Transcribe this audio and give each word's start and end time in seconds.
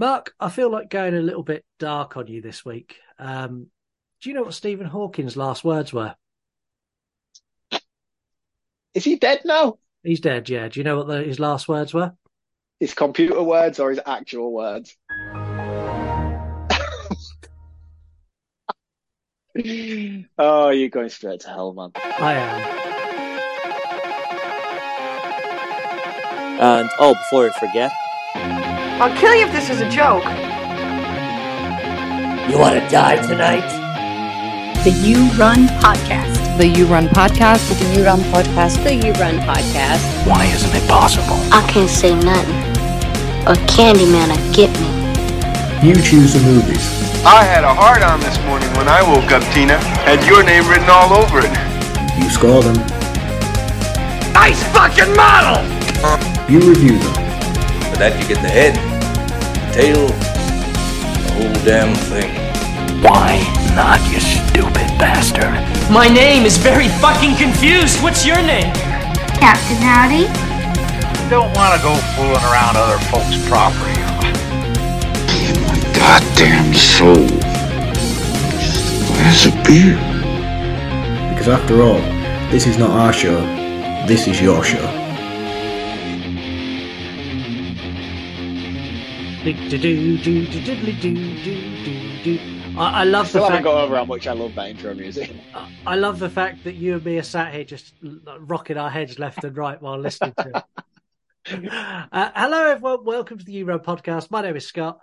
Mark, 0.00 0.32
I 0.38 0.48
feel 0.48 0.70
like 0.70 0.90
going 0.90 1.16
a 1.16 1.20
little 1.20 1.42
bit 1.42 1.64
dark 1.80 2.16
on 2.16 2.28
you 2.28 2.40
this 2.40 2.64
week. 2.64 2.94
Um, 3.18 3.66
do 4.22 4.30
you 4.30 4.34
know 4.34 4.44
what 4.44 4.54
Stephen 4.54 4.86
Hawking's 4.86 5.36
last 5.36 5.64
words 5.64 5.92
were? 5.92 6.14
Is 8.94 9.04
he 9.04 9.16
dead 9.16 9.40
now? 9.44 9.78
He's 10.04 10.20
dead, 10.20 10.48
yeah. 10.48 10.68
Do 10.68 10.78
you 10.78 10.84
know 10.84 10.98
what 10.98 11.08
the, 11.08 11.24
his 11.24 11.40
last 11.40 11.66
words 11.66 11.92
were? 11.92 12.12
His 12.78 12.94
computer 12.94 13.42
words 13.42 13.80
or 13.80 13.90
his 13.90 13.98
actual 14.06 14.52
words? 14.52 14.96
oh, 20.38 20.70
you're 20.70 20.90
going 20.90 21.08
straight 21.08 21.40
to 21.40 21.48
hell, 21.48 21.74
man. 21.74 21.90
I 21.96 22.34
am. 22.34 22.60
And 26.60 26.88
oh, 27.00 27.14
before 27.14 27.50
I 27.50 27.58
forget, 27.58 27.90
I'll 29.00 29.16
kill 29.16 29.34
you 29.34 29.46
if 29.46 29.52
this 29.52 29.70
is 29.70 29.80
a 29.80 29.88
joke. 29.88 30.24
You 32.50 32.58
want 32.58 32.74
to 32.74 32.88
die 32.90 33.16
tonight? 33.26 33.62
The 34.82 34.90
You 34.90 35.30
Run 35.38 35.68
Podcast. 35.78 36.58
The 36.58 36.66
You 36.66 36.86
Run 36.86 37.06
Podcast. 37.06 37.78
The 37.78 37.84
You 37.94 38.04
Run 38.04 38.20
Podcast. 38.34 38.82
The 38.82 38.94
You 38.94 39.12
Run 39.12 39.38
Podcast. 39.46 40.26
Why 40.26 40.46
isn't 40.46 40.74
it 40.74 40.88
possible? 40.88 41.36
I 41.54 41.64
can't 41.70 41.88
say 41.88 42.12
nothing. 42.14 42.58
Or 43.46 43.54
Candyman 43.70 44.34
will 44.34 44.52
get 44.52 44.70
me. 44.80 44.90
You 45.88 45.94
choose 46.02 46.34
the 46.34 46.40
movies. 46.40 46.82
I 47.24 47.44
had 47.44 47.62
a 47.62 47.72
heart 47.72 48.02
on 48.02 48.18
this 48.18 48.36
morning 48.46 48.68
when 48.74 48.88
I 48.88 49.02
woke 49.02 49.30
up, 49.30 49.44
Tina. 49.54 49.78
Had 50.02 50.26
your 50.26 50.42
name 50.42 50.66
written 50.68 50.90
all 50.90 51.12
over 51.14 51.38
it. 51.38 51.54
You 52.18 52.28
score 52.30 52.62
them. 52.62 52.74
Nice 54.34 54.62
fucking 54.74 55.14
model! 55.14 55.62
You 56.50 56.58
review 56.60 56.98
them. 56.98 57.14
For 57.90 57.96
that 57.98 58.18
you 58.20 58.26
get 58.32 58.40
the 58.42 58.48
head, 58.48 58.74
the 58.76 58.87
tail, 59.78 60.08
the 60.08 61.30
whole 61.34 61.64
damn 61.64 61.94
thing. 62.10 62.34
Why 63.00 63.38
not, 63.76 64.00
you 64.10 64.18
stupid 64.18 64.88
bastard? 64.98 65.54
My 65.88 66.08
name 66.08 66.44
is 66.44 66.56
very 66.56 66.88
fucking 66.98 67.36
confused. 67.36 68.02
What's 68.02 68.26
your 68.26 68.42
name? 68.42 68.74
Captain 69.38 69.78
Howdy. 69.78 70.26
Don't 71.30 71.54
want 71.54 71.76
to 71.76 71.80
go 71.86 71.94
fooling 72.16 72.42
around 72.50 72.76
other 72.76 72.98
folks' 73.06 73.38
property. 73.48 73.94
In 75.46 75.54
my 75.62 75.78
goddamn 75.94 76.74
soul. 76.74 77.28
Where's 79.14 79.46
a 79.46 79.54
beer? 79.62 79.94
Because 81.30 81.46
after 81.46 81.82
all, 81.82 82.00
this 82.50 82.66
is 82.66 82.78
not 82.78 82.90
our 82.90 83.12
show. 83.12 83.38
This 84.08 84.26
is 84.26 84.40
your 84.40 84.64
show. 84.64 84.97
I, 92.76 93.00
I 93.00 93.04
love 93.04 93.28
Still 93.28 93.44
the 93.44 93.48
fact. 93.48 93.64
got 93.64 93.82
over 93.82 93.96
how 93.96 94.04
much 94.04 94.26
I 94.26 94.34
love 94.34 94.54
that 94.56 94.68
intro 94.68 94.92
music. 94.92 95.30
I 95.86 95.94
love 95.94 96.18
the 96.18 96.28
fact 96.28 96.64
that 96.64 96.74
you 96.74 96.96
and 96.96 97.04
me 97.04 97.16
are 97.16 97.22
sat 97.22 97.54
here 97.54 97.64
just 97.64 97.94
rocking 98.40 98.76
our 98.76 98.90
heads 98.90 99.18
left 99.18 99.42
and 99.44 99.56
right 99.56 99.80
while 99.80 99.98
listening 99.98 100.34
to 100.36 100.52
it. 100.54 100.64
Uh, 101.50 102.30
hello, 102.36 102.66
everyone. 102.66 103.06
Welcome 103.06 103.38
to 103.38 103.44
the 103.44 103.52
You 103.52 103.64
Run 103.64 103.78
podcast. 103.78 104.30
My 104.30 104.42
name 104.42 104.56
is 104.56 104.66
Scott. 104.66 104.98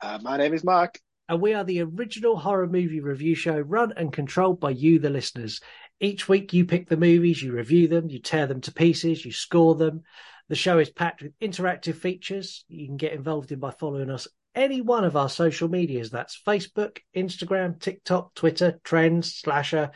Uh, 0.00 0.18
my 0.20 0.36
name 0.36 0.52
is 0.52 0.64
Mark. 0.64 0.98
And 1.28 1.40
we 1.40 1.54
are 1.54 1.62
the 1.62 1.82
original 1.82 2.36
horror 2.36 2.66
movie 2.66 2.98
review 2.98 3.36
show 3.36 3.56
run 3.56 3.92
and 3.96 4.12
controlled 4.12 4.58
by 4.58 4.70
you, 4.70 4.98
the 4.98 5.10
listeners. 5.10 5.60
Each 6.00 6.28
week, 6.28 6.52
you 6.52 6.64
pick 6.64 6.88
the 6.88 6.96
movies, 6.96 7.40
you 7.40 7.52
review 7.52 7.86
them, 7.86 8.10
you 8.10 8.18
tear 8.18 8.48
them 8.48 8.62
to 8.62 8.72
pieces, 8.72 9.24
you 9.24 9.30
score 9.30 9.76
them. 9.76 10.02
The 10.48 10.54
show 10.54 10.78
is 10.78 10.90
packed 10.90 11.22
with 11.22 11.38
interactive 11.40 11.96
features 11.96 12.64
you 12.68 12.86
can 12.86 12.96
get 12.96 13.12
involved 13.12 13.50
in 13.50 13.58
by 13.58 13.72
following 13.72 14.10
us 14.10 14.28
any 14.54 14.80
one 14.80 15.04
of 15.04 15.16
our 15.16 15.28
social 15.28 15.68
medias. 15.68 16.10
That's 16.10 16.40
Facebook, 16.46 16.98
Instagram, 17.16 17.80
TikTok, 17.80 18.34
Twitter, 18.34 18.80
Threads, 18.84 19.34
Slasher, 19.34 19.90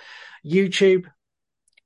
YouTube. 0.45 1.07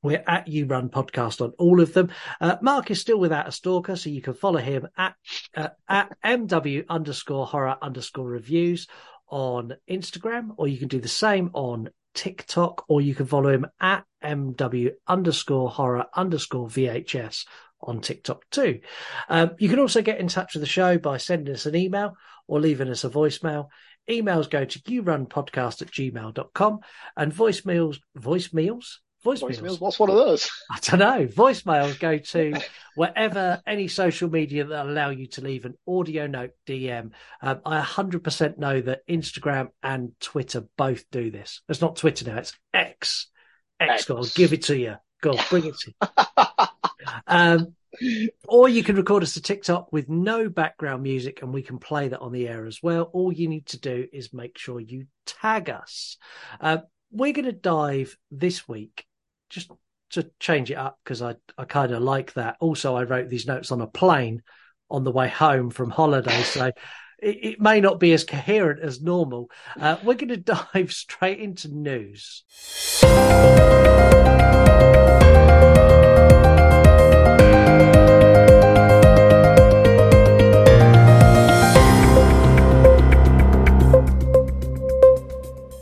We're 0.03 0.24
at 0.27 0.48
You 0.48 0.67
Run 0.67 0.89
Podcast 0.89 1.42
on 1.42 1.53
all 1.58 1.80
of 1.80 1.92
them. 1.92 2.11
Uh, 2.41 2.57
Mark 2.63 2.91
is 2.91 3.01
still 3.01 3.19
without 3.19 3.48
a 3.48 3.53
stalker, 3.53 3.97
so 3.97 4.11
you 4.11 4.23
can 4.23 4.35
follow 4.35 4.61
him 4.61 4.89
at 4.97 5.14
uh, 5.55 5.69
at 5.89 6.17
MW 6.23 6.85
underscore 6.89 7.47
horror 7.47 7.77
underscore 7.80 8.27
reviews 8.27 8.86
on 9.29 9.74
Instagram, 9.89 10.51
or 10.57 10.69
you 10.69 10.79
can 10.79 10.89
do 10.89 11.01
the 11.01 11.08
same 11.08 11.51
on 11.55 11.89
TikTok, 12.14 12.85
or 12.89 13.01
you 13.01 13.14
can 13.14 13.27
follow 13.27 13.48
him 13.48 13.67
at 13.80 14.05
MW 14.23 14.92
underscore 15.07 15.70
horror 15.70 16.07
underscore 16.14 16.69
VHS 16.69 17.45
on 17.84 18.00
TikTok 18.00 18.45
too. 18.50 18.80
Um, 19.28 19.52
you 19.58 19.68
can 19.68 19.78
also 19.78 20.02
get 20.02 20.18
in 20.18 20.28
touch 20.28 20.55
with 20.55 20.62
the 20.62 20.67
show 20.67 20.98
by 20.98 21.17
sending 21.17 21.55
us 21.55 21.67
an 21.67 21.77
email 21.77 22.17
or 22.46 22.61
leaving 22.61 22.89
us 22.89 23.05
a 23.05 23.11
voicemail. 23.11 23.68
Emails 24.08 24.50
go 24.50 24.64
to 24.64 24.78
yourunpodcast 24.80 25.83
at 25.83 25.90
gmail.com 25.90 26.80
and 27.17 27.33
voicemails, 27.33 27.98
voicemails, 28.18 28.98
voicemails. 29.24 29.40
Voicemails? 29.40 29.80
What's 29.80 29.98
one 29.98 30.11
of 30.11 30.17
those? 30.17 30.50
I 30.70 30.78
don't 30.83 31.00
know. 31.00 31.27
Voicemails 31.27 31.98
go 31.98 32.18
to 32.18 32.61
wherever 32.94 33.62
any 33.67 33.89
social 33.89 34.28
media 34.28 34.64
that 34.64 34.86
allow 34.86 35.11
you 35.11 35.27
to 35.28 35.40
leave 35.40 35.64
an 35.64 35.74
audio 35.89 36.27
note 36.27 36.50
DM. 36.67 37.12
Um, 37.40 37.61
I 37.64 37.80
100% 37.80 38.58
know 38.58 38.80
that 38.83 39.06
Instagram 39.08 39.68
and 39.83 40.12
Twitter 40.20 40.67
both 40.77 41.11
do 41.11 41.30
this. 41.30 41.62
It's 41.68 41.80
not 41.80 41.96
Twitter 41.96 42.30
now, 42.30 42.39
it's 42.39 42.52
X. 42.74 43.28
X, 43.80 43.92
X. 43.92 44.05
go 44.05 44.18
on, 44.18 44.27
give 44.34 44.52
it 44.52 44.64
to 44.64 44.77
you. 44.77 44.96
Go 45.24 45.39
bring 45.48 45.64
it 45.64 45.74
to 45.79 46.68
um, 47.27 47.74
or 48.48 48.68
you 48.68 48.83
can 48.83 48.96
record 48.96 49.23
us 49.23 49.36
a 49.36 49.42
TikTok 49.42 49.92
with 49.92 50.08
no 50.08 50.48
background 50.48 51.02
music 51.02 51.42
and 51.42 51.52
we 51.52 51.62
can 51.62 51.79
play 51.79 52.08
that 52.08 52.20
on 52.20 52.33
the 52.33 52.48
air 52.48 52.67
as 52.67 52.83
well. 52.83 53.05
All 53.12 53.33
you 53.33 53.48
need 53.48 53.67
to 53.67 53.80
do 53.80 54.07
is 54.12 54.35
make 54.35 54.58
sure 54.58 54.80
you 54.80 55.07
tag 55.27 55.70
us. 55.70 56.17
Uh, 56.61 56.79
we're 57.11 57.33
going 57.33 57.45
to 57.45 57.52
dive 57.52 58.17
this 58.30 58.68
week 58.68 59.07
just 59.48 59.70
to 60.11 60.30
change 60.40 60.70
it 60.70 60.77
up 60.77 60.98
because 61.02 61.23
I, 61.23 61.36
I 61.56 61.64
kind 61.64 61.92
of 61.92 62.02
like 62.02 62.35
that. 62.35 62.56
Also, 62.61 62.96
I 62.96 63.05
wrote 63.05 63.29
these 63.29 63.46
notes 63.46 63.73
on 63.73 63.80
a 63.80 63.86
plane 63.86 64.42
on 64.91 65.05
the 65.05 65.12
way 65.12 65.29
home 65.29 65.70
from 65.70 65.91
holiday. 65.91 66.42
So 66.42 66.73
it, 67.19 67.45
it 67.45 67.61
may 67.61 67.80
not 67.80 68.01
be 68.01 68.13
as 68.13 68.25
coherent 68.25 68.80
as 68.80 69.01
normal. 69.01 69.51
Uh, 69.79 69.97
we're 70.02 70.14
going 70.14 70.29
to 70.29 70.36
dive 70.36 70.92
straight 70.92 71.39
into 71.39 71.69
news. 71.69 72.45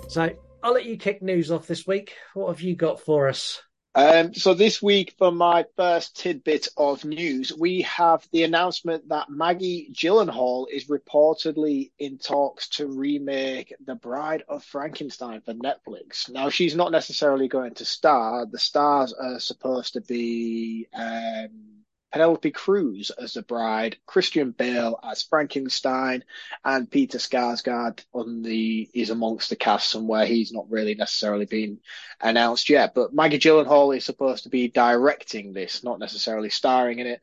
So 0.08 0.30
I'll 0.62 0.74
let 0.74 0.84
you 0.84 0.98
kick 0.98 1.22
news 1.22 1.50
off 1.50 1.66
this 1.66 1.86
week. 1.86 2.14
What 2.34 2.48
have 2.48 2.60
you 2.60 2.76
got 2.76 3.00
for 3.00 3.28
us? 3.28 3.62
Um, 3.94 4.32
so 4.32 4.54
this 4.54 4.80
week, 4.80 5.14
for 5.18 5.30
my 5.30 5.66
first 5.76 6.16
tidbit 6.16 6.68
of 6.78 7.04
news, 7.04 7.52
we 7.52 7.82
have 7.82 8.26
the 8.32 8.44
announcement 8.44 9.10
that 9.10 9.28
Maggie 9.28 9.90
Gyllenhaal 9.92 10.66
is 10.72 10.86
reportedly 10.86 11.90
in 11.98 12.16
talks 12.16 12.68
to 12.70 12.86
remake 12.86 13.74
The 13.84 13.94
Bride 13.94 14.44
of 14.48 14.64
Frankenstein 14.64 15.42
for 15.42 15.52
Netflix. 15.52 16.30
Now, 16.30 16.48
she's 16.48 16.74
not 16.74 16.90
necessarily 16.90 17.48
going 17.48 17.74
to 17.74 17.84
star. 17.84 18.46
The 18.46 18.58
stars 18.58 19.12
are 19.12 19.38
supposed 19.38 19.92
to 19.94 20.00
be 20.00 20.88
um, 20.94 21.81
Penelope 22.12 22.50
Cruz 22.50 23.10
as 23.10 23.34
the 23.34 23.42
bride, 23.42 23.96
Christian 24.06 24.50
Bale 24.50 24.98
as 25.02 25.22
Frankenstein, 25.22 26.24
and 26.64 26.90
Peter 26.90 27.18
Sarsgaard 27.18 28.04
on 28.12 28.42
the 28.42 28.90
is 28.92 29.10
amongst 29.10 29.50
the 29.50 29.56
cast 29.56 29.88
somewhere. 29.90 30.26
He's 30.26 30.52
not 30.52 30.70
really 30.70 30.94
necessarily 30.94 31.46
been 31.46 31.80
announced 32.20 32.68
yet, 32.68 32.94
but 32.94 33.14
Maggie 33.14 33.38
Gyllenhaal 33.38 33.96
is 33.96 34.04
supposed 34.04 34.44
to 34.44 34.50
be 34.50 34.68
directing 34.68 35.52
this, 35.52 35.82
not 35.82 35.98
necessarily 35.98 36.50
starring 36.50 36.98
in 36.98 37.06
it. 37.06 37.20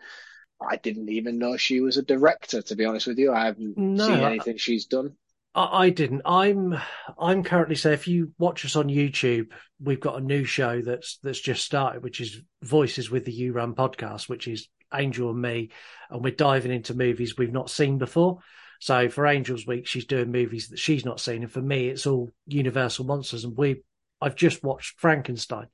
I 0.61 0.75
didn't 0.75 1.09
even 1.09 1.37
know 1.37 1.55
she 1.55 1.81
was 1.81 1.97
a 1.97 2.03
director, 2.03 2.61
to 2.61 2.75
be 2.75 2.85
honest 2.85 3.07
with 3.07 3.17
you. 3.17 3.31
I 3.31 3.45
haven't 3.45 3.77
No, 3.77 4.05
seen 4.05 4.19
anything 4.19 4.57
she's 4.57 4.85
done. 4.85 5.15
I, 5.63 5.89
didn't. 5.89 6.21
I'm 6.25 6.79
I'm 7.17 7.43
currently 7.43 7.75
so 7.75 7.91
if 7.91 8.07
you 8.07 8.31
watch 8.37 8.65
us 8.65 8.75
on 8.75 8.87
YouTube, 8.87 9.47
we've 9.81 9.99
got 9.99 10.17
a 10.17 10.23
new 10.23 10.43
show 10.45 10.81
that's 10.81 11.17
that's 11.23 11.39
just 11.39 11.63
started, 11.63 12.03
which 12.03 12.21
is 12.21 12.41
Voices 12.63 13.11
with 13.11 13.25
the 13.25 13.31
You 13.31 13.53
Run 13.53 13.75
podcast, 13.75 14.29
which 14.29 14.47
is 14.47 14.67
Angel 14.93 15.29
and 15.29 15.41
me, 15.41 15.69
and 16.09 16.23
we're 16.23 16.33
diving 16.33 16.71
into 16.71 16.93
movies 16.93 17.37
we've 17.37 17.51
not 17.51 17.69
seen 17.69 17.97
before. 17.97 18.39
So 18.79 19.09
for 19.09 19.27
Angel's 19.27 19.67
Week, 19.67 19.85
she's 19.87 20.05
doing 20.05 20.31
movies 20.31 20.69
that 20.69 20.79
she's 20.79 21.03
not 21.05 21.19
seen, 21.19 21.43
and 21.43 21.51
for 21.51 21.61
me, 21.61 21.89
it's 21.89 22.07
all 22.07 22.31
Universal 22.47 23.05
monsters. 23.05 23.43
And 23.43 23.57
we, 23.57 23.81
I've 24.21 24.35
just 24.35 24.63
watched 24.63 24.99
Frankenstein, 24.99 25.67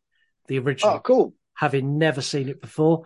the 0.47 0.59
original, 0.59 0.95
Oh, 0.95 0.99
cool. 0.99 1.33
having 1.53 1.97
never 1.97 2.21
seen 2.21 2.49
it 2.49 2.61
before. 2.61 3.05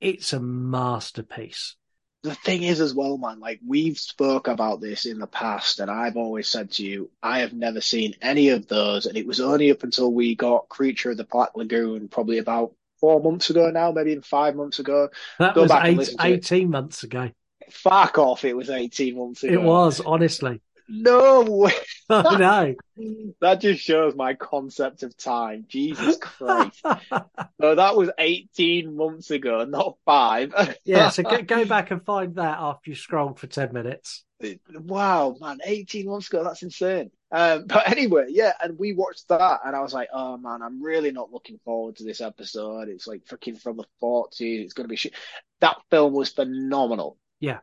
It's 0.00 0.32
a 0.32 0.40
masterpiece. 0.40 1.76
The 2.22 2.34
thing 2.34 2.62
is 2.62 2.80
as 2.80 2.94
well, 2.94 3.16
man, 3.16 3.38
like 3.40 3.60
we've 3.66 3.98
spoke 3.98 4.48
about 4.48 4.80
this 4.80 5.06
in 5.06 5.18
the 5.18 5.26
past 5.26 5.80
and 5.80 5.90
I've 5.90 6.16
always 6.16 6.48
said 6.48 6.72
to 6.72 6.84
you, 6.84 7.10
I 7.22 7.40
have 7.40 7.52
never 7.52 7.80
seen 7.80 8.14
any 8.20 8.48
of 8.50 8.66
those. 8.66 9.06
And 9.06 9.16
it 9.16 9.26
was 9.26 9.40
only 9.40 9.70
up 9.70 9.84
until 9.84 10.12
we 10.12 10.34
got 10.34 10.68
Creature 10.68 11.12
of 11.12 11.16
the 11.16 11.24
Black 11.24 11.50
Lagoon 11.56 12.08
probably 12.08 12.38
about 12.38 12.72
four 13.00 13.22
months 13.22 13.50
ago 13.50 13.70
now, 13.70 13.92
maybe 13.92 14.10
even 14.12 14.22
five 14.22 14.56
months 14.56 14.78
ago. 14.80 15.08
That 15.38 15.54
Go 15.54 15.62
was 15.62 15.70
back 15.70 15.84
eight, 15.84 15.96
listen 15.96 16.18
to 16.18 16.32
it. 16.32 16.38
18 16.38 16.70
months 16.70 17.02
ago. 17.04 17.30
fuck 17.70 18.18
off. 18.18 18.44
It 18.44 18.56
was 18.56 18.70
18 18.70 19.16
months 19.16 19.44
ago. 19.44 19.52
It 19.54 19.62
was, 19.62 20.00
honestly. 20.00 20.60
No 20.88 21.42
way. 21.42 21.72
I 22.10 22.36
know. 22.38 22.74
that 23.40 23.60
just 23.60 23.82
shows 23.82 24.14
my 24.14 24.34
concept 24.34 25.02
of 25.02 25.16
time. 25.16 25.66
Jesus 25.68 26.16
Christ. 26.16 26.80
so 27.60 27.74
that 27.74 27.96
was 27.96 28.10
18 28.18 28.96
months 28.96 29.30
ago, 29.30 29.64
not 29.64 29.98
five. 30.04 30.52
yeah, 30.84 31.10
so 31.10 31.22
go, 31.22 31.42
go 31.42 31.64
back 31.64 31.90
and 31.90 32.04
find 32.04 32.36
that 32.36 32.58
after 32.58 32.90
you 32.90 32.96
scrolled 32.96 33.38
for 33.38 33.46
10 33.46 33.72
minutes. 33.72 34.24
Wow, 34.72 35.36
man, 35.40 35.58
18 35.64 36.06
months 36.06 36.28
ago. 36.28 36.44
That's 36.44 36.62
insane. 36.62 37.10
Um, 37.30 37.66
but 37.66 37.88
anyway, 37.90 38.26
yeah, 38.28 38.52
and 38.62 38.78
we 38.78 38.92
watched 38.92 39.28
that, 39.28 39.60
and 39.64 39.76
I 39.76 39.80
was 39.80 39.92
like, 39.92 40.08
oh 40.12 40.36
man, 40.38 40.62
I'm 40.62 40.82
really 40.82 41.10
not 41.10 41.32
looking 41.32 41.58
forward 41.64 41.96
to 41.96 42.04
this 42.04 42.20
episode. 42.20 42.88
It's 42.88 43.06
like 43.06 43.24
freaking 43.24 43.60
from 43.60 43.76
the 43.76 43.84
40s. 44.02 44.64
It's 44.64 44.72
going 44.72 44.84
to 44.84 44.88
be 44.88 44.96
shit. 44.96 45.14
That 45.60 45.76
film 45.90 46.14
was 46.14 46.30
phenomenal. 46.30 47.18
Yeah. 47.40 47.58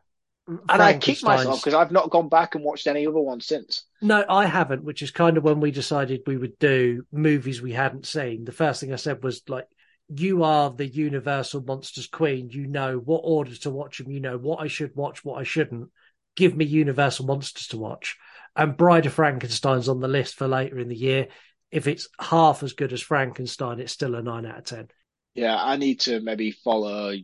And 0.48 0.82
I 0.82 0.96
kicked 0.96 1.24
myself 1.24 1.60
because 1.60 1.74
I've 1.74 1.90
not 1.90 2.10
gone 2.10 2.28
back 2.28 2.54
and 2.54 2.62
watched 2.62 2.86
any 2.86 3.06
other 3.06 3.18
ones 3.18 3.46
since. 3.46 3.84
No, 4.00 4.24
I 4.28 4.46
haven't, 4.46 4.84
which 4.84 5.02
is 5.02 5.10
kind 5.10 5.36
of 5.36 5.42
when 5.42 5.58
we 5.58 5.72
decided 5.72 6.22
we 6.26 6.36
would 6.36 6.58
do 6.58 7.04
movies 7.10 7.60
we 7.60 7.72
hadn't 7.72 8.06
seen. 8.06 8.44
The 8.44 8.52
first 8.52 8.80
thing 8.80 8.92
I 8.92 8.96
said 8.96 9.24
was 9.24 9.42
like, 9.48 9.66
you 10.08 10.44
are 10.44 10.70
the 10.70 10.86
Universal 10.86 11.64
Monsters 11.64 12.06
Queen. 12.06 12.48
You 12.50 12.68
know 12.68 12.98
what 12.98 13.22
order 13.24 13.56
to 13.56 13.70
watch 13.70 13.98
them. 13.98 14.10
You 14.10 14.20
know 14.20 14.38
what 14.38 14.60
I 14.60 14.68
should 14.68 14.94
watch, 14.94 15.24
what 15.24 15.40
I 15.40 15.42
shouldn't. 15.42 15.90
Give 16.36 16.56
me 16.56 16.64
Universal 16.64 17.26
Monsters 17.26 17.66
to 17.68 17.78
watch. 17.78 18.16
And 18.54 18.76
Bride 18.76 19.06
of 19.06 19.14
Frankenstein's 19.14 19.88
on 19.88 19.98
the 20.00 20.06
list 20.06 20.36
for 20.36 20.46
later 20.46 20.78
in 20.78 20.88
the 20.88 20.96
year. 20.96 21.26
If 21.72 21.88
it's 21.88 22.08
half 22.20 22.62
as 22.62 22.72
good 22.72 22.92
as 22.92 23.02
Frankenstein, 23.02 23.80
it's 23.80 23.92
still 23.92 24.14
a 24.14 24.22
nine 24.22 24.46
out 24.46 24.58
of 24.58 24.64
ten. 24.64 24.88
Yeah, 25.34 25.58
I 25.60 25.76
need 25.76 26.00
to 26.00 26.20
maybe 26.20 26.52
follow 26.52 27.14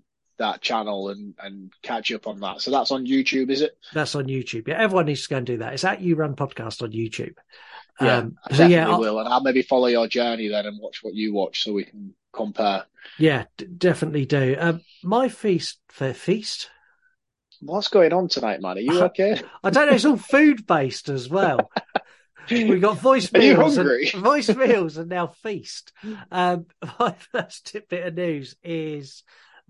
that 0.42 0.60
channel 0.60 1.08
and 1.08 1.34
and 1.42 1.72
catch 1.82 2.12
up 2.12 2.26
on 2.26 2.40
that. 2.40 2.60
So 2.60 2.70
that's 2.70 2.90
on 2.90 3.06
YouTube, 3.06 3.50
is 3.50 3.62
it? 3.62 3.78
That's 3.94 4.14
on 4.14 4.26
YouTube. 4.26 4.68
Yeah, 4.68 4.78
everyone 4.78 5.06
needs 5.06 5.22
to 5.22 5.28
go 5.30 5.36
and 5.38 5.46
do 5.46 5.58
that. 5.58 5.72
It's 5.72 5.84
at 5.84 6.02
You 6.02 6.16
Run 6.16 6.36
Podcast 6.36 6.82
on 6.82 6.92
YouTube. 6.92 7.36
Yeah, 8.00 8.18
um, 8.18 8.36
I 8.44 8.50
definitely 8.50 8.74
yeah, 8.74 8.96
will, 8.96 9.18
and 9.18 9.28
I'll 9.28 9.42
maybe 9.42 9.62
follow 9.62 9.86
your 9.86 10.08
journey 10.08 10.48
then 10.48 10.66
and 10.66 10.78
watch 10.80 11.02
what 11.02 11.14
you 11.14 11.32
watch 11.32 11.62
so 11.62 11.72
we 11.72 11.84
can 11.84 12.14
compare. 12.32 12.84
Yeah, 13.18 13.44
d- 13.56 13.66
definitely 13.66 14.26
do. 14.26 14.56
Um, 14.58 14.80
my 15.02 15.28
feast 15.28 15.78
for 15.88 16.12
feast. 16.12 16.70
What's 17.60 17.88
going 17.88 18.12
on 18.12 18.28
tonight, 18.28 18.60
man? 18.60 18.78
Are 18.78 18.80
you 18.80 19.02
okay? 19.04 19.40
I 19.62 19.70
don't 19.70 19.86
know. 19.86 19.94
It's 19.94 20.04
all 20.04 20.16
food 20.16 20.66
based 20.66 21.08
as 21.08 21.28
well. 21.28 21.70
we 22.50 22.80
got 22.80 22.98
voicemails, 22.98 23.78
and, 23.78 24.24
voicemails, 24.24 24.98
and 24.98 25.08
now 25.08 25.28
feast. 25.28 25.92
Um, 26.30 26.66
my 26.98 27.14
first 27.32 27.76
bit 27.88 28.06
of 28.06 28.14
news 28.14 28.56
is 28.64 29.22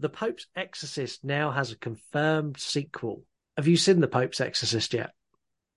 the 0.03 0.09
Pope's 0.09 0.47
Exorcist 0.57 1.23
now 1.23 1.53
has 1.53 1.71
a 1.71 1.77
confirmed 1.77 2.59
sequel. 2.59 3.23
Have 3.57 3.69
you 3.69 3.77
seen 3.77 4.01
The 4.01 4.09
Pope's 4.09 4.41
Exorcist 4.41 4.93
yet? 4.93 5.13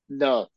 No. 0.10 0.48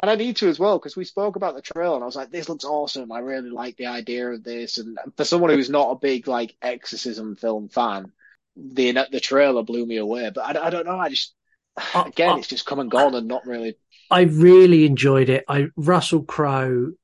And 0.00 0.10
I 0.10 0.16
need 0.16 0.36
to 0.36 0.48
as 0.48 0.58
well 0.58 0.78
because 0.78 0.96
we 0.96 1.04
spoke 1.04 1.36
about 1.36 1.54
the 1.54 1.62
trailer 1.62 1.94
and 1.94 2.02
I 2.02 2.06
was 2.06 2.16
like, 2.16 2.32
this 2.32 2.48
looks 2.48 2.64
awesome. 2.64 3.12
I 3.12 3.20
really 3.20 3.50
like 3.50 3.76
the 3.76 3.86
idea 3.86 4.28
of 4.30 4.42
this. 4.42 4.78
And 4.78 4.98
for 5.16 5.24
someone 5.24 5.50
who's 5.50 5.70
not 5.70 5.92
a 5.92 5.98
big 5.98 6.26
like 6.26 6.56
exorcism 6.60 7.36
film 7.36 7.68
fan, 7.68 8.10
the 8.56 8.92
the 9.12 9.20
trailer 9.20 9.62
blew 9.62 9.86
me 9.86 9.98
away. 9.98 10.30
But 10.34 10.56
I, 10.56 10.66
I 10.66 10.70
don't 10.70 10.86
know. 10.86 10.98
I 10.98 11.08
just 11.08 11.34
again, 11.94 12.38
it's 12.38 12.48
just 12.48 12.66
come 12.66 12.80
and 12.80 12.90
gone 12.90 13.14
and 13.14 13.28
not 13.28 13.46
really. 13.46 13.76
I 14.10 14.22
really 14.22 14.86
enjoyed 14.86 15.28
it. 15.28 15.44
I 15.48 15.68
Russell 15.76 16.24
Crowe, 16.24 16.94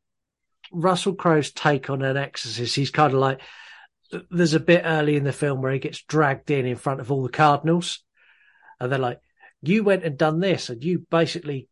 Russell 0.73 1.15
Crowe's 1.15 1.53
take 1.53 1.89
on 1.91 2.03
an 2.03 2.17
exorcist. 2.17 2.75
He's 2.75 2.91
kind 2.91 3.13
of 3.13 3.21
like 3.21 3.41
there's 4.31 4.55
a 4.55 4.61
bit 4.61 4.83
early 4.85 5.17
in 5.17 5.25
the 5.25 5.33
film 5.33 5.61
where 5.61 5.73
he 5.73 5.79
gets 5.79 6.03
dragged 6.03 6.51
in 6.51 6.67
in 6.67 6.77
front 6.77 7.01
of 7.01 7.11
all 7.11 7.23
the 7.23 7.29
cardinals, 7.29 8.03
and 8.81 8.91
they're 8.91 8.99
like, 8.99 9.21
"You 9.63 9.85
went 9.85 10.05
and 10.05 10.17
done 10.17 10.41
this, 10.41 10.71
and 10.71 10.83
you 10.83 11.07
basically 11.11 11.69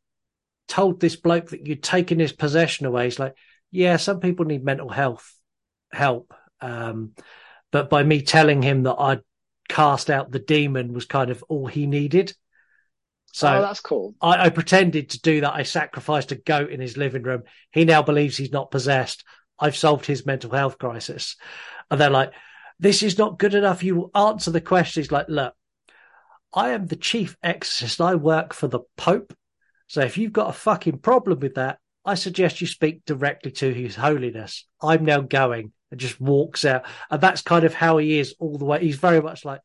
told 0.69 1.01
this 1.01 1.17
bloke 1.17 1.51
that 1.51 1.67
you'd 1.67 1.83
taken 1.83 2.19
his 2.19 2.33
possession 2.33 2.87
away." 2.87 3.05
He's 3.05 3.19
like, 3.19 3.35
"Yeah, 3.71 3.97
some 3.97 4.21
people 4.21 4.45
need 4.45 4.65
mental 4.65 4.91
health 4.91 5.35
help, 5.93 6.35
um, 6.61 7.13
but 7.71 7.89
by 7.91 8.03
me 8.03 8.23
telling 8.23 8.63
him 8.63 8.85
that 8.85 8.97
I'd 8.99 9.23
cast 9.69 10.11
out 10.11 10.31
the 10.31 10.39
demon 10.39 10.93
was 10.93 11.07
kind 11.07 11.31
of 11.31 11.43
all 11.49 11.67
he 11.67 11.87
needed." 11.87 12.35
So 13.37 13.49
oh, 13.49 13.61
that's 13.61 13.81
cool. 13.81 14.15
I, 14.23 14.47
I 14.47 14.49
pretended 14.49 15.11
to 15.11 15.21
do 15.21 15.43
that. 15.43 15.53
I 15.53 15.63
sacrificed 15.65 16.33
a 16.33 16.37
goat 16.37 16.71
in 16.71 16.81
his 16.81 16.97
living 16.97 17.23
room. 17.23 17.43
He 17.71 17.85
now 17.85 18.03
believes 18.03 18.39
he's 18.39 18.51
not 18.51 18.71
possessed. 18.71 19.25
I've 19.59 19.77
solved 19.77 20.07
his 20.07 20.27
mental 20.27 20.51
health 20.51 20.79
crisis 20.79 21.37
and 21.91 22.01
they're 22.01 22.11
like, 22.11 22.33
this 22.79 23.03
is 23.03 23.19
not 23.19 23.39
good 23.39 23.55
enough. 23.55 23.83
You 23.83 24.11
answer 24.15 24.51
the 24.51 24.61
question. 24.61 25.03
He's 25.03 25.13
like, 25.13 25.29
look, 25.29 25.55
I 26.53 26.71
am 26.71 26.87
the 26.87 26.97
chief 26.97 27.37
exorcist. 27.43 28.01
I 28.01 28.15
work 28.15 28.53
for 28.53 28.69
the 28.69 28.81
Pope. 28.97 29.35
So 29.87 30.01
if 30.03 30.19
you've 30.19 30.33
got 30.33 30.51
a 30.51 30.53
fucking 30.53 30.99
problem 30.99 31.41
with 31.41 31.55
that, 31.55 31.79
I 32.05 32.15
suggest 32.15 32.61
you 32.61 32.67
speak 32.67 33.05
directly 33.05 33.51
to 33.53 33.73
His 33.73 33.97
Holiness. 33.97 34.67
I'm 34.81 35.05
now 35.05 35.21
going 35.21 35.73
and 35.91 36.01
just 36.01 36.21
walks 36.21 36.65
out. 36.65 36.85
And 37.11 37.21
that's 37.21 37.43
kind 37.43 37.65
of 37.65 37.75
how 37.75 37.99
he 37.99 38.19
is 38.19 38.35
all 38.39 38.59
the 38.59 38.65
way. 38.65 38.81
He's 38.81 38.97
very 38.97 39.21
much 39.21 39.45
like, 39.45 39.61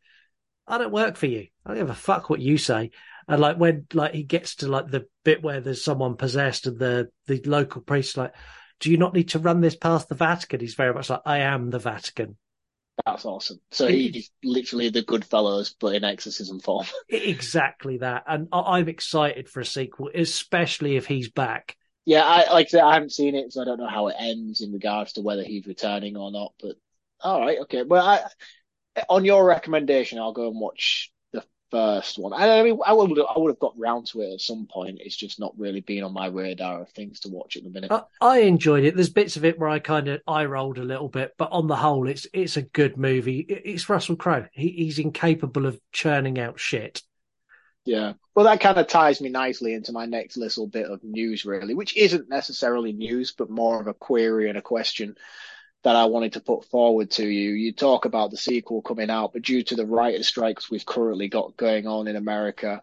I 0.67 0.77
don't 0.77 0.91
work 0.91 1.17
for 1.17 1.27
you. 1.27 1.47
I 1.65 1.69
don't 1.69 1.79
give 1.79 1.89
a 1.89 1.95
fuck 1.95 2.29
what 2.29 2.39
you 2.39 2.57
say. 2.57 2.91
And 3.27 3.39
like 3.39 3.57
when 3.57 3.85
like 3.93 4.13
he 4.13 4.23
gets 4.23 4.55
to 4.57 4.67
like 4.67 4.87
the 4.87 5.05
bit 5.23 5.43
where 5.43 5.61
there's 5.61 5.83
someone 5.83 6.17
possessed 6.17 6.67
and 6.67 6.79
the 6.79 7.09
the 7.27 7.41
local 7.45 7.81
priest 7.81 8.17
like, 8.17 8.33
do 8.81 8.91
you 8.91 8.97
not 8.97 9.13
need 9.13 9.29
to 9.29 9.39
run 9.39 9.61
this 9.61 9.75
past 9.75 10.09
the 10.09 10.15
Vatican? 10.15 10.59
He's 10.59 10.73
very 10.73 10.93
much 10.93 11.09
like, 11.09 11.21
I 11.25 11.39
am 11.39 11.69
the 11.69 11.79
Vatican. 11.79 12.35
That's 13.05 13.25
awesome. 13.25 13.59
So 13.71 13.87
he's 13.87 14.29
literally 14.43 14.89
the 14.89 15.03
Goodfellas, 15.03 15.75
but 15.79 15.95
in 15.95 16.03
exorcism 16.03 16.59
form. 16.59 16.85
exactly 17.09 17.99
that. 17.99 18.23
And 18.27 18.47
I'm 18.51 18.89
excited 18.89 19.47
for 19.47 19.61
a 19.61 19.65
sequel, 19.65 20.09
especially 20.13 20.97
if 20.97 21.05
he's 21.05 21.29
back. 21.29 21.77
Yeah, 22.05 22.23
I 22.23 22.51
like 22.51 22.67
I 22.67 22.69
said, 22.69 22.81
I 22.81 22.95
haven't 22.95 23.13
seen 23.13 23.35
it, 23.35 23.53
so 23.53 23.61
I 23.61 23.65
don't 23.65 23.79
know 23.79 23.87
how 23.87 24.07
it 24.07 24.15
ends 24.19 24.61
in 24.61 24.73
regards 24.73 25.13
to 25.13 25.21
whether 25.21 25.43
he's 25.43 25.67
returning 25.67 26.17
or 26.17 26.31
not. 26.31 26.53
But 26.59 26.75
all 27.23 27.41
right, 27.41 27.59
okay. 27.61 27.83
Well, 27.83 28.05
I, 28.05 29.03
on 29.07 29.23
your 29.23 29.45
recommendation, 29.45 30.17
I'll 30.17 30.33
go 30.33 30.49
and 30.49 30.59
watch 30.59 31.11
first 31.71 32.19
one. 32.19 32.33
I 32.33 32.61
mean, 32.61 32.77
I 32.85 32.93
would 32.93 33.17
I 33.17 33.39
would 33.39 33.49
have 33.49 33.59
got 33.59 33.79
round 33.79 34.07
to 34.07 34.21
it 34.21 34.33
at 34.33 34.41
some 34.41 34.67
point. 34.67 34.99
It's 35.01 35.15
just 35.15 35.39
not 35.39 35.57
really 35.57 35.81
been 35.81 36.03
on 36.03 36.13
my 36.13 36.27
radar 36.27 36.81
of 36.81 36.89
things 36.89 37.21
to 37.21 37.29
watch 37.29 37.57
at 37.57 37.63
the 37.63 37.69
minute. 37.69 37.91
I, 37.91 38.03
I 38.21 38.39
enjoyed 38.39 38.83
it. 38.83 38.95
There's 38.95 39.09
bits 39.09 39.37
of 39.37 39.45
it 39.45 39.57
where 39.57 39.69
I 39.69 39.79
kind 39.79 40.07
of 40.09 40.21
eye 40.27 40.45
rolled 40.45 40.77
a 40.77 40.83
little 40.83 41.09
bit, 41.09 41.33
but 41.37 41.51
on 41.51 41.67
the 41.67 41.75
whole, 41.75 42.07
it's 42.07 42.27
it's 42.33 42.57
a 42.57 42.61
good 42.61 42.97
movie. 42.97 43.39
It's 43.39 43.89
Russell 43.89 44.17
Crowe. 44.17 44.45
He, 44.51 44.69
he's 44.69 44.99
incapable 44.99 45.65
of 45.65 45.79
churning 45.91 46.39
out 46.39 46.59
shit. 46.59 47.01
Yeah. 47.83 48.13
Well, 48.35 48.45
that 48.45 48.59
kind 48.59 48.77
of 48.77 48.87
ties 48.87 49.21
me 49.21 49.29
nicely 49.29 49.73
into 49.73 49.91
my 49.91 50.05
next 50.05 50.37
little 50.37 50.67
bit 50.67 50.85
of 50.85 51.03
news, 51.03 51.45
really, 51.45 51.73
which 51.73 51.97
isn't 51.97 52.29
necessarily 52.29 52.93
news, 52.93 53.31
but 53.31 53.49
more 53.49 53.81
of 53.81 53.87
a 53.87 53.93
query 53.93 54.49
and 54.49 54.57
a 54.57 54.61
question 54.61 55.15
that 55.83 55.95
I 55.95 56.05
wanted 56.05 56.33
to 56.33 56.41
put 56.41 56.65
forward 56.65 57.11
to 57.11 57.25
you. 57.25 57.51
You 57.51 57.73
talk 57.73 58.05
about 58.05 58.31
the 58.31 58.37
sequel 58.37 58.81
coming 58.81 59.09
out, 59.09 59.33
but 59.33 59.41
due 59.41 59.63
to 59.63 59.75
the 59.75 59.85
writer 59.85 60.23
strikes 60.23 60.69
we've 60.69 60.85
currently 60.85 61.27
got 61.27 61.57
going 61.57 61.87
on 61.87 62.07
in 62.07 62.15
America, 62.15 62.81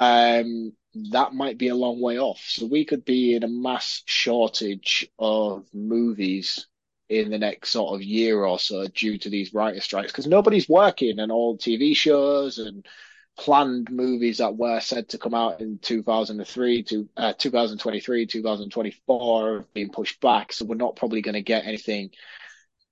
um, 0.00 0.72
that 1.12 1.34
might 1.34 1.58
be 1.58 1.68
a 1.68 1.74
long 1.74 2.00
way 2.00 2.18
off. 2.18 2.42
So 2.46 2.66
we 2.66 2.84
could 2.84 3.04
be 3.04 3.34
in 3.34 3.42
a 3.42 3.48
mass 3.48 4.02
shortage 4.06 5.08
of 5.18 5.66
movies 5.74 6.66
in 7.08 7.30
the 7.30 7.38
next 7.38 7.70
sort 7.70 7.94
of 7.94 8.02
year 8.02 8.44
or 8.44 8.58
so 8.58 8.86
due 8.86 9.18
to 9.18 9.28
these 9.28 9.52
writer 9.52 9.80
strikes 9.80 10.10
because 10.10 10.26
nobody's 10.26 10.68
working 10.68 11.18
and 11.18 11.30
all 11.30 11.58
TV 11.58 11.94
shows 11.94 12.58
and 12.58 12.86
planned 13.36 13.90
movies 13.90 14.38
that 14.38 14.56
were 14.56 14.80
said 14.80 15.08
to 15.08 15.18
come 15.18 15.34
out 15.34 15.60
in 15.60 15.78
2003 15.78 16.82
to 16.84 17.08
uh, 17.16 17.32
2023 17.32 18.26
2024 18.26 19.56
have 19.56 19.74
been 19.74 19.90
pushed 19.90 20.20
back. 20.20 20.52
So 20.52 20.64
we're 20.64 20.76
not 20.76 20.96
probably 20.96 21.22
going 21.22 21.34
to 21.34 21.42
get 21.42 21.66
anything 21.66 22.10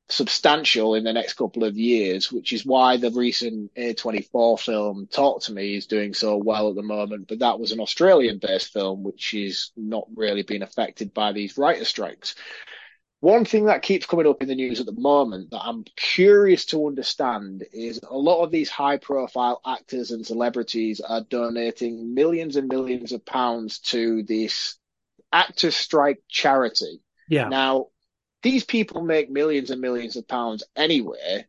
substantial 0.08 0.94
in 0.94 1.04
the 1.04 1.12
next 1.12 1.34
couple 1.34 1.64
of 1.64 1.78
years 1.78 2.30
which 2.30 2.52
is 2.52 2.66
why 2.66 2.98
the 2.98 3.10
recent 3.12 3.72
A24 3.76 4.60
film 4.60 5.08
Talk 5.10 5.42
to 5.44 5.52
Me 5.52 5.76
is 5.76 5.86
doing 5.86 6.12
so 6.12 6.36
well 6.36 6.68
at 6.68 6.74
the 6.74 6.82
moment. 6.82 7.28
But 7.28 7.38
that 7.38 7.58
was 7.58 7.72
an 7.72 7.80
Australian 7.80 8.38
based 8.38 8.72
film 8.72 9.04
which 9.04 9.32
is 9.32 9.70
not 9.76 10.06
really 10.14 10.42
being 10.42 10.62
affected 10.62 11.14
by 11.14 11.32
these 11.32 11.56
writer 11.56 11.84
strikes 11.84 12.34
one 13.22 13.44
thing 13.44 13.66
that 13.66 13.82
keeps 13.82 14.04
coming 14.04 14.26
up 14.26 14.42
in 14.42 14.48
the 14.48 14.56
news 14.56 14.80
at 14.80 14.86
the 14.86 15.00
moment 15.00 15.52
that 15.52 15.62
I'm 15.62 15.84
curious 15.94 16.64
to 16.66 16.88
understand 16.88 17.64
is 17.72 18.00
a 18.02 18.18
lot 18.18 18.42
of 18.42 18.50
these 18.50 18.68
high 18.68 18.96
profile 18.96 19.60
actors 19.64 20.10
and 20.10 20.26
celebrities 20.26 21.00
are 21.00 21.20
donating 21.20 22.14
millions 22.14 22.56
and 22.56 22.66
millions 22.66 23.12
of 23.12 23.24
pounds 23.24 23.78
to 23.78 24.24
this 24.24 24.76
actor 25.32 25.70
strike 25.70 26.20
charity. 26.28 27.00
Yeah. 27.28 27.46
Now, 27.46 27.90
these 28.42 28.64
people 28.64 29.02
make 29.02 29.30
millions 29.30 29.70
and 29.70 29.80
millions 29.80 30.16
of 30.16 30.26
pounds 30.26 30.64
anyway. 30.74 31.46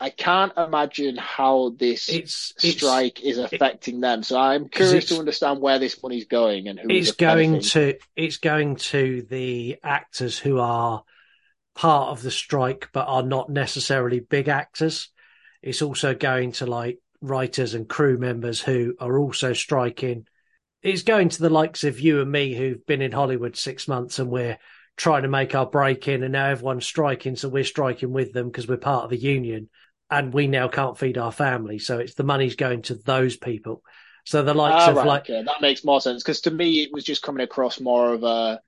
I 0.00 0.08
can't 0.08 0.52
imagine 0.56 1.16
how 1.16 1.74
this 1.78 2.08
it's, 2.08 2.54
strike 2.56 3.20
it's, 3.20 3.36
is 3.36 3.38
affecting 3.38 3.98
it, 3.98 4.00
them. 4.00 4.22
So 4.22 4.38
I'm 4.38 4.68
curious 4.68 5.06
to 5.06 5.18
understand 5.18 5.60
where 5.60 5.78
this 5.78 6.02
money's 6.02 6.24
going 6.24 6.68
and 6.68 6.78
who 6.78 6.88
it's 6.88 7.12
going 7.12 7.60
to. 7.60 7.98
It's 8.16 8.38
going 8.38 8.76
to 8.76 9.26
the 9.28 9.76
actors 9.82 10.38
who 10.38 10.58
are 10.58 11.04
part 11.74 12.08
of 12.08 12.22
the 12.22 12.30
strike, 12.30 12.88
but 12.92 13.08
are 13.08 13.22
not 13.22 13.50
necessarily 13.50 14.20
big 14.20 14.48
actors. 14.48 15.10
It's 15.62 15.82
also 15.82 16.14
going 16.14 16.52
to 16.52 16.66
like 16.66 16.98
writers 17.20 17.74
and 17.74 17.86
crew 17.86 18.16
members 18.16 18.60
who 18.60 18.94
are 18.98 19.18
also 19.18 19.52
striking. 19.52 20.26
It's 20.82 21.02
going 21.02 21.28
to 21.28 21.42
the 21.42 21.50
likes 21.50 21.84
of 21.84 22.00
you 22.00 22.22
and 22.22 22.32
me 22.32 22.54
who've 22.54 22.86
been 22.86 23.02
in 23.02 23.12
Hollywood 23.12 23.54
six 23.54 23.86
months 23.86 24.18
and 24.18 24.30
we're 24.30 24.58
trying 24.96 25.22
to 25.22 25.28
make 25.28 25.54
our 25.54 25.66
break 25.66 26.08
in, 26.08 26.22
and 26.22 26.32
now 26.32 26.46
everyone's 26.46 26.86
striking, 26.86 27.34
so 27.34 27.48
we're 27.48 27.64
striking 27.64 28.12
with 28.12 28.34
them 28.34 28.48
because 28.48 28.68
we're 28.68 28.76
part 28.76 29.04
of 29.04 29.10
the 29.10 29.16
union, 29.16 29.70
and 30.10 30.32
we 30.32 30.46
now 30.46 30.68
can't 30.68 30.98
feed 30.98 31.18
our 31.18 31.32
family. 31.32 31.78
So 31.78 31.98
it's 31.98 32.14
the 32.14 32.24
money's 32.24 32.56
going 32.56 32.82
to 32.82 32.94
those 32.94 33.36
people. 33.36 33.82
So 34.26 34.42
the 34.42 34.54
likes 34.54 34.84
Ah, 34.86 34.90
of 34.90 34.96
right, 34.96 35.06
like 35.06 35.22
okay, 35.30 35.42
that 35.42 35.60
makes 35.62 35.84
more 35.84 36.00
sense 36.00 36.22
because 36.22 36.42
to 36.42 36.50
me 36.50 36.82
it 36.82 36.92
was 36.92 37.04
just 37.04 37.22
coming 37.22 37.42
across 37.42 37.80
more 37.80 38.12
of 38.12 38.22
a 38.22 38.60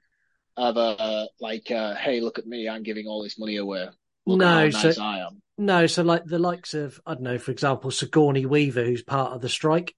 of 0.56 0.76
a 0.76 1.28
like, 1.40 1.70
uh, 1.70 1.94
hey, 1.94 2.20
look 2.20 2.38
at 2.38 2.46
me, 2.46 2.68
I'm 2.68 2.82
giving 2.82 3.06
all 3.06 3.22
this 3.22 3.38
money 3.38 3.56
away. 3.56 3.88
Look 4.26 4.38
No, 4.38 4.70
so- 4.70 4.88
nice 4.88 4.98
I 4.98 5.20
am. 5.20 5.42
No, 5.58 5.86
so 5.86 6.02
like 6.02 6.24
the 6.24 6.38
likes 6.38 6.72
of 6.74 6.98
I 7.06 7.14
don't 7.14 7.22
know, 7.22 7.38
for 7.38 7.50
example, 7.50 7.90
Sigourney 7.90 8.46
Weaver, 8.46 8.84
who's 8.84 9.02
part 9.02 9.32
of 9.32 9.42
the 9.42 9.48
strike, 9.50 9.94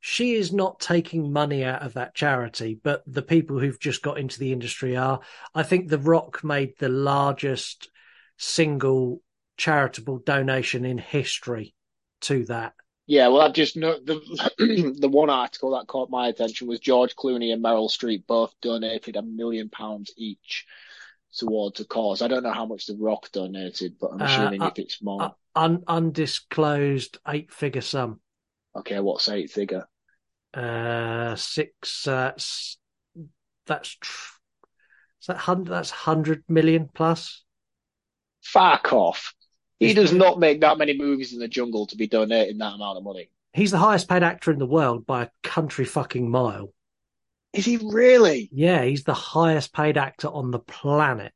she 0.00 0.34
is 0.34 0.52
not 0.52 0.78
taking 0.80 1.32
money 1.32 1.64
out 1.64 1.82
of 1.82 1.94
that 1.94 2.14
charity, 2.14 2.78
but 2.82 3.02
the 3.06 3.22
people 3.22 3.58
who've 3.58 3.80
just 3.80 4.02
got 4.02 4.18
into 4.18 4.38
the 4.38 4.52
industry 4.52 4.96
are. 4.96 5.20
I 5.54 5.64
think 5.64 5.88
The 5.88 5.98
Rock 5.98 6.44
made 6.44 6.74
the 6.78 6.88
largest 6.88 7.90
single 8.38 9.20
charitable 9.56 10.18
donation 10.18 10.84
in 10.84 10.98
history 10.98 11.74
to 12.22 12.44
that. 12.46 12.74
Yeah, 13.06 13.28
well, 13.28 13.42
I 13.42 13.50
just 13.50 13.76
know 13.76 13.98
the 14.02 14.20
the 14.98 15.08
one 15.08 15.28
article 15.30 15.72
that 15.72 15.86
caught 15.86 16.08
my 16.10 16.28
attention 16.28 16.68
was 16.68 16.80
George 16.80 17.14
Clooney 17.14 17.52
and 17.52 17.62
Meryl 17.62 17.90
Streep 17.90 18.26
both 18.26 18.54
donated 18.62 19.16
a 19.16 19.22
million 19.22 19.68
pounds 19.68 20.12
each 20.16 20.64
towards 21.36 21.80
a 21.80 21.84
cause. 21.84 22.22
I 22.22 22.28
don't 22.28 22.42
know 22.42 22.52
how 22.52 22.64
much 22.64 22.86
The 22.86 22.96
Rock 22.98 23.30
donated, 23.32 23.96
but 24.00 24.12
I'm 24.12 24.22
Uh, 24.22 24.24
assuming 24.24 24.62
uh, 24.62 24.66
if 24.68 24.78
it's 24.78 25.02
more. 25.02 25.22
Uh, 25.22 25.30
un- 25.54 25.84
undisclosed 25.86 27.18
eight 27.28 27.52
figure 27.52 27.82
sum. 27.82 28.20
okay, 28.76 29.00
what's 29.00 29.28
eight 29.28 29.50
figure? 29.50 29.86
Uh, 30.54 31.34
six. 31.36 32.06
Uh, 32.06 32.32
s- 32.36 32.78
that's 33.66 33.88
tr- 34.00 34.38
is 35.20 35.26
that 35.26 35.36
hundred. 35.38 35.70
That's 35.72 35.90
hundred 35.90 36.44
million 36.48 36.88
plus. 36.94 37.42
Fuck 38.42 38.92
off. 38.92 39.34
He 39.80 39.94
does 39.94 40.12
not 40.12 40.38
make 40.38 40.60
that 40.60 40.78
many 40.78 40.96
movies 40.96 41.32
in 41.32 41.40
the 41.40 41.48
jungle 41.48 41.86
to 41.88 41.96
be 41.96 42.06
donating 42.06 42.58
that 42.58 42.74
amount 42.74 42.98
of 42.98 43.04
money. 43.04 43.28
He's 43.52 43.70
the 43.70 43.78
highest 43.78 44.08
paid 44.08 44.22
actor 44.22 44.50
in 44.50 44.58
the 44.58 44.66
world 44.66 45.06
by 45.06 45.24
a 45.24 45.30
country 45.42 45.84
fucking 45.84 46.30
mile. 46.30 46.72
Is 47.52 47.64
he 47.64 47.76
really? 47.76 48.48
Yeah, 48.52 48.84
he's 48.84 49.04
the 49.04 49.14
highest 49.14 49.72
paid 49.72 49.96
actor 49.96 50.28
on 50.28 50.50
the 50.50 50.58
planet. 50.58 51.32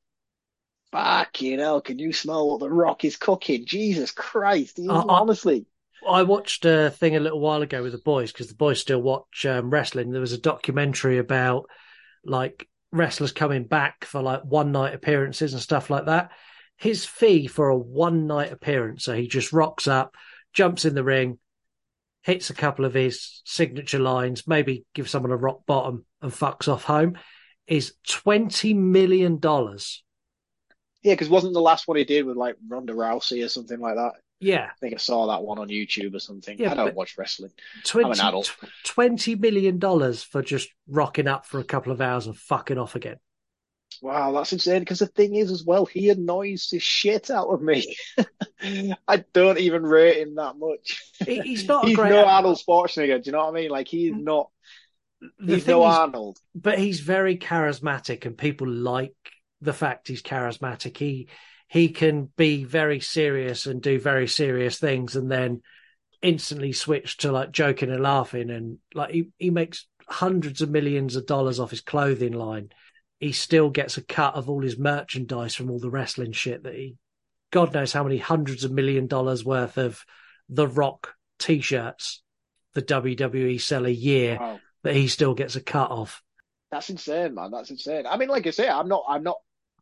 Fucking 0.91 1.59
hell, 1.59 1.81
can 1.81 1.99
you 1.99 2.13
smell 2.13 2.49
what 2.49 2.61
The 2.61 2.71
Rock 2.71 3.05
is 3.05 3.17
cooking? 3.17 3.67
Jesus 3.67 4.11
Christ, 4.11 4.81
Uh, 4.81 5.05
honestly. 5.09 5.67
I 6.09 6.23
watched 6.23 6.65
a 6.65 6.91
thing 6.91 7.17
a 7.17 7.21
little 7.21 7.41
while 7.41 7.63
ago 7.63 7.83
with 7.83 7.93
the 7.93 7.99
boys 7.99 8.33
because 8.33 8.49
the 8.49 8.55
boys 8.55 8.81
still 8.81 9.03
watch 9.03 9.45
um, 9.45 9.69
wrestling. 9.71 10.11
There 10.11 10.21
was 10.21 10.33
a 10.33 10.41
documentary 10.41 11.19
about 11.19 11.69
like 12.25 12.69
wrestlers 12.91 13.33
coming 13.33 13.65
back 13.65 14.05
for 14.05 14.23
like 14.23 14.45
one 14.45 14.73
night 14.73 14.95
appearances 14.95 15.53
and 15.53 15.63
stuff 15.63 15.91
like 15.91 16.07
that. 16.07 16.31
His 16.79 17.05
fee 17.05 17.47
for 17.47 17.69
a 17.69 17.77
one 17.77 18.27
night 18.27 18.53
appearance, 18.53 19.05
so 19.05 19.15
he 19.15 19.27
just 19.27 19.53
rocks 19.53 19.87
up, 19.87 20.15
jumps 20.53 20.85
in 20.85 20.95
the 20.95 21.05
ring, 21.05 21.39
hits 22.23 22.51
a 22.51 22.55
couple 22.55 22.85
of 22.85 22.95
his 22.95 23.43
signature 23.45 23.99
lines, 23.99 24.47
maybe 24.47 24.85
gives 24.95 25.11
someone 25.11 25.33
a 25.33 25.37
rock 25.37 25.67
bottom 25.67 26.05
and 26.23 26.33
fucks 26.33 26.69
off 26.69 26.85
home, 26.85 27.19
is 27.67 27.95
twenty 28.09 28.75
million 28.75 29.39
dollars. 29.39 30.03
Yeah, 31.03 31.15
because 31.15 31.29
wasn't 31.29 31.55
the 31.55 31.61
last 31.61 31.87
one 31.87 31.97
he 31.97 32.05
did 32.05 32.27
with 32.27 32.37
like 32.37 32.57
Ronda 32.69 32.93
Rousey 32.93 33.45
or 33.45 33.49
something 33.49 33.79
like 33.79 33.97
that? 33.97 34.13
Yeah, 34.41 34.67
I 34.71 34.79
think 34.81 34.95
I 34.95 34.99
saw 34.99 35.27
that 35.29 35.43
one 35.43 35.59
on 35.59 35.69
YouTube 35.69 36.15
or 36.15 36.21
something. 36.21 36.59
Yeah, 36.59 36.73
I 36.73 36.75
don't 36.75 36.95
watch 36.95 37.19
wrestling. 37.19 37.51
20, 37.85 38.21
adult. 38.21 38.55
20 38.85 39.35
million 39.35 39.79
dollars 39.79 40.23
for 40.23 40.43
just 40.43 40.69
rocking 40.87 41.27
up 41.27 41.45
for 41.45 41.59
a 41.59 41.65
couple 41.65 41.93
of 41.93 42.01
hours 42.01 42.27
and 42.27 42.37
fucking 42.37 42.79
off 42.79 42.95
again. 42.95 43.17
Wow, 44.01 44.33
that's 44.33 44.53
insane. 44.53 44.81
Because 44.81 45.01
the 45.01 45.07
thing 45.07 45.35
is, 45.35 45.51
as 45.51 45.65
well, 45.65 45.85
he 45.85 46.11
annoys 46.11 46.69
the 46.71 46.79
shit 46.79 47.31
out 47.31 47.49
of 47.49 47.61
me. 47.63 47.97
I 49.09 49.25
don't 49.33 49.59
even 49.59 49.83
rate 49.83 50.19
him 50.19 50.37
that 50.37 50.57
much. 50.59 51.03
He- 51.25 51.41
He's 51.41 51.67
not 51.67 51.85
a 51.85 51.89
He's 51.89 51.97
great 51.97 52.11
no. 52.11 52.25
Arnold 52.25 52.59
Schwarzenegger. 52.59 53.23
Do 53.23 53.29
you 53.29 53.33
know 53.33 53.39
what 53.47 53.51
I 53.51 53.61
mean? 53.61 53.71
Like 53.71 53.89
he's 53.89 54.13
mm. 54.13 54.23
not. 54.23 54.51
The 55.41 55.57
He's 55.57 55.67
no 55.67 55.85
is- 55.87 55.97
Arnold. 55.97 56.39
but 56.55 56.79
he's 56.79 57.01
very 57.01 57.37
charismatic 57.37 58.25
and 58.25 58.39
people 58.39 58.69
like 58.69 59.15
the 59.61 59.73
fact 59.73 60.07
he's 60.09 60.23
charismatic. 60.23 60.97
He 60.97 61.29
he 61.67 61.89
can 61.89 62.31
be 62.37 62.63
very 62.65 63.01
serious 63.01 63.67
and 63.67 63.83
do 63.83 63.99
very 63.99 64.29
serious 64.29 64.79
things 64.79 65.17
and 65.17 65.31
then 65.31 65.63
instantly 66.23 66.73
switch 66.73 67.17
to 67.19 67.33
like 67.33 67.51
joking 67.53 67.91
and 67.91 68.03
laughing 68.03 68.51
and 68.51 68.79
like 68.95 69.11
he, 69.11 69.31
he 69.39 69.51
makes 69.51 69.87
hundreds 70.09 70.63
of 70.63 70.71
millions 70.71 71.15
of 71.17 71.27
dollars 71.27 71.59
off 71.61 71.71
his 71.71 71.81
clothing 71.81 72.33
line. 72.33 72.71
He 73.19 73.33
still 73.33 73.71
gets 73.71 73.97
a 73.97 74.03
cut 74.03 74.35
of 74.35 74.49
all 74.49 74.63
his 74.63 74.79
merchandise 74.79 75.55
from 75.55 75.71
all 75.71 75.81
the 75.81 75.91
wrestling 75.91 76.33
shit 76.33 76.63
that 76.65 76.75
he 76.75 76.97
God 77.51 77.73
knows 77.73 77.93
how 77.93 78.05
many 78.05 78.19
hundreds 78.19 78.65
of 78.65 78.71
million 78.73 79.07
dollars 79.07 79.45
worth 79.45 79.79
of 79.79 80.05
the 80.49 80.67
rock 80.69 81.15
t 81.39 81.61
shirts 81.61 82.23
the 82.75 82.83
WWE 82.83 83.61
sell 83.61 83.87
a 83.87 83.91
year 83.91 84.37
Wow. 84.39 84.61
that 84.85 84.95
he 84.95 85.09
still 85.09 85.35
gets 85.35 85.57
a 85.57 85.61
cut 85.61 85.91
of. 85.91 86.23
That's 86.71 86.91
insane, 86.91 87.35
man. 87.35 87.51
That's 87.51 87.71
insane. 87.71 88.07
I 88.07 88.17
mean, 88.19 88.29
like 88.29 88.47
I 88.47 88.51
say, 88.51 88.69
I'm 88.69 88.89
not, 88.89 89.05
I'm 89.09 89.23
not, 89.23 89.39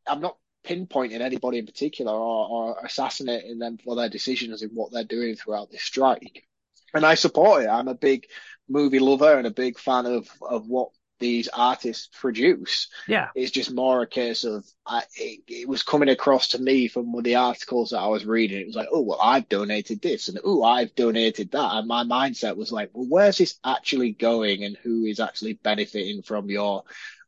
I'm 0.07 0.21
not 0.21 0.37
pinpointing 0.65 1.21
anybody 1.21 1.59
in 1.59 1.67
particular 1.67 2.13
or, 2.13 2.49
or 2.49 2.85
assassinating 2.85 3.59
them 3.59 3.79
for 3.85 3.97
their 3.97 4.09
decisions 4.09 4.63
in 4.63 4.71
what 4.71 4.93
they're 4.93 5.05
doing 5.05 5.35
throughout 5.35 5.71
this 5.71 5.83
strike. 5.83 6.47
And 6.95 7.05
I 7.05 7.15
support 7.17 7.65
it. 7.65 7.69
I'm 7.69 7.89
a 7.89 7.95
big 7.95 8.27
movie 8.69 9.01
lover 9.01 9.37
and 9.37 9.47
a 9.47 9.51
big 9.51 9.79
fan 9.79 10.07
of 10.07 10.29
of 10.41 10.67
what 10.69 10.91
these 11.19 11.49
artists 11.49 12.09
produce. 12.21 12.89
Yeah. 13.09 13.29
It's 13.35 13.51
just 13.51 13.73
more 13.73 14.03
a 14.03 14.07
case 14.07 14.45
of 14.45 14.65
I, 14.87 15.03
it, 15.17 15.41
it 15.49 15.69
was 15.69 15.83
coming 15.83 16.09
across 16.09 16.49
to 16.49 16.61
me 16.61 16.89
from 16.89 17.13
one 17.13 17.21
of 17.21 17.25
the 17.25 17.37
articles 17.37 17.91
that 17.91 18.01
I 18.01 18.09
was 18.09 18.27
reading. 18.27 18.61
It 18.61 18.67
was 18.67 18.77
like, 18.77 18.89
oh 18.93 19.03
well, 19.03 19.21
I've 19.21 19.49
donated 19.49 20.03
this, 20.03 20.29
and 20.29 20.39
oh, 20.45 20.63
I've 20.63 20.95
donated 20.95 21.53
that, 21.53 21.75
and 21.75 21.89
my 21.89 22.05
mindset 22.05 22.57
was 22.57 22.73
like, 22.73 22.91
well, 22.93 23.07
where's 23.09 23.39
this 23.39 23.59
actually 23.65 24.13
going, 24.13 24.65
and 24.65 24.77
who 24.83 25.05
is 25.05 25.21
actually 25.21 25.55
benefiting 25.55 26.23
from 26.23 26.51
your 26.51 26.85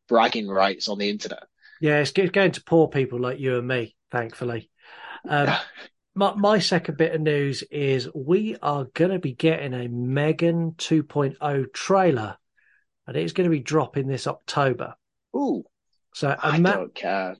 bragging 0.09 0.49
rights 0.49 0.88
on 0.88 0.99
the 0.99 1.11
internet? 1.11 1.45
Yeah, 1.80 1.99
it's 1.99 2.12
it's 2.16 2.30
going 2.30 2.52
to 2.52 2.62
poor 2.62 2.88
people 2.88 3.21
like 3.21 3.38
you 3.38 3.59
and 3.59 3.68
me, 3.68 3.97
thankfully. 4.11 4.71
Um, 5.28 5.54
my, 6.14 6.35
my 6.35 6.59
second 6.59 6.97
bit 6.97 7.14
of 7.14 7.21
news 7.21 7.62
is 7.71 8.09
we 8.12 8.57
are 8.61 8.87
going 8.95 9.12
to 9.12 9.21
be 9.21 9.33
getting 9.33 9.75
a 9.75 9.88
Megan 9.88 10.73
2.0 10.73 11.73
trailer, 11.73 12.37
and 13.08 13.16
it's 13.16 13.32
going 13.32 13.50
to 13.50 13.56
be 13.56 13.58
dropping 13.60 14.06
this 14.06 14.28
October. 14.28 14.94
Ooh, 15.34 15.64
So 16.14 16.28
uh, 16.28 16.36
I 16.40 16.56
ima- 16.56 16.74
don't 16.74 16.94
care. 16.94 17.36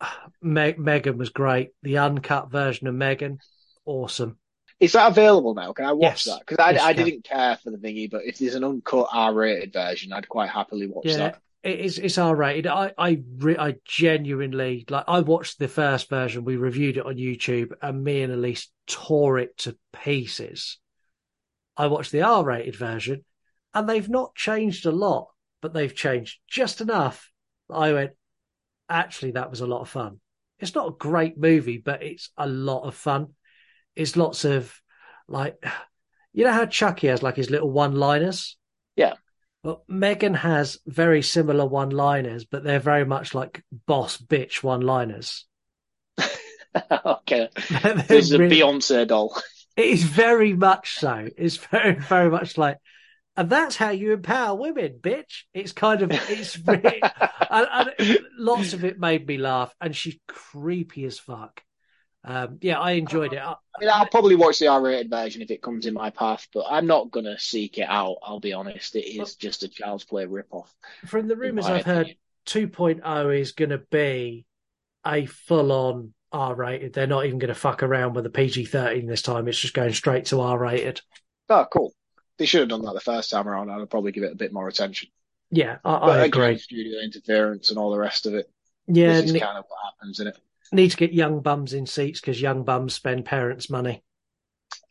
Me- 0.42 0.74
Megan 0.76 1.16
was 1.16 1.30
great. 1.30 1.70
The 1.82 1.98
uncut 1.98 2.50
version 2.50 2.86
of 2.88 2.94
Megan, 2.94 3.38
awesome. 3.86 4.36
Is 4.78 4.92
that 4.92 5.12
available 5.12 5.54
now? 5.54 5.72
Can 5.72 5.86
I 5.86 5.92
watch 5.92 6.02
Yes. 6.02 6.24
that? 6.24 6.40
Because 6.40 6.58
I, 6.62 6.72
Yes, 6.72 6.82
I 6.82 6.92
didn't 6.92 7.24
care 7.24 7.56
for 7.56 7.70
the 7.70 7.78
thingy, 7.78 8.10
but 8.10 8.24
if 8.26 8.36
there's 8.38 8.56
an 8.56 8.64
uncut 8.64 9.08
R-rated 9.10 9.72
version, 9.72 10.12
I'd 10.12 10.28
quite 10.28 10.50
happily 10.50 10.86
watch 10.86 11.06
Yeah, 11.06 11.16
that. 11.16 11.38
it 11.62 11.80
is. 11.80 11.98
It's 11.98 12.18
R 12.18 12.36
rated. 12.36 12.66
I 12.66 12.92
I 12.98 13.22
re- 13.38 13.56
I 13.56 13.76
genuinely 13.86 14.84
like. 14.90 15.04
I 15.08 15.20
watched 15.20 15.58
the 15.58 15.68
first 15.68 16.10
version. 16.10 16.44
We 16.44 16.56
reviewed 16.56 16.98
it 16.98 17.06
on 17.06 17.16
YouTube, 17.16 17.72
and 17.80 18.04
me 18.04 18.20
and 18.22 18.32
Elise 18.32 18.68
tore 18.86 19.38
it 19.38 19.56
to 19.58 19.78
pieces. 19.94 20.78
I 21.76 21.86
watched 21.86 22.12
the 22.12 22.22
R 22.22 22.44
rated 22.44 22.76
version, 22.76 23.24
and 23.76 23.86
they've 23.86 24.08
not 24.08 24.34
changed 24.34 24.86
a 24.86 24.90
lot, 24.90 25.28
but 25.60 25.74
they've 25.74 25.94
changed 25.94 26.38
just 26.48 26.80
enough. 26.80 27.30
I 27.68 27.92
went, 27.92 28.12
actually, 28.88 29.32
that 29.32 29.50
was 29.50 29.60
a 29.60 29.66
lot 29.66 29.82
of 29.82 29.90
fun. 29.90 30.18
It's 30.58 30.74
not 30.74 30.88
a 30.88 30.96
great 30.98 31.36
movie, 31.36 31.76
but 31.76 32.02
it's 32.02 32.30
a 32.38 32.46
lot 32.46 32.84
of 32.84 32.94
fun. 32.94 33.34
It's 33.94 34.16
lots 34.16 34.46
of 34.46 34.74
like, 35.28 35.62
you 36.32 36.44
know 36.44 36.54
how 36.54 36.64
Chucky 36.64 37.08
has 37.08 37.22
like 37.22 37.36
his 37.36 37.50
little 37.50 37.70
one 37.70 37.94
liners. 37.94 38.56
Yeah. 38.96 39.12
Well, 39.62 39.84
Megan 39.88 40.32
has 40.32 40.78
very 40.86 41.20
similar 41.20 41.66
one 41.66 41.90
liners, 41.90 42.46
but 42.46 42.64
they're 42.64 42.80
very 42.80 43.04
much 43.04 43.34
like 43.34 43.62
boss 43.86 44.16
bitch 44.16 44.62
one 44.62 44.80
liners. 44.80 45.44
okay. 47.04 47.50
This 48.08 48.30
is 48.30 48.32
a 48.32 48.38
Beyonce 48.38 49.06
doll. 49.06 49.38
It 49.76 49.84
is 49.84 50.02
very 50.02 50.54
much 50.54 50.94
so. 50.94 51.28
It's 51.36 51.58
very, 51.58 51.96
very 51.96 52.30
much 52.30 52.56
like, 52.56 52.78
and 53.36 53.50
that's 53.50 53.76
how 53.76 53.90
you 53.90 54.12
empower 54.12 54.56
women, 54.56 54.98
bitch. 55.00 55.44
It's 55.52 55.72
kind 55.72 56.02
of, 56.02 56.10
it's 56.12 56.58
really, 56.66 57.02
and, 57.50 57.90
and 57.98 58.18
lots 58.38 58.72
of 58.72 58.84
it 58.84 58.98
made 58.98 59.26
me 59.26 59.38
laugh, 59.38 59.74
and 59.80 59.94
she's 59.94 60.16
creepy 60.28 61.04
as 61.04 61.18
fuck. 61.18 61.62
Um, 62.24 62.58
yeah, 62.60 62.80
I 62.80 62.92
enjoyed 62.92 63.32
it. 63.32 63.38
I, 63.38 63.52
I 63.52 63.80
mean, 63.80 63.88
I'll 63.88 64.08
probably 64.08 64.34
watch 64.34 64.58
the 64.58 64.66
R-rated 64.66 65.10
version 65.10 65.42
if 65.42 65.50
it 65.50 65.62
comes 65.62 65.86
in 65.86 65.94
my 65.94 66.10
path, 66.10 66.48
but 66.52 66.64
I'm 66.68 66.86
not 66.86 67.12
gonna 67.12 67.38
seek 67.38 67.78
it 67.78 67.88
out. 67.88 68.16
I'll 68.22 68.40
be 68.40 68.52
honest. 68.52 68.96
It 68.96 69.06
is 69.06 69.36
just 69.36 69.62
a 69.62 69.68
Child's 69.68 70.04
Play 70.04 70.26
ripoff. 70.26 70.68
from 71.04 71.28
the 71.28 71.36
rumors 71.36 71.66
I've 71.66 71.84
heard, 71.84 72.16
2.0 72.46 73.38
is 73.38 73.52
going 73.52 73.70
to 73.70 73.78
be 73.78 74.46
a 75.04 75.26
full 75.26 75.72
on 75.72 76.14
R 76.32 76.54
rated. 76.54 76.92
They're 76.92 77.06
not 77.06 77.26
even 77.26 77.38
going 77.38 77.52
to 77.52 77.54
fuck 77.54 77.82
around 77.82 78.14
with 78.14 78.26
a 78.26 78.30
PG 78.30 78.66
13 78.66 79.06
this 79.06 79.22
time. 79.22 79.48
It's 79.48 79.58
just 79.58 79.74
going 79.74 79.92
straight 79.92 80.26
to 80.26 80.40
R 80.40 80.58
rated. 80.58 81.00
Oh, 81.48 81.66
cool. 81.70 81.92
They 82.38 82.46
should 82.46 82.60
have 82.60 82.68
done 82.68 82.82
that 82.82 82.94
the 82.94 83.00
first 83.00 83.30
time 83.30 83.48
around. 83.48 83.70
I'd 83.70 83.90
probably 83.90 84.12
give 84.12 84.24
it 84.24 84.32
a 84.32 84.36
bit 84.36 84.52
more 84.52 84.68
attention. 84.68 85.08
Yeah, 85.50 85.78
I, 85.84 85.94
I 85.94 86.24
again, 86.24 86.24
agree. 86.26 86.58
Studio 86.58 87.00
interference 87.00 87.70
and 87.70 87.78
all 87.78 87.90
the 87.90 87.98
rest 87.98 88.26
of 88.26 88.34
it. 88.34 88.50
Yeah, 88.86 89.20
this 89.20 89.26
is 89.26 89.32
ne- 89.32 89.40
kind 89.40 89.58
of 89.58 89.64
what 89.68 89.78
happens 89.84 90.20
in 90.20 90.28
it. 90.28 90.36
need 90.72 90.90
to 90.90 90.96
get 90.96 91.12
young 91.12 91.40
bums 91.40 91.72
in 91.72 91.86
seats 91.86 92.20
because 92.20 92.40
young 92.40 92.64
bums 92.64 92.94
spend 92.94 93.24
parents' 93.24 93.70
money. 93.70 94.02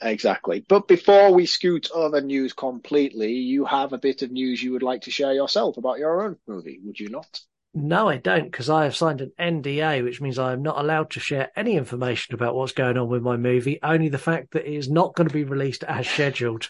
Exactly. 0.01 0.65
But 0.67 0.87
before 0.87 1.33
we 1.33 1.45
scoot 1.45 1.89
other 1.91 2.21
news 2.21 2.53
completely, 2.53 3.33
you 3.33 3.65
have 3.65 3.93
a 3.93 3.97
bit 3.97 4.21
of 4.21 4.31
news 4.31 4.61
you 4.61 4.71
would 4.73 4.83
like 4.83 5.01
to 5.03 5.11
share 5.11 5.33
yourself 5.33 5.77
about 5.77 5.99
your 5.99 6.21
own 6.23 6.37
movie, 6.47 6.79
would 6.83 6.99
you 6.99 7.09
not? 7.09 7.41
No, 7.73 8.07
I 8.07 8.17
don't, 8.17 8.45
because 8.45 8.69
I 8.69 8.85
have 8.85 8.95
signed 8.95 9.19
an 9.21 9.33
NDA, 9.37 10.01
which 10.03 10.21
means 10.21 10.39
I 10.39 10.53
am 10.53 10.63
not 10.63 10.77
allowed 10.77 11.11
to 11.11 11.19
share 11.19 11.51
any 11.57 11.75
information 11.75 12.33
about 12.33 12.55
what's 12.55 12.71
going 12.71 12.97
on 12.97 13.09
with 13.09 13.21
my 13.21 13.35
movie, 13.35 13.79
only 13.83 14.07
the 14.07 14.17
fact 14.17 14.51
that 14.51 14.65
it 14.65 14.73
is 14.73 14.89
not 14.89 15.13
going 15.13 15.27
to 15.27 15.33
be 15.33 15.43
released 15.43 15.83
as 15.83 16.07
scheduled. 16.07 16.69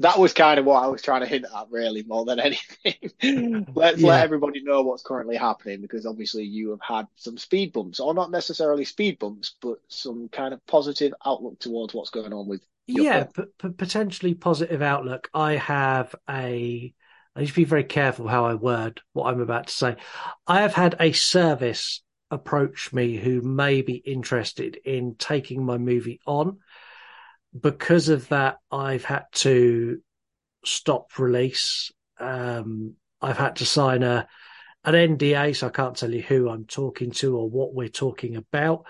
That 0.00 0.18
was 0.18 0.32
kind 0.32 0.58
of 0.58 0.64
what 0.66 0.82
I 0.82 0.88
was 0.88 1.02
trying 1.02 1.20
to 1.22 1.26
hint 1.26 1.44
at, 1.44 1.70
really, 1.70 2.02
more 2.02 2.24
than 2.24 2.40
anything. 2.40 2.94
Let's 3.74 4.02
Yeah. 4.02 4.04
let 4.04 4.22
everybody 4.22 4.62
know 4.62 4.82
what's 4.82 5.02
currently 5.02 5.36
happening 5.36 5.80
because 5.80 6.06
obviously 6.06 6.44
you 6.44 6.70
have 6.70 6.80
had 6.82 7.06
some 7.16 7.38
speed 7.38 7.72
bumps, 7.72 8.00
or 8.00 8.14
not 8.14 8.30
necessarily 8.30 8.84
speed 8.84 9.18
bumps, 9.18 9.54
but 9.60 9.78
some 9.88 10.28
kind 10.28 10.54
of 10.54 10.64
positive 10.66 11.14
outlook 11.24 11.58
towards 11.58 11.94
what's 11.94 12.10
going 12.10 12.32
on 12.32 12.46
with 12.48 12.62
your 12.86 13.06
Yeah, 13.06 13.24
p- 13.24 13.42
p- 13.58 13.68
potentially 13.70 14.34
positive 14.34 14.82
outlook. 14.82 15.28
I 15.34 15.52
have 15.56 16.14
a. 16.28 16.94
I 17.36 17.40
need 17.40 17.48
to 17.48 17.54
be 17.54 17.64
very 17.64 17.82
careful 17.84 18.28
how 18.28 18.44
I 18.44 18.54
word 18.54 19.00
what 19.12 19.26
I'm 19.32 19.40
about 19.40 19.66
to 19.66 19.72
say. 19.72 19.96
I 20.46 20.60
have 20.60 20.74
had 20.74 20.94
a 21.00 21.12
service 21.12 22.02
approach 22.30 22.92
me 22.92 23.16
who 23.16 23.40
may 23.42 23.82
be 23.82 23.94
interested 23.96 24.76
in 24.84 25.16
taking 25.16 25.64
my 25.64 25.78
movie 25.78 26.20
on. 26.26 26.58
Because 27.58 28.08
of 28.08 28.28
that, 28.28 28.58
I've 28.70 29.04
had 29.04 29.24
to 29.34 30.00
stop 30.64 31.18
release. 31.18 31.92
Um, 32.18 32.94
I've 33.20 33.38
had 33.38 33.56
to 33.56 33.66
sign 33.66 34.02
a 34.02 34.26
an 34.86 34.94
NDA, 34.94 35.56
so 35.56 35.68
I 35.68 35.70
can't 35.70 35.96
tell 35.96 36.12
you 36.12 36.20
who 36.20 36.50
I'm 36.50 36.66
talking 36.66 37.10
to 37.12 37.38
or 37.38 37.48
what 37.48 37.74
we're 37.74 37.88
talking 37.88 38.36
about 38.36 38.84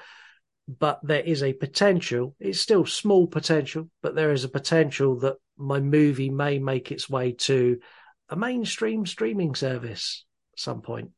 but 0.67 1.01
there 1.03 1.21
is 1.21 1.43
a 1.43 1.53
potential. 1.53 2.35
It's 2.41 2.61
still 2.61 2.87
small 2.87 3.27
potential, 3.27 3.91
but 4.03 4.15
there 4.15 4.33
is 4.33 4.45
a 4.45 4.49
potential 4.49 5.19
that 5.21 5.37
my 5.57 5.81
movie 5.81 6.31
may 6.31 6.59
make 6.59 6.91
its 6.91 7.09
way 7.09 7.33
to 7.33 7.79
a 8.29 8.37
mainstream 8.37 9.07
streaming 9.07 9.55
service 9.55 10.25
at 10.55 10.61
some 10.61 10.81
point. 10.81 11.11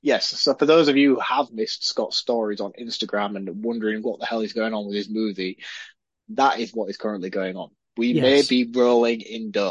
Yes. 0.00 0.28
So 0.28 0.54
for 0.54 0.66
those 0.66 0.86
of 0.86 0.96
you 0.96 1.16
who 1.16 1.20
have 1.20 1.50
missed 1.50 1.84
Scott's 1.84 2.16
stories 2.16 2.60
on 2.60 2.72
Instagram 2.80 3.36
and 3.36 3.64
wondering 3.64 4.00
what 4.02 4.20
the 4.20 4.26
hell 4.26 4.42
is 4.42 4.52
going 4.52 4.72
on 4.72 4.86
with 4.86 4.94
his 4.94 5.10
movie, 5.10 5.58
that 6.30 6.60
is 6.60 6.72
what 6.72 6.90
is 6.90 6.96
currently 6.96 7.30
going 7.30 7.56
on. 7.56 7.70
We 7.96 8.14
may 8.14 8.42
be 8.42 8.70
rolling 8.72 9.20
in. 9.20 9.52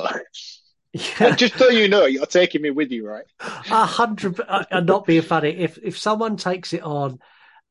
And 1.20 1.38
just 1.38 1.58
so 1.58 1.70
you 1.70 1.88
know, 1.88 2.06
you're 2.06 2.26
taking 2.26 2.62
me 2.62 2.72
with 2.72 2.92
you, 2.92 3.08
right? 3.08 3.26
A 3.40 3.86
hundred, 3.86 4.40
and 4.72 4.88
not 4.88 5.06
being 5.06 5.22
funny. 5.22 5.50
If 5.50 5.78
if 5.84 5.98
someone 5.98 6.38
takes 6.38 6.74
it 6.74 6.82
on, 6.82 7.20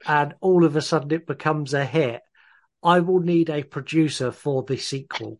and 0.06 0.34
all 0.40 0.64
of 0.64 0.76
a 0.76 0.82
sudden 0.82 1.10
it 1.10 1.26
becomes 1.26 1.74
a 1.74 1.84
hit, 1.84 2.20
I 2.82 3.00
will 3.00 3.20
need 3.20 3.50
a 3.50 3.64
producer 3.64 4.30
for 4.30 4.62
the 4.62 4.76
sequel. 4.76 5.38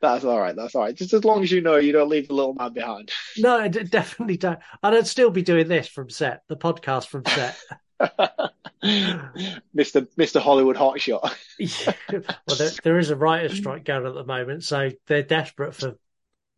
That's 0.00 0.24
all 0.24 0.40
right. 0.40 0.56
That's 0.56 0.74
all 0.74 0.82
right. 0.82 0.94
Just 0.94 1.12
as 1.12 1.24
long 1.24 1.42
as 1.42 1.52
you 1.52 1.60
know 1.60 1.76
you 1.76 1.92
don't 1.92 2.08
leave 2.08 2.28
the 2.28 2.34
little 2.34 2.54
man 2.54 2.72
behind. 2.72 3.12
No, 3.36 3.58
I 3.58 3.68
definitely 3.68 4.38
don't. 4.38 4.58
And 4.82 4.96
I'd 4.96 5.06
still 5.06 5.30
be 5.30 5.42
doing 5.42 5.68
this 5.68 5.86
from 5.86 6.10
set, 6.10 6.42
the 6.48 6.56
podcast 6.56 7.06
from 7.06 7.24
set. 7.26 7.56
Mr. 8.82 10.06
Mr. 10.16 10.40
Hollywood 10.40 10.76
Hotshot. 10.76 11.34
well, 12.12 12.56
there, 12.56 12.70
there 12.82 12.98
is 12.98 13.10
a 13.10 13.16
writer's 13.16 13.56
strike 13.56 13.84
going 13.84 14.06
at 14.06 14.14
the 14.14 14.24
moment, 14.24 14.64
so 14.64 14.90
they're 15.06 15.22
desperate 15.22 15.74
for 15.74 15.96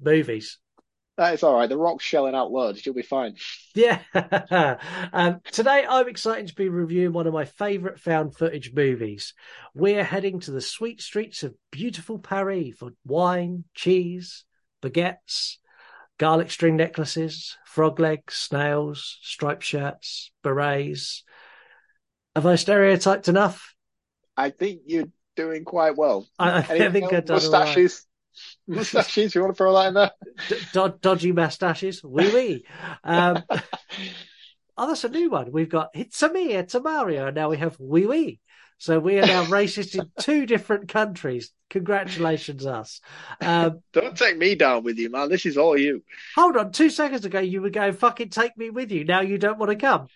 movies. 0.01 0.59
That's 1.17 1.43
all 1.43 1.55
right. 1.55 1.69
The 1.69 1.77
Rock's 1.77 2.05
shelling 2.05 2.35
out 2.35 2.51
loads. 2.51 2.85
You'll 2.87 2.95
be 2.95 3.03
fine. 3.03 3.37
Yeah. 3.75 4.01
um, 5.13 5.41
today, 5.51 5.85
I'm 5.87 6.09
excited 6.09 6.49
to 6.49 6.55
be 6.55 6.69
reviewing 6.71 7.13
one 7.13 7.27
of 7.27 7.35
my 7.35 7.45
favourite 7.45 8.01
found 8.01 8.35
footage 8.35 8.73
movies. 8.73 9.35
We're 9.75 10.05
heading 10.05 10.41
to 10.41 10.53
the 10.53 10.63
sweet 10.63 11.03
streets 11.03 11.43
of 11.43 11.55
beautiful 11.71 12.19
Paris 12.19 12.77
for 12.79 12.93
wine, 13.05 13.65
cheese, 13.75 14.45
baguettes, 14.83 15.59
garlic 16.19 16.51
string 16.51 16.77
necklaces, 16.77 17.59
frog 17.67 18.01
legs, 18.01 18.35
snails, 18.35 19.19
striped 19.23 19.65
shirts, 19.65 20.31
berets. 20.43 21.25
Have 22.35 22.47
I 22.47 22.57
stereotyped 22.57 23.29
enough? 23.29 23.75
I 24.37 24.51
think 24.51 24.83
you're 24.87 25.09
doing 25.37 25.65
quite 25.65 25.97
well. 25.97 26.27
I, 26.39 26.59
I 26.59 26.63
think? 26.63 27.13
I've 27.13 27.25
done 27.27 27.37
right. 27.37 27.51
mustaches. 27.51 28.07
Mustaches. 28.67 29.35
You 29.35 29.43
want 29.43 29.53
to 29.53 29.57
throw 29.57 29.75
that 29.75 29.89
in 29.89 29.95
there? 29.95 30.11
D- 30.49 30.57
do- 30.73 30.95
dodgy 31.03 31.33
mustaches, 31.33 32.03
wee 32.03 32.33
wee. 32.33 32.65
Um, 33.05 33.43
oh, 34.79 34.89
that's 34.89 35.05
a 35.05 35.11
new 35.11 35.29
one. 35.29 35.53
We've 35.53 35.69
got 35.69 35.91
it's 35.95 36.23
a 36.23 36.33
me, 36.33 36.53
it's 36.53 36.75
a 36.75 36.81
Mario, 36.81 37.27
and 37.27 37.37
now 37.37 37.51
we 37.51 37.59
have 37.59 37.77
wee 37.79 38.07
wee. 38.07 38.41
So 38.79 38.99
we 38.99 39.19
are 39.19 39.27
now 39.27 39.45
racist 39.45 39.99
in 39.99 40.11
two 40.19 40.47
different 40.47 40.89
countries. 40.89 41.53
Congratulations, 41.71 42.67
us. 42.67 43.01
Um, 43.41 43.81
Don't 43.93 44.17
take 44.17 44.37
me 44.37 44.55
down 44.55 44.83
with 44.83 44.99
you, 44.99 45.09
man. 45.11 45.29
This 45.29 45.47
is 45.47 45.57
all 45.59 45.79
you. 45.79 46.03
hold 46.35 46.57
on, 46.57 46.73
two 46.73 46.91
seconds 46.91 47.25
ago 47.25 47.39
you 47.39 47.61
were 47.61 47.71
going 47.71 47.93
fucking 47.93 48.31
take 48.31 48.57
me 48.57 48.71
with 48.71 48.91
you. 48.91 49.05
Now 49.05 49.21
you 49.21 49.39
don't 49.39 49.59
want 49.59 49.71
to 49.71 49.77
come. 49.77 50.09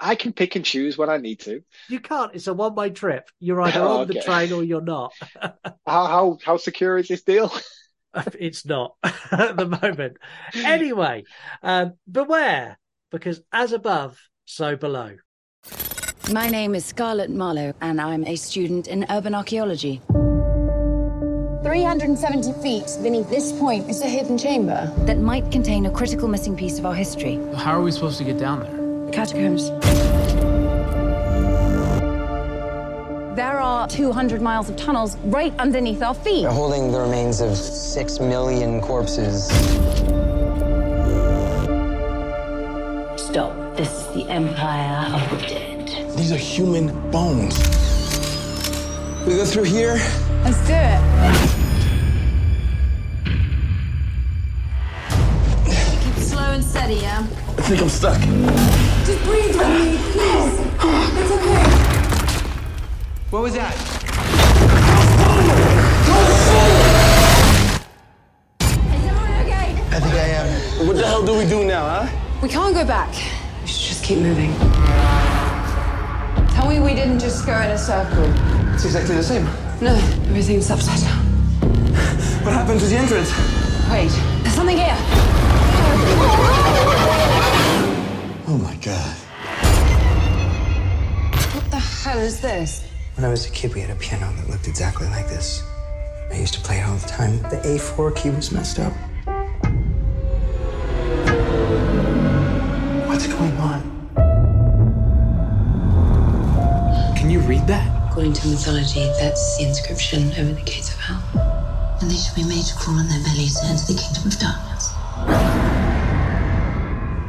I 0.00 0.14
can 0.14 0.32
pick 0.32 0.56
and 0.56 0.64
choose 0.64 0.98
when 0.98 1.08
I 1.08 1.16
need 1.16 1.40
to. 1.40 1.62
You 1.88 2.00
can't. 2.00 2.34
It's 2.34 2.46
a 2.46 2.54
one 2.54 2.74
way 2.74 2.90
trip. 2.90 3.28
You're 3.40 3.60
either 3.62 3.80
Oh, 3.80 3.98
on 3.98 4.08
the 4.08 4.20
train 4.20 4.52
or 4.52 4.62
you're 4.62 4.80
not. 4.80 5.12
How 5.86 6.06
how 6.06 6.38
how 6.44 6.56
secure 6.56 6.98
is 6.98 7.08
this 7.08 7.22
deal? 7.22 7.52
it's 8.38 8.64
not 8.66 8.94
at 9.30 9.56
the 9.56 9.66
moment. 9.66 10.16
Anyway, 10.54 11.24
um, 11.62 11.94
beware, 12.10 12.78
because 13.10 13.40
as 13.52 13.72
above, 13.72 14.18
so 14.44 14.76
below. 14.76 15.16
My 16.32 16.48
name 16.48 16.74
is 16.74 16.84
Scarlett 16.84 17.30
Marlowe, 17.30 17.72
and 17.80 18.00
I'm 18.00 18.24
a 18.24 18.36
student 18.36 18.88
in 18.88 19.06
urban 19.10 19.34
archaeology. 19.34 20.00
370 21.62 22.52
feet 22.62 22.86
beneath 23.02 23.28
this 23.28 23.52
point 23.52 23.88
is 23.90 24.00
a 24.00 24.08
hidden 24.08 24.38
chamber. 24.38 24.92
That 25.06 25.18
might 25.18 25.50
contain 25.50 25.86
a 25.86 25.90
critical 25.90 26.28
missing 26.28 26.56
piece 26.56 26.78
of 26.78 26.86
our 26.86 26.94
history. 26.94 27.40
How 27.56 27.72
are 27.78 27.82
we 27.82 27.90
supposed 27.92 28.18
to 28.18 28.24
get 28.24 28.38
down 28.38 28.60
there? 28.60 28.85
Catacombs. 29.16 29.70
There 33.34 33.58
are 33.58 33.88
200 33.88 34.42
miles 34.42 34.68
of 34.68 34.76
tunnels 34.76 35.16
right 35.24 35.54
underneath 35.58 36.02
our 36.02 36.12
feet. 36.12 36.42
They're 36.42 36.50
holding 36.50 36.92
the 36.92 37.00
remains 37.00 37.40
of 37.40 37.56
six 37.56 38.20
million 38.20 38.82
corpses. 38.82 39.46
Stop. 43.16 43.56
This 43.78 43.90
is 43.90 44.06
the 44.12 44.26
Empire 44.28 45.14
of 45.14 45.30
the 45.30 45.46
Dead. 45.46 45.88
These 46.18 46.30
are 46.32 46.36
human 46.36 46.88
bones. 47.10 47.58
We 49.26 49.36
go 49.36 49.46
through 49.46 49.64
here. 49.64 49.94
Let's 50.44 50.58
do 50.66 50.74
it. 50.74 51.00
Keep 56.04 56.22
slow 56.22 56.52
and 56.52 56.62
steady, 56.62 56.96
yeah? 56.96 57.26
I 57.66 57.68
think 57.70 57.82
I'm 57.82 57.88
stuck. 57.88 58.20
Just 59.04 59.24
breathe 59.24 59.56
with 59.56 59.66
me, 59.66 59.98
please. 60.12 60.60
It's 61.18 61.32
okay. 61.32 61.64
What 63.30 63.42
was 63.42 63.54
that? 63.54 63.74
Is 68.60 69.04
everyone 69.04 69.32
okay? 69.42 69.74
I 69.90 69.98
think 69.98 70.14
I 70.14 70.28
am. 70.38 70.86
What 70.86 70.94
the 70.94 71.06
hell 71.08 71.26
do 71.26 71.36
we 71.36 71.44
do 71.44 71.64
now, 71.64 71.88
huh? 71.88 72.38
We 72.40 72.48
can't 72.48 72.72
go 72.72 72.84
back. 72.84 73.12
We 73.62 73.66
should 73.66 73.88
just 73.88 74.04
keep 74.04 74.18
moving. 74.18 74.54
Tell 76.54 76.68
me 76.68 76.78
we 76.78 76.94
didn't 76.94 77.18
just 77.18 77.44
go 77.44 77.60
in 77.62 77.72
a 77.72 77.78
circle. 77.78 78.32
It's 78.74 78.84
exactly 78.84 79.16
the 79.16 79.24
same. 79.24 79.44
No, 79.80 79.96
everything's 80.30 80.70
upside 80.70 81.00
down. 81.00 81.18
What 82.46 82.54
happened 82.54 82.78
to 82.78 82.86
the 82.86 82.96
entrance? 82.96 83.32
Wait, 83.90 84.12
there's 84.44 84.54
something 84.54 84.76
here. 84.76 86.65
Oh 88.56 88.58
my 88.58 88.74
god. 88.76 89.14
What 91.54 91.70
the 91.70 91.76
hell 91.76 92.18
is 92.18 92.40
this? 92.40 92.88
When 93.14 93.26
I 93.26 93.28
was 93.28 93.44
a 93.46 93.50
kid, 93.50 93.74
we 93.74 93.82
had 93.82 93.90
a 93.90 93.94
piano 93.96 94.32
that 94.32 94.48
looked 94.48 94.66
exactly 94.66 95.06
like 95.08 95.28
this. 95.28 95.62
I 96.32 96.38
used 96.38 96.54
to 96.54 96.60
play 96.60 96.78
it 96.78 96.88
all 96.88 96.96
the 96.96 97.06
time. 97.06 97.36
The 97.50 97.60
A4 97.66 98.16
key 98.16 98.30
was 98.30 98.52
messed 98.52 98.78
up. 98.78 98.94
What's 103.06 103.26
going 103.26 103.58
on? 103.58 103.82
Can 107.14 107.28
you 107.28 107.40
read 107.40 107.66
that? 107.66 108.10
According 108.10 108.32
to 108.32 108.48
mythology, 108.48 109.04
that's 109.20 109.58
the 109.58 109.68
inscription 109.68 110.32
over 110.38 110.54
the 110.54 110.62
gates 110.62 110.94
of 110.94 110.98
hell. 110.98 111.22
And 112.00 112.10
they 112.10 112.16
shall 112.16 112.34
be 112.34 112.44
made 112.44 112.64
to 112.64 112.74
crawl 112.74 112.96
on 112.96 113.06
their 113.06 113.22
bellies 113.22 113.60
to 113.60 113.66
enter 113.66 113.84
the 113.92 114.00
kingdom 114.00 114.28
of 114.28 114.38
darkness. 114.38 114.94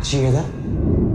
Did 0.10 0.14
you 0.14 0.22
hear 0.22 0.32
that? 0.32 1.07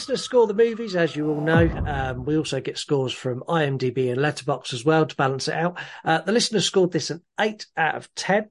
Listeners 0.00 0.24
score 0.24 0.46
the 0.46 0.54
movies, 0.54 0.96
as 0.96 1.14
you 1.14 1.28
all 1.28 1.42
know. 1.42 1.68
Um, 1.86 2.24
we 2.24 2.38
also 2.38 2.58
get 2.58 2.78
scores 2.78 3.12
from 3.12 3.44
IMDb 3.46 4.10
and 4.10 4.18
Letterboxd 4.18 4.72
as 4.72 4.82
well 4.82 5.04
to 5.04 5.14
balance 5.14 5.46
it 5.46 5.52
out. 5.52 5.78
Uh, 6.02 6.22
the 6.22 6.32
listeners 6.32 6.64
scored 6.64 6.90
this 6.90 7.10
an 7.10 7.22
eight 7.38 7.66
out 7.76 7.96
of 7.96 8.14
ten. 8.14 8.48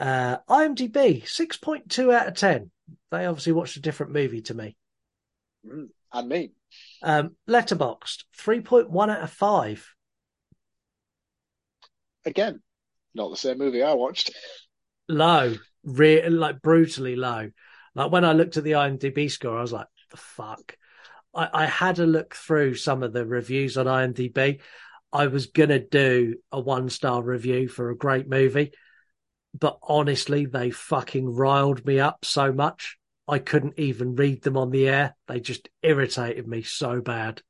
Uh, 0.00 0.38
IMDb 0.48 1.24
six 1.24 1.56
point 1.56 1.88
two 1.88 2.10
out 2.10 2.26
of 2.26 2.34
ten. 2.34 2.72
They 3.12 3.26
obviously 3.26 3.52
watched 3.52 3.76
a 3.76 3.80
different 3.80 4.10
movie 4.10 4.42
to 4.42 4.54
me. 4.54 4.76
Mm, 5.64 5.90
and 6.12 6.28
me. 6.28 6.50
Um, 7.00 7.36
Letterboxd 7.48 8.24
three 8.36 8.60
point 8.60 8.90
one 8.90 9.08
out 9.08 9.22
of 9.22 9.30
five. 9.30 9.94
Again, 12.24 12.60
not 13.14 13.30
the 13.30 13.36
same 13.36 13.58
movie 13.58 13.84
I 13.84 13.94
watched. 13.94 14.32
Low, 15.08 15.54
re- 15.84 16.28
like 16.28 16.60
brutally 16.60 17.14
low. 17.14 17.52
Like 17.94 18.10
when 18.10 18.24
I 18.24 18.32
looked 18.32 18.56
at 18.56 18.64
the 18.64 18.72
IMDb 18.72 19.30
score, 19.30 19.56
I 19.56 19.62
was 19.62 19.72
like, 19.72 19.86
the 20.10 20.16
fuck? 20.16 20.76
I, 21.34 21.48
I 21.52 21.66
had 21.66 21.98
a 21.98 22.06
look 22.06 22.34
through 22.34 22.74
some 22.74 23.02
of 23.02 23.12
the 23.12 23.26
reviews 23.26 23.76
on 23.76 23.86
IMDb. 23.86 24.60
I 25.12 25.26
was 25.28 25.46
gonna 25.46 25.78
do 25.78 26.36
a 26.52 26.60
one 26.60 26.90
star 26.90 27.22
review 27.22 27.68
for 27.68 27.90
a 27.90 27.96
great 27.96 28.28
movie, 28.28 28.72
but 29.58 29.78
honestly, 29.82 30.46
they 30.46 30.70
fucking 30.70 31.34
riled 31.34 31.86
me 31.86 31.98
up 31.98 32.24
so 32.24 32.52
much. 32.52 32.98
I 33.26 33.38
couldn't 33.38 33.78
even 33.78 34.16
read 34.16 34.42
them 34.42 34.56
on 34.56 34.70
the 34.70 34.88
air. 34.88 35.14
They 35.26 35.40
just 35.40 35.68
irritated 35.82 36.46
me 36.46 36.62
so 36.62 37.00
bad. 37.00 37.42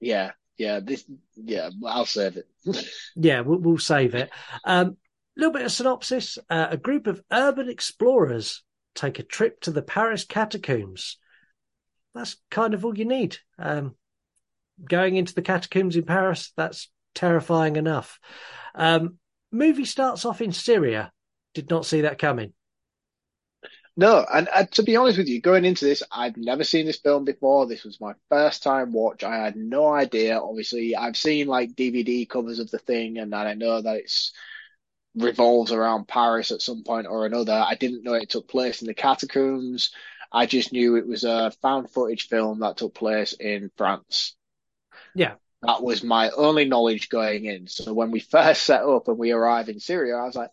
Yeah, 0.00 0.32
yeah, 0.56 0.80
this, 0.80 1.04
yeah, 1.36 1.70
I'll 1.86 2.06
save 2.06 2.36
it. 2.36 2.48
yeah, 3.16 3.40
we'll, 3.40 3.58
we'll 3.58 3.78
save 3.78 4.14
it. 4.14 4.30
A 4.64 4.72
um, 4.72 4.96
little 5.36 5.52
bit 5.52 5.62
of 5.62 5.72
synopsis: 5.72 6.38
uh, 6.48 6.68
a 6.70 6.76
group 6.76 7.06
of 7.06 7.22
urban 7.32 7.68
explorers 7.68 8.62
take 8.94 9.18
a 9.18 9.24
trip 9.24 9.60
to 9.62 9.70
the 9.70 9.82
Paris 9.82 10.24
catacombs 10.24 11.16
that's 12.14 12.36
kind 12.50 12.74
of 12.74 12.84
all 12.84 12.96
you 12.96 13.04
need. 13.04 13.36
Um, 13.58 13.94
going 14.84 15.16
into 15.16 15.34
the 15.34 15.42
catacombs 15.42 15.96
in 15.96 16.04
Paris, 16.04 16.52
that's 16.56 16.90
terrifying 17.14 17.76
enough. 17.76 18.18
Um, 18.74 19.18
movie 19.52 19.84
starts 19.84 20.24
off 20.24 20.40
in 20.40 20.52
Syria. 20.52 21.12
Did 21.54 21.70
not 21.70 21.86
see 21.86 22.02
that 22.02 22.18
coming. 22.18 22.52
No, 23.96 24.24
and 24.32 24.48
to 24.72 24.82
be 24.82 24.96
honest 24.96 25.18
with 25.18 25.28
you, 25.28 25.40
going 25.40 25.64
into 25.64 25.84
this, 25.84 26.02
I'd 26.10 26.36
never 26.36 26.64
seen 26.64 26.86
this 26.86 27.00
film 27.00 27.24
before. 27.24 27.66
This 27.66 27.84
was 27.84 28.00
my 28.00 28.14
first 28.30 28.62
time 28.62 28.92
watch. 28.92 29.24
I 29.24 29.36
had 29.36 29.56
no 29.56 29.88
idea. 29.88 30.38
Obviously, 30.38 30.96
I've 30.96 31.16
seen 31.16 31.48
like 31.48 31.74
DVD 31.74 32.26
covers 32.26 32.60
of 32.60 32.70
the 32.70 32.78
thing, 32.78 33.18
and 33.18 33.34
I 33.34 33.52
know 33.54 33.82
that 33.82 33.96
it's 33.96 34.32
revolves 35.16 35.72
around 35.72 36.08
Paris 36.08 36.52
at 36.52 36.62
some 36.62 36.84
point 36.84 37.08
or 37.08 37.26
another. 37.26 37.52
I 37.52 37.74
didn't 37.74 38.04
know 38.04 38.14
it 38.14 38.30
took 38.30 38.48
place 38.48 38.80
in 38.80 38.86
the 38.86 38.94
catacombs. 38.94 39.90
I 40.32 40.46
just 40.46 40.72
knew 40.72 40.96
it 40.96 41.06
was 41.06 41.24
a 41.24 41.50
found 41.62 41.90
footage 41.90 42.28
film 42.28 42.60
that 42.60 42.76
took 42.76 42.94
place 42.94 43.32
in 43.32 43.70
France. 43.76 44.36
Yeah. 45.14 45.34
That 45.62 45.82
was 45.82 46.02
my 46.02 46.30
only 46.30 46.64
knowledge 46.64 47.08
going 47.08 47.44
in. 47.44 47.66
So 47.66 47.92
when 47.92 48.10
we 48.10 48.20
first 48.34 48.62
set 48.62 48.82
up 48.82 49.08
and 49.08 49.18
we 49.18 49.32
arrive 49.32 49.68
in 49.68 49.80
Syria, 49.80 50.16
I 50.16 50.24
was 50.24 50.36
like, 50.36 50.50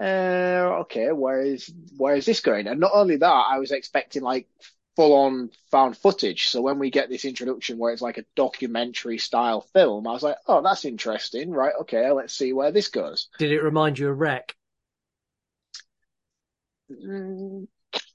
uh, 0.00 0.80
okay, 0.82 1.10
where 1.12 1.40
is 1.40 1.72
where 1.96 2.14
is 2.14 2.24
this 2.24 2.40
going? 2.40 2.66
And 2.68 2.78
not 2.78 2.92
only 2.94 3.16
that, 3.16 3.26
I 3.26 3.58
was 3.58 3.72
expecting 3.72 4.22
like 4.22 4.46
full 4.94 5.12
on 5.14 5.50
found 5.70 5.96
footage. 5.96 6.48
So 6.48 6.60
when 6.60 6.78
we 6.78 6.90
get 6.90 7.08
this 7.08 7.24
introduction 7.24 7.78
where 7.78 7.92
it's 7.92 8.02
like 8.02 8.18
a 8.18 8.24
documentary 8.36 9.18
style 9.18 9.60
film, 9.60 10.06
I 10.06 10.12
was 10.12 10.22
like, 10.22 10.36
oh, 10.46 10.62
that's 10.62 10.84
interesting. 10.84 11.50
Right, 11.50 11.72
okay, 11.82 12.10
let's 12.10 12.34
see 12.34 12.52
where 12.52 12.70
this 12.70 12.88
goes. 12.88 13.28
Did 13.38 13.52
it 13.52 13.62
remind 13.62 13.98
you 13.98 14.08
of 14.08 14.18
Rec? 14.18 14.54
Mm, 16.90 17.68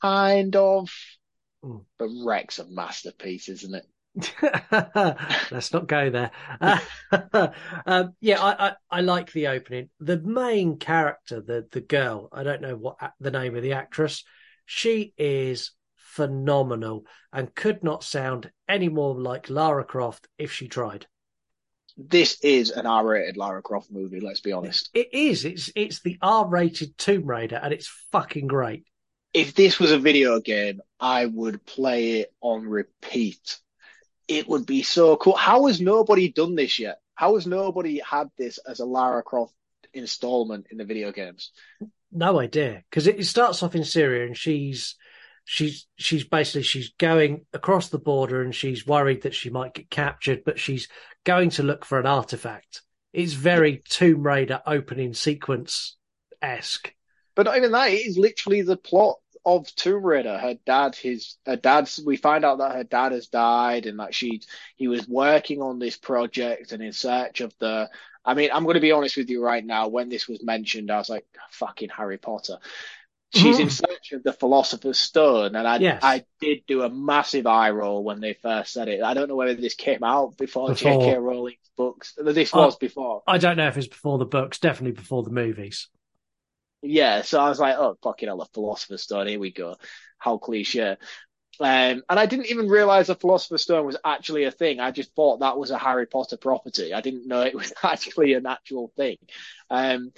kind 0.03 0.55
of. 0.55 0.91
Mm. 1.63 1.85
But 1.97 2.09
Rec's 2.23 2.59
a 2.59 2.65
masterpiece, 2.69 3.47
isn't 3.49 3.75
it? 3.75 3.87
Let's 5.51 5.73
not 5.73 5.87
go 5.87 6.09
there. 6.09 6.31
Um, 7.85 8.13
yeah, 8.21 8.41
I, 8.41 8.67
I, 8.67 8.73
I, 8.89 9.01
like 9.01 9.31
the 9.31 9.47
opening. 9.47 9.89
The 9.99 10.19
main 10.19 10.77
character, 10.77 11.41
the 11.41 11.67
the 11.71 11.81
girl, 11.81 12.29
I 12.31 12.43
don't 12.43 12.61
know 12.61 12.75
what 12.75 12.97
the 13.19 13.31
name 13.31 13.55
of 13.55 13.63
the 13.63 13.73
actress. 13.73 14.23
She 14.65 15.13
is 15.17 15.71
phenomenal 15.95 17.05
and 17.31 17.53
could 17.53 17.83
not 17.83 18.03
sound 18.03 18.51
any 18.69 18.89
more 18.89 19.19
like 19.19 19.49
Lara 19.49 19.83
Croft 19.83 20.27
if 20.37 20.51
she 20.51 20.67
tried. 20.67 21.07
This 21.97 22.39
is 22.43 22.71
an 22.71 22.85
R-rated 22.85 23.37
Lara 23.37 23.61
Croft 23.61 23.91
movie. 23.91 24.19
Let's 24.19 24.41
be 24.41 24.51
honest. 24.51 24.89
It 24.93 25.13
is. 25.13 25.45
It's 25.45 25.71
it's 25.75 26.01
the 26.01 26.17
R-rated 26.21 26.97
Tomb 26.97 27.25
Raider, 27.25 27.59
and 27.61 27.73
it's 27.73 27.91
fucking 28.11 28.47
great 28.47 28.85
if 29.33 29.55
this 29.55 29.79
was 29.79 29.91
a 29.91 29.99
video 29.99 30.39
game, 30.39 30.81
I 30.99 31.25
would 31.25 31.65
play 31.65 32.19
it 32.19 32.33
on 32.41 32.67
repeat. 32.67 33.59
It 34.27 34.47
would 34.47 34.65
be 34.65 34.83
so 34.83 35.17
cool. 35.17 35.35
How 35.35 35.65
has 35.65 35.81
nobody 35.81 36.31
done 36.31 36.55
this 36.55 36.79
yet? 36.79 36.99
How 37.15 37.35
has 37.35 37.45
nobody 37.45 37.99
had 37.99 38.29
this 38.37 38.57
as 38.59 38.79
a 38.79 38.85
Lara 38.85 39.23
Croft 39.23 39.53
installment 39.93 40.67
in 40.71 40.77
the 40.77 40.85
video 40.85 41.11
games? 41.11 41.51
No 42.11 42.39
idea, 42.39 42.83
because 42.89 43.07
it 43.07 43.25
starts 43.25 43.63
off 43.63 43.75
in 43.75 43.83
Syria, 43.83 44.25
and 44.25 44.37
she's 44.37 44.95
she's 45.45 45.87
she's 45.95 46.23
basically 46.23 46.63
she's 46.63 46.93
going 46.99 47.45
across 47.53 47.89
the 47.89 47.99
border, 47.99 48.41
and 48.41 48.53
she's 48.53 48.87
worried 48.87 49.23
that 49.23 49.33
she 49.33 49.49
might 49.49 49.73
get 49.73 49.89
captured, 49.89 50.43
but 50.45 50.59
she's 50.59 50.87
going 51.23 51.49
to 51.51 51.63
look 51.63 51.85
for 51.85 51.99
an 51.99 52.05
artifact. 52.05 52.81
It's 53.13 53.33
very 53.33 53.83
Tomb 53.87 54.23
Raider 54.25 54.61
opening 54.65 55.13
sequence 55.13 55.97
esque. 56.41 56.93
But 57.35 57.45
not 57.45 57.57
even 57.57 57.71
that. 57.71 57.91
It 57.91 58.05
is 58.05 58.17
literally 58.17 58.61
the 58.61 58.77
plot 58.77 59.17
of 59.45 59.73
Tomb 59.75 60.03
Raider, 60.03 60.37
her 60.37 60.57
dad, 60.65 60.95
his 60.95 61.35
her 61.45 61.55
dad's. 61.55 62.01
We 62.03 62.17
find 62.17 62.45
out 62.45 62.59
that 62.59 62.75
her 62.75 62.83
dad 62.83 63.11
has 63.11 63.27
died, 63.27 63.85
and 63.85 63.99
that 63.99 64.15
she 64.15 64.41
he 64.75 64.87
was 64.87 65.07
working 65.07 65.61
on 65.61 65.79
this 65.79 65.97
project 65.97 66.71
and 66.71 66.81
in 66.81 66.93
search 66.93 67.41
of 67.41 67.53
the. 67.59 67.89
I 68.25 68.35
mean, 68.35 68.51
I'm 68.53 68.63
going 68.63 68.75
to 68.75 68.79
be 68.79 68.93
honest 68.93 69.17
with 69.17 69.29
you 69.29 69.43
right 69.43 69.65
now. 69.65 69.89
When 69.89 70.07
this 70.07 70.27
was 70.27 70.43
mentioned, 70.43 70.91
I 70.91 70.97
was 70.97 71.09
like, 71.09 71.25
"Fucking 71.51 71.89
Harry 71.89 72.17
Potter." 72.17 72.57
She's 73.33 73.57
in 73.57 73.65
mm-hmm. 73.65 73.69
search 73.69 74.11
of 74.11 74.21
the 74.21 74.31
Philosopher's 74.31 74.99
Stone, 74.99 75.55
and 75.55 75.67
I 75.67 75.77
yes. 75.77 76.01
I 76.03 76.23
did 76.39 76.59
do 76.67 76.83
a 76.83 76.89
massive 76.89 77.47
eye 77.47 77.71
roll 77.71 78.03
when 78.03 78.21
they 78.21 78.33
first 78.33 78.73
said 78.73 78.87
it. 78.87 79.01
I 79.01 79.15
don't 79.15 79.27
know 79.27 79.35
whether 79.35 79.55
this 79.55 79.73
came 79.73 80.03
out 80.03 80.37
before, 80.37 80.75
J.K. 80.75 81.17
Rowling's 81.17 81.57
books. 81.75 82.13
This 82.15 82.53
was 82.53 82.75
before. 82.75 83.23
I 83.25 83.39
don't 83.39 83.57
know 83.57 83.67
if 83.67 83.75
it's 83.75 83.87
before 83.87 84.19
the 84.19 84.25
books. 84.25 84.59
Definitely 84.59 84.91
before 84.91 85.23
the 85.23 85.31
movies. 85.31 85.89
Yeah, 86.83 87.21
so 87.21 87.39
I 87.39 87.47
was 87.47 87.59
like, 87.59 87.77
oh, 87.77 87.97
fucking 88.03 88.27
hell, 88.27 88.41
a 88.41 88.45
Philosopher's 88.47 89.03
Stone, 89.03 89.27
here 89.27 89.39
we 89.39 89.51
go. 89.51 89.77
How 90.17 90.37
cliche. 90.37 90.97
Um, 91.59 92.03
and 92.09 92.19
I 92.19 92.25
didn't 92.25 92.47
even 92.47 92.67
realize 92.67 93.07
the 93.07 93.15
Philosopher's 93.15 93.61
Stone 93.61 93.85
was 93.85 93.97
actually 94.03 94.43
a 94.43 94.51
thing. 94.51 94.79
I 94.81 94.91
just 94.91 95.15
thought 95.15 95.39
that 95.39 95.57
was 95.57 95.71
a 95.71 95.77
Harry 95.77 96.07
Potter 96.07 96.35
property. 96.35 96.93
I 96.93 96.99
didn't 96.99 97.27
know 97.27 97.41
it 97.41 97.55
was 97.55 97.71
actually 97.83 98.33
an 98.33 98.45
actual 98.45 98.91
thing. 98.97 99.17
Um, 99.69 100.11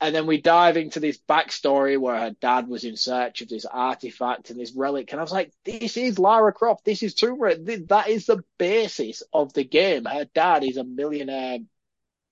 and 0.00 0.14
then 0.14 0.26
we 0.26 0.40
dive 0.40 0.76
into 0.76 1.00
this 1.00 1.18
backstory 1.28 1.98
where 2.00 2.18
her 2.18 2.30
dad 2.40 2.68
was 2.68 2.84
in 2.84 2.96
search 2.96 3.42
of 3.42 3.48
this 3.48 3.66
artifact 3.66 4.48
and 4.48 4.58
this 4.58 4.72
relic. 4.72 5.10
And 5.10 5.20
I 5.20 5.24
was 5.24 5.32
like, 5.32 5.52
this 5.64 5.96
is 5.96 6.18
Lara 6.18 6.52
Croft. 6.52 6.84
This 6.84 7.02
is 7.02 7.14
Tomb 7.14 7.40
Raider. 7.40 7.78
That 7.88 8.08
is 8.08 8.24
the 8.24 8.44
basis 8.58 9.22
of 9.32 9.52
the 9.52 9.64
game. 9.64 10.04
Her 10.04 10.26
dad 10.34 10.62
is 10.62 10.76
a 10.76 10.84
millionaire 10.84 11.58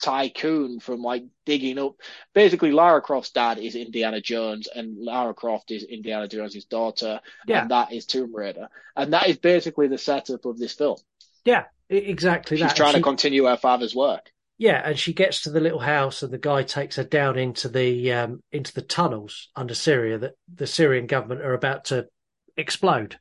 tycoon 0.00 0.80
from 0.80 1.02
like 1.02 1.24
digging 1.44 1.78
up. 1.78 1.96
Basically, 2.34 2.72
Lara 2.72 3.00
Croft's 3.00 3.30
dad 3.30 3.58
is 3.58 3.74
Indiana 3.74 4.20
Jones, 4.20 4.68
and 4.72 4.96
Lara 4.98 5.34
Croft 5.34 5.70
is 5.70 5.84
Indiana 5.84 6.28
Jones's 6.28 6.64
daughter, 6.64 7.20
yeah. 7.46 7.62
and 7.62 7.70
that 7.70 7.92
is 7.92 8.06
Tomb 8.06 8.34
Raider, 8.34 8.68
and 8.94 9.12
that 9.12 9.28
is 9.28 9.38
basically 9.38 9.88
the 9.88 9.98
setup 9.98 10.44
of 10.44 10.58
this 10.58 10.72
film. 10.72 10.96
Yeah, 11.44 11.64
exactly. 11.88 12.56
She's 12.56 12.68
that. 12.68 12.76
trying 12.76 12.94
she, 12.94 12.98
to 12.98 13.02
continue 13.02 13.44
her 13.44 13.56
father's 13.56 13.94
work. 13.94 14.30
Yeah, 14.58 14.80
and 14.84 14.98
she 14.98 15.12
gets 15.12 15.42
to 15.42 15.50
the 15.50 15.60
little 15.60 15.80
house, 15.80 16.22
and 16.22 16.32
the 16.32 16.38
guy 16.38 16.62
takes 16.62 16.96
her 16.96 17.04
down 17.04 17.38
into 17.38 17.68
the 17.68 18.12
um, 18.12 18.42
into 18.52 18.72
the 18.72 18.82
tunnels 18.82 19.48
under 19.54 19.74
Syria 19.74 20.18
that 20.18 20.34
the 20.52 20.66
Syrian 20.66 21.06
government 21.06 21.42
are 21.42 21.54
about 21.54 21.86
to 21.86 22.06
explode. 22.56 23.18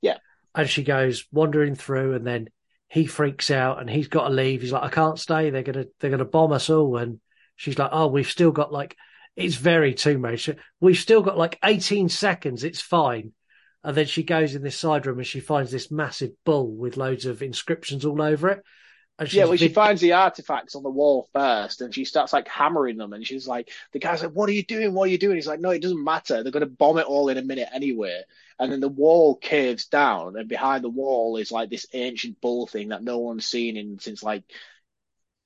Yeah, 0.00 0.18
and 0.54 0.68
she 0.68 0.84
goes 0.84 1.26
wandering 1.32 1.74
through, 1.74 2.14
and 2.14 2.26
then 2.26 2.48
he 2.92 3.06
freaks 3.06 3.50
out 3.50 3.80
and 3.80 3.88
he's 3.88 4.08
got 4.08 4.28
to 4.28 4.34
leave. 4.34 4.60
He's 4.60 4.70
like, 4.70 4.82
I 4.82 4.90
can't 4.90 5.18
stay. 5.18 5.48
They're 5.48 5.62
gonna 5.62 5.86
they're 5.98 6.10
gonna 6.10 6.26
bomb 6.26 6.52
us 6.52 6.68
all. 6.68 6.98
And 6.98 7.20
she's 7.56 7.78
like, 7.78 7.88
Oh, 7.90 8.08
we've 8.08 8.30
still 8.30 8.52
got 8.52 8.70
like 8.70 8.98
it's 9.34 9.54
very 9.54 9.94
too 9.94 10.18
much. 10.18 10.50
We've 10.78 10.98
still 10.98 11.22
got 11.22 11.38
like 11.38 11.58
18 11.64 12.10
seconds. 12.10 12.64
It's 12.64 12.82
fine. 12.82 13.32
And 13.82 13.96
then 13.96 14.04
she 14.04 14.22
goes 14.24 14.54
in 14.54 14.62
this 14.62 14.78
side 14.78 15.06
room 15.06 15.16
and 15.16 15.26
she 15.26 15.40
finds 15.40 15.70
this 15.70 15.90
massive 15.90 16.32
bull 16.44 16.70
with 16.70 16.98
loads 16.98 17.24
of 17.24 17.40
inscriptions 17.40 18.04
all 18.04 18.20
over 18.20 18.50
it. 18.50 18.62
Yeah, 19.30 19.44
well, 19.44 19.56
she 19.56 19.68
finds 19.68 20.00
the 20.00 20.12
artifacts 20.12 20.74
on 20.74 20.82
the 20.82 20.90
wall 20.90 21.28
first, 21.32 21.80
and 21.80 21.94
she 21.94 22.04
starts 22.04 22.32
like 22.32 22.48
hammering 22.48 22.96
them, 22.96 23.12
and 23.12 23.26
she's 23.26 23.46
like, 23.46 23.70
the 23.92 23.98
guy's 23.98 24.22
like, 24.22 24.32
"What 24.32 24.48
are 24.48 24.52
you 24.52 24.64
doing? 24.64 24.94
What 24.94 25.08
are 25.08 25.12
you 25.12 25.18
doing?" 25.18 25.36
He's 25.36 25.46
like, 25.46 25.60
"No, 25.60 25.70
it 25.70 25.82
doesn't 25.82 26.02
matter. 26.02 26.42
They're 26.42 26.52
going 26.52 26.62
to 26.62 26.66
bomb 26.66 26.98
it 26.98 27.06
all 27.06 27.28
in 27.28 27.38
a 27.38 27.42
minute 27.42 27.68
anyway." 27.72 28.22
And 28.58 28.72
then 28.72 28.80
the 28.80 28.88
wall 28.88 29.36
caves 29.36 29.86
down, 29.86 30.36
and 30.36 30.48
behind 30.48 30.82
the 30.82 30.88
wall 30.88 31.36
is 31.36 31.52
like 31.52 31.70
this 31.70 31.86
ancient 31.92 32.40
bull 32.40 32.66
thing 32.66 32.88
that 32.88 33.02
no 33.02 33.18
one's 33.18 33.46
seen 33.46 33.76
in 33.76 33.98
since 33.98 34.22
like 34.22 34.44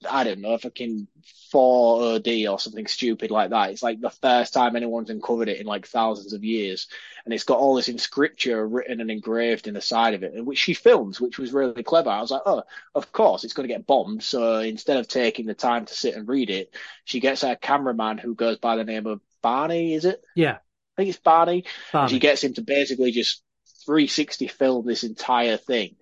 I 0.08 0.24
don't 0.24 0.40
know, 0.40 0.58
fucking 0.58 1.08
4 1.50 2.02
OD 2.02 2.28
or 2.48 2.58
something 2.58 2.86
stupid 2.86 3.30
like 3.30 3.50
that. 3.50 3.70
It's 3.70 3.82
like 3.82 4.00
the 4.00 4.10
first 4.10 4.52
time 4.52 4.76
anyone's 4.76 5.08
uncovered 5.08 5.48
it 5.48 5.58
in 5.58 5.66
like 5.66 5.86
thousands 5.86 6.34
of 6.34 6.44
years. 6.44 6.88
And 7.24 7.32
it's 7.32 7.44
got 7.44 7.58
all 7.58 7.74
this 7.74 7.88
in 7.88 7.98
scripture 7.98 8.66
written 8.66 9.00
and 9.00 9.10
engraved 9.10 9.66
in 9.66 9.74
the 9.74 9.80
side 9.80 10.14
of 10.14 10.22
it, 10.22 10.44
which 10.44 10.58
she 10.58 10.74
films, 10.74 11.20
which 11.20 11.38
was 11.38 11.52
really 11.52 11.82
clever. 11.82 12.10
I 12.10 12.20
was 12.20 12.30
like, 12.30 12.42
oh, 12.44 12.62
of 12.94 13.10
course, 13.10 13.42
it's 13.42 13.54
going 13.54 13.66
to 13.66 13.74
get 13.74 13.86
bombed. 13.86 14.22
So 14.22 14.58
instead 14.58 14.98
of 14.98 15.08
taking 15.08 15.46
the 15.46 15.54
time 15.54 15.86
to 15.86 15.94
sit 15.94 16.14
and 16.14 16.28
read 16.28 16.50
it, 16.50 16.74
she 17.04 17.20
gets 17.20 17.42
her 17.42 17.56
cameraman 17.56 18.18
who 18.18 18.34
goes 18.34 18.58
by 18.58 18.76
the 18.76 18.84
name 18.84 19.06
of 19.06 19.20
Barney, 19.42 19.94
is 19.94 20.04
it? 20.04 20.22
Yeah. 20.34 20.58
I 20.58 20.96
think 20.96 21.08
it's 21.08 21.18
Barney. 21.18 21.64
Barney. 21.92 22.10
She 22.10 22.18
gets 22.18 22.44
him 22.44 22.52
to 22.54 22.62
basically 22.62 23.12
just 23.12 23.42
360 23.86 24.48
film 24.48 24.86
this 24.86 25.04
entire 25.04 25.56
thing 25.56 25.96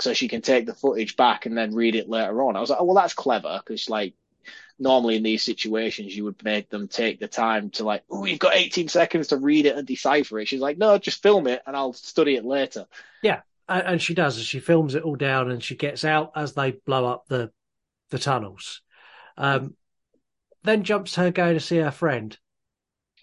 so 0.00 0.12
she 0.12 0.28
can 0.28 0.42
take 0.42 0.66
the 0.66 0.74
footage 0.74 1.16
back 1.16 1.46
and 1.46 1.56
then 1.56 1.74
read 1.74 1.94
it 1.94 2.08
later 2.08 2.42
on. 2.42 2.56
I 2.56 2.60
was 2.60 2.70
like, 2.70 2.80
oh, 2.80 2.84
well, 2.84 2.96
that's 2.96 3.14
clever 3.14 3.60
because 3.64 3.88
like 3.88 4.14
normally 4.78 5.16
in 5.16 5.22
these 5.22 5.42
situations 5.42 6.14
you 6.14 6.24
would 6.24 6.42
make 6.44 6.68
them 6.68 6.86
take 6.88 7.18
the 7.18 7.28
time 7.28 7.70
to 7.70 7.84
like, 7.84 8.02
oh, 8.10 8.24
you've 8.24 8.38
got 8.38 8.54
18 8.54 8.88
seconds 8.88 9.28
to 9.28 9.36
read 9.36 9.66
it 9.66 9.76
and 9.76 9.86
decipher 9.86 10.38
it. 10.38 10.48
She's 10.48 10.60
like, 10.60 10.78
no, 10.78 10.98
just 10.98 11.22
film 11.22 11.46
it 11.46 11.62
and 11.66 11.74
I'll 11.74 11.94
study 11.94 12.36
it 12.36 12.44
later. 12.44 12.86
Yeah, 13.22 13.40
and 13.68 14.00
she 14.00 14.14
does. 14.14 14.38
She 14.42 14.60
films 14.60 14.94
it 14.94 15.02
all 15.02 15.16
down 15.16 15.50
and 15.50 15.62
she 15.62 15.76
gets 15.76 16.04
out 16.04 16.32
as 16.36 16.52
they 16.52 16.72
blow 16.72 17.06
up 17.06 17.26
the 17.28 17.50
the 18.10 18.18
tunnels. 18.18 18.82
Um, 19.36 19.74
then 20.62 20.82
jumps 20.82 21.14
her 21.16 21.30
going 21.30 21.54
to 21.54 21.60
see 21.60 21.78
her 21.78 21.90
friend. 21.90 22.36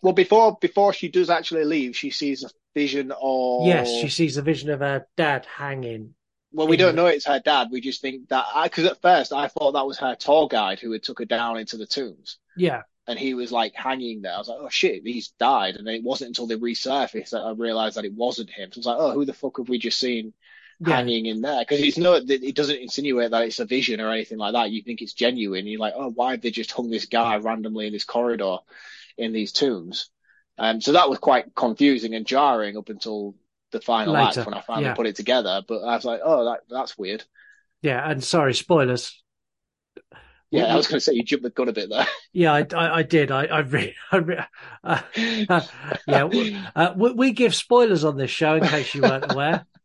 Well, 0.02 0.14
before 0.14 0.58
before 0.60 0.92
she 0.92 1.08
does 1.08 1.30
actually 1.30 1.66
leave, 1.66 1.96
she 1.96 2.10
sees 2.10 2.44
a 2.44 2.50
vision 2.74 3.12
of 3.12 3.68
yes, 3.68 3.90
she 3.90 4.10
sees 4.10 4.38
a 4.38 4.42
vision 4.42 4.70
of 4.70 4.80
her 4.80 5.08
dad 5.16 5.46
hanging 5.46 6.16
well, 6.54 6.68
we 6.68 6.78
don't 6.78 6.96
know 6.96 7.08
it's 7.08 7.26
her 7.26 7.40
dad. 7.40 7.70
We 7.72 7.82
just 7.82 8.02
think 8.02 8.30
that 8.30 8.46
because 8.64 8.86
at 8.86 9.02
first 9.02 9.34
I 9.34 9.48
thought 9.48 9.74
that 9.74 9.88
was 9.88 9.98
her 9.98 10.16
tour 10.16 10.48
guide 10.48 10.80
who 10.80 10.92
had 10.92 11.04
took 11.04 11.20
her 11.20 11.26
down 11.26 11.58
into 11.58 11.78
the 11.78 11.88
tombs. 11.88 12.38
Yeah. 12.56 12.84
And 13.08 13.20
he 13.20 13.34
was 13.34 13.52
like 13.52 13.74
hanging 13.76 14.22
there. 14.22 14.34
I 14.34 14.38
was 14.38 14.48
like, 14.48 14.60
oh 14.62 14.70
shit, 14.70 15.04
he's 15.04 15.30
died. 15.40 15.76
And 15.76 15.88
it 15.88 16.04
wasn't 16.04 16.30
until 16.30 16.48
they 16.48 16.56
resurfaced 16.56 17.32
that 17.32 17.42
I 17.42 17.52
realized 17.52 17.98
that 17.98 18.06
it 18.06 18.14
wasn't 18.14 18.50
him. 18.50 18.72
So 18.72 18.78
I 18.78 18.80
was 18.80 18.86
like, 18.86 18.98
oh, 19.00 19.12
who 19.12 19.26
the 19.26 19.34
fuck 19.34 19.58
have 19.58 19.68
we 19.68 19.78
just 19.78 20.00
seen 20.00 20.34
yeah. 20.80 20.96
hanging 20.96 21.26
in 21.26 21.42
there? 21.42 21.60
Because 21.60 21.82
it's 21.82 21.98
not, 21.98 22.30
it 22.30 22.56
doesn't 22.56 22.82
insinuate 22.82 23.32
that 23.32 23.44
it's 23.44 23.60
a 23.60 23.66
vision 23.66 24.00
or 24.00 24.12
anything 24.12 24.38
like 24.38 24.54
that. 24.54 24.72
You 24.72 24.84
think 24.84 25.02
it's 25.02 25.14
genuine. 25.14 25.68
You're 25.68 25.82
like, 25.82 25.96
oh, 25.98 26.12
why 26.12 26.32
have 26.32 26.42
they 26.42 26.52
just 26.52 26.72
hung 26.72 26.90
this 26.90 27.08
guy 27.08 27.38
randomly 27.38 27.88
in 27.88 27.94
this 27.94 28.06
corridor 28.06 28.58
in 29.18 29.34
these 29.34 29.52
tombs? 29.52 30.10
Um, 30.58 30.80
so 30.80 30.94
that 30.94 31.10
was 31.10 31.20
quite 31.20 31.56
confusing 31.56 32.14
and 32.14 32.28
jarring 32.28 32.78
up 32.78 32.90
until 32.90 33.36
the 33.74 33.82
final 33.82 34.14
Later. 34.14 34.40
act 34.40 34.48
when 34.48 34.54
I 34.54 34.62
finally 34.62 34.86
yeah. 34.86 34.94
put 34.94 35.08
it 35.08 35.18
together. 35.18 35.62
But 35.68 35.84
I 35.84 35.96
was 35.96 36.06
like, 36.06 36.22
oh, 36.24 36.46
that, 36.46 36.62
that's 36.70 36.98
weird. 36.98 37.26
Yeah, 37.82 38.10
and 38.10 38.24
sorry, 38.24 38.54
spoilers. 38.54 39.22
Yeah, 40.50 40.72
I 40.72 40.76
was 40.76 40.88
going 40.88 40.98
to 40.98 41.02
say 41.02 41.14
you 41.14 41.24
jumped 41.24 41.44
the 41.44 41.50
gun 41.50 41.68
a 41.68 41.74
bit 41.74 41.90
there. 41.90 42.08
Yeah, 42.32 42.54
I, 42.54 42.66
I, 42.76 42.98
I 42.98 43.04
did. 43.04 43.32
I, 43.32 43.46
I, 43.46 43.60
re, 43.60 43.96
I 44.12 44.18
re, 44.18 44.38
uh, 44.84 45.02
uh, 45.50 45.62
yeah, 46.08 46.26
uh, 46.76 46.94
we, 46.96 47.12
we, 47.12 47.32
give 47.32 47.56
spoilers 47.56 48.04
on 48.04 48.18
this 48.18 48.30
show 48.30 48.56
in 48.56 48.64
case 48.64 48.94
you 48.94 49.02
weren't 49.02 49.32
aware. 49.32 49.66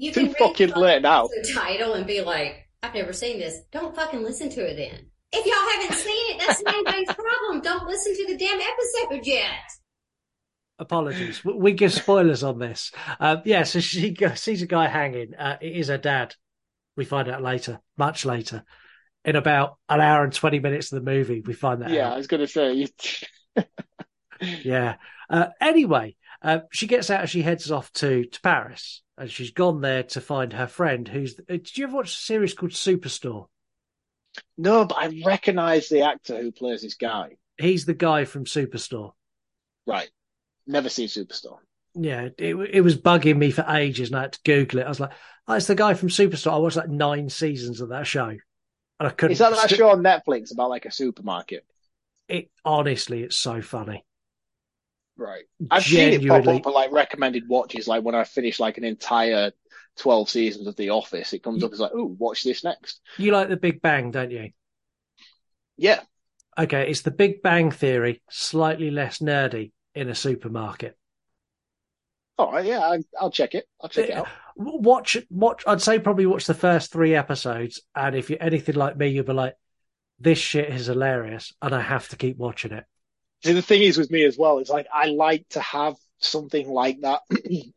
You 0.00 0.12
Too 0.12 0.32
fucking 0.34 0.74
late 0.76 1.02
now. 1.02 1.26
The 1.26 1.52
title 1.52 1.94
and 1.94 2.06
be 2.06 2.20
like, 2.20 2.68
I've 2.84 2.94
never 2.94 3.12
seen 3.12 3.40
this. 3.40 3.62
Don't 3.72 3.96
fucking 3.96 4.22
listen 4.22 4.48
to 4.50 4.60
it 4.60 4.76
then. 4.76 5.06
If 5.32 5.44
y'all 5.44 5.82
haven't 5.82 5.98
seen 5.98 6.36
it, 6.36 6.38
that's 6.38 6.62
anybody's 6.64 7.08
problem. 7.16 7.60
Don't 7.62 7.88
listen 7.88 8.14
to 8.14 8.26
the 8.28 8.36
damn 8.36 8.60
episode 8.60 9.26
yet. 9.26 9.48
Apologies. 10.78 11.44
We 11.44 11.72
give 11.72 11.92
spoilers 11.92 12.42
on 12.44 12.58
this. 12.58 12.92
Uh, 13.18 13.38
yeah, 13.44 13.64
so 13.64 13.80
she 13.80 14.16
sees 14.36 14.62
a 14.62 14.66
guy 14.66 14.86
hanging. 14.86 15.34
Uh, 15.34 15.58
it 15.60 15.72
is 15.76 15.88
her 15.88 15.98
dad. 15.98 16.34
We 16.96 17.04
find 17.04 17.28
out 17.28 17.42
later, 17.42 17.80
much 17.96 18.24
later. 18.24 18.64
In 19.24 19.36
about 19.36 19.76
an 19.88 20.00
hour 20.00 20.24
and 20.24 20.32
20 20.32 20.60
minutes 20.60 20.92
of 20.92 21.04
the 21.04 21.10
movie, 21.10 21.40
we 21.40 21.52
find 21.52 21.82
that 21.82 21.90
Yeah, 21.90 22.06
out. 22.06 22.14
I 22.14 22.16
was 22.16 22.28
going 22.28 22.40
to 22.40 22.46
say. 22.46 22.86
yeah. 24.64 24.96
Uh, 25.28 25.48
anyway, 25.60 26.16
uh, 26.42 26.60
she 26.70 26.86
gets 26.86 27.10
out 27.10 27.20
and 27.22 27.30
she 27.30 27.42
heads 27.42 27.70
off 27.70 27.92
to, 27.94 28.24
to 28.24 28.40
Paris. 28.40 29.02
And 29.16 29.28
she's 29.30 29.50
gone 29.50 29.80
there 29.80 30.04
to 30.04 30.20
find 30.20 30.52
her 30.52 30.68
friend 30.68 31.08
who's. 31.08 31.38
Uh, 31.40 31.42
did 31.54 31.76
you 31.76 31.84
ever 31.86 31.96
watch 31.96 32.12
a 32.12 32.16
series 32.16 32.54
called 32.54 32.70
Superstore? 32.70 33.46
No, 34.56 34.84
but 34.84 34.96
I 34.96 35.22
recognise 35.24 35.88
the 35.88 36.02
actor 36.02 36.40
who 36.40 36.52
plays 36.52 36.82
this 36.82 36.94
guy. 36.94 37.36
He's 37.58 37.84
the 37.84 37.94
guy 37.94 38.24
from 38.24 38.44
Superstore. 38.44 39.12
Right. 39.86 40.10
Never 40.68 40.90
seen 40.90 41.08
Superstore. 41.08 41.58
Yeah, 41.94 42.28
it 42.36 42.54
it 42.54 42.82
was 42.82 42.96
bugging 42.96 43.38
me 43.38 43.50
for 43.50 43.64
ages, 43.68 44.10
and 44.10 44.18
I 44.18 44.22
had 44.22 44.34
to 44.34 44.40
Google 44.44 44.80
it. 44.80 44.84
I 44.84 44.88
was 44.88 45.00
like, 45.00 45.12
"Oh, 45.48 45.54
it's 45.54 45.66
the 45.66 45.74
guy 45.74 45.94
from 45.94 46.10
Superstore." 46.10 46.52
I 46.52 46.58
watched 46.58 46.76
like 46.76 46.90
nine 46.90 47.30
seasons 47.30 47.80
of 47.80 47.88
that 47.88 48.06
show, 48.06 48.28
and 48.28 48.40
I 49.00 49.08
couldn't. 49.08 49.32
Is 49.32 49.38
that 49.38 49.52
that 49.52 49.70
show 49.70 49.88
on 49.88 50.02
Netflix 50.02 50.52
about 50.52 50.68
like 50.68 50.84
a 50.84 50.92
supermarket? 50.92 51.64
It 52.28 52.50
honestly, 52.64 53.22
it's 53.22 53.38
so 53.38 53.62
funny. 53.62 54.04
Right, 55.16 55.44
I've 55.70 55.82
Genuinely... 55.82 56.18
seen 56.18 56.26
it 56.26 56.44
pop 56.44 56.54
up 56.54 56.62
for 56.64 56.72
like 56.72 56.92
recommended 56.92 57.48
watches. 57.48 57.88
Like 57.88 58.04
when 58.04 58.14
I 58.14 58.24
finish 58.24 58.60
like 58.60 58.76
an 58.76 58.84
entire 58.84 59.52
twelve 59.96 60.28
seasons 60.28 60.66
of 60.66 60.76
The 60.76 60.90
Office, 60.90 61.32
it 61.32 61.42
comes 61.42 61.64
up 61.64 61.72
as 61.72 61.80
like, 61.80 61.92
"Oh, 61.94 62.14
watch 62.18 62.44
this 62.44 62.62
next." 62.62 63.00
You 63.16 63.32
like 63.32 63.48
The 63.48 63.56
Big 63.56 63.80
Bang, 63.80 64.10
don't 64.10 64.30
you? 64.30 64.50
Yeah. 65.78 66.00
Okay, 66.56 66.90
it's 66.90 67.02
The 67.02 67.10
Big 67.10 67.40
Bang 67.42 67.70
Theory, 67.70 68.20
slightly 68.28 68.90
less 68.90 69.20
nerdy 69.20 69.72
in 69.94 70.08
a 70.08 70.14
supermarket. 70.14 70.96
All 72.38 72.52
right, 72.52 72.64
yeah, 72.64 72.80
I, 72.80 73.00
will 73.20 73.32
check 73.32 73.54
it. 73.54 73.66
I'll 73.80 73.88
check 73.88 74.10
it 74.10 74.16
out. 74.16 74.28
Watch, 74.56 75.16
watch. 75.28 75.64
I'd 75.66 75.82
say 75.82 75.98
probably 75.98 76.26
watch 76.26 76.46
the 76.46 76.54
first 76.54 76.92
three 76.92 77.14
episodes, 77.16 77.80
and 77.96 78.14
if 78.14 78.30
you're 78.30 78.42
anything 78.42 78.76
like 78.76 78.96
me, 78.96 79.08
you'll 79.08 79.24
be 79.24 79.32
like, 79.32 79.56
"This 80.20 80.38
shit 80.38 80.70
is 80.70 80.86
hilarious," 80.86 81.52
and 81.60 81.74
I 81.74 81.80
have 81.80 82.08
to 82.10 82.16
keep 82.16 82.36
watching 82.36 82.72
it. 82.72 82.84
See, 83.44 83.52
the 83.52 83.62
thing 83.62 83.82
is 83.82 83.98
with 83.98 84.10
me 84.10 84.24
as 84.24 84.38
well, 84.38 84.58
it's 84.58 84.70
like 84.70 84.86
I 84.92 85.06
like 85.06 85.48
to 85.50 85.60
have 85.60 85.96
something 86.18 86.68
like 86.68 87.00
that. 87.00 87.22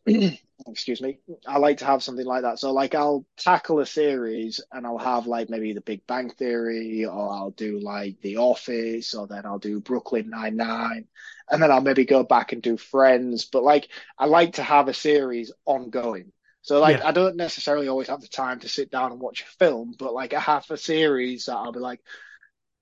Excuse 0.68 1.02
me. 1.02 1.18
I 1.48 1.58
like 1.58 1.80
to 1.80 1.86
have 1.86 2.04
something 2.04 2.26
like 2.26 2.44
that. 2.44 2.60
So, 2.60 2.72
like, 2.72 2.94
I'll 2.94 3.26
tackle 3.38 3.80
a 3.80 3.86
series 3.86 4.62
and 4.72 4.86
I'll 4.86 5.00
have 5.00 5.26
like 5.26 5.50
maybe 5.50 5.74
The 5.74 5.82
Big 5.82 6.06
Bang 6.06 6.30
Theory, 6.30 7.06
or 7.06 7.32
I'll 7.34 7.52
do 7.52 7.80
like 7.80 8.22
The 8.22 8.38
Office, 8.38 9.14
or 9.16 9.28
then 9.28 9.46
I'll 9.46 9.60
do 9.60 9.80
Brooklyn 9.80 10.30
Nine 10.30 10.56
Nine, 10.56 11.08
and 11.52 11.62
then 11.62 11.72
I'll 11.72 11.82
maybe 11.82 12.06
go 12.06 12.24
back 12.24 12.54
and 12.54 12.62
do 12.62 12.78
Friends. 12.78 13.46
But 13.46 13.64
like, 13.64 13.90
I 14.18 14.26
like 14.26 14.54
to 14.54 14.64
have 14.64 14.88
a 14.88 14.94
series 14.94 15.52
ongoing. 15.66 16.32
So 16.62 16.80
like, 16.80 17.00
yeah. 17.00 17.08
I 17.08 17.12
don't 17.12 17.36
necessarily 17.36 17.88
always 17.88 18.08
have 18.08 18.22
the 18.22 18.28
time 18.28 18.60
to 18.62 18.70
sit 18.70 18.90
down 18.90 19.12
and 19.12 19.20
watch 19.20 19.42
a 19.42 19.58
film, 19.58 19.96
but 19.98 20.14
like, 20.14 20.34
I 20.34 20.40
have 20.40 20.70
a 20.70 20.78
series 20.78 21.46
that 21.46 21.56
I'll 21.56 21.72
be 21.72 21.80
like, 21.80 22.00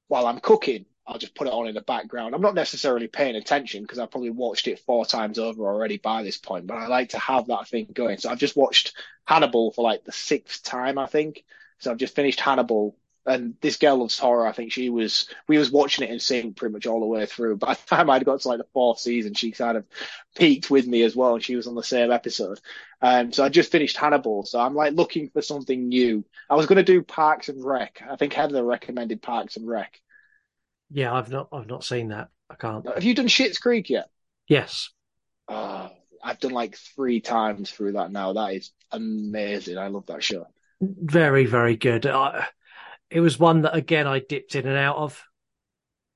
while 0.08 0.28
I'm 0.28 0.40
cooking, 0.40 0.86
I'll 1.08 1.18
just 1.18 1.34
put 1.34 1.48
it 1.48 1.54
on 1.54 1.68
in 1.68 1.74
the 1.74 1.82
background. 1.82 2.36
I'm 2.36 2.42
not 2.42 2.54
necessarily 2.54 3.08
paying 3.08 3.36
attention 3.36 3.82
because 3.82 3.98
I've 3.98 4.12
probably 4.12 4.30
watched 4.30 4.68
it 4.68 4.80
four 4.86 5.06
times 5.06 5.40
over 5.40 5.66
already 5.66 5.98
by 5.98 6.22
this 6.22 6.38
point, 6.38 6.68
but 6.68 6.78
I 6.78 6.88
like 6.88 7.10
to 7.10 7.20
have 7.20 7.48
that 7.48 7.68
thing 7.68 7.88
going. 7.92 8.20
So 8.20 8.30
I've 8.30 8.38
just 8.38 8.56
watched 8.56 8.94
Hannibal 9.26 9.72
for 9.72 9.84
like 9.84 10.04
the 10.04 10.12
sixth 10.12 10.64
time, 10.64 11.00
I 11.00 11.08
think. 11.08 11.44
So 11.80 11.90
I've 11.90 11.98
just 11.98 12.16
finished 12.16 12.40
Hannibal 12.40 12.96
and 13.30 13.56
this 13.62 13.78
girl 13.78 13.98
loves 13.98 14.18
horror. 14.18 14.48
I 14.48 14.52
think 14.52 14.72
she 14.72 14.90
was 14.90 15.28
we 15.48 15.58
was 15.58 15.72
watching 15.72 16.08
it 16.08 16.12
in 16.12 16.20
sync 16.20 16.58
pretty 16.58 16.74
much 16.74 16.88
all 16.88 17.00
the 17.00 17.06
way 17.06 17.26
through. 17.26 17.58
By 17.58 17.76
the 17.76 17.96
time 17.96 18.10
I'd 18.10 18.26
got 18.26 18.42
to 18.42 18.48
like 18.48 18.58
the 18.58 18.66
fourth 18.74 19.00
season, 19.00 19.34
she 19.34 19.52
kind 19.52 19.78
of 19.78 19.86
peaked 20.36 20.70
with 20.72 20.88
me 20.88 21.04
as 21.04 21.16
well, 21.16 21.36
and 21.36 21.44
she 21.44 21.56
was 21.56 21.68
on 21.68 21.76
the 21.76 21.84
same 21.84 22.12
episode. 22.12 22.60
Um, 23.02 23.32
so 23.32 23.44
I 23.44 23.50
just 23.50 23.72
finished 23.72 23.98
Hannibal, 23.98 24.46
so 24.46 24.60
I'm 24.60 24.76
like 24.76 24.94
looking 24.94 25.30
for 25.30 25.42
something 25.42 25.88
new. 25.88 26.26
I 26.50 26.56
was 26.56 26.66
going 26.66 26.78
to 26.78 26.84
do 26.84 27.02
Parks 27.02 27.50
and 27.50 27.64
Rec. 27.64 28.02
I 28.10 28.16
think 28.16 28.34
Heather 28.34 28.64
recommended 28.64 29.22
Parks 29.22 29.58
and 29.58 29.68
Rec. 29.68 30.00
Yeah, 30.90 31.14
I've 31.14 31.30
not 31.30 31.50
I've 31.52 31.68
not 31.68 31.84
seen 31.84 32.10
that. 32.10 32.30
I 32.50 32.56
can't. 32.56 32.88
Have 32.88 33.04
you 33.04 33.14
done 33.14 33.28
Schitt's 33.28 33.60
Creek 33.60 33.90
yet? 33.90 34.10
Yes. 34.48 34.90
Uh, 35.48 35.90
I've 36.24 36.40
done 36.40 36.52
like 36.52 36.76
three 36.76 37.22
times 37.22 37.70
through 37.70 37.94
that 37.94 38.12
now. 38.12 38.34
That 38.34 38.54
is 38.54 38.72
amazing. 38.92 39.78
I 39.78 39.88
love 39.88 40.08
that 40.08 40.24
show. 40.24 40.48
Very, 40.82 41.46
very 41.46 41.76
good. 41.76 42.06
I, 42.06 42.48
it 43.10 43.20
was 43.22 43.40
one 43.40 43.62
that 43.62 43.76
again 43.76 44.08
I 44.08 44.20
dipped 44.20 44.56
in 44.56 44.68
and 44.68 44.78
out 44.78 44.98
of. 44.98 45.24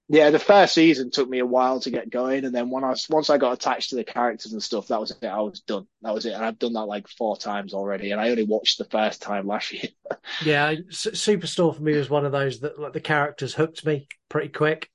Yeah, 0.09 0.29
the 0.31 0.39
first 0.39 0.73
season 0.73 1.11
took 1.11 1.29
me 1.29 1.39
a 1.39 1.45
while 1.45 1.79
to 1.79 1.89
get 1.89 2.09
going, 2.09 2.43
and 2.45 2.53
then 2.53 2.69
when 2.69 2.83
I 2.83 2.93
once 3.09 3.29
I 3.29 3.37
got 3.37 3.53
attached 3.53 3.89
to 3.91 3.95
the 3.95 4.03
characters 4.03 4.51
and 4.51 4.61
stuff, 4.61 4.87
that 4.89 4.99
was 4.99 5.11
it. 5.11 5.25
I 5.25 5.39
was 5.39 5.61
done. 5.61 5.87
That 6.01 6.13
was 6.13 6.25
it, 6.25 6.33
and 6.33 6.43
I've 6.43 6.59
done 6.59 6.73
that 6.73 6.85
like 6.85 7.07
four 7.07 7.37
times 7.37 7.73
already, 7.73 8.11
and 8.11 8.19
I 8.19 8.29
only 8.29 8.43
watched 8.43 8.77
the 8.77 8.85
first 8.85 9.21
time 9.21 9.47
last 9.47 9.71
year. 9.73 9.89
yeah, 10.39 10.73
Superstore 10.89 11.75
for 11.75 11.81
me 11.81 11.95
was 11.95 12.09
one 12.09 12.25
of 12.25 12.31
those 12.31 12.59
that 12.61 12.79
like 12.79 12.93
the 12.93 12.99
characters 12.99 13.53
hooked 13.53 13.85
me 13.85 14.07
pretty 14.29 14.49
quick. 14.49 14.89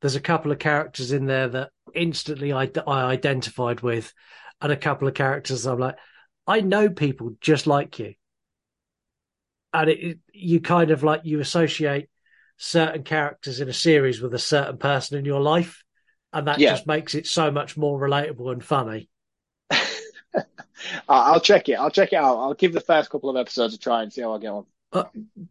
There's 0.00 0.16
a 0.16 0.20
couple 0.20 0.52
of 0.52 0.58
characters 0.58 1.12
in 1.12 1.26
there 1.26 1.48
that 1.48 1.70
instantly 1.94 2.52
I, 2.52 2.70
I 2.86 3.02
identified 3.02 3.80
with, 3.80 4.12
and 4.60 4.72
a 4.72 4.76
couple 4.76 5.08
of 5.08 5.14
characters 5.14 5.66
I'm 5.66 5.78
like, 5.78 5.96
I 6.46 6.60
know 6.60 6.88
people 6.88 7.34
just 7.40 7.66
like 7.66 7.98
you. 7.98 8.14
And 9.72 9.90
it, 9.90 10.18
you 10.32 10.60
kind 10.60 10.90
of 10.90 11.02
like 11.02 11.22
you 11.24 11.40
associate 11.40 12.08
certain 12.56 13.02
characters 13.04 13.60
in 13.60 13.68
a 13.68 13.72
series 13.72 14.20
with 14.20 14.34
a 14.34 14.38
certain 14.38 14.78
person 14.78 15.18
in 15.18 15.24
your 15.24 15.40
life, 15.40 15.84
and 16.32 16.48
that 16.48 16.64
Yeah. 16.64 16.66
just 16.66 16.86
makes 16.86 17.14
it 17.14 17.26
so 17.26 17.50
much 17.50 17.76
more 17.76 17.98
relatable 18.00 18.52
and 18.52 18.64
funny. 18.64 19.08
I'll 21.08 21.40
check 21.40 21.68
it. 21.68 21.74
I'll 21.74 21.90
check 21.90 22.12
it 22.12 22.16
out. 22.16 22.38
I'll 22.38 22.54
give 22.54 22.72
the 22.72 22.80
first 22.80 23.10
couple 23.10 23.30
of 23.30 23.36
episodes 23.36 23.74
a 23.74 23.78
try 23.78 24.02
and 24.02 24.12
see 24.12 24.22
how 24.22 24.34
I 24.34 24.38
get 24.38 24.48
on. 24.48 24.66
Uh, 24.90 25.04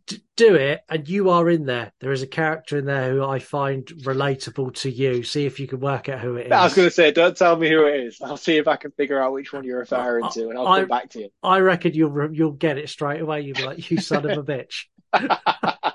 d- 0.08 0.20
do 0.36 0.56
it, 0.56 0.82
and 0.90 1.08
you 1.08 1.30
are 1.30 1.48
in 1.48 1.66
there. 1.66 1.92
There 2.00 2.12
is 2.12 2.24
a 2.24 2.28
character 2.28 2.78
in 2.78 2.86
there 2.86 3.12
who 3.12 3.24
I 3.24 3.38
find 3.38 3.86
relatable 3.86 4.74
to 4.82 4.90
you. 4.90 5.22
See 5.22 5.46
if 5.46 5.60
you 5.60 5.68
can 5.68 5.80
work 5.80 6.10
out 6.10 6.22
who 6.22 6.38
it 6.38 6.48
is. 6.48 6.52
I 6.52 6.64
was 6.64 6.74
going 6.74 6.88
to 6.88 6.94
say, 6.94 7.12
don't 7.12 7.38
tell 7.38 7.56
me 7.56 7.70
who 7.70 7.86
it 7.86 8.00
is. 8.00 8.20
I'll 8.20 8.36
see 8.36 8.58
if 8.58 8.68
I 8.68 8.78
can 8.78 8.90
figure 8.92 9.22
out 9.22 9.34
which 9.34 9.54
one 9.54 9.64
you're 9.64 9.78
referring 9.78 10.28
to, 10.32 10.50
and 10.50 10.58
I'll 10.58 10.68
I- 10.68 10.80
come 10.80 10.90
back 10.90 11.10
to 11.12 11.20
you. 11.20 11.30
I 11.44 11.60
reckon 11.60 11.94
you'll 11.94 12.34
you'll 12.34 12.52
get 12.52 12.80
it 12.80 12.90
straight 12.90 13.22
away. 13.22 13.42
You'll 13.42 13.58
be 13.58 13.66
like, 13.66 13.92
"You 13.92 14.00
son 14.00 14.30
of 14.30 14.38
a 14.38 14.44
bitch." 14.44 14.86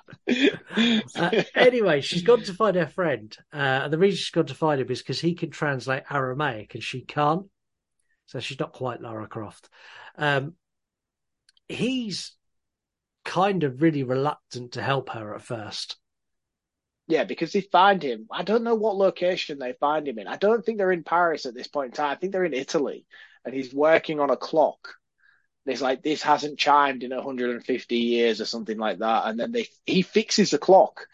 Uh, 1.16 1.42
anyway, 1.54 2.00
she's 2.00 2.22
gone 2.22 2.42
to 2.42 2.54
find 2.54 2.76
her 2.76 2.86
friend, 2.86 3.36
uh, 3.52 3.56
and 3.84 3.92
the 3.92 3.98
reason 3.98 4.16
she's 4.16 4.30
gone 4.30 4.46
to 4.46 4.54
find 4.54 4.80
him 4.80 4.90
is 4.90 5.00
because 5.00 5.20
he 5.20 5.34
can 5.34 5.50
translate 5.50 6.04
Aramaic 6.10 6.74
and 6.74 6.82
she 6.82 7.02
can't, 7.02 7.46
so 8.26 8.40
she's 8.40 8.58
not 8.58 8.72
quite 8.72 9.02
Lara 9.02 9.26
Croft. 9.26 9.68
Um, 10.16 10.54
he's 11.68 12.32
kind 13.24 13.64
of 13.64 13.82
really 13.82 14.02
reluctant 14.02 14.72
to 14.72 14.82
help 14.82 15.10
her 15.10 15.34
at 15.34 15.42
first. 15.42 15.96
Yeah, 17.08 17.24
because 17.24 17.52
they 17.52 17.60
find 17.60 18.02
him. 18.02 18.26
I 18.30 18.42
don't 18.42 18.64
know 18.64 18.74
what 18.74 18.96
location 18.96 19.58
they 19.58 19.74
find 19.74 20.06
him 20.06 20.18
in. 20.18 20.28
I 20.28 20.36
don't 20.36 20.64
think 20.64 20.78
they're 20.78 20.92
in 20.92 21.04
Paris 21.04 21.46
at 21.46 21.54
this 21.54 21.66
point 21.68 21.88
in 21.88 21.92
time. 21.92 22.10
I 22.10 22.14
think 22.14 22.32
they're 22.32 22.44
in 22.44 22.54
Italy, 22.54 23.06
and 23.44 23.54
he's 23.54 23.74
working 23.74 24.20
on 24.20 24.30
a 24.30 24.36
clock. 24.36 24.94
And 25.66 25.72
it's 25.72 25.82
like 25.82 26.02
this 26.02 26.22
hasn't 26.22 26.58
chimed 26.58 27.02
in 27.02 27.14
150 27.14 27.96
years 27.96 28.40
or 28.40 28.44
something 28.44 28.78
like 28.78 28.98
that. 28.98 29.26
And 29.26 29.38
then 29.38 29.52
they 29.52 29.68
he 29.84 30.02
fixes 30.02 30.50
the 30.50 30.58
clock, 30.58 31.08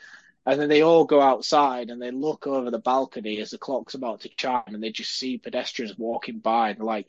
and 0.47 0.61
then 0.61 0.68
they 0.68 0.83
all 0.83 1.05
go 1.05 1.21
outside 1.21 1.90
and 1.90 2.01
they 2.01 2.11
look 2.11 2.47
over 2.47 2.71
the 2.71 2.79
balcony 2.79 3.38
as 3.40 3.51
the 3.51 3.59
clock's 3.59 3.94
about 3.94 4.21
to 4.21 4.31
chime, 4.37 4.62
and 4.68 4.83
they 4.83 4.90
just 4.90 5.18
see 5.18 5.38
pedestrians 5.38 5.97
walking 5.99 6.38
by, 6.38 6.71
and 6.71 6.81
like, 6.81 7.07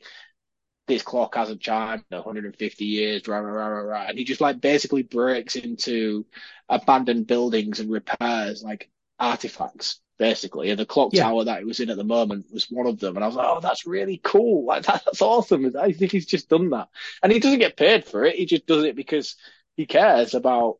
"This 0.90 1.02
clock 1.02 1.34
hasn't 1.34 1.60
chimed 1.60 2.04
150 2.08 2.84
years." 2.84 3.26
Rah, 3.28 3.38
rah, 3.38 3.50
rah, 3.52 3.66
rah, 3.68 3.80
rah. 3.80 4.06
And 4.08 4.18
he 4.18 4.24
just 4.24 4.40
like 4.40 4.60
basically 4.60 5.02
breaks 5.02 5.56
into 5.56 6.26
abandoned 6.68 7.26
buildings 7.26 7.80
and 7.80 7.90
repairs 7.90 8.62
like 8.62 8.90
artifacts 9.18 10.00
basically 10.18 10.70
and 10.70 10.78
the 10.78 10.86
clock 10.86 11.10
Yeah. 11.12 11.24
tower 11.24 11.44
that 11.44 11.60
he 11.60 11.64
was 11.64 11.80
in 11.80 11.90
at 11.90 11.96
the 11.96 12.04
moment 12.04 12.46
was 12.52 12.66
one 12.70 12.86
of 12.86 12.98
them 13.00 13.16
and 13.16 13.24
i 13.24 13.26
was 13.26 13.36
like 13.36 13.46
oh 13.48 13.60
that's 13.60 13.86
really 13.86 14.20
cool 14.22 14.64
like 14.66 14.84
that, 14.84 15.02
that's 15.04 15.22
awesome 15.22 15.74
i 15.78 15.92
think 15.92 16.12
he's 16.12 16.26
just 16.26 16.48
done 16.48 16.70
that 16.70 16.88
and 17.22 17.32
he 17.32 17.38
doesn't 17.40 17.58
get 17.58 17.76
paid 17.76 18.04
for 18.04 18.24
it 18.24 18.36
he 18.36 18.46
just 18.46 18.66
does 18.66 18.84
it 18.84 18.94
because 18.96 19.36
he 19.76 19.86
cares 19.86 20.34
about 20.34 20.76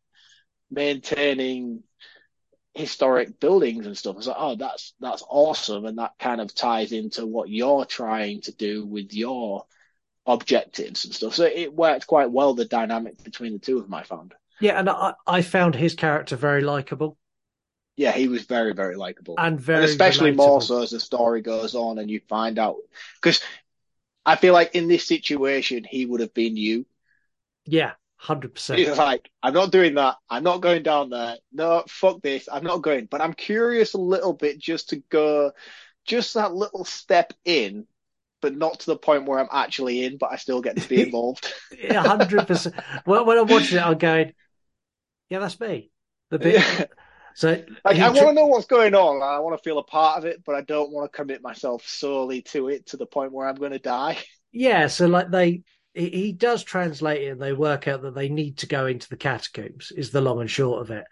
maintaining 0.70 1.82
historic 2.74 3.40
buildings 3.40 3.86
and 3.86 3.96
stuff. 3.96 4.14
I 4.14 4.18
was 4.18 4.26
like, 4.28 4.36
oh, 4.38 4.54
that's 4.56 4.94
that's 5.00 5.24
awesome, 5.28 5.84
and 5.86 5.98
that 5.98 6.12
kind 6.18 6.40
of 6.40 6.54
ties 6.54 6.92
into 6.92 7.26
what 7.26 7.48
you're 7.48 7.84
trying 7.84 8.42
to 8.42 8.52
do 8.52 8.86
with 8.86 9.12
your 9.12 9.64
objectives 10.26 11.04
and 11.04 11.14
stuff. 11.14 11.34
So 11.34 11.44
it 11.44 11.74
worked 11.74 12.06
quite 12.06 12.30
well 12.30 12.54
the 12.54 12.64
dynamic 12.64 13.22
between 13.24 13.52
the 13.54 13.58
two 13.58 13.78
of 13.78 13.84
them. 13.84 13.94
I 13.94 14.02
found. 14.02 14.34
Yeah, 14.60 14.78
and 14.78 14.88
I, 14.90 15.14
I 15.26 15.42
found 15.42 15.74
his 15.74 15.94
character 15.94 16.36
very 16.36 16.62
likable 16.62 17.16
Yeah, 17.96 18.12
he 18.12 18.28
was 18.28 18.44
very 18.44 18.72
very 18.72 18.96
likable, 18.96 19.34
and 19.36 19.60
very, 19.60 19.84
especially 19.84 20.32
more 20.32 20.62
so 20.62 20.82
as 20.82 20.90
the 20.90 21.00
story 21.00 21.42
goes 21.42 21.74
on 21.74 21.98
and 21.98 22.10
you 22.10 22.20
find 22.28 22.58
out 22.58 22.76
because 23.20 23.42
I 24.24 24.36
feel 24.36 24.54
like 24.54 24.74
in 24.74 24.88
this 24.88 25.06
situation 25.06 25.84
he 25.84 26.06
would 26.06 26.20
have 26.20 26.32
been 26.34 26.56
you. 26.56 26.86
Yeah, 27.66 27.92
hundred 28.16 28.54
percent. 28.54 28.78
He's 28.78 28.96
like, 28.96 29.30
I'm 29.42 29.54
not 29.54 29.70
doing 29.72 29.94
that. 29.94 30.16
I'm 30.28 30.42
not 30.42 30.62
going 30.62 30.82
down 30.82 31.10
there. 31.10 31.36
No, 31.52 31.84
fuck 31.88 32.22
this. 32.22 32.48
I'm 32.50 32.64
not 32.64 32.82
going. 32.82 33.06
But 33.06 33.20
I'm 33.20 33.34
curious 33.34 33.94
a 33.94 33.98
little 33.98 34.32
bit 34.32 34.58
just 34.58 34.90
to 34.90 34.96
go, 35.10 35.52
just 36.04 36.34
that 36.34 36.54
little 36.54 36.84
step 36.84 37.32
in, 37.44 37.86
but 38.40 38.56
not 38.56 38.80
to 38.80 38.86
the 38.86 38.96
point 38.96 39.26
where 39.26 39.38
I'm 39.38 39.48
actually 39.50 40.04
in, 40.04 40.18
but 40.18 40.32
I 40.32 40.36
still 40.36 40.60
get 40.60 40.76
to 40.76 40.88
be 40.88 41.02
involved. 41.02 41.52
hundred 41.90 42.46
percent. 42.46 42.74
When 43.04 43.26
when 43.26 43.38
I'm 43.38 43.46
watching 43.46 43.78
it, 43.78 43.86
I'm 43.86 43.98
going, 43.98 44.32
"Yeah, 45.28 45.38
that's 45.38 45.60
me." 45.60 45.90
The 46.30 46.38
bit. 46.38 46.54
Yeah. 46.54 46.84
So 47.34 47.62
Like, 47.84 47.98
I 47.98 48.08
want 48.08 48.28
to 48.28 48.32
know 48.32 48.46
what's 48.46 48.66
going 48.66 48.94
on. 48.94 49.22
I 49.22 49.38
want 49.40 49.56
to 49.56 49.62
feel 49.62 49.78
a 49.78 49.84
part 49.84 50.18
of 50.18 50.24
it, 50.24 50.42
but 50.44 50.54
I 50.54 50.62
don't 50.62 50.92
want 50.92 51.10
to 51.10 51.16
commit 51.16 51.42
myself 51.42 51.86
solely 51.86 52.42
to 52.42 52.68
it 52.68 52.86
to 52.86 52.96
the 52.96 53.06
point 53.06 53.32
where 53.32 53.48
I'm 53.48 53.54
going 53.56 53.72
to 53.72 53.78
die. 53.78 54.18
Yeah, 54.52 54.88
so 54.88 55.06
like 55.06 55.30
they, 55.30 55.62
he, 55.94 56.08
he 56.10 56.32
does 56.32 56.64
translate 56.64 57.22
it, 57.22 57.30
and 57.30 57.40
they 57.40 57.52
work 57.52 57.86
out 57.86 58.02
that 58.02 58.16
they 58.16 58.28
need 58.28 58.58
to 58.58 58.66
go 58.66 58.86
into 58.86 59.08
the 59.08 59.16
catacombs. 59.16 59.92
Is 59.96 60.10
the 60.10 60.20
long 60.20 60.40
and 60.40 60.50
short 60.50 60.82
of 60.82 60.90
it, 60.90 61.04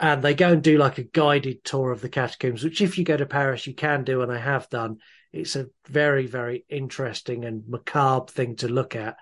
and 0.00 0.22
they 0.22 0.32
go 0.32 0.52
and 0.52 0.62
do 0.62 0.78
like 0.78 0.96
a 0.96 1.02
guided 1.02 1.62
tour 1.64 1.92
of 1.92 2.00
the 2.00 2.08
catacombs, 2.08 2.64
which 2.64 2.80
if 2.80 2.96
you 2.96 3.04
go 3.04 3.14
to 3.14 3.26
Paris, 3.26 3.66
you 3.66 3.74
can 3.74 4.04
do, 4.04 4.22
and 4.22 4.32
I 4.32 4.38
have 4.38 4.70
done. 4.70 5.00
It's 5.32 5.56
a 5.56 5.68
very, 5.86 6.26
very 6.26 6.64
interesting 6.68 7.44
and 7.44 7.64
macabre 7.68 8.32
thing 8.32 8.56
to 8.56 8.68
look 8.68 8.96
at. 8.96 9.16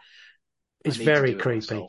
It's 0.85 0.97
very 0.97 1.33
it 1.33 1.39
creepy, 1.41 1.87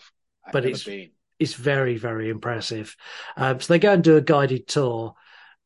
but 0.51 0.65
it's 0.65 0.83
been. 0.83 1.11
it's 1.39 1.53
very, 1.53 1.97
very 1.97 2.29
impressive. 2.29 2.95
Um, 3.35 3.59
so 3.59 3.73
they 3.73 3.79
go 3.79 3.93
and 3.93 4.03
do 4.03 4.17
a 4.17 4.21
guided 4.21 4.67
tour, 4.67 5.13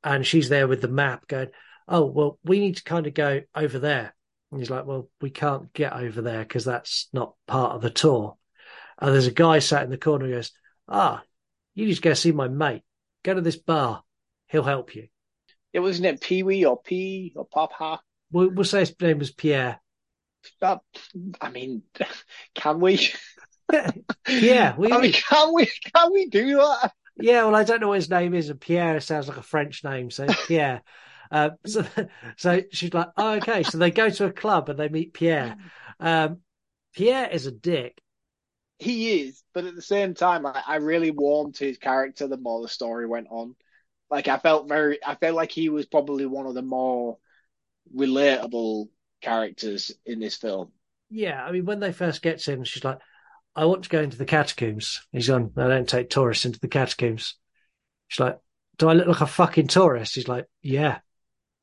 and 0.03 0.25
she's 0.25 0.49
there 0.49 0.67
with 0.67 0.81
the 0.81 0.87
map 0.87 1.27
going, 1.27 1.49
Oh, 1.87 2.05
well, 2.05 2.39
we 2.43 2.59
need 2.59 2.77
to 2.77 2.83
kind 2.83 3.07
of 3.07 3.13
go 3.13 3.41
over 3.55 3.79
there. 3.79 4.13
And 4.51 4.59
he's 4.59 4.69
like, 4.69 4.85
Well, 4.85 5.09
we 5.21 5.29
can't 5.29 5.71
get 5.73 5.93
over 5.93 6.21
there 6.21 6.43
because 6.43 6.65
that's 6.65 7.07
not 7.13 7.35
part 7.47 7.75
of 7.75 7.81
the 7.81 7.89
tour. 7.89 8.37
And 8.99 9.13
there's 9.13 9.27
a 9.27 9.31
guy 9.31 9.59
sat 9.59 9.83
in 9.83 9.89
the 9.89 9.97
corner 9.97 10.25
who 10.25 10.33
goes, 10.33 10.51
Ah, 10.87 11.23
you 11.73 11.85
need 11.85 11.95
to 11.95 12.01
go 12.01 12.13
see 12.13 12.31
my 12.31 12.47
mate. 12.47 12.83
Go 13.23 13.33
to 13.33 13.41
this 13.41 13.55
bar. 13.55 14.03
He'll 14.47 14.63
help 14.63 14.95
you. 14.95 15.07
It 15.71 15.79
wasn't 15.79 16.07
it 16.07 16.21
Pee 16.21 16.43
Wee 16.43 16.65
or 16.65 16.81
P 16.81 17.33
or 17.35 17.45
Papa. 17.45 18.01
We'll, 18.31 18.49
we'll 18.49 18.65
say 18.65 18.79
his 18.79 18.95
name 18.99 19.19
was 19.19 19.31
Pierre. 19.31 19.79
That, 20.59 20.81
I 21.39 21.49
mean, 21.49 21.83
can 22.55 22.79
we? 22.79 23.09
Yeah, 24.27 24.75
we, 24.77 24.91
I 24.91 24.99
mean, 24.99 25.13
can 25.13 25.53
we? 25.53 25.65
Can 25.95 26.11
we 26.11 26.25
do 26.25 26.57
that? 26.57 26.91
Yeah, 27.17 27.45
well, 27.45 27.55
I 27.55 27.63
don't 27.63 27.79
know 27.79 27.87
what 27.87 27.99
his 27.99 28.09
name 28.09 28.33
is, 28.33 28.49
and 28.49 28.59
Pierre 28.59 28.99
sounds 28.99 29.29
like 29.29 29.37
a 29.37 29.43
French 29.43 29.81
name, 29.85 30.11
so 30.11 30.27
Pierre. 30.45 30.81
Uh, 31.31 31.51
so, 31.65 31.85
so 32.37 32.61
she's 32.71 32.93
like, 32.93 33.07
oh, 33.15 33.35
okay. 33.35 33.63
So 33.63 33.77
they 33.77 33.91
go 33.91 34.09
to 34.09 34.25
a 34.25 34.33
club 34.33 34.67
and 34.67 34.77
they 34.77 34.89
meet 34.89 35.13
Pierre. 35.13 35.55
Um, 35.99 36.39
Pierre 36.93 37.29
is 37.29 37.45
a 37.45 37.51
dick. 37.51 38.01
He 38.79 39.21
is, 39.21 39.41
but 39.53 39.65
at 39.65 39.75
the 39.75 39.81
same 39.81 40.13
time, 40.15 40.45
I, 40.45 40.61
I 40.67 40.75
really 40.77 41.11
warmed 41.11 41.55
to 41.55 41.65
his 41.65 41.77
character 41.77 42.27
the 42.27 42.37
more 42.37 42.61
the 42.61 42.67
story 42.67 43.07
went 43.07 43.27
on. 43.29 43.55
Like 44.09 44.27
I 44.27 44.37
felt 44.39 44.67
very, 44.67 44.99
I 45.05 45.15
felt 45.15 45.35
like 45.35 45.51
he 45.51 45.69
was 45.69 45.85
probably 45.85 46.25
one 46.25 46.47
of 46.47 46.55
the 46.55 46.61
more 46.61 47.17
relatable 47.95 48.87
characters 49.21 49.91
in 50.05 50.19
this 50.19 50.35
film. 50.35 50.71
Yeah, 51.09 51.43
I 51.43 51.51
mean, 51.51 51.65
when 51.65 51.79
they 51.79 51.91
first 51.91 52.21
get 52.21 52.39
to 52.39 52.53
him, 52.53 52.63
she's 52.63 52.83
like, 52.83 52.99
I 53.55 53.65
want 53.65 53.83
to 53.83 53.89
go 53.89 54.01
into 54.01 54.17
the 54.17 54.25
catacombs. 54.25 55.01
He's 55.11 55.27
gone, 55.27 55.51
I 55.57 55.67
don't 55.67 55.87
take 55.89 56.09
tourists 56.09 56.45
into 56.45 56.59
the 56.59 56.67
catacombs. 56.69 57.35
She's 58.07 58.19
like, 58.21 58.39
do 58.77 58.87
I 58.89 58.93
look 58.93 59.07
like 59.07 59.21
a 59.21 59.27
fucking 59.27 59.67
tourist? 59.67 60.15
He's 60.15 60.27
like, 60.27 60.47
yeah. 60.61 60.99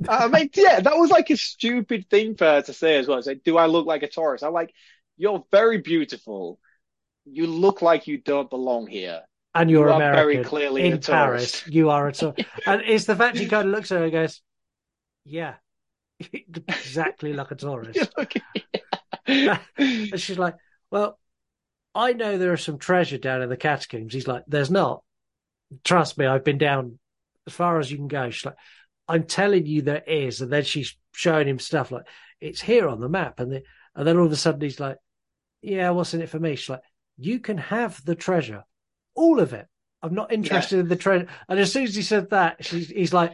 I 0.09 0.29
mean, 0.29 0.51
yeah, 0.55 0.81
that 0.81 0.97
was 0.97 1.11
like 1.11 1.31
a 1.31 1.37
stupid 1.37 2.09
thing 2.09 2.37
for 2.37 2.45
her 2.45 2.63
to 2.63 2.73
say 2.73 2.99
as 2.99 3.09
well. 3.09 3.19
It's 3.19 3.27
like, 3.27 3.43
do 3.43 3.57
I 3.57 3.67
look 3.67 3.87
like 3.87 4.03
a 4.03 4.09
tourist? 4.09 4.45
I'm 4.45 4.53
like, 4.53 4.73
you're 5.17 5.45
very 5.51 5.79
beautiful. 5.79 6.61
You 7.25 7.47
look 7.47 7.83
like 7.83 8.07
you 8.07 8.19
don't 8.19 8.49
belong 8.49 8.87
here. 8.87 9.23
And 9.55 9.71
you're 9.71 9.89
You 9.89 9.93
are 9.93 9.97
American. 9.97 10.17
very 10.17 10.45
clearly 10.45 10.87
in 10.87 10.93
a 10.93 10.99
Paris. 10.99 11.67
You 11.67 11.91
are 11.91 12.07
a 12.09 12.13
tourist. 12.13 12.41
and 12.67 12.83
it's 12.83 13.07
the 13.07 13.17
fact 13.17 13.39
he 13.39 13.47
kind 13.47 13.67
of 13.69 13.75
looks 13.75 13.91
at 13.91 13.99
her 13.99 14.05
and 14.05 14.13
goes, 14.13 14.41
yeah, 15.25 15.55
exactly 16.33 17.33
like 17.33 17.51
a 17.51 17.55
tourist. 17.57 18.11
and 19.27 20.21
she's 20.21 20.39
like, 20.39 20.57
well, 20.91 21.19
I 21.95 22.13
know 22.13 22.39
there 22.39 22.55
is 22.55 22.63
some 22.63 22.79
treasure 22.79 23.19
down 23.19 23.43
in 23.43 23.49
the 23.49 23.57
catacombs. 23.57 24.13
He's 24.13 24.29
like, 24.29 24.45
there's 24.47 24.71
not. 24.71 25.03
Trust 25.85 26.19
me, 26.19 26.27
I've 26.27 26.45
been 26.45 26.59
down 26.59 26.99
as 27.47 27.53
far 27.53 27.79
as 27.79 27.91
you 27.91 27.97
can 27.97 28.09
go. 28.09 28.31
She's 28.31 28.47
like, 28.47 28.57
I'm 29.07 29.25
telling 29.25 29.67
you 29.67 29.83
there 29.83 30.03
is. 30.07 30.41
And 30.41 30.53
then 30.53 30.65
she's 30.65 30.97
showing 31.13 31.49
him 31.49 31.59
stuff 31.59 31.91
like, 31.91 32.07
it's 32.41 32.61
here 32.61 32.89
on 32.89 33.01
the 33.01 33.09
map. 33.09 33.41
And, 33.41 33.51
the, 33.53 33.63
and 33.95 34.07
then 34.07 34.17
all 34.17 34.27
of 34.27 34.33
a 34.33 34.37
sudden 34.37 34.61
he's 34.61 34.81
like, 34.81 34.97
yeah, 35.61 35.91
what's 35.91 36.15
in 36.15 36.23
it 36.23 36.29
for 36.29 36.39
me? 36.39 36.57
She's 36.57 36.69
like, 36.69 36.83
you 37.17 37.41
can 37.41 37.59
have 37.59 38.03
the 38.05 38.15
treasure, 38.15 38.65
all 39.15 39.41
of 39.41 39.53
it. 39.53 39.67
I'm 40.03 40.15
not 40.15 40.33
interested 40.33 40.79
in 40.79 40.89
the 40.89 40.95
treasure. 40.97 41.27
And 41.49 41.59
as 41.59 41.73
soon 41.73 41.83
as 41.85 41.97
he 41.97 42.03
said 42.03 42.31
that, 42.31 42.65
she's, 42.65 42.89
he's 42.89 43.13
like, 43.13 43.33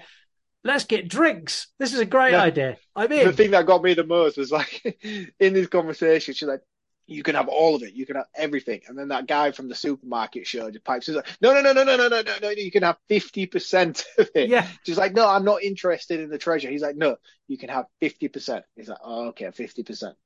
let's 0.64 0.84
get 0.84 1.08
drinks. 1.08 1.68
This 1.78 1.92
is 1.92 2.00
a 2.00 2.06
great 2.06 2.34
idea. 2.34 2.76
I'm 2.96 3.12
in. 3.12 3.26
The 3.26 3.32
thing 3.32 3.52
that 3.52 3.66
got 3.66 3.82
me 3.82 3.94
the 3.94 4.04
most 4.04 4.36
was 4.36 4.50
like 4.50 4.98
in 5.38 5.52
this 5.52 5.68
conversation, 5.68 6.34
she's 6.34 6.48
like, 6.48 6.62
"You 7.06 7.22
can 7.22 7.34
have 7.34 7.48
all 7.48 7.76
of 7.76 7.82
it. 7.82 7.94
You 7.94 8.06
can 8.06 8.16
have 8.16 8.26
everything." 8.34 8.80
And 8.88 8.98
then 8.98 9.08
that 9.08 9.26
guy 9.26 9.52
from 9.52 9.68
the 9.68 9.74
supermarket 9.74 10.46
show 10.46 10.70
just 10.70 10.84
pipes. 10.84 11.06
He's 11.06 11.16
like, 11.16 11.28
"No, 11.40 11.52
no, 11.52 11.60
no, 11.60 11.72
no, 11.72 11.84
no, 11.84 11.96
no, 11.96 12.08
no, 12.08 12.22
no, 12.22 12.38
no. 12.42 12.50
You 12.50 12.70
can 12.70 12.82
have 12.82 12.96
fifty 13.08 13.46
percent 13.46 14.04
of 14.18 14.30
it." 14.34 14.48
Yeah. 14.48 14.66
She's 14.84 14.98
like, 14.98 15.14
"No, 15.14 15.28
I'm 15.28 15.44
not 15.44 15.62
interested 15.62 16.20
in 16.20 16.30
the 16.30 16.38
treasure." 16.38 16.70
He's 16.70 16.82
like, 16.82 16.96
"No, 16.96 17.16
you 17.46 17.58
can 17.58 17.68
have 17.68 17.86
fifty 18.00 18.28
percent." 18.28 18.64
He's 18.74 18.88
like, 18.88 18.98
"Oh, 19.04 19.28
okay, 19.28 19.50
fifty 19.50 19.82
percent." 19.82 20.16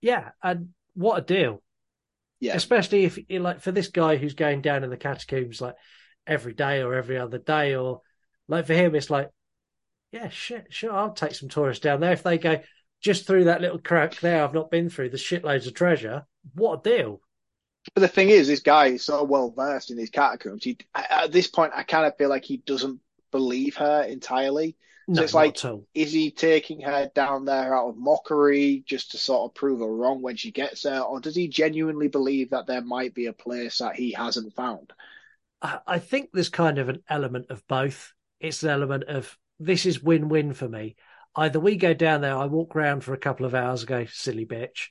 Yeah, 0.00 0.30
and 0.42 0.70
what 0.94 1.18
a 1.18 1.22
deal. 1.22 1.62
Yeah. 2.38 2.54
Especially 2.54 3.04
if 3.04 3.18
like 3.30 3.60
for 3.60 3.72
this 3.72 3.88
guy 3.88 4.16
who's 4.16 4.34
going 4.34 4.60
down 4.60 4.84
in 4.84 4.90
the 4.90 4.96
catacombs 4.96 5.60
like 5.60 5.74
every 6.26 6.52
day 6.52 6.82
or 6.82 6.94
every 6.94 7.18
other 7.18 7.38
day, 7.38 7.74
or 7.76 8.02
like 8.46 8.66
for 8.66 8.74
him, 8.74 8.94
it's 8.94 9.10
like, 9.10 9.30
yeah, 10.12 10.28
shit, 10.28 10.66
sure, 10.70 10.92
I'll 10.92 11.12
take 11.12 11.34
some 11.34 11.48
tourists 11.48 11.82
down 11.82 12.00
there. 12.00 12.12
If 12.12 12.22
they 12.22 12.38
go 12.38 12.60
just 13.00 13.26
through 13.26 13.44
that 13.44 13.60
little 13.60 13.78
crack 13.78 14.18
there, 14.20 14.42
I've 14.42 14.54
not 14.54 14.70
been 14.70 14.88
through 14.90 15.10
the 15.10 15.16
shitloads 15.16 15.66
of 15.66 15.74
treasure. 15.74 16.26
What 16.54 16.80
a 16.86 16.96
deal! 16.96 17.20
But 17.94 18.00
the 18.00 18.08
thing 18.08 18.30
is, 18.30 18.48
this 18.48 18.60
guy 18.60 18.86
is 18.86 19.04
so 19.04 19.22
well 19.24 19.50
versed 19.50 19.90
in 19.90 19.96
these 19.96 20.10
catacombs. 20.10 20.64
He, 20.64 20.78
at 20.94 21.30
this 21.32 21.46
point, 21.46 21.72
I 21.74 21.82
kind 21.84 22.06
of 22.06 22.16
feel 22.16 22.28
like 22.28 22.44
he 22.44 22.56
doesn't 22.58 23.00
believe 23.30 23.76
her 23.76 24.02
entirely. 24.02 24.76
So 25.12 25.22
No, 25.22 25.22
it's 25.22 25.34
like, 25.34 25.56
all. 25.64 25.86
is 25.94 26.12
he 26.12 26.30
taking 26.32 26.80
her 26.80 27.10
down 27.14 27.44
there 27.44 27.74
out 27.76 27.88
of 27.90 27.96
mockery 27.96 28.82
just 28.86 29.12
to 29.12 29.18
sort 29.18 29.48
of 29.50 29.54
prove 29.54 29.80
her 29.80 29.86
wrong 29.86 30.20
when 30.20 30.36
she 30.36 30.50
gets 30.50 30.82
there, 30.82 31.02
or 31.02 31.20
does 31.20 31.36
he 31.36 31.48
genuinely 31.48 32.08
believe 32.08 32.50
that 32.50 32.66
there 32.66 32.82
might 32.82 33.14
be 33.14 33.26
a 33.26 33.32
place 33.32 33.78
that 33.78 33.94
he 33.94 34.12
hasn't 34.12 34.54
found? 34.54 34.92
I 35.62 35.98
think 35.98 36.30
there's 36.32 36.48
kind 36.48 36.78
of 36.78 36.88
an 36.88 37.02
element 37.08 37.46
of 37.50 37.66
both. 37.66 38.12
It's 38.40 38.62
an 38.62 38.70
element 38.70 39.04
of 39.04 39.36
this 39.58 39.86
is 39.86 40.02
win 40.02 40.28
win 40.28 40.52
for 40.52 40.68
me. 40.68 40.96
Either 41.34 41.60
we 41.60 41.76
go 41.76 41.94
down 41.94 42.22
there, 42.22 42.36
I 42.36 42.46
walk 42.46 42.74
around 42.74 43.04
for 43.04 43.12
a 43.12 43.18
couple 43.18 43.46
of 43.46 43.54
hours, 43.54 43.82
and 43.82 43.88
go 43.88 44.06
silly 44.06 44.46
bitch, 44.46 44.88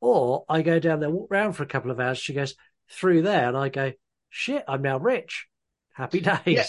or 0.00 0.44
I 0.48 0.62
go 0.62 0.78
down 0.78 1.00
there, 1.00 1.10
walk 1.10 1.30
around 1.30 1.52
for 1.52 1.62
a 1.62 1.66
couple 1.66 1.90
of 1.90 2.00
hours. 2.00 2.18
She 2.18 2.32
goes 2.32 2.54
through 2.90 3.22
there, 3.22 3.48
and 3.48 3.56
I 3.56 3.68
go 3.68 3.92
shit, 4.30 4.64
I'm 4.66 4.82
now 4.82 4.98
rich. 4.98 5.46
Happy 5.92 6.20
days. 6.20 6.40
Yeah. 6.46 6.64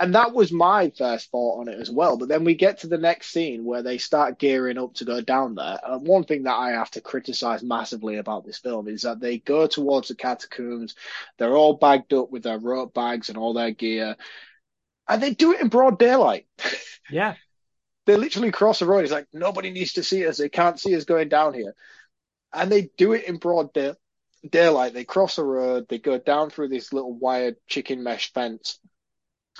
And 0.00 0.14
that 0.14 0.32
was 0.32 0.52
my 0.52 0.92
first 0.96 1.30
thought 1.32 1.60
on 1.60 1.68
it 1.68 1.80
as 1.80 1.90
well. 1.90 2.16
But 2.16 2.28
then 2.28 2.44
we 2.44 2.54
get 2.54 2.80
to 2.80 2.86
the 2.86 2.98
next 2.98 3.30
scene 3.30 3.64
where 3.64 3.82
they 3.82 3.98
start 3.98 4.38
gearing 4.38 4.78
up 4.78 4.94
to 4.94 5.04
go 5.04 5.20
down 5.20 5.56
there. 5.56 5.76
And 5.82 6.06
one 6.06 6.22
thing 6.22 6.44
that 6.44 6.54
I 6.54 6.70
have 6.70 6.90
to 6.92 7.00
criticize 7.00 7.64
massively 7.64 8.18
about 8.18 8.46
this 8.46 8.58
film 8.58 8.86
is 8.86 9.02
that 9.02 9.18
they 9.18 9.38
go 9.38 9.66
towards 9.66 10.06
the 10.06 10.14
catacombs. 10.14 10.94
They're 11.38 11.56
all 11.56 11.74
bagged 11.74 12.12
up 12.12 12.30
with 12.30 12.44
their 12.44 12.60
rope 12.60 12.94
bags 12.94 13.28
and 13.28 13.36
all 13.36 13.54
their 13.54 13.72
gear. 13.72 14.14
And 15.08 15.22
they 15.22 15.32
do 15.34 15.52
it 15.52 15.60
in 15.60 15.68
broad 15.68 15.98
daylight. 15.98 16.46
Yeah. 17.10 17.34
they 18.06 18.16
literally 18.16 18.50
cross 18.50 18.78
the 18.78 18.86
road. 18.86 19.04
It's 19.04 19.12
like, 19.12 19.26
nobody 19.32 19.70
needs 19.70 19.94
to 19.94 20.02
see 20.02 20.26
us. 20.26 20.38
They 20.38 20.48
can't 20.48 20.80
see 20.80 20.96
us 20.96 21.04
going 21.04 21.28
down 21.28 21.54
here. 21.54 21.74
And 22.52 22.70
they 22.70 22.90
do 22.96 23.12
it 23.12 23.24
in 23.24 23.36
broad 23.36 23.72
day- 23.72 23.94
daylight. 24.48 24.94
They 24.94 25.04
cross 25.04 25.36
the 25.36 25.44
road. 25.44 25.86
They 25.88 25.98
go 25.98 26.18
down 26.18 26.50
through 26.50 26.68
this 26.68 26.92
little 26.92 27.12
wired 27.12 27.56
chicken 27.66 28.02
mesh 28.02 28.32
fence 28.32 28.78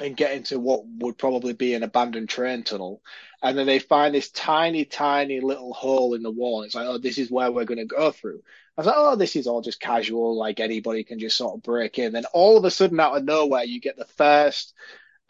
and 0.01 0.17
get 0.17 0.33
into 0.33 0.59
what 0.59 0.83
would 0.87 1.19
probably 1.19 1.53
be 1.53 1.75
an 1.75 1.83
abandoned 1.83 2.29
train 2.29 2.63
tunnel. 2.63 3.03
And 3.43 3.59
then 3.59 3.67
they 3.67 3.79
find 3.79 4.15
this 4.15 4.31
tiny, 4.31 4.85
tiny 4.85 5.41
little 5.41 5.73
hole 5.73 6.15
in 6.15 6.23
the 6.23 6.31
wall. 6.31 6.63
It's 6.63 6.75
like, 6.75 6.87
oh, 6.87 6.99
this 6.99 7.19
is 7.19 7.31
where 7.31 7.51
we're 7.51 7.65
going 7.65 7.79
to 7.79 7.85
go 7.85 8.13
through. 8.13 8.41
I 8.77 8.81
was 8.81 8.87
like, 8.87 8.97
oh, 8.97 9.17
this 9.17 9.37
is 9.37 9.47
all 9.47 9.61
just 9.61 9.81
casual. 9.81 10.37
Like 10.39 10.61
anybody 10.61 11.05
can 11.05 11.19
just 11.19 11.37
sort 11.37 11.57
of 11.57 11.63
break 11.63 11.99
in. 11.99 12.13
Then 12.13 12.27
all 12.33 12.57
of 12.57 12.65
a 12.65 12.71
sudden, 12.71 13.01
out 13.01 13.17
of 13.17 13.25
nowhere, 13.25 13.65
you 13.65 13.81
get 13.81 13.97
the 13.97 14.05
first 14.05 14.73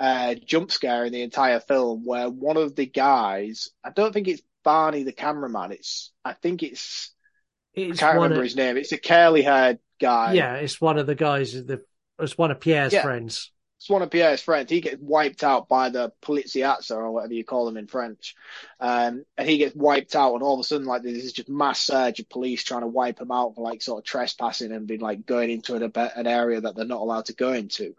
uh, 0.01 0.35
jump 0.35 0.71
scare 0.71 1.05
in 1.05 1.13
the 1.13 1.23
entire 1.23 1.61
film 1.61 2.05
where 2.05 2.29
one 2.29 2.57
of 2.57 2.75
the 2.77 2.87
guys, 2.87 3.71
I 3.85 3.91
don't 3.91 4.13
think 4.13 4.29
it's 4.29 4.43
Barney 4.65 5.03
the 5.03 5.13
cameraman. 5.13 5.73
It's, 5.73 6.13
I 6.25 6.35
think 6.35 6.63
it's, 6.63 7.13
It's 7.75 8.03
I 8.03 8.07
can't 8.07 8.15
remember 8.17 8.37
of- 8.37 8.45
his 8.45 8.57
name. 8.57 8.77
It's 8.77 8.93
a 8.93 8.99
curly 8.99 9.43
haired 9.43 9.79
guy. 10.01 10.35
Yeah, 10.35 10.55
it's 10.57 10.81
one 10.81 10.99
of 10.99 11.07
the 11.07 11.15
guys. 11.15 11.53
The 11.53 11.83
it's 12.21 12.37
one 12.37 12.51
of 12.51 12.61
Pierre's 12.61 12.93
Yeah. 12.93 13.03
friends. 13.03 13.53
It's 13.79 13.89
one 13.89 14.03
of 14.03 14.11
Pierre's 14.11 14.41
friends. 14.43 14.73
He 14.73 14.81
gets 14.81 15.01
wiped 15.01 15.45
out 15.45 15.69
by 15.69 15.89
the 15.91 16.13
Poliziazza 16.21 16.97
or 16.97 17.13
whatever 17.13 17.35
you 17.35 17.45
call 17.45 17.65
them 17.65 17.77
in 17.77 17.87
French. 17.87 18.35
Um, 18.81 19.25
and 19.37 19.49
he 19.49 19.59
gets 19.59 19.77
wiped 19.77 20.17
out, 20.17 20.35
and 20.35 20.43
all 20.43 20.55
of 20.55 20.61
a 20.61 20.65
sudden, 20.65 20.85
like, 20.85 21.03
there's 21.05 21.33
just 21.33 21.49
mass 21.49 21.79
surge 21.79 22.19
of 22.19 22.29
police 22.29 22.65
trying 22.65 22.81
to 22.81 22.89
wipe 22.89 23.21
him 23.21 23.31
out 23.31 23.55
for, 23.55 23.63
like, 23.63 23.81
sort 23.81 24.01
of 24.01 24.05
trespassing 24.05 24.73
and 24.73 24.89
being, 24.89 24.99
like, 24.99 25.27
going 25.27 25.49
into 25.51 25.77
an, 25.77 25.93
an 25.95 26.27
area 26.27 26.61
that 26.61 26.75
they're 26.75 26.87
not 26.87 27.01
allowed 27.01 27.27
to 27.27 27.35
go 27.35 27.53
into. 27.53 27.95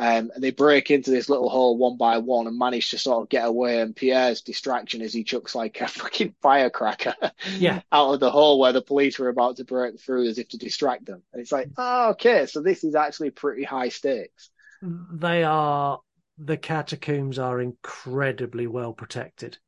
Um, 0.00 0.30
and 0.34 0.42
they 0.42 0.50
break 0.50 0.90
into 0.90 1.10
this 1.10 1.28
little 1.28 1.50
hole 1.50 1.76
one 1.76 1.98
by 1.98 2.16
one 2.16 2.46
and 2.46 2.58
manage 2.58 2.88
to 2.90 2.98
sort 2.98 3.22
of 3.22 3.28
get 3.28 3.46
away. 3.46 3.80
And 3.80 3.94
Pierre's 3.94 4.40
distraction 4.40 5.02
is 5.02 5.12
he 5.12 5.24
chucks, 5.24 5.54
like, 5.54 5.78
a 5.82 5.88
fucking 5.88 6.34
firecracker 6.40 7.14
Yeah. 7.58 7.82
out 7.92 8.14
of 8.14 8.20
the 8.20 8.30
hole 8.30 8.58
where 8.58 8.72
the 8.72 8.80
police 8.80 9.18
were 9.18 9.28
about 9.28 9.56
to 9.56 9.64
break 9.64 10.00
through 10.00 10.26
as 10.28 10.38
if 10.38 10.48
to 10.48 10.56
distract 10.58 11.04
them. 11.04 11.22
And 11.34 11.42
it's 11.42 11.52
like, 11.52 11.68
oh, 11.76 12.12
okay, 12.12 12.46
so 12.46 12.62
this 12.62 12.82
is 12.82 12.94
actually 12.94 13.30
pretty 13.30 13.62
high 13.62 13.90
stakes. 13.90 14.48
They 14.82 15.44
are 15.44 16.00
the 16.38 16.56
catacombs 16.56 17.38
are 17.38 17.60
incredibly 17.60 18.66
well 18.66 18.94
protected 18.94 19.58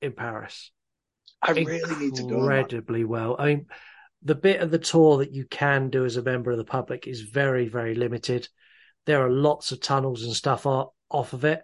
in 0.00 0.12
Paris. 0.12 0.70
I 1.42 1.50
really 1.50 1.96
need 1.96 2.14
to 2.14 2.22
go. 2.22 2.36
Incredibly 2.36 3.04
well. 3.04 3.34
I 3.36 3.46
mean, 3.46 3.66
the 4.22 4.36
bit 4.36 4.60
of 4.60 4.70
the 4.70 4.78
tour 4.78 5.18
that 5.18 5.32
you 5.32 5.44
can 5.44 5.90
do 5.90 6.04
as 6.04 6.16
a 6.16 6.22
member 6.22 6.52
of 6.52 6.58
the 6.58 6.64
public 6.64 7.08
is 7.08 7.22
very, 7.22 7.66
very 7.66 7.96
limited. 7.96 8.48
There 9.06 9.24
are 9.24 9.30
lots 9.30 9.72
of 9.72 9.80
tunnels 9.80 10.24
and 10.24 10.34
stuff 10.34 10.66
off 10.66 11.32
of 11.32 11.44
it. 11.44 11.62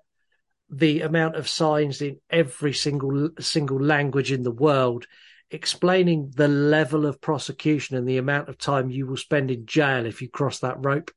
The 0.70 1.00
amount 1.00 1.36
of 1.36 1.48
signs 1.48 2.02
in 2.02 2.18
every 2.28 2.72
single 2.72 3.30
single 3.40 3.80
language 3.80 4.32
in 4.32 4.42
the 4.42 4.50
world 4.50 5.06
explaining 5.50 6.30
the 6.36 6.48
level 6.48 7.06
of 7.06 7.20
prosecution 7.20 7.96
and 7.96 8.06
the 8.06 8.18
amount 8.18 8.48
of 8.48 8.58
time 8.58 8.90
you 8.90 9.06
will 9.06 9.16
spend 9.16 9.50
in 9.50 9.64
jail 9.64 10.04
if 10.04 10.20
you 10.20 10.28
cross 10.28 10.58
that 10.58 10.84
rope 10.84 11.10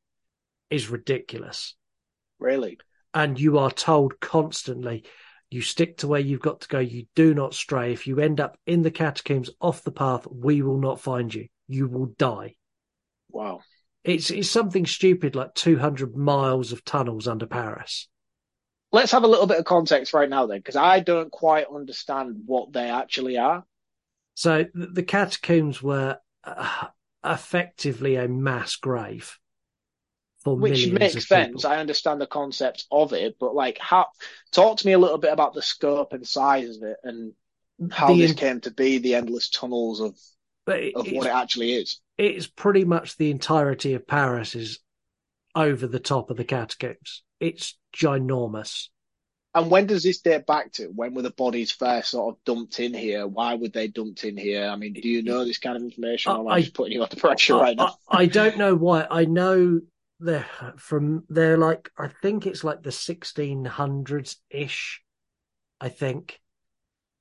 is 0.70 0.90
ridiculous. 0.90 1.76
Really? 2.40 2.78
And 3.14 3.38
you 3.38 3.58
are 3.58 3.72
told 3.72 4.20
constantly, 4.22 5.04
you 5.50 5.62
stick 5.62 5.98
to 5.98 6.08
where 6.08 6.22
you've 6.22 6.40
got 6.40 6.62
to 6.62 6.68
go. 6.70 6.80
You 6.80 7.08
do 7.14 7.34
not 7.34 7.54
stray. 7.54 7.92
If 7.92 8.08
you 8.08 8.22
end 8.22 8.40
up 8.40 8.58
in 8.66 8.84
the 8.84 8.92
catacombs 8.92 9.50
off 9.60 9.84
the 9.84 9.92
path, 9.92 10.26
we 10.32 10.62
will 10.62 10.80
not 10.80 11.02
find 11.02 11.34
you. 11.34 11.48
You 11.68 11.90
will 11.90 12.14
die. 12.18 12.56
Wow. 13.30 13.60
It's, 14.04 14.32
it's 14.32 14.50
something 14.50 14.86
stupid 14.86 15.36
like 15.36 15.54
200 15.54 16.16
miles 16.16 16.72
of 16.72 16.84
tunnels 16.84 17.28
under 17.28 17.46
Paris. 17.46 18.08
Let's 18.92 19.12
have 19.12 19.24
a 19.24 19.28
little 19.28 19.48
bit 19.48 19.60
of 19.60 19.66
context 19.66 20.14
right 20.14 20.30
now, 20.30 20.48
then, 20.48 20.58
because 20.58 20.76
I 20.76 21.00
don't 21.00 21.32
quite 21.32 21.68
understand 21.74 22.42
what 22.46 22.74
they 22.74 22.90
actually 22.90 23.38
are. 23.38 23.64
So 24.34 24.66
the, 24.74 24.88
the 24.88 25.04
catacombs 25.04 25.82
were 25.82 26.18
uh, 26.44 26.88
effectively 27.24 28.16
a 28.16 28.28
mass 28.28 28.76
grave 28.76 29.38
for 30.44 30.56
Which 30.56 30.88
makes 30.88 31.28
sense. 31.28 31.66
I 31.66 31.78
understand 31.78 32.20
the 32.20 32.28
concept 32.28 32.86
of 32.92 33.14
it, 33.14 33.36
but 33.40 33.54
like, 33.54 33.78
how? 33.78 34.08
Talk 34.52 34.80
to 34.80 34.88
me 34.88 34.94
a 34.94 35.00
little 35.00 35.20
bit 35.20 35.32
about 35.32 35.54
the 35.54 35.62
scope 35.62 36.14
and 36.14 36.28
size 36.28 36.78
of 36.78 36.84
it, 36.84 36.98
and 37.04 37.34
how 37.92 38.08
The 38.08 38.22
this 38.22 38.34
came 38.34 38.60
to 38.62 38.72
be 38.72 38.98
the 38.98 39.16
endless 39.16 39.50
tunnels 39.50 40.02
of 40.02 40.18
it- 40.68 40.96
of 40.96 41.12
what 41.12 41.28
it 41.28 41.34
actually 41.34 41.74
is. 41.74 42.00
It's 42.22 42.48
pretty 42.48 42.86
much 42.86 43.18
the 43.18 43.32
entirety 43.32 43.96
of 43.96 44.08
Paris 44.08 44.56
is 44.56 44.80
over 45.56 45.88
the 45.88 46.00
top 46.00 46.30
of 46.30 46.38
the 46.38 46.44
catacombs. 46.44 47.24
It's 47.40 47.78
ginormous. 47.96 48.88
And 49.54 49.70
when 49.70 49.88
does 49.88 50.04
this 50.04 50.22
date 50.22 50.46
back 50.46 50.72
to? 50.74 50.86
When 50.86 51.14
were 51.14 51.24
the 51.24 51.32
bodies 51.32 51.72
first 51.72 52.12
sort 52.12 52.36
of 52.36 52.44
dumped 52.46 52.80
in 52.80 52.94
here? 52.94 53.28
Why 53.28 53.56
were 53.56 53.68
they 53.68 53.88
dumped 53.88 54.24
in 54.24 54.38
here? 54.38 54.68
I 54.68 54.76
mean, 54.78 54.94
do 54.94 55.10
you 55.10 55.24
know 55.24 55.44
this 55.44 55.58
kind 55.58 55.76
of 55.76 55.82
information? 55.84 56.32
Or 56.32 56.40
am 56.40 56.48
I, 56.48 56.52
I- 56.52 56.62
just 56.62 56.74
putting 56.76 56.94
you 56.94 57.04
under 57.04 57.16
pressure 57.18 57.56
right 57.56 57.76
now? 57.76 57.96
I, 58.08 58.20
I 58.20 58.26
don't 58.28 58.58
know 58.58 58.76
why. 58.76 59.08
I 59.10 59.26
know 59.26 59.82
they're 60.20 60.46
from 60.78 61.24
they're 61.28 61.58
like 61.58 61.90
I 61.98 62.10
think 62.22 62.46
it's 62.46 62.64
like 62.64 62.84
the 62.84 62.92
1600s 62.92 64.36
ish. 64.50 65.02
I 65.82 65.90
think. 65.90 66.40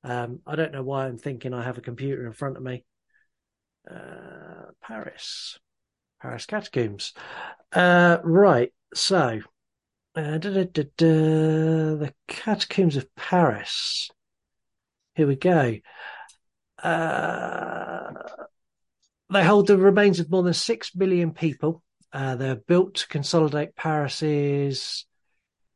Um, 0.05 0.41
I 0.47 0.55
don't 0.55 0.73
know 0.73 0.83
why 0.83 1.07
I'm 1.07 1.19
thinking 1.19 1.53
I 1.53 1.63
have 1.65 1.79
a 1.79 1.83
computer 1.83 2.27
in 2.27 2.33
front 2.33 2.57
of 2.59 2.63
me. 2.63 2.85
Uh, 3.91 4.71
Paris, 4.83 5.59
Paris 6.21 6.47
catacombs. 6.47 7.13
Uh, 7.73 8.19
right. 8.23 8.73
So, 8.95 9.41
uh, 10.15 10.39
the 10.39 12.13
catacombs 12.29 12.97
of 12.97 13.15
Paris. 13.15 14.11
Here 15.15 15.27
we 15.27 15.37
go. 15.37 15.77
Uh, 16.83 18.13
they 19.33 19.45
hold 19.45 19.67
the 19.67 19.77
remains 19.77 20.19
of 20.19 20.31
more 20.31 20.43
than 20.43 20.55
six 20.55 20.95
million 20.95 21.33
people. 21.33 21.83
Uh, 22.13 22.35
they're 22.37 22.57
built 22.57 22.95
to 22.97 23.09
consolidate 23.09 23.77
Paris's 23.77 25.07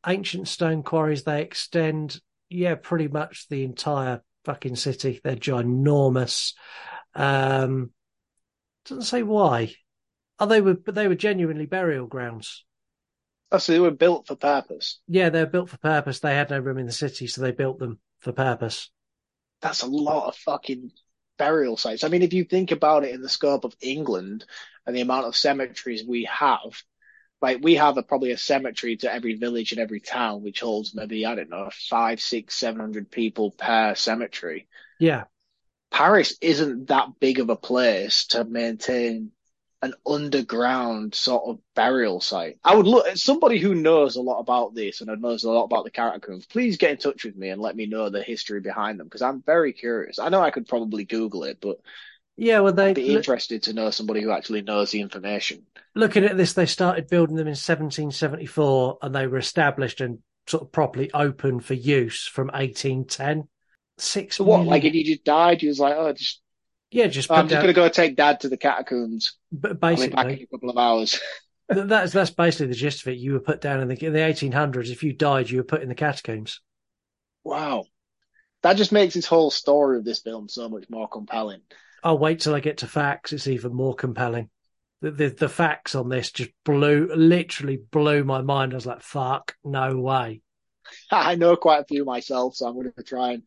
ancient 0.05 0.47
stone 0.47 0.83
quarries. 0.83 1.23
They 1.23 1.41
extend, 1.41 2.19
yeah, 2.49 2.75
pretty 2.75 3.07
much 3.07 3.47
the 3.49 3.63
entire 3.63 4.21
fucking 4.43 4.75
city. 4.75 5.21
They're 5.23 5.35
ginormous. 5.35 6.53
Um, 7.13 7.91
doesn't 8.85 9.03
say 9.03 9.23
why. 9.23 9.73
Oh, 10.39 10.45
they 10.45 10.61
were, 10.61 10.75
but 10.75 10.95
they 10.95 11.07
were 11.07 11.15
genuinely 11.15 11.65
burial 11.65 12.07
grounds. 12.07 12.65
Oh, 13.51 13.57
so 13.57 13.71
they 13.71 13.79
were 13.79 13.91
built 13.91 14.27
for 14.27 14.35
purpose. 14.35 14.99
Yeah, 15.07 15.29
they're 15.29 15.45
built 15.45 15.69
for 15.69 15.77
purpose. 15.77 16.19
They 16.19 16.35
had 16.35 16.49
no 16.49 16.59
room 16.59 16.77
in 16.77 16.85
the 16.85 16.91
city, 16.91 17.27
so 17.27 17.41
they 17.41 17.51
built 17.51 17.79
them 17.79 17.99
for 18.19 18.31
purpose. 18.31 18.89
That's 19.61 19.83
a 19.83 19.87
lot 19.87 20.27
of 20.27 20.35
fucking 20.35 20.91
burial 21.37 21.77
sites. 21.77 22.03
I 22.03 22.09
mean, 22.09 22.21
if 22.21 22.33
you 22.33 22.43
think 22.43 22.71
about 22.71 23.03
it 23.03 23.13
in 23.13 23.21
the 23.21 23.29
scope 23.29 23.63
of 23.63 23.75
England 23.81 24.45
and 24.85 24.95
the 24.95 25.01
amount 25.01 25.25
of 25.25 25.35
cemeteries 25.35 26.03
we 26.05 26.25
have, 26.25 26.81
like 27.41 27.59
we 27.61 27.75
have 27.75 27.97
a, 27.97 28.03
probably 28.03 28.31
a 28.31 28.37
cemetery 28.37 28.97
to 28.97 29.13
every 29.13 29.35
village 29.35 29.71
and 29.71 29.79
every 29.79 29.99
town, 29.99 30.43
which 30.43 30.61
holds 30.61 30.95
maybe, 30.95 31.25
I 31.25 31.35
don't 31.35 31.49
know, 31.49 31.69
five, 31.89 32.19
six, 32.19 32.55
seven 32.55 32.79
hundred 32.79 33.11
people 33.11 33.51
per 33.51 33.95
cemetery. 33.95 34.67
Yeah. 34.99 35.25
Paris 35.91 36.37
isn't 36.41 36.87
that 36.87 37.19
big 37.19 37.39
of 37.39 37.49
a 37.49 37.55
place 37.55 38.27
to 38.27 38.43
maintain 38.43 39.31
an 39.81 39.93
underground 40.05 41.13
sort 41.13 41.43
of 41.45 41.59
burial 41.75 42.19
site. 42.19 42.57
I 42.63 42.75
would 42.75 42.87
look 42.87 43.07
at 43.07 43.19
somebody 43.19 43.59
who 43.59 43.75
knows 43.75 44.15
a 44.15 44.21
lot 44.21 44.39
about 44.39 44.73
this 44.73 45.01
and 45.01 45.21
knows 45.21 45.43
a 45.43 45.51
lot 45.51 45.65
about 45.65 45.83
the 45.83 45.91
catacombs. 45.91 46.45
Please 46.47 46.77
get 46.77 46.91
in 46.91 46.97
touch 46.97 47.23
with 47.23 47.35
me 47.35 47.49
and 47.49 47.61
let 47.61 47.75
me 47.75 47.85
know 47.85 48.09
the 48.09 48.23
history 48.23 48.61
behind 48.61 48.99
them 48.99 49.07
because 49.07 49.21
I'm 49.21 49.43
very 49.43 49.73
curious. 49.73 50.17
I 50.17 50.29
know 50.29 50.41
I 50.41 50.51
could 50.51 50.67
probably 50.67 51.05
Google 51.05 51.43
it, 51.43 51.59
but 51.61 51.77
yeah, 52.35 52.59
well, 52.59 52.73
they'd 52.73 52.95
be 52.95 53.15
interested 53.15 53.63
to 53.63 53.73
know 53.73 53.91
somebody 53.91 54.21
who 54.21 54.31
actually 54.31 54.61
knows 54.61 54.91
the 54.91 55.01
information. 55.01 55.65
Looking 55.93 56.25
at 56.25 56.35
this, 56.35 56.53
they 56.53 56.65
started 56.65 57.07
building 57.07 57.35
them 57.35 57.47
in 57.47 57.51
1774 57.51 58.97
and 59.01 59.15
they 59.15 59.27
were 59.27 59.37
established 59.37 60.01
and 60.01 60.19
sort 60.47 60.63
of 60.63 60.71
properly 60.71 61.11
open 61.13 61.59
for 61.59 61.75
use 61.75 62.27
from 62.27 62.47
1810. 62.47 63.47
Six. 63.97 64.37
So 64.37 64.43
what? 64.43 64.57
million- 64.57 64.71
Like 64.71 64.83
if 64.83 64.93
you 64.93 65.03
just 65.05 65.23
died, 65.23 65.61
you 65.63 65.69
was 65.69 65.79
like, 65.79 65.95
oh, 65.97 66.11
just 66.13 66.41
yeah, 66.91 67.07
just 67.07 67.31
I'm 67.31 67.45
just 67.47 67.53
down- 67.53 67.63
gonna 67.63 67.73
go 67.73 67.89
take 67.89 68.15
Dad 68.15 68.41
to 68.41 68.49
the 68.49 68.57
catacombs. 68.57 69.33
but 69.51 69.77
I'll 69.81 69.95
be 69.95 70.07
back 70.07 70.25
in 70.25 70.31
basically, 70.31 70.43
a 70.43 70.47
couple 70.47 70.69
of 70.69 70.77
hours. 70.77 71.19
that's 71.69 72.13
that's 72.13 72.29
basically 72.31 72.67
the 72.67 72.75
gist 72.75 73.01
of 73.01 73.07
it. 73.13 73.17
You 73.17 73.33
were 73.33 73.39
put 73.39 73.61
down 73.61 73.81
in 73.81 73.87
the 73.87 74.05
in 74.05 74.13
the 74.13 74.19
1800s. 74.19 74.89
If 74.89 75.03
you 75.03 75.13
died, 75.13 75.49
you 75.49 75.57
were 75.57 75.63
put 75.63 75.81
in 75.81 75.89
the 75.89 75.95
catacombs. 75.95 76.61
wow, 77.43 77.85
that 78.63 78.77
just 78.77 78.91
makes 78.91 79.13
this 79.13 79.25
whole 79.25 79.51
story 79.51 79.97
of 79.97 80.05
this 80.05 80.21
film 80.21 80.47
so 80.49 80.69
much 80.69 80.85
more 80.89 81.07
compelling. 81.07 81.61
I'll 82.03 82.17
wait 82.19 82.39
till 82.41 82.53
I 82.53 82.59
get 82.59 82.77
to 82.79 82.87
facts. 82.87 83.33
It's 83.33 83.47
even 83.47 83.73
more 83.73 83.95
compelling. 83.95 84.49
The, 85.01 85.11
the 85.11 85.29
the 85.29 85.49
facts 85.49 85.95
on 85.95 86.07
this 86.09 86.31
just 86.31 86.51
blew, 86.63 87.09
literally 87.15 87.77
blew 87.91 88.23
my 88.23 88.41
mind. 88.41 88.73
I 88.73 88.75
was 88.75 88.85
like, 88.85 89.01
"Fuck, 89.01 89.55
no 89.63 89.97
way." 89.97 90.41
I 91.11 91.35
know 91.35 91.55
quite 91.55 91.81
a 91.81 91.85
few 91.85 92.05
myself, 92.05 92.55
so 92.55 92.67
I'm 92.67 92.73
going 92.75 92.91
to 92.95 93.03
try 93.03 93.33
and 93.33 93.43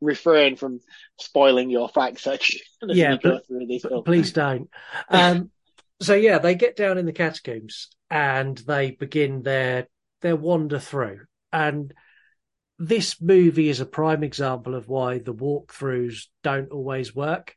refrain 0.00 0.56
from 0.56 0.80
spoiling 1.18 1.70
your 1.70 1.88
fact 1.88 2.20
section 2.20 2.60
as 2.90 2.96
Yeah, 2.96 3.16
but- 3.22 3.46
through 3.46 3.66
this 3.66 3.82
But 3.82 4.04
please 4.04 4.32
don't. 4.32 4.68
Um, 5.08 5.50
so 6.00 6.14
yeah, 6.14 6.38
they 6.38 6.54
get 6.54 6.76
down 6.76 6.98
in 6.98 7.06
the 7.06 7.12
catacombs 7.12 7.88
and 8.10 8.56
they 8.58 8.92
begin 8.92 9.42
their 9.42 9.88
their 10.20 10.36
wander 10.36 10.78
through. 10.78 11.20
And 11.52 11.92
this 12.78 13.20
movie 13.20 13.68
is 13.68 13.80
a 13.80 13.86
prime 13.86 14.22
example 14.22 14.74
of 14.74 14.88
why 14.88 15.18
the 15.18 15.34
walkthroughs 15.34 16.26
don't 16.42 16.70
always 16.70 17.14
work. 17.14 17.56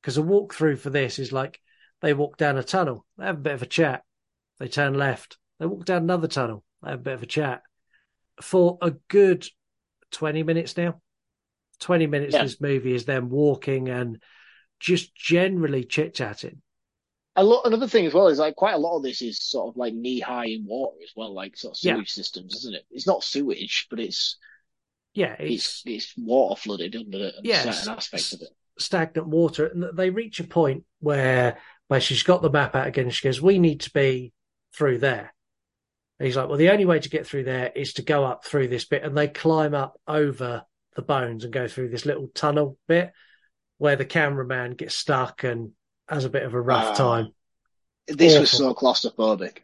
Because 0.00 0.18
a 0.18 0.22
walkthrough 0.22 0.78
for 0.78 0.90
this 0.90 1.18
is 1.18 1.32
like 1.32 1.60
they 2.00 2.14
walk 2.14 2.36
down 2.36 2.56
a 2.56 2.62
tunnel, 2.62 3.04
they 3.16 3.26
have 3.26 3.36
a 3.36 3.40
bit 3.40 3.54
of 3.54 3.62
a 3.62 3.66
chat, 3.66 4.02
they 4.58 4.68
turn 4.68 4.94
left, 4.94 5.38
they 5.58 5.66
walk 5.66 5.84
down 5.84 6.02
another 6.02 6.28
tunnel, 6.28 6.64
they 6.82 6.90
have 6.90 7.00
a 7.00 7.02
bit 7.02 7.14
of 7.14 7.22
a 7.22 7.26
chat. 7.26 7.62
For 8.42 8.78
a 8.80 8.92
good 9.08 9.46
twenty 10.10 10.42
minutes 10.42 10.76
now, 10.76 11.00
twenty 11.80 12.06
minutes 12.06 12.34
Yeah. 12.34 12.44
this 12.44 12.60
movie 12.60 12.94
is 12.94 13.04
them 13.04 13.30
walking 13.30 13.88
and 13.88 14.22
just 14.80 15.14
generally 15.14 15.84
chit 15.84 16.14
chatting. 16.14 16.62
A 17.36 17.44
lot, 17.44 17.66
another 17.66 17.86
thing 17.86 18.06
as 18.06 18.14
well 18.14 18.28
is 18.28 18.38
like 18.38 18.56
quite 18.56 18.74
a 18.74 18.78
lot 18.78 18.96
of 18.96 19.02
this 19.02 19.22
is 19.22 19.40
sort 19.40 19.68
of 19.68 19.76
like 19.76 19.94
knee 19.94 20.18
high 20.20 20.46
in 20.46 20.64
water 20.66 20.96
as 21.02 21.12
well, 21.16 21.32
like 21.32 21.56
sort 21.56 21.76
of 21.76 21.84
Yeah. 21.84 21.94
sewage 21.94 22.10
systems, 22.10 22.54
isn't 22.56 22.74
it? 22.74 22.86
It's 22.90 23.06
not 23.06 23.22
sewage, 23.22 23.86
but 23.90 24.00
it's 24.00 24.36
Yeah, 25.14 25.36
it's 25.38 25.82
it's 25.86 26.14
water 26.16 26.60
flooded 26.60 26.94
under 26.96 27.18
it, 27.26 27.34
Yeah, 27.42 27.70
certain 27.70 27.94
aspects 27.94 28.32
of 28.32 28.42
it. 28.42 28.48
stagnant 28.78 29.28
water. 29.28 29.66
And 29.66 29.96
they 29.96 30.10
reach 30.10 30.40
a 30.40 30.44
point 30.44 30.84
where 31.00 31.58
where 31.88 32.00
she's 32.00 32.22
got 32.22 32.42
the 32.42 32.50
map 32.50 32.76
out 32.76 32.86
again. 32.86 33.10
She 33.10 33.26
goes, 33.26 33.40
"We 33.40 33.58
need 33.58 33.80
to 33.80 33.90
be 33.90 34.32
through 34.74 34.98
there." 34.98 35.34
And 36.18 36.26
he's 36.26 36.36
like, 36.36 36.48
"Well, 36.48 36.58
the 36.58 36.70
only 36.70 36.84
way 36.84 36.98
to 36.98 37.08
get 37.08 37.26
through 37.26 37.44
there 37.44 37.70
is 37.74 37.94
to 37.94 38.02
go 38.02 38.24
up 38.24 38.44
through 38.44 38.68
this 38.68 38.84
bit." 38.84 39.04
And 39.04 39.16
they 39.16 39.28
climb 39.28 39.74
up 39.74 40.00
over 40.06 40.64
the 40.96 41.02
bones 41.02 41.44
and 41.44 41.52
go 41.52 41.68
through 41.68 41.90
this 41.90 42.06
little 42.06 42.28
tunnel 42.34 42.76
bit 42.88 43.12
where 43.78 43.96
the 43.96 44.04
cameraman 44.04 44.72
gets 44.72 44.94
stuck 44.94 45.44
and 45.44 45.72
has 46.08 46.24
a 46.24 46.30
bit 46.30 46.42
of 46.42 46.54
a 46.54 46.60
rough 46.60 46.96
time. 46.96 47.32
This 48.08 48.38
was 48.38 48.50
so 48.50 48.74
claustrophobic. 48.74 49.58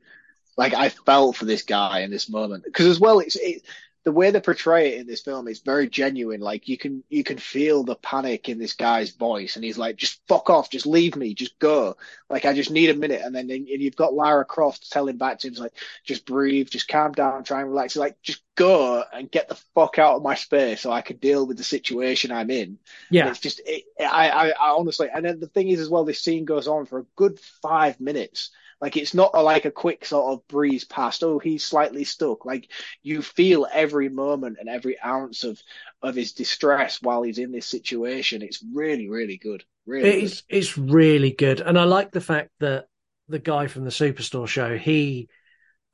Like 0.56 0.74
I 0.74 0.90
felt 0.90 1.36
for 1.36 1.46
this 1.46 1.62
guy 1.62 2.00
in 2.00 2.10
this 2.10 2.28
moment 2.28 2.64
because 2.64 2.86
as 2.86 3.00
well, 3.00 3.18
it's 3.18 3.34
it, 3.36 3.62
the 4.04 4.12
way 4.12 4.30
they 4.30 4.40
portray 4.40 4.92
it 4.92 5.00
in 5.00 5.06
this 5.06 5.22
film 5.22 5.48
is 5.48 5.60
very 5.60 5.88
genuine. 5.88 6.40
Like 6.40 6.68
you 6.68 6.76
can 6.76 7.02
you 7.08 7.24
can 7.24 7.38
feel 7.38 7.84
the 7.84 7.96
panic 7.96 8.50
in 8.50 8.58
this 8.58 8.74
guy's 8.74 9.10
voice, 9.10 9.56
and 9.56 9.64
he's 9.64 9.78
like, 9.78 9.96
"Just 9.96 10.20
fuck 10.28 10.50
off, 10.50 10.70
just 10.70 10.86
leave 10.86 11.16
me, 11.16 11.32
just 11.34 11.58
go." 11.58 11.96
Like 12.28 12.44
I 12.44 12.52
just 12.52 12.70
need 12.70 12.90
a 12.90 12.94
minute, 12.94 13.22
and 13.24 13.34
then 13.34 13.50
and 13.50 13.66
you've 13.68 13.96
got 13.96 14.12
Lara 14.12 14.44
Croft 14.44 14.90
telling 14.92 15.16
back 15.16 15.38
to 15.40 15.48
him, 15.48 15.54
like, 15.54 15.72
"Just 16.04 16.26
breathe, 16.26 16.68
just 16.68 16.86
calm 16.86 17.12
down, 17.12 17.44
try 17.44 17.60
and 17.60 17.70
relax." 17.70 17.94
He's 17.94 18.00
like, 18.00 18.20
"Just 18.22 18.42
go 18.56 19.02
and 19.12 19.30
get 19.30 19.48
the 19.48 19.58
fuck 19.74 19.98
out 19.98 20.16
of 20.16 20.22
my 20.22 20.34
space 20.34 20.82
so 20.82 20.92
I 20.92 21.00
can 21.00 21.16
deal 21.16 21.46
with 21.46 21.56
the 21.56 21.64
situation 21.64 22.30
I'm 22.30 22.50
in." 22.50 22.78
And 23.16 23.26
Yeah, 23.26 23.28
it's 23.28 23.40
just, 23.40 23.60
it, 23.64 23.84
I, 24.00 24.28
I, 24.30 24.48
I 24.50 24.70
honestly, 24.70 25.08
and 25.12 25.24
then 25.24 25.40
the 25.40 25.48
thing 25.48 25.68
is 25.68 25.80
as 25.80 25.88
well, 25.88 26.04
this 26.04 26.20
scene 26.20 26.44
goes 26.44 26.68
on 26.68 26.84
for 26.86 26.98
a 27.00 27.06
good 27.16 27.40
five 27.62 28.00
minutes. 28.00 28.50
Like 28.84 28.98
it's 28.98 29.14
not 29.14 29.30
a, 29.32 29.42
like 29.42 29.64
a 29.64 29.70
quick 29.70 30.04
sort 30.04 30.34
of 30.34 30.46
breeze 30.46 30.84
past. 30.84 31.24
Oh, 31.24 31.38
he's 31.38 31.64
slightly 31.64 32.04
stuck. 32.04 32.44
Like 32.44 32.70
you 33.02 33.22
feel 33.22 33.66
every 33.72 34.10
moment 34.10 34.58
and 34.60 34.68
every 34.68 35.00
ounce 35.00 35.42
of 35.42 35.58
of 36.02 36.14
his 36.14 36.34
distress 36.34 37.00
while 37.00 37.22
he's 37.22 37.38
in 37.38 37.50
this 37.50 37.66
situation. 37.66 38.42
It's 38.42 38.62
really, 38.74 39.08
really 39.08 39.38
good. 39.38 39.64
Really, 39.86 40.10
good. 40.10 40.24
it's 40.24 40.42
it's 40.50 40.76
really 40.76 41.30
good, 41.32 41.62
and 41.62 41.78
I 41.78 41.84
like 41.84 42.10
the 42.10 42.20
fact 42.20 42.50
that 42.60 42.84
the 43.26 43.38
guy 43.38 43.68
from 43.68 43.84
the 43.84 43.90
Superstore 43.90 44.46
show, 44.46 44.76
he 44.76 45.30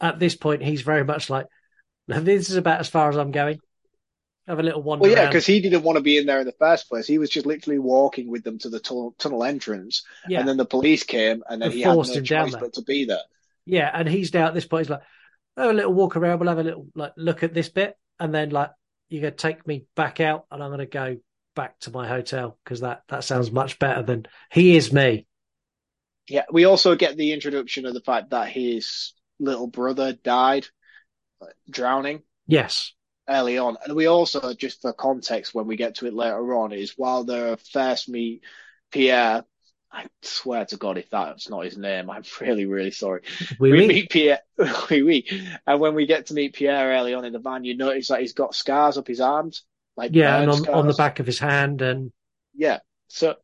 at 0.00 0.18
this 0.18 0.34
point, 0.34 0.64
he's 0.64 0.82
very 0.82 1.04
much 1.04 1.30
like, 1.30 1.46
"This 2.08 2.50
is 2.50 2.56
about 2.56 2.80
as 2.80 2.88
far 2.88 3.08
as 3.08 3.16
I'm 3.16 3.30
going." 3.30 3.60
Have 4.50 4.58
a 4.58 4.64
little 4.64 4.82
wander 4.82 5.02
Well, 5.02 5.12
yeah, 5.12 5.26
because 5.26 5.46
he 5.46 5.60
didn't 5.60 5.84
want 5.84 5.94
to 5.94 6.02
be 6.02 6.18
in 6.18 6.26
there 6.26 6.40
in 6.40 6.44
the 6.44 6.50
first 6.50 6.88
place. 6.88 7.06
He 7.06 7.18
was 7.18 7.30
just 7.30 7.46
literally 7.46 7.78
walking 7.78 8.28
with 8.28 8.42
them 8.42 8.58
to 8.58 8.68
the 8.68 8.80
tunnel, 8.80 9.14
tunnel 9.16 9.44
entrance, 9.44 10.02
Yeah. 10.28 10.40
and 10.40 10.48
then 10.48 10.56
the 10.56 10.64
police 10.64 11.04
came, 11.04 11.44
and 11.48 11.62
then 11.62 11.68
And 11.68 11.72
he 11.72 11.82
had 11.82 11.94
no 11.94 12.02
choice 12.02 12.56
but 12.56 12.72
to 12.72 12.82
be 12.82 13.04
there. 13.04 13.22
Yeah, 13.64 13.88
and 13.94 14.08
he's 14.08 14.34
now 14.34 14.48
at 14.48 14.54
this 14.54 14.66
point. 14.66 14.86
He's 14.86 14.90
like, 14.90 15.02
"Oh, 15.56 15.70
a 15.70 15.72
little 15.72 15.92
walk 15.94 16.16
around. 16.16 16.40
We'll 16.40 16.48
have 16.48 16.58
a 16.58 16.64
little 16.64 16.88
like 16.96 17.12
look 17.16 17.44
at 17.44 17.54
this 17.54 17.68
bit, 17.68 17.96
and 18.18 18.34
then 18.34 18.50
like 18.50 18.70
you're 19.08 19.22
gonna 19.22 19.30
take 19.30 19.64
me 19.68 19.84
back 19.94 20.18
out, 20.18 20.46
and 20.50 20.60
I'm 20.60 20.70
gonna 20.72 20.86
go 20.86 21.18
back 21.54 21.78
to 21.80 21.92
my 21.92 22.08
hotel 22.08 22.58
because 22.64 22.80
that 22.80 23.02
that 23.06 23.22
sounds 23.22 23.52
much 23.52 23.78
better 23.78 24.02
than 24.02 24.26
he 24.50 24.76
is 24.76 24.92
me." 24.92 25.28
Yeah, 26.28 26.46
we 26.50 26.64
also 26.64 26.96
get 26.96 27.16
the 27.16 27.32
introduction 27.32 27.86
of 27.86 27.94
the 27.94 28.00
fact 28.00 28.30
that 28.30 28.48
his 28.48 29.12
little 29.38 29.68
brother 29.68 30.12
died 30.12 30.66
like, 31.40 31.54
drowning 31.70 32.22
Yes, 32.46 32.94
early 33.30 33.58
on. 33.58 33.76
And 33.84 33.94
we 33.96 34.06
also, 34.06 34.54
just 34.54 34.82
for 34.82 34.92
context, 34.92 35.54
when 35.54 35.66
we 35.66 35.76
get 35.76 35.96
to 35.96 36.06
it 36.06 36.14
later 36.14 36.54
on, 36.54 36.72
is 36.72 36.94
while 36.96 37.24
they 37.24 37.56
first 37.72 38.08
meet 38.08 38.42
Pierre, 38.90 39.44
I 39.92 40.06
swear 40.22 40.64
to 40.66 40.76
God, 40.76 40.98
if 40.98 41.10
that's 41.10 41.48
not 41.48 41.64
his 41.64 41.76
name, 41.78 42.10
I'm 42.10 42.22
really, 42.40 42.66
really 42.66 42.90
sorry. 42.90 43.22
Oui, 43.58 43.70
we 43.70 43.80
oui. 43.80 43.86
meet 43.86 44.10
Pierre, 44.10 44.40
oui, 44.90 45.02
oui. 45.02 45.26
and 45.66 45.80
when 45.80 45.94
we 45.94 46.06
get 46.06 46.26
to 46.26 46.34
meet 46.34 46.54
Pierre 46.54 46.92
early 46.92 47.14
on 47.14 47.24
in 47.24 47.32
the 47.32 47.38
van, 47.38 47.64
you 47.64 47.76
notice 47.76 48.08
that 48.08 48.20
he's 48.20 48.32
got 48.34 48.54
scars 48.54 48.98
up 48.98 49.06
his 49.06 49.20
arms, 49.20 49.64
like 49.96 50.14
yeah, 50.14 50.40
and 50.40 50.50
on 50.50 50.68
on 50.68 50.86
the 50.86 50.94
back 50.94 51.20
of 51.20 51.26
his 51.26 51.38
hand, 51.38 51.82
and 51.82 52.12
Yeah. 52.54 52.78
So 53.08 53.36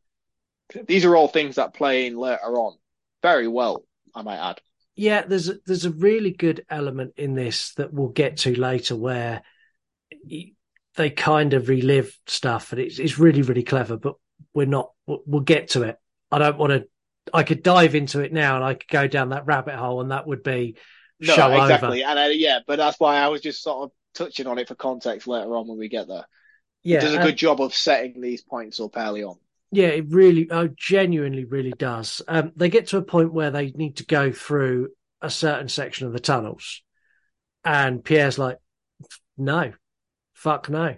these 0.85 1.05
are 1.05 1.15
all 1.15 1.27
things 1.27 1.55
that 1.55 1.73
play 1.73 2.07
in 2.07 2.17
later 2.17 2.57
on 2.57 2.77
very 3.21 3.47
well, 3.47 3.83
I 4.15 4.21
might 4.21 4.37
add. 4.37 4.61
yeah, 4.95 5.21
there's 5.23 5.49
a, 5.49 5.55
there's 5.65 5.85
a 5.85 5.91
really 5.91 6.31
good 6.31 6.65
element 6.69 7.13
in 7.17 7.35
this 7.35 7.73
that 7.75 7.93
we'll 7.93 8.09
get 8.09 8.37
to 8.37 8.59
later 8.59 8.95
where 8.95 9.43
they 10.95 11.09
kind 11.09 11.53
of 11.53 11.69
relive 11.69 12.17
stuff, 12.27 12.71
and 12.71 12.81
it's 12.81 12.99
it's 12.99 13.19
really 13.19 13.41
really 13.41 13.63
clever. 13.63 13.97
But 13.97 14.15
we're 14.53 14.65
not. 14.65 14.91
We'll, 15.05 15.21
we'll 15.25 15.41
get 15.41 15.69
to 15.69 15.83
it. 15.83 15.97
I 16.31 16.39
don't 16.39 16.57
want 16.57 16.71
to. 16.71 16.87
I 17.33 17.43
could 17.43 17.63
dive 17.63 17.95
into 17.95 18.21
it 18.21 18.33
now, 18.33 18.55
and 18.55 18.63
I 18.63 18.73
could 18.73 18.89
go 18.89 19.07
down 19.07 19.29
that 19.29 19.45
rabbit 19.45 19.75
hole, 19.75 20.01
and 20.01 20.11
that 20.11 20.27
would 20.27 20.43
be 20.43 20.77
No, 21.19 21.33
show 21.33 21.51
exactly. 21.51 22.03
over. 22.03 22.09
And 22.09 22.19
uh, 22.19 22.33
yeah, 22.33 22.59
but 22.65 22.77
that's 22.77 22.99
why 22.99 23.17
I 23.17 23.27
was 23.27 23.41
just 23.41 23.61
sort 23.61 23.83
of 23.83 23.91
touching 24.15 24.47
on 24.47 24.57
it 24.57 24.67
for 24.67 24.75
context 24.75 25.27
later 25.27 25.55
on 25.55 25.67
when 25.67 25.77
we 25.77 25.89
get 25.89 26.07
there. 26.07 26.25
Yeah, 26.83 26.97
it 26.97 27.01
does 27.01 27.15
a 27.15 27.19
good 27.19 27.37
job 27.37 27.61
of 27.61 27.73
setting 27.73 28.21
these 28.21 28.41
points 28.41 28.79
up 28.79 28.97
early 28.97 29.23
on. 29.23 29.37
Yeah, 29.71 29.87
it 29.87 30.05
really, 30.09 30.49
oh, 30.49 30.69
genuinely, 30.69 31.43
really 31.43 31.73
does. 31.73 32.21
Um, 32.27 32.53
they 32.55 32.69
get 32.69 32.87
to 32.87 32.97
a 32.97 33.01
point 33.01 33.33
where 33.33 33.51
they 33.51 33.71
need 33.71 33.97
to 33.97 34.05
go 34.05 34.31
through 34.31 34.89
a 35.21 35.29
certain 35.29 35.67
section 35.67 36.07
of 36.07 36.13
the 36.13 36.19
tunnels, 36.19 36.81
and 37.65 38.03
Pierre's 38.03 38.39
like, 38.39 38.59
"No, 39.37 39.73
fuck 40.37 40.69
no, 40.69 40.95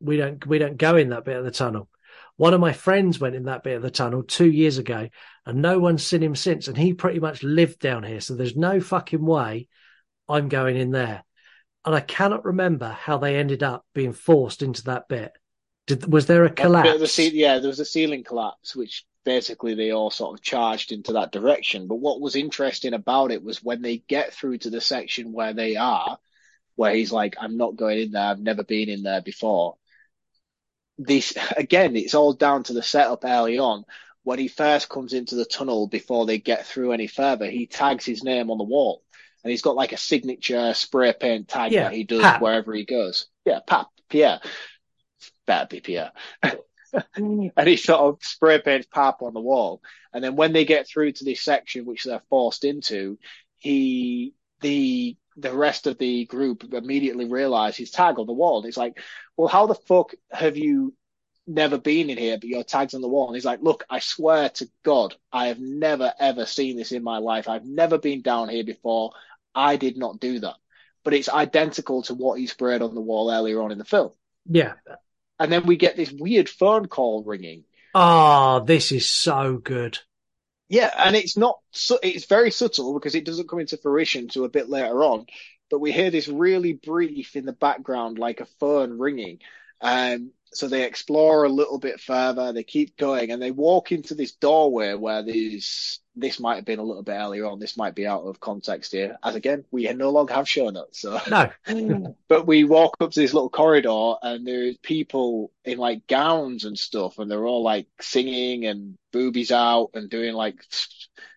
we 0.00 0.16
don't, 0.16 0.44
we 0.46 0.58
don't 0.58 0.76
go 0.76 0.96
in 0.96 1.10
that 1.10 1.24
bit 1.24 1.36
of 1.36 1.44
the 1.44 1.50
tunnel." 1.50 1.88
One 2.36 2.54
of 2.54 2.60
my 2.60 2.72
friends 2.72 3.20
went 3.20 3.34
in 3.34 3.44
that 3.44 3.62
bit 3.62 3.76
of 3.76 3.82
the 3.82 3.90
tunnel 3.90 4.22
two 4.22 4.50
years 4.50 4.78
ago, 4.78 5.08
and 5.46 5.62
no 5.62 5.78
one's 5.78 6.04
seen 6.04 6.22
him 6.22 6.34
since. 6.34 6.66
And 6.66 6.76
he 6.76 6.94
pretty 6.94 7.20
much 7.20 7.42
lived 7.42 7.78
down 7.78 8.02
here, 8.02 8.20
so 8.20 8.34
there's 8.34 8.56
no 8.56 8.80
fucking 8.80 9.24
way 9.24 9.68
I'm 10.28 10.48
going 10.48 10.76
in 10.76 10.90
there. 10.90 11.24
And 11.84 11.94
I 11.94 12.00
cannot 12.00 12.44
remember 12.44 12.88
how 12.88 13.18
they 13.18 13.36
ended 13.36 13.62
up 13.62 13.84
being 13.94 14.12
forced 14.12 14.62
into 14.62 14.84
that 14.84 15.08
bit. 15.08 15.32
Did 15.86 16.10
was 16.10 16.26
there 16.26 16.44
a 16.44 16.50
collapse? 16.50 16.98
the 16.98 17.06
ce- 17.06 17.32
yeah, 17.32 17.58
there 17.58 17.68
was 17.68 17.80
a 17.80 17.84
ceiling 17.84 18.24
collapse, 18.24 18.74
which 18.74 19.04
basically 19.24 19.74
they 19.74 19.90
all 19.90 20.10
sort 20.10 20.38
of 20.38 20.42
charged 20.42 20.92
into 20.92 21.12
that 21.14 21.32
direction. 21.32 21.86
But 21.88 21.96
what 21.96 22.20
was 22.20 22.36
interesting 22.36 22.94
about 22.94 23.32
it 23.32 23.42
was 23.42 23.62
when 23.62 23.82
they 23.82 23.98
get 23.98 24.32
through 24.32 24.58
to 24.58 24.70
the 24.70 24.80
section 24.80 25.32
where 25.32 25.52
they 25.52 25.76
are, 25.76 26.18
where 26.76 26.94
he's 26.94 27.12
like, 27.12 27.36
I'm 27.40 27.56
not 27.56 27.76
going 27.76 27.98
in 28.00 28.12
there, 28.12 28.22
I've 28.22 28.40
never 28.40 28.64
been 28.64 28.88
in 28.88 29.02
there 29.02 29.22
before. 29.22 29.76
This 30.98 31.34
again, 31.56 31.96
it's 31.96 32.14
all 32.14 32.32
down 32.32 32.64
to 32.64 32.72
the 32.72 32.82
setup 32.82 33.24
early 33.24 33.58
on 33.58 33.84
when 34.24 34.38
he 34.38 34.48
first 34.48 34.88
comes 34.88 35.12
into 35.12 35.34
the 35.34 35.44
tunnel 35.44 35.86
before 35.86 36.26
they 36.26 36.38
get 36.38 36.66
through 36.66 36.92
any 36.92 37.06
further, 37.06 37.46
he 37.46 37.66
tags 37.66 38.04
his 38.04 38.22
name 38.22 38.50
on 38.50 38.58
the 38.58 38.64
wall. 38.64 39.02
And 39.42 39.50
he's 39.50 39.62
got 39.62 39.74
like 39.74 39.92
a 39.92 39.96
signature 39.96 40.72
spray 40.74 41.12
paint 41.12 41.48
tag 41.48 41.72
Yeah, 41.72 41.84
that 41.84 41.92
he 41.92 42.04
does 42.04 42.22
Pap. 42.22 42.40
wherever 42.40 42.72
he 42.72 42.84
goes. 42.84 43.26
Yeah, 43.44 43.58
Pap, 43.66 43.88
Pierre. 44.08 44.40
Better 45.46 45.66
be 45.66 45.80
Pierre. 45.80 46.12
and 47.16 47.68
he 47.68 47.76
sort 47.76 48.00
of 48.00 48.18
spray 48.22 48.60
paints 48.60 48.86
Pap 48.92 49.22
on 49.22 49.34
the 49.34 49.40
wall. 49.40 49.82
And 50.12 50.22
then 50.22 50.36
when 50.36 50.52
they 50.52 50.64
get 50.64 50.86
through 50.86 51.12
to 51.12 51.24
this 51.24 51.40
section, 51.40 51.84
which 51.84 52.04
they're 52.04 52.22
forced 52.30 52.64
into, 52.64 53.18
he, 53.58 54.34
the, 54.60 55.16
the 55.36 55.54
rest 55.54 55.86
of 55.86 55.98
the 55.98 56.24
group 56.26 56.72
immediately 56.72 57.26
realize 57.26 57.76
his 57.76 57.90
tag 57.90 58.18
on 58.18 58.26
the 58.26 58.32
wall. 58.32 58.58
And 58.58 58.66
he's 58.66 58.76
like, 58.76 58.98
well, 59.36 59.48
how 59.48 59.66
the 59.66 59.74
fuck 59.74 60.14
have 60.30 60.56
you 60.56 60.94
never 61.46 61.78
been 61.78 62.10
in 62.10 62.18
here, 62.18 62.38
but 62.38 62.48
your 62.48 62.64
tag's 62.64 62.94
on 62.94 63.00
the 63.00 63.08
wall. 63.08 63.28
And 63.28 63.36
he's 63.36 63.44
like, 63.44 63.62
look, 63.62 63.84
I 63.90 63.98
swear 63.98 64.48
to 64.50 64.68
God, 64.84 65.14
I 65.32 65.48
have 65.48 65.58
never, 65.58 66.12
ever 66.18 66.46
seen 66.46 66.76
this 66.76 66.92
in 66.92 67.02
my 67.02 67.18
life. 67.18 67.48
I've 67.48 67.64
never 67.64 67.98
been 67.98 68.22
down 68.22 68.48
here 68.48 68.64
before. 68.64 69.12
I 69.54 69.76
did 69.76 69.96
not 69.96 70.20
do 70.20 70.40
that. 70.40 70.56
But 71.04 71.14
it's 71.14 71.28
identical 71.28 72.02
to 72.04 72.14
what 72.14 72.38
he 72.38 72.46
sprayed 72.46 72.82
on 72.82 72.94
the 72.94 73.00
wall 73.00 73.30
earlier 73.30 73.60
on 73.60 73.72
in 73.72 73.78
the 73.78 73.84
film. 73.84 74.12
Yeah. 74.46 74.74
And 75.38 75.50
then 75.50 75.66
we 75.66 75.76
get 75.76 75.96
this 75.96 76.12
weird 76.12 76.48
phone 76.48 76.86
call 76.86 77.24
ringing. 77.24 77.64
Oh, 77.94 78.60
this 78.64 78.92
is 78.92 79.10
so 79.10 79.56
good. 79.56 79.98
Yeah, 80.72 80.90
and 80.96 81.14
it's 81.14 81.36
not, 81.36 81.58
it's 82.02 82.24
very 82.24 82.50
subtle 82.50 82.94
because 82.94 83.14
it 83.14 83.26
doesn't 83.26 83.46
come 83.46 83.58
into 83.60 83.76
fruition 83.76 84.28
to 84.28 84.44
a 84.44 84.48
bit 84.48 84.70
later 84.70 85.04
on. 85.04 85.26
But 85.70 85.80
we 85.80 85.92
hear 85.92 86.10
this 86.10 86.28
really 86.28 86.72
brief 86.72 87.36
in 87.36 87.44
the 87.44 87.52
background, 87.52 88.18
like 88.18 88.40
a 88.40 88.46
phone 88.58 88.98
ringing. 88.98 89.40
Um, 89.82 90.30
so 90.54 90.68
they 90.68 90.84
explore 90.84 91.44
a 91.44 91.48
little 91.48 91.78
bit 91.78 92.00
further. 92.00 92.52
They 92.52 92.62
keep 92.62 92.96
going, 92.96 93.30
and 93.30 93.40
they 93.40 93.50
walk 93.50 93.92
into 93.92 94.14
this 94.14 94.32
doorway 94.32 94.94
where 94.94 95.22
these. 95.22 95.98
This 96.14 96.38
might 96.38 96.56
have 96.56 96.66
been 96.66 96.78
a 96.78 96.84
little 96.84 97.02
bit 97.02 97.14
earlier 97.14 97.46
on. 97.46 97.58
This 97.58 97.78
might 97.78 97.94
be 97.94 98.06
out 98.06 98.24
of 98.24 98.38
context 98.38 98.92
here, 98.92 99.16
as 99.24 99.34
again 99.34 99.64
we 99.70 99.90
no 99.94 100.10
longer 100.10 100.34
have 100.34 100.48
show 100.48 100.68
notes. 100.68 101.00
So 101.00 101.18
No. 101.30 102.14
but 102.28 102.46
we 102.46 102.64
walk 102.64 102.96
up 103.00 103.12
to 103.12 103.20
this 103.20 103.32
little 103.32 103.48
corridor, 103.48 104.14
and 104.20 104.46
there's 104.46 104.76
people 104.78 105.52
in 105.64 105.78
like 105.78 106.06
gowns 106.06 106.66
and 106.66 106.78
stuff, 106.78 107.18
and 107.18 107.30
they're 107.30 107.46
all 107.46 107.62
like 107.62 107.86
singing 108.00 108.66
and 108.66 108.96
boobies 109.10 109.52
out 109.52 109.90
and 109.94 110.10
doing 110.10 110.34
like 110.34 110.62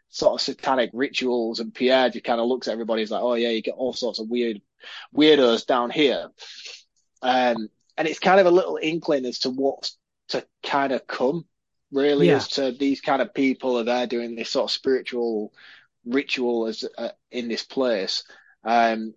sort 0.09 0.33
of 0.33 0.41
satanic 0.41 0.89
rituals. 0.93 1.61
And 1.61 1.73
Pierre 1.73 2.09
just 2.09 2.25
kind 2.25 2.41
of 2.41 2.47
looks 2.47 2.67
at 2.67 2.73
everybody. 2.73 3.01
He's 3.01 3.11
like, 3.11 3.23
"Oh 3.23 3.35
yeah, 3.35 3.49
you 3.49 3.61
get 3.61 3.75
all 3.75 3.93
sorts 3.93 4.19
of 4.19 4.29
weird 4.29 4.61
weirdos 5.15 5.65
down 5.65 5.89
here." 5.89 6.29
Um, 7.21 7.69
and 7.97 8.07
it's 8.07 8.19
kind 8.19 8.39
of 8.39 8.45
a 8.45 8.51
little 8.51 8.77
inkling 8.81 9.25
as 9.25 9.39
to 9.39 9.49
what's 9.49 9.97
to 10.29 10.45
kind 10.63 10.91
of 10.91 11.05
come, 11.07 11.45
really, 11.91 12.27
Yeah. 12.27 12.37
as 12.37 12.47
to 12.49 12.71
these 12.71 13.01
kind 13.01 13.21
of 13.21 13.33
people 13.33 13.77
are 13.77 13.83
there 13.83 14.07
doing 14.07 14.35
this 14.35 14.49
sort 14.49 14.65
of 14.65 14.71
spiritual 14.71 15.53
ritual 16.05 16.67
as 16.67 16.83
uh, 16.97 17.09
in 17.31 17.47
this 17.47 17.63
place. 17.63 18.23
Um, 18.63 19.13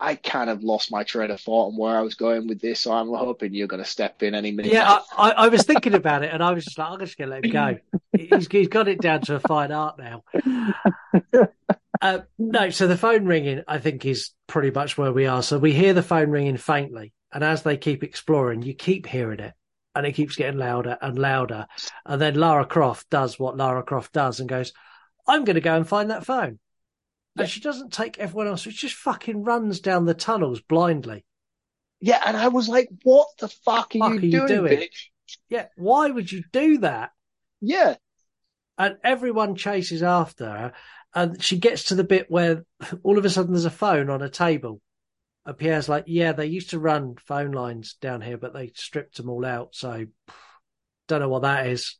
I 0.00 0.16
kind 0.16 0.50
of 0.50 0.64
lost 0.64 0.90
my 0.90 1.04
train 1.04 1.30
of 1.30 1.40
thought 1.40 1.68
and 1.68 1.78
where 1.78 1.96
I 1.96 2.00
was 2.02 2.16
going 2.16 2.48
with 2.48 2.60
this, 2.60 2.80
so 2.80 2.92
I'm 2.92 3.08
hoping 3.08 3.54
you're 3.54 3.68
going 3.68 3.82
to 3.82 3.88
step 3.88 4.22
in 4.24 4.34
any 4.34 4.50
minute. 4.50 4.72
Yeah, 4.72 4.98
I, 5.16 5.30
I, 5.30 5.30
I 5.30 5.48
was 5.48 5.62
thinking 5.62 5.94
about 5.94 6.24
it, 6.24 6.32
and 6.32 6.42
I 6.42 6.52
was 6.52 6.64
just 6.64 6.76
like, 6.76 6.90
I'm 6.90 6.98
just 6.98 7.16
going 7.16 7.30
to 7.30 7.36
let 7.36 7.44
him 7.44 7.52
go. 7.52 7.78
He's, 8.16 8.48
he's 8.50 8.68
got 8.68 8.88
it 8.88 9.00
down 9.00 9.20
to 9.22 9.36
a 9.36 9.40
fine 9.40 9.70
art 9.72 9.98
now. 9.98 10.24
Uh, 12.00 12.18
no, 12.36 12.68
so 12.70 12.88
the 12.88 12.96
phone 12.96 13.26
ringing, 13.26 13.62
I 13.68 13.78
think, 13.78 14.04
is 14.04 14.30
pretty 14.48 14.72
much 14.72 14.98
where 14.98 15.12
we 15.12 15.26
are. 15.26 15.40
So 15.40 15.56
we 15.56 15.72
hear 15.72 15.94
the 15.94 16.02
phone 16.02 16.30
ringing 16.30 16.56
faintly, 16.56 17.12
and 17.32 17.42
as 17.42 17.62
they 17.62 17.76
keep 17.76 18.02
exploring, 18.02 18.62
you 18.62 18.74
keep 18.74 19.06
hearing 19.06 19.40
it, 19.40 19.54
and 19.94 20.06
it 20.06 20.12
keeps 20.12 20.36
getting 20.36 20.58
louder 20.58 20.98
and 21.00 21.18
louder. 21.18 21.66
And 22.04 22.20
then 22.20 22.34
Lara 22.34 22.66
Croft 22.66 23.08
does 23.10 23.38
what 23.38 23.56
Lara 23.56 23.82
Croft 23.82 24.12
does 24.12 24.40
and 24.40 24.48
goes, 24.48 24.72
"I'm 25.26 25.44
going 25.44 25.54
to 25.54 25.60
go 25.60 25.76
and 25.76 25.88
find 25.88 26.10
that 26.10 26.26
phone." 26.26 26.58
And 27.36 27.48
she 27.48 27.60
doesn't 27.60 27.92
take 27.92 28.18
everyone 28.18 28.48
else; 28.48 28.60
she 28.60 28.70
just 28.70 28.94
fucking 28.94 29.44
runs 29.44 29.80
down 29.80 30.04
the 30.04 30.14
tunnels 30.14 30.60
blindly. 30.60 31.24
Yeah, 32.00 32.20
and 32.24 32.36
I 32.36 32.48
was 32.48 32.68
like, 32.68 32.88
"What 33.02 33.28
the 33.38 33.48
fuck 33.48 33.94
are, 33.94 33.98
Fuck 33.98 34.12
you, 34.12 34.18
are 34.18 34.20
you 34.20 34.30
doing, 34.30 34.46
doing? 34.46 34.78
bitch?" 34.78 35.08
Yeah, 35.48 35.66
why 35.76 36.10
would 36.10 36.30
you 36.30 36.42
do 36.52 36.78
that? 36.78 37.12
Yeah, 37.60 37.96
and 38.78 38.96
everyone 39.04 39.54
chases 39.54 40.02
after 40.02 40.46
her 40.46 40.72
and 41.14 41.42
she 41.42 41.58
gets 41.58 41.84
to 41.84 41.94
the 41.94 42.04
bit 42.04 42.30
where 42.30 42.64
all 43.02 43.18
of 43.18 43.24
a 43.24 43.30
sudden 43.30 43.52
there's 43.52 43.64
a 43.64 43.70
phone 43.70 44.10
on 44.10 44.22
a 44.22 44.28
table 44.28 44.80
and 45.46 45.58
pierre's 45.58 45.88
like 45.88 46.04
yeah 46.06 46.32
they 46.32 46.46
used 46.46 46.70
to 46.70 46.78
run 46.78 47.16
phone 47.16 47.52
lines 47.52 47.94
down 48.00 48.20
here 48.20 48.38
but 48.38 48.52
they 48.52 48.70
stripped 48.74 49.16
them 49.16 49.28
all 49.28 49.44
out 49.44 49.74
so 49.74 50.06
don't 51.08 51.20
know 51.20 51.28
what 51.28 51.42
that 51.42 51.66
is 51.66 51.96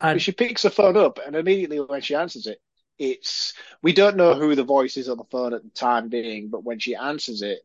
But 0.00 0.22
she 0.22 0.32
picks 0.32 0.62
the 0.62 0.70
phone 0.70 0.96
up, 0.96 1.18
and 1.24 1.34
immediately 1.36 1.80
when 1.80 2.00
she 2.00 2.14
answers 2.14 2.46
it, 2.46 2.60
it's 2.98 3.54
we 3.82 3.92
don't 3.92 4.16
know 4.16 4.34
who 4.34 4.54
the 4.54 4.64
voice 4.64 4.96
is 4.96 5.08
on 5.08 5.16
the 5.18 5.24
phone 5.24 5.54
at 5.54 5.62
the 5.62 5.70
time 5.70 6.08
being, 6.08 6.48
but 6.50 6.64
when 6.64 6.78
she 6.78 6.94
answers 6.94 7.42
it, 7.42 7.60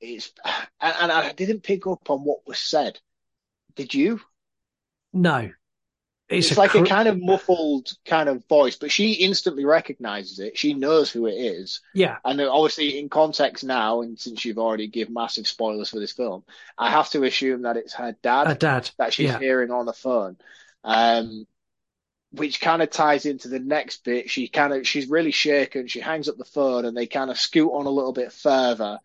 it's 0.00 0.32
and, 0.80 0.94
and 1.00 1.12
I 1.12 1.32
didn't 1.32 1.62
pick 1.62 1.86
up 1.86 2.10
on 2.10 2.20
what 2.20 2.46
was 2.46 2.58
said. 2.58 2.98
Did 3.76 3.94
you? 3.94 4.20
no 5.12 5.50
It's, 6.28 6.48
it's, 6.48 6.58
like 6.58 6.72
cr- 6.72 6.78
a 6.78 6.86
kind 6.86 7.08
of 7.08 7.20
muffled 7.20 7.90
kind 8.04 8.28
of 8.28 8.46
voice, 8.48 8.76
but 8.76 8.92
she 8.92 9.12
instantly 9.12 9.64
recognizes 9.64 10.38
it. 10.38 10.58
She 10.58 10.74
knows 10.74 11.10
who 11.10 11.26
it 11.26 11.34
is. 11.34 11.80
yeah 11.94 12.18
And 12.22 12.40
obviously, 12.40 12.98
in 12.98 13.08
context 13.08 13.64
now, 13.64 14.02
and 14.02 14.18
since 14.18 14.44
you've 14.44 14.58
already 14.58 14.88
give 14.88 15.08
massive 15.08 15.46
spoilers 15.48 15.88
for 15.88 15.98
this 15.98 16.12
film, 16.12 16.44
I 16.76 16.90
have 16.90 17.08
to 17.10 17.24
assume 17.24 17.62
that 17.62 17.78
it's 17.78 17.94
her 17.94 18.14
dad, 18.22 18.46
her 18.46 18.54
dad 18.54 18.90
that 18.98 19.14
she's 19.14 19.30
yeah 19.30 19.38
hearing 19.38 19.70
on 19.70 19.86
the 19.86 19.94
phone. 19.94 20.36
Um, 20.84 21.46
which 22.30 22.60
kind 22.60 22.82
of 22.82 22.90
ties 22.90 23.24
into 23.24 23.48
the 23.48 23.58
next 23.58 24.04
bit. 24.04 24.30
She 24.30 24.48
kind 24.48 24.72
of 24.72 24.86
she's 24.86 25.08
really 25.08 25.30
shaken. 25.30 25.86
She 25.86 26.00
hangs 26.00 26.28
up 26.28 26.36
the 26.36 26.44
phone, 26.44 26.84
and 26.84 26.96
they 26.96 27.06
kind 27.06 27.30
of 27.30 27.38
scoot 27.38 27.72
on 27.72 27.86
a 27.86 27.90
little 27.90 28.12
bit 28.12 28.32
further. 28.32 28.98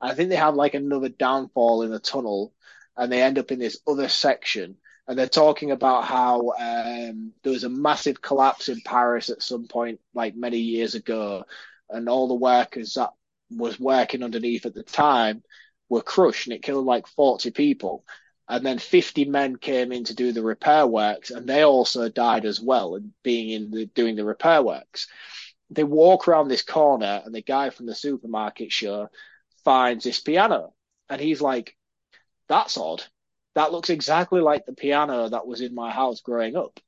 I 0.00 0.14
think 0.14 0.30
they 0.30 0.36
have 0.36 0.54
like 0.54 0.74
another 0.74 1.10
downfall 1.10 1.82
in 1.82 1.90
the 1.90 1.98
tunnel, 1.98 2.54
and 2.96 3.12
they 3.12 3.22
end 3.22 3.38
up 3.38 3.52
in 3.52 3.58
this 3.58 3.80
other 3.86 4.08
section. 4.08 4.76
And 5.10 5.18
they're 5.18 5.26
talking 5.26 5.72
about 5.72 6.04
how 6.04 6.52
um, 6.56 7.32
there 7.42 7.52
was 7.52 7.64
a 7.64 7.68
massive 7.68 8.22
collapse 8.22 8.68
in 8.68 8.80
Paris 8.80 9.28
at 9.28 9.42
some 9.42 9.66
point, 9.66 9.98
like 10.14 10.36
many 10.36 10.58
years 10.58 10.94
ago, 10.94 11.42
and 11.88 12.08
all 12.08 12.28
the 12.28 12.34
workers 12.34 12.94
that 12.94 13.10
was 13.50 13.80
working 13.80 14.22
underneath 14.22 14.66
at 14.66 14.74
the 14.74 14.84
time 14.84 15.42
were 15.88 16.00
crushed, 16.00 16.46
and 16.46 16.54
it 16.54 16.62
killed 16.62 16.86
like 16.86 17.08
forty 17.08 17.50
people. 17.50 18.04
And 18.48 18.64
then 18.64 18.78
50 18.78 19.24
men 19.24 19.56
came 19.56 19.90
in 19.90 20.04
to 20.04 20.14
do 20.14 20.30
the 20.30 20.44
repair 20.44 20.86
works 20.86 21.32
and 21.32 21.44
they 21.44 21.64
also 21.64 22.08
died 22.08 22.44
as 22.44 22.60
well 22.60 22.94
and 22.94 23.12
being 23.24 23.50
in 23.50 23.72
the 23.72 23.86
doing 23.86 24.14
the 24.14 24.24
repair 24.24 24.62
works. 24.62 25.08
They 25.70 25.82
walk 25.82 26.28
around 26.28 26.46
this 26.46 26.62
corner 26.62 27.20
and 27.24 27.34
the 27.34 27.42
guy 27.42 27.70
from 27.70 27.86
the 27.86 27.96
supermarket 27.96 28.70
show 28.70 29.08
finds 29.64 30.04
this 30.04 30.20
piano. 30.20 30.72
And 31.08 31.20
he's 31.20 31.40
like 31.40 31.76
that's 32.46 32.78
odd 32.78 33.02
that 33.54 33.72
looks 33.72 33.90
exactly 33.90 34.40
like 34.40 34.66
the 34.66 34.72
piano 34.72 35.28
that 35.28 35.46
was 35.46 35.60
in 35.60 35.74
my 35.74 35.90
house 35.90 36.20
growing 36.20 36.56
up 36.56 36.80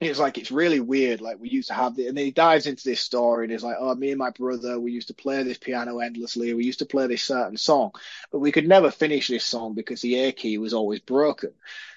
it's 0.00 0.18
like 0.18 0.36
it's 0.36 0.50
really 0.50 0.80
weird 0.80 1.20
like 1.20 1.38
we 1.38 1.48
used 1.48 1.68
to 1.68 1.74
have 1.74 1.94
the 1.94 2.08
and 2.08 2.16
then 2.16 2.24
he 2.24 2.32
dives 2.32 2.66
into 2.66 2.82
this 2.84 3.00
story 3.00 3.44
and 3.44 3.52
he's 3.52 3.62
like 3.62 3.76
oh 3.78 3.94
me 3.94 4.10
and 4.10 4.18
my 4.18 4.30
brother 4.30 4.80
we 4.80 4.90
used 4.90 5.08
to 5.08 5.14
play 5.14 5.42
this 5.44 5.58
piano 5.58 6.00
endlessly 6.00 6.54
we 6.54 6.64
used 6.64 6.80
to 6.80 6.86
play 6.86 7.06
this 7.06 7.22
certain 7.22 7.56
song 7.56 7.92
but 8.32 8.40
we 8.40 8.50
could 8.50 8.66
never 8.66 8.90
finish 8.90 9.28
this 9.28 9.44
song 9.44 9.74
because 9.74 10.00
the 10.00 10.18
A 10.18 10.32
key 10.32 10.58
was 10.58 10.74
always 10.74 11.00
broken. 11.00 11.52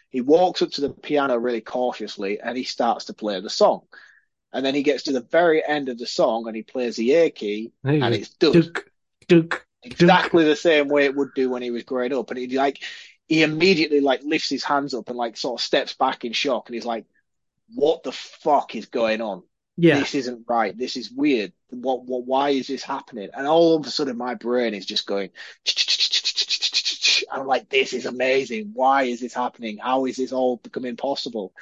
He 0.10 0.22
walks 0.22 0.62
up 0.62 0.72
to 0.72 0.82
the 0.82 0.90
piano 0.90 1.38
really 1.38 1.62
cautiously 1.62 2.40
and 2.40 2.58
he 2.58 2.64
starts 2.64 3.06
to 3.06 3.14
play 3.14 3.40
the 3.40 3.50
song. 3.50 3.82
And 4.54 4.66
then 4.66 4.76
he 4.76 4.84
gets 4.84 5.04
to 5.04 5.12
the 5.12 5.22
very 5.22 5.66
end 5.66 5.90
of 5.90 5.98
the 5.98 6.06
song 6.08 6.48
and 6.48 6.56
he 6.56 6.64
plays 6.64 6.96
the 6.96 7.14
A 7.14 7.30
key 7.32 7.72
and 7.84 8.16
it's 8.16 8.30
done 8.30 8.54
Dunk, 8.54 8.86
dunk, 9.28 9.66
exactly 9.84 10.46
the 10.46 10.56
same 10.56 10.88
way 10.88 11.06
it 11.06 11.16
would 11.16 11.34
do 11.36 11.50
when 11.50 11.62
he 11.62 11.72
was 11.72 11.84
growing 11.84 12.14
up. 12.14 12.30
And 12.32 12.40
he 12.40 12.58
like 12.58 12.82
he 13.28 13.44
immediately 13.44 14.02
like 14.02 14.22
lifts 14.24 14.50
his 14.50 14.64
hands 14.64 14.94
up 14.94 15.10
and 15.10 15.18
like 15.18 15.38
sort 15.38 15.60
of 15.60 15.66
steps 15.66 15.94
back 15.94 16.26
in 16.26 16.34
shock 16.34 16.68
and 16.68 16.76
he's 16.76 16.86
like, 16.86 17.06
What 17.74 18.04
the 18.04 18.12
fuck 18.12 18.76
is 18.76 18.86
going 18.86 19.22
on? 19.22 19.44
yeah 19.78 20.00
This 20.00 20.16
isn't 20.16 20.46
right. 20.48 20.78
This 20.78 20.96
is 20.96 21.12
weird. 21.12 21.52
What 21.70 22.06
what 22.06 22.26
why 22.26 22.50
is 22.50 22.68
this 22.68 22.84
happening? 22.84 23.30
And 23.34 23.48
all 23.48 23.76
of 23.76 23.86
a 23.86 23.90
sudden 23.90 24.18
my 24.18 24.36
brain 24.36 24.74
is 24.74 24.86
just 24.86 25.08
going 25.08 25.32
I'm 27.32 27.48
like, 27.48 27.70
this 27.70 27.94
is 27.94 28.06
amazing. 28.06 28.72
Why 28.74 29.04
is 29.04 29.20
this 29.20 29.34
happening? 29.34 29.78
How 29.78 30.06
is 30.06 30.18
this 30.18 30.32
all 30.32 30.58
becoming 30.58 30.96
possible? 30.96 31.54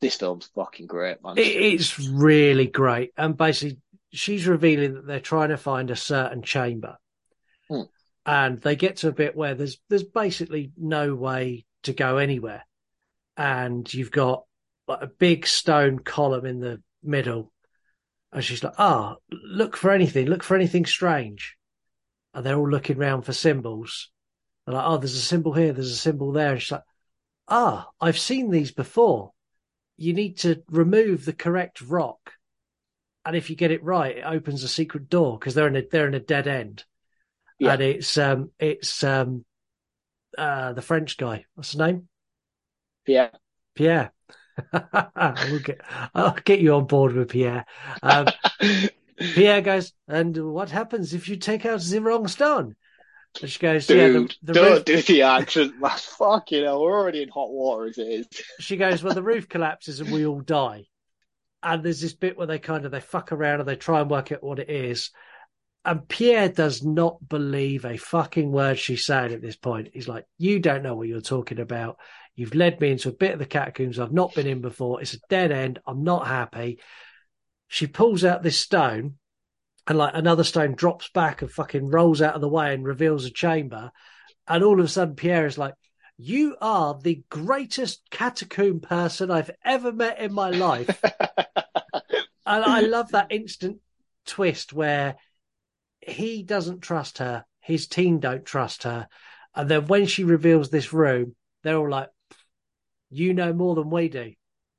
This 0.00 0.16
film's 0.16 0.48
fucking 0.54 0.86
great, 0.86 1.22
man. 1.22 1.34
It's 1.38 1.98
really 1.98 2.66
great. 2.66 3.12
And 3.16 3.36
basically, 3.36 3.78
she's 4.12 4.46
revealing 4.46 4.94
that 4.94 5.06
they're 5.06 5.20
trying 5.20 5.48
to 5.48 5.56
find 5.56 5.90
a 5.90 5.96
certain 5.96 6.42
chamber. 6.42 6.98
Hmm. 7.68 7.82
And 8.26 8.60
they 8.60 8.76
get 8.76 8.98
to 8.98 9.08
a 9.08 9.12
bit 9.12 9.36
where 9.36 9.54
there's 9.54 9.78
there's 9.88 10.04
basically 10.04 10.72
no 10.76 11.14
way 11.14 11.64
to 11.84 11.94
go 11.94 12.18
anywhere. 12.18 12.66
And 13.36 13.92
you've 13.94 14.10
got 14.10 14.44
like 14.88 15.02
a 15.02 15.06
big 15.06 15.46
stone 15.46 16.00
column 16.00 16.44
in 16.44 16.60
the 16.60 16.82
middle. 17.02 17.52
And 18.32 18.44
she's 18.44 18.62
like, 18.64 18.74
ah, 18.78 19.16
look 19.30 19.76
for 19.76 19.90
anything, 19.92 20.26
look 20.26 20.42
for 20.42 20.56
anything 20.56 20.86
strange. 20.86 21.56
And 22.34 22.44
they're 22.44 22.58
all 22.58 22.68
looking 22.68 22.98
around 22.98 23.22
for 23.22 23.32
symbols. 23.32 24.10
They're 24.66 24.74
like, 24.74 24.84
oh, 24.86 24.98
there's 24.98 25.14
a 25.14 25.20
symbol 25.20 25.54
here, 25.54 25.72
there's 25.72 25.92
a 25.92 25.96
symbol 25.96 26.32
there. 26.32 26.52
And 26.52 26.60
she's 26.62 26.72
like, 26.72 26.82
ah, 27.48 27.88
I've 28.00 28.18
seen 28.18 28.50
these 28.50 28.72
before. 28.72 29.32
you 29.96 30.12
need 30.12 30.38
to 30.38 30.62
remove 30.70 31.24
the 31.24 31.32
correct 31.32 31.80
rock, 31.80 32.32
and 33.24 33.34
if 33.36 33.50
you 33.50 33.56
get 33.56 33.70
it 33.70 33.82
right, 33.82 34.18
it 34.18 34.24
opens 34.24 34.62
a 34.62 34.68
secret 34.68 35.08
door 35.08 35.38
because 35.38 35.54
they're 35.54 35.68
in 35.68 35.76
a 35.76 35.82
they're 35.90 36.08
in 36.08 36.14
a 36.14 36.20
dead 36.20 36.46
end, 36.46 36.84
Yeah. 37.58 37.72
and 37.72 37.82
it's 37.82 38.18
um 38.18 38.50
it's 38.58 39.02
um 39.02 39.44
uh 40.36 40.72
the 40.72 40.82
French 40.82 41.16
guy. 41.16 41.44
What's 41.54 41.72
his 41.72 41.78
name? 41.78 42.08
Yeah. 43.06 43.30
Pierre. 43.74 44.12
we'll 44.72 45.60
get, 45.60 45.80
I'll 46.14 46.36
get 46.44 46.60
you 46.60 46.74
on 46.74 46.86
board 46.86 47.12
with 47.14 47.28
Pierre. 47.28 47.66
Um, 48.02 48.26
Pierre 49.18 49.60
goes, 49.60 49.92
and 50.08 50.36
what 50.52 50.70
happens 50.70 51.14
if 51.14 51.28
you 51.28 51.36
take 51.36 51.66
out 51.66 51.80
the 51.80 52.00
wrong 52.00 52.26
stone? 52.26 52.74
And 53.40 53.50
she 53.50 53.58
goes, 53.58 53.86
Dude, 53.86 53.96
yeah, 53.98 54.08
the, 54.08 54.34
the 54.42 54.52
don't 54.52 54.72
roof, 54.72 54.84
do 54.84 55.02
the 55.02 55.22
accent, 55.22 55.78
man. 55.80 55.90
Fucking 55.96 56.64
hell, 56.64 56.82
we're 56.82 56.98
already 56.98 57.22
in 57.22 57.28
hot 57.28 57.50
water 57.50 57.86
as 57.86 57.98
it 57.98 58.06
is. 58.06 58.26
she 58.60 58.76
goes, 58.76 59.02
well, 59.02 59.14
the 59.14 59.22
roof 59.22 59.48
collapses 59.48 60.00
and 60.00 60.10
we 60.10 60.26
all 60.26 60.40
die. 60.40 60.86
And 61.62 61.82
there's 61.82 62.00
this 62.00 62.14
bit 62.14 62.38
where 62.38 62.46
they 62.46 62.58
kind 62.58 62.84
of 62.84 62.92
they 62.92 63.00
fuck 63.00 63.32
around 63.32 63.60
and 63.60 63.68
they 63.68 63.76
try 63.76 64.00
and 64.00 64.10
work 64.10 64.32
out 64.32 64.42
what 64.42 64.58
it 64.58 64.70
is. 64.70 65.10
And 65.86 66.08
Pierre 66.08 66.48
does 66.48 66.82
not 66.82 67.28
believe 67.28 67.84
a 67.84 67.96
fucking 67.96 68.50
word 68.50 68.76
she's 68.76 69.06
saying 69.06 69.32
at 69.32 69.40
this 69.40 69.54
point. 69.54 69.90
He's 69.92 70.08
like, 70.08 70.26
"You 70.36 70.58
don't 70.58 70.82
know 70.82 70.96
what 70.96 71.06
you're 71.06 71.20
talking 71.20 71.60
about. 71.60 71.98
You've 72.34 72.56
led 72.56 72.80
me 72.80 72.90
into 72.90 73.08
a 73.08 73.12
bit 73.12 73.32
of 73.32 73.38
the 73.38 73.46
catacombs 73.46 74.00
I've 74.00 74.12
not 74.12 74.34
been 74.34 74.48
in 74.48 74.60
before. 74.60 75.00
It's 75.00 75.14
a 75.14 75.20
dead 75.30 75.52
end. 75.52 75.78
I'm 75.86 76.02
not 76.02 76.26
happy." 76.26 76.80
She 77.68 77.86
pulls 77.86 78.24
out 78.24 78.42
this 78.42 78.58
stone, 78.58 79.18
and 79.86 79.96
like 79.96 80.14
another 80.14 80.42
stone 80.42 80.74
drops 80.74 81.08
back 81.10 81.40
and 81.40 81.50
fucking 81.52 81.86
rolls 81.86 82.20
out 82.20 82.34
of 82.34 82.40
the 82.40 82.48
way 82.48 82.74
and 82.74 82.84
reveals 82.84 83.24
a 83.24 83.30
chamber. 83.30 83.92
And 84.48 84.64
all 84.64 84.80
of 84.80 84.84
a 84.84 84.88
sudden, 84.88 85.14
Pierre 85.14 85.46
is 85.46 85.56
like, 85.56 85.74
"You 86.16 86.56
are 86.60 86.98
the 87.00 87.22
greatest 87.28 88.02
catacomb 88.10 88.80
person 88.80 89.30
I've 89.30 89.52
ever 89.64 89.92
met 89.92 90.18
in 90.18 90.32
my 90.32 90.50
life." 90.50 91.00
and 92.44 92.64
I 92.64 92.80
love 92.80 93.12
that 93.12 93.30
instant 93.30 93.78
twist 94.24 94.72
where 94.72 95.16
he 96.06 96.42
doesn't 96.42 96.80
trust 96.80 97.18
her, 97.18 97.44
his 97.60 97.86
team 97.86 98.20
don't 98.20 98.44
trust 98.44 98.84
her, 98.84 99.08
and 99.54 99.68
then 99.68 99.86
when 99.86 100.06
she 100.06 100.24
reveals 100.24 100.70
this 100.70 100.92
room, 100.92 101.34
they're 101.62 101.76
all 101.76 101.90
like, 101.90 102.10
"You 103.10 103.34
know 103.34 103.52
more 103.52 103.74
than 103.74 103.90
we 103.90 104.08
do. 104.08 104.34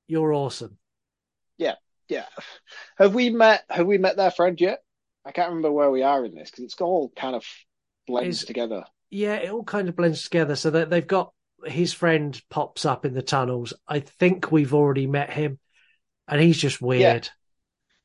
You're 0.07 0.33
awesome." 0.33 0.77
Yeah, 1.57 1.75
yeah. 2.07 2.25
Have 2.97 3.13
we 3.13 3.29
met? 3.29 3.63
Have 3.69 3.87
we 3.87 3.97
met 3.97 4.17
their 4.17 4.31
friend 4.31 4.59
yet? 4.59 4.79
I 5.25 5.31
can't 5.31 5.49
remember 5.49 5.71
where 5.71 5.91
we 5.91 6.03
are 6.03 6.23
in 6.23 6.33
this 6.33 6.49
because 6.49 6.63
it's 6.63 6.79
all 6.79 7.11
kind 7.15 7.35
of 7.35 7.45
blends 8.07 8.39
Is- 8.41 8.45
together. 8.45 8.85
Yeah, 9.09 9.35
it 9.35 9.51
all 9.51 9.63
kind 9.63 9.87
of 9.87 9.95
blends 9.95 10.23
together. 10.23 10.55
So 10.55 10.69
that 10.71 10.89
they've 10.89 11.05
got 11.05 11.33
his 11.65 11.93
friend 11.93 12.39
pops 12.49 12.85
up 12.85 13.05
in 13.05 13.13
the 13.13 13.21
tunnels. 13.21 13.73
I 13.87 13.99
think 14.01 14.51
we've 14.51 14.73
already 14.73 15.07
met 15.07 15.29
him, 15.29 15.59
and 16.27 16.41
he's 16.41 16.57
just 16.57 16.81
weird. 16.81 17.29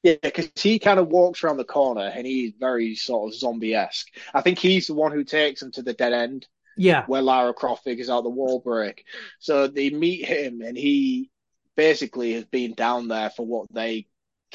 Yeah, 0.03 0.17
because 0.21 0.51
he 0.57 0.79
kind 0.79 0.99
of 0.99 1.09
walks 1.09 1.45
around 1.45 1.59
the 1.59 1.65
corner 1.65 2.03
and 2.03 2.27
he's 2.27 2.55
very 2.59 2.97
sort 2.97 3.33
of 3.33 3.39
zombie 3.39 3.75
esque. 3.75 4.09
I 4.35 4.41
think 4.41 4.59
he's 4.59 4.89
the 4.89 4.95
one 4.95 5.13
who 5.13 5.23
takes 5.25 5.61
them 5.61 5.71
to 5.73 5.83
the 5.83 5.93
dead 5.93 6.13
end 6.13 6.47
Yeah, 6.77 7.07
where 7.07 7.23
Lara 7.23 7.55
Croft 7.55 7.85
figures 7.85 8.11
out 8.11 8.23
the 8.25 8.31
wall 8.31 8.61
break. 8.61 9.05
So 9.41 9.69
they 9.69 9.91
meet 9.91 10.25
him 10.27 10.63
and 10.63 10.77
he 10.77 11.31
basically 11.77 12.35
has 12.35 12.45
been 12.45 12.75
down 12.75 13.09
there 13.09 13.31
for 13.31 13.47
what 13.47 13.73
they 13.73 14.07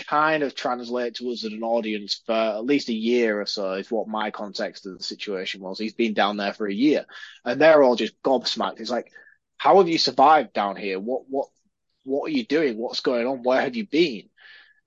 kind 0.07 0.43
of 0.43 0.55
translate 0.55 1.15
to 1.15 1.29
us 1.31 1.43
as 1.45 1.53
an 1.53 1.63
audience 1.63 2.21
for 2.25 2.33
at 2.33 2.65
least 2.65 2.89
a 2.89 2.93
year 2.93 3.41
or 3.41 3.45
so 3.47 3.73
is 3.73 3.91
what 3.91 4.07
my 4.07 4.31
context 4.31 4.85
of 4.85 4.97
the 4.97 5.03
situation 5.03 5.61
was. 5.61 5.79
He's 5.79 5.93
been 5.93 6.13
down 6.13 6.37
there 6.37 6.53
for 6.53 6.67
a 6.67 6.73
year 6.73 7.05
and 7.45 7.59
they're 7.61 7.83
all 7.83 7.95
just 7.95 8.21
gobsmacked. 8.23 8.79
It's 8.79 8.91
like, 8.91 9.11
how 9.57 9.77
have 9.79 9.89
you 9.89 9.97
survived 9.97 10.53
down 10.53 10.75
here? 10.75 10.99
What, 10.99 11.23
what, 11.29 11.49
what 12.03 12.27
are 12.27 12.33
you 12.33 12.45
doing? 12.45 12.77
What's 12.77 13.01
going 13.01 13.27
on? 13.27 13.43
Where 13.43 13.61
have 13.61 13.75
you 13.75 13.87
been? 13.87 14.29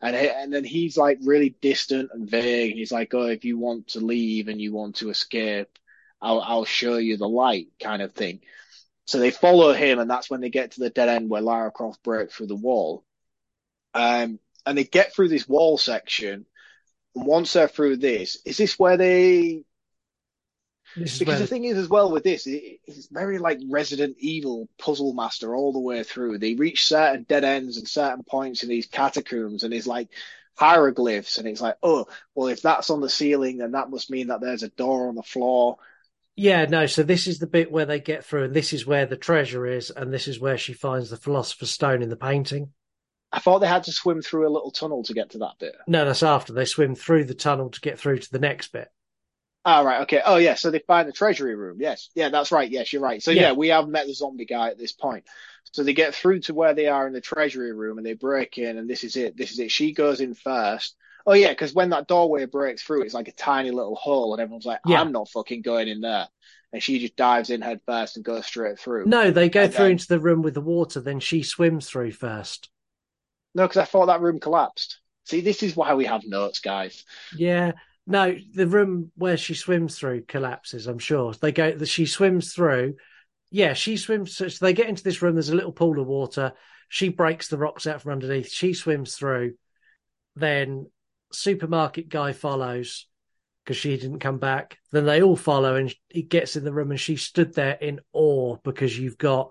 And 0.03 0.17
and 0.17 0.53
then 0.53 0.65
he's 0.65 0.97
like 0.97 1.19
really 1.23 1.51
distant 1.61 2.11
and 2.13 2.29
vague. 2.29 2.71
And 2.71 2.79
he's 2.79 2.93
like, 2.93 3.13
"Oh, 3.15 3.27
if 3.27 3.45
you 3.45 3.59
want 3.59 3.89
to 3.89 4.01
leave 4.01 4.49
and 4.49 4.61
you 4.61 4.73
want 4.73 4.97
to 4.97 5.11
escape, 5.11 5.79
I'll 6.23 6.41
I'll 6.41 6.65
show 6.65 6.97
you 6.97 7.17
the 7.17 7.29
light," 7.29 7.69
kind 7.81 8.03
of 8.03 8.13
thing. 8.15 8.41
So 9.07 9.19
they 9.19 9.31
follow 9.31 9.73
him, 9.73 9.99
and 9.99 10.09
that's 10.11 10.31
when 10.31 10.41
they 10.41 10.51
get 10.51 10.73
to 10.73 10.81
the 10.81 10.91
dead 10.91 11.09
end 11.09 11.29
where 11.31 11.43
Lara 11.43 11.71
Croft 11.71 12.03
breaks 12.03 12.35
through 12.35 12.47
the 12.47 12.57
wall. 12.57 13.05
Um, 13.95 14.39
and 14.67 14.79
they 14.79 14.85
get 14.85 15.15
through 15.15 15.29
this 15.29 15.49
wall 15.49 15.79
section. 15.79 16.47
And 17.15 17.27
once 17.27 17.53
they're 17.53 17.69
through 17.69 17.97
this, 17.99 18.39
is 18.45 18.57
this 18.57 18.79
where 18.79 18.97
they? 18.97 19.65
This 20.97 21.19
Because 21.19 21.41
the 21.41 21.47
thing 21.47 21.65
is, 21.65 21.77
as 21.77 21.89
well 21.89 22.11
with 22.11 22.25
this, 22.25 22.47
it, 22.47 22.81
it's 22.87 23.07
very 23.07 23.39
like 23.39 23.59
Resident 23.69 24.17
Evil 24.19 24.69
puzzle 24.79 25.13
master 25.13 25.55
all 25.55 25.73
the 25.73 25.79
way 25.79 26.03
through. 26.03 26.39
They 26.39 26.55
reach 26.55 26.87
certain 26.87 27.25
dead 27.29 27.45
ends 27.45 27.77
and 27.77 27.89
certain 27.89 28.25
points 28.25 28.63
in 28.63 28.69
these 28.69 28.87
catacombs, 28.87 29.63
and 29.63 29.73
it's 29.73 29.87
like 29.87 30.09
hieroglyphs, 30.57 31.39
and 31.39 31.49
it's 31.49 31.61
like, 31.61 31.77
oh, 31.83 32.07
well, 32.35 32.49
if 32.49 32.63
that's 32.63 32.91
on 32.91 33.01
the 33.01 33.09
ceiling, 33.09 33.59
then 33.59 33.73
that 33.73 33.91
must 33.91 34.11
mean 34.11 34.29
that 34.29 34.41
there's 34.41 34.63
a 34.63 34.69
door 34.69 35.09
on 35.09 35.15
the 35.15 35.23
floor. 35.23 35.77
Yeah, 36.37 36.65
no. 36.67 36.87
So 36.87 37.03
this 37.03 37.27
is 37.27 37.39
the 37.39 37.47
bit 37.47 37.71
where 37.71 37.87
they 37.87 38.01
get 38.01 38.25
through, 38.25 38.45
and 38.45 38.55
this 38.55 38.73
is 38.73 38.87
where 38.87 39.07
the 39.07 39.17
treasure 39.17 39.67
is, 39.67 39.91
and 39.91 40.13
this 40.13 40.29
is 40.29 40.41
where 40.41 40.59
she 40.59 40.73
finds 40.73 41.11
the 41.11 41.17
philosopher's 41.17 41.71
stone 41.71 42.03
in 42.03 42.09
the 42.09 42.17
painting. 42.17 42.73
I 43.33 43.39
thought 43.39 43.61
they 43.61 43.69
had 43.69 43.85
to 43.85 43.93
swim 43.93 44.23
through 44.23 44.49
a 44.49 44.51
little 44.51 44.71
tunnel 44.71 45.05
to 45.05 45.15
get 45.15 45.31
to 45.31 45.39
that 45.39 45.59
bit. 45.61 45.77
No, 45.87 46.05
that's 46.05 46.23
after 46.23 46.53
they 46.53 46.65
swim 46.65 46.95
through 46.95 47.25
the 47.25 47.35
tunnel 47.35 47.71
to 47.71 47.81
get 47.81 47.99
through 47.99 48.19
to 48.19 48.33
the 48.33 48.39
next 48.39 48.73
bit. 48.73 48.89
Oh, 49.65 49.85
right. 49.85 50.03
Okay. 50.03 50.23
Oh, 50.25 50.37
yeah. 50.37 50.55
So 50.55 50.71
they 50.71 50.79
find 50.79 51.07
the 51.07 51.13
treasury 51.13 51.55
room. 51.55 51.77
Yes. 51.81 52.09
Yeah, 52.15 52.31
that's 52.31 52.51
right. 52.51 52.71
Yes, 52.71 52.93
you're 52.93 53.03
right. 53.03 53.23
So, 53.23 53.31
yeah. 53.31 53.43
Yeah. 53.43 53.53
we 53.53 53.69
have 53.69 53.89
met 53.89 54.07
the 54.07 54.15
zombie 54.15 54.47
guy 54.47 54.69
at 54.71 54.79
this 54.79 54.93
point. 54.93 55.25
So 55.73 55.83
they 55.83 55.93
get 55.93 56.15
through 56.15 56.41
to 56.41 56.55
where 56.55 56.73
they 56.75 56.87
are 56.87 57.07
in 57.07 57.13
the 57.13 57.21
treasury 57.21 57.73
room 57.73 57.99
and 57.99 58.07
they 58.07 58.15
break 58.15 58.57
in, 58.57 58.79
and 58.79 58.89
this 58.89 59.05
is 59.05 59.17
it. 59.17 59.37
This 59.37 59.53
is 59.53 59.59
it. 59.59 59.71
She 59.71 59.93
goes 59.93 60.21
in 60.21 60.35
first. 60.35 60.97
Oh, 61.27 61.35
yeah. 61.35 61.51
Because 61.51 61.75
when 61.75 61.91
that 61.91 62.09
doorway 62.09 62.47
breaks 62.47 62.83
through, 62.83 63.03
it's 63.03 63.13
like 63.15 63.29
a 63.29 63.33
tiny 63.33 63.71
little 63.71 63.95
hole, 63.97 64.33
and 64.33 64.41
everyone's 64.41 64.65
like, 64.65 64.81
Yeah. 64.87 65.01
I'm 65.01 65.13
not 65.13 65.29
fucking 65.29 65.61
going 65.63 65.89
in 65.89 66.01
there. 66.01 66.27
And 66.73 66.83
she 66.83 66.99
just 67.01 67.17
dives 67.17 67.51
in 67.51 67.61
head 67.61 67.81
first 67.85 68.17
and 68.17 68.25
goes 68.25 68.47
straight 68.47 68.79
through. 68.79 69.05
No, 69.07 69.31
they 69.31 69.49
go 69.51 69.65
And 69.65 69.75
through 69.75 69.85
then- 69.85 69.91
into 69.93 70.09
the 70.09 70.21
room 70.21 70.41
with 70.41 70.55
the 70.55 70.61
water, 70.61 71.01
then 71.01 71.21
she 71.21 71.43
swims 71.43 71.87
through 71.89 72.13
first. 72.13 72.71
No, 73.55 73.65
because 73.65 73.79
I 73.79 73.85
thought 73.85 74.07
that 74.07 74.21
room 74.23 74.41
collapsed. 74.41 75.01
See, 75.25 75.41
this 75.43 75.63
is 75.63 75.77
why 75.77 75.95
we 75.95 76.07
have 76.07 76.25
notes, 76.25 76.61
guys. 76.61 77.05
Yeah. 77.37 77.73
No, 78.11 78.37
the 78.55 78.67
room 78.67 79.13
where 79.15 79.37
she 79.37 79.55
swims 79.55 79.97
through 79.99 80.23
collapses, 80.23 80.87
I'm 80.87 80.99
sure. 80.99 81.33
They 81.33 81.53
go 81.53 81.77
she 81.85 82.07
swims 82.07 82.53
through. 82.53 82.97
Yeah, 83.51 83.73
she 83.73 83.97
swims 83.97 84.37
so 84.37 84.47
they 84.49 84.73
get 84.73 84.89
into 84.89 85.03
this 85.05 85.23
room, 85.23 85.35
there's 85.35 85.49
a 85.51 85.55
little 85.57 85.73
pool 85.73 86.01
of 86.01 86.07
water. 86.07 86.53
She 86.89 87.09
breaks 87.09 87.49
the 87.49 87.57
rocks 87.59 87.87
out 87.87 88.03
from 88.03 88.13
underneath. 88.13 88.51
She 88.51 88.75
swims 88.75 89.15
through. 89.15 89.55
Then 90.35 90.91
supermarket 91.33 92.09
guy 92.09 92.33
follows 92.33 93.07
because 93.65 93.77
she 93.77 93.97
didn't 93.97 94.19
come 94.19 94.39
back. 94.39 94.79
Then 94.91 95.07
they 95.07 95.23
all 95.23 95.37
follow 95.37 95.77
and 95.77 95.95
he 96.09 96.23
gets 96.23 96.57
in 96.57 96.65
the 96.65 96.73
room 96.73 96.91
and 96.91 96.99
she 96.99 97.15
stood 97.17 97.55
there 97.55 97.79
in 97.81 98.01
awe 98.13 98.57
because 98.65 98.99
you've 98.99 99.19
got 99.19 99.51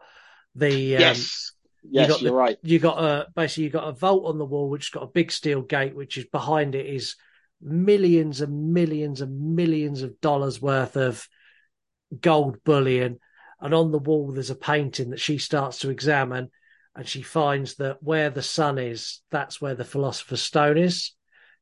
the 0.55 0.95
um, 0.97 1.01
yes. 1.01 1.53
you 1.83 1.91
Yes, 2.01 2.09
got 2.09 2.21
you're 2.21 2.31
the- 2.31 2.37
right. 2.37 2.57
You 2.61 2.79
got 2.79 3.01
a 3.01 3.27
basically 3.35 3.63
you 3.65 3.69
got 3.69 3.87
a 3.87 3.93
vault 3.93 4.25
on 4.25 4.37
the 4.37 4.45
wall 4.45 4.69
which 4.69 4.91
got 4.91 5.03
a 5.03 5.07
big 5.07 5.31
steel 5.31 5.61
gate, 5.61 5.95
which 5.95 6.17
is 6.17 6.25
behind 6.25 6.75
it 6.75 6.85
is 6.87 7.15
millions 7.61 8.41
and 8.41 8.73
millions 8.73 9.21
and 9.21 9.55
millions 9.55 10.01
of 10.01 10.19
dollars 10.21 10.61
worth 10.61 10.95
of 10.95 11.27
gold 12.21 12.63
bullion. 12.63 13.19
And 13.61 13.73
on 13.73 13.91
the 13.91 13.99
wall 13.99 14.31
there's 14.31 14.49
a 14.49 14.55
painting 14.55 15.09
that 15.09 15.19
she 15.19 15.37
starts 15.37 15.79
to 15.79 15.89
examine 15.89 16.49
and 16.95 17.07
she 17.07 17.21
finds 17.21 17.75
that 17.75 18.01
where 18.01 18.29
the 18.29 18.41
sun 18.41 18.77
is, 18.77 19.21
that's 19.31 19.61
where 19.61 19.75
the 19.75 19.85
philosopher's 19.85 20.41
stone 20.41 20.77
is. 20.77 21.13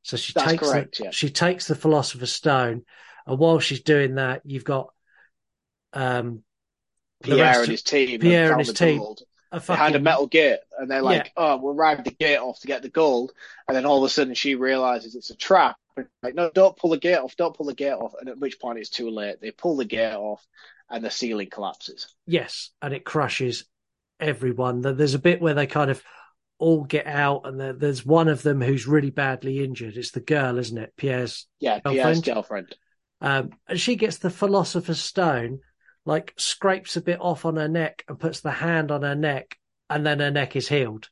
So 0.02 0.16
she 0.16 0.32
That's 0.32 0.52
takes 0.52 0.68
correct, 0.68 0.98
the, 0.98 1.04
yeah. 1.04 1.10
she 1.10 1.30
takes 1.30 1.66
the 1.66 1.74
philosopher's 1.74 2.32
stone, 2.32 2.82
and 3.26 3.38
while 3.38 3.58
she's 3.58 3.82
doing 3.82 4.14
that, 4.14 4.42
you've 4.44 4.64
got 4.64 4.88
um 5.92 6.42
Pierre 7.22 7.60
and 7.60 7.68
his 7.68 7.82
team. 7.82 8.20
Pierre 8.20 8.52
and 8.52 8.60
his 8.60 8.72
team 8.72 9.02
a 9.50 9.60
behind 9.60 9.96
a 9.96 10.00
metal 10.00 10.26
gate, 10.26 10.60
and 10.78 10.90
they're 10.90 11.02
like, 11.02 11.26
Yeah. 11.26 11.30
"Oh, 11.36 11.56
we'll 11.58 11.74
ride 11.74 12.04
the 12.04 12.10
gate 12.10 12.38
off 12.38 12.60
to 12.60 12.66
get 12.66 12.82
the 12.82 12.88
gold." 12.88 13.32
And 13.66 13.76
then 13.76 13.86
all 13.86 13.98
of 13.98 14.04
a 14.04 14.12
sudden, 14.12 14.34
she 14.34 14.54
realizes 14.54 15.14
it's 15.14 15.30
a 15.30 15.36
trap. 15.36 15.76
Like, 16.22 16.34
no, 16.34 16.50
don't 16.54 16.76
pull 16.76 16.90
the 16.90 16.98
gate 16.98 17.16
off. 17.18 17.36
Don't 17.36 17.56
pull 17.56 17.66
the 17.66 17.74
gate 17.74 17.92
off. 17.92 18.14
And 18.18 18.28
at 18.28 18.38
which 18.38 18.60
point, 18.60 18.78
it's 18.78 18.90
too 18.90 19.10
late. 19.10 19.40
They 19.40 19.50
pull 19.50 19.76
the 19.76 19.84
gate 19.84 20.14
off, 20.14 20.46
and 20.90 21.04
the 21.04 21.10
ceiling 21.10 21.50
collapses. 21.50 22.14
Yes, 22.26 22.70
and 22.82 22.94
it 22.94 23.04
crushes 23.04 23.64
everyone. 24.20 24.80
There's 24.80 25.14
a 25.14 25.18
bit 25.18 25.40
where 25.40 25.54
they 25.54 25.66
kind 25.66 25.90
of 25.90 26.02
all 26.58 26.84
get 26.84 27.06
out, 27.06 27.42
and 27.46 27.80
there's 27.80 28.04
one 28.04 28.28
of 28.28 28.42
them 28.42 28.60
who's 28.60 28.86
really 28.86 29.10
badly 29.10 29.62
injured. 29.62 29.96
It's 29.96 30.10
the 30.10 30.20
girl, 30.20 30.58
isn't 30.58 30.78
it? 30.78 30.92
Pierre's 30.96 31.46
Yeah, 31.60 31.78
Pierre's 31.80 32.20
girlfriend. 32.20 32.24
girlfriend. 32.24 32.76
Um, 33.20 33.50
and 33.68 33.80
she 33.80 33.96
gets 33.96 34.18
the 34.18 34.30
philosopher's 34.30 35.00
stone, 35.00 35.60
like 36.04 36.34
scrapes 36.36 36.96
a 36.96 37.00
bit 37.00 37.20
off 37.20 37.44
on 37.44 37.56
her 37.56 37.68
neck 37.68 38.04
and 38.08 38.18
puts 38.18 38.40
the 38.40 38.50
hand 38.50 38.90
on 38.90 39.02
her 39.02 39.14
neck, 39.14 39.56
and 39.90 40.04
then 40.04 40.20
her 40.20 40.30
neck 40.30 40.56
is 40.56 40.68
healed. 40.68 41.08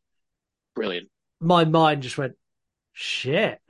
Brilliant. 0.75 1.09
My 1.41 1.65
mind 1.65 2.03
just 2.03 2.19
went, 2.19 2.35
shit. 2.93 3.61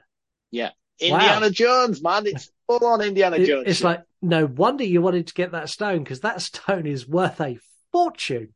Yeah, 0.51 0.71
Wow. 1.01 1.19
Indiana 1.19 1.51
Jones, 1.51 2.03
man. 2.03 2.27
It's 2.27 2.51
full 2.67 2.85
on 2.87 3.01
Indiana 3.03 3.45
Jones. 3.45 3.65
it's 3.67 3.85
like 3.85 4.03
no 4.23 4.47
wonder 4.47 4.85
you 4.85 5.03
wanted 5.03 5.29
to 5.29 5.35
get 5.35 5.53
that 5.53 5.69
stone 5.69 6.03
because 6.03 6.21
that 6.21 6.41
stone 6.43 6.87
is 6.87 7.09
worth 7.09 7.41
a 7.41 7.59
fortune. 7.93 8.53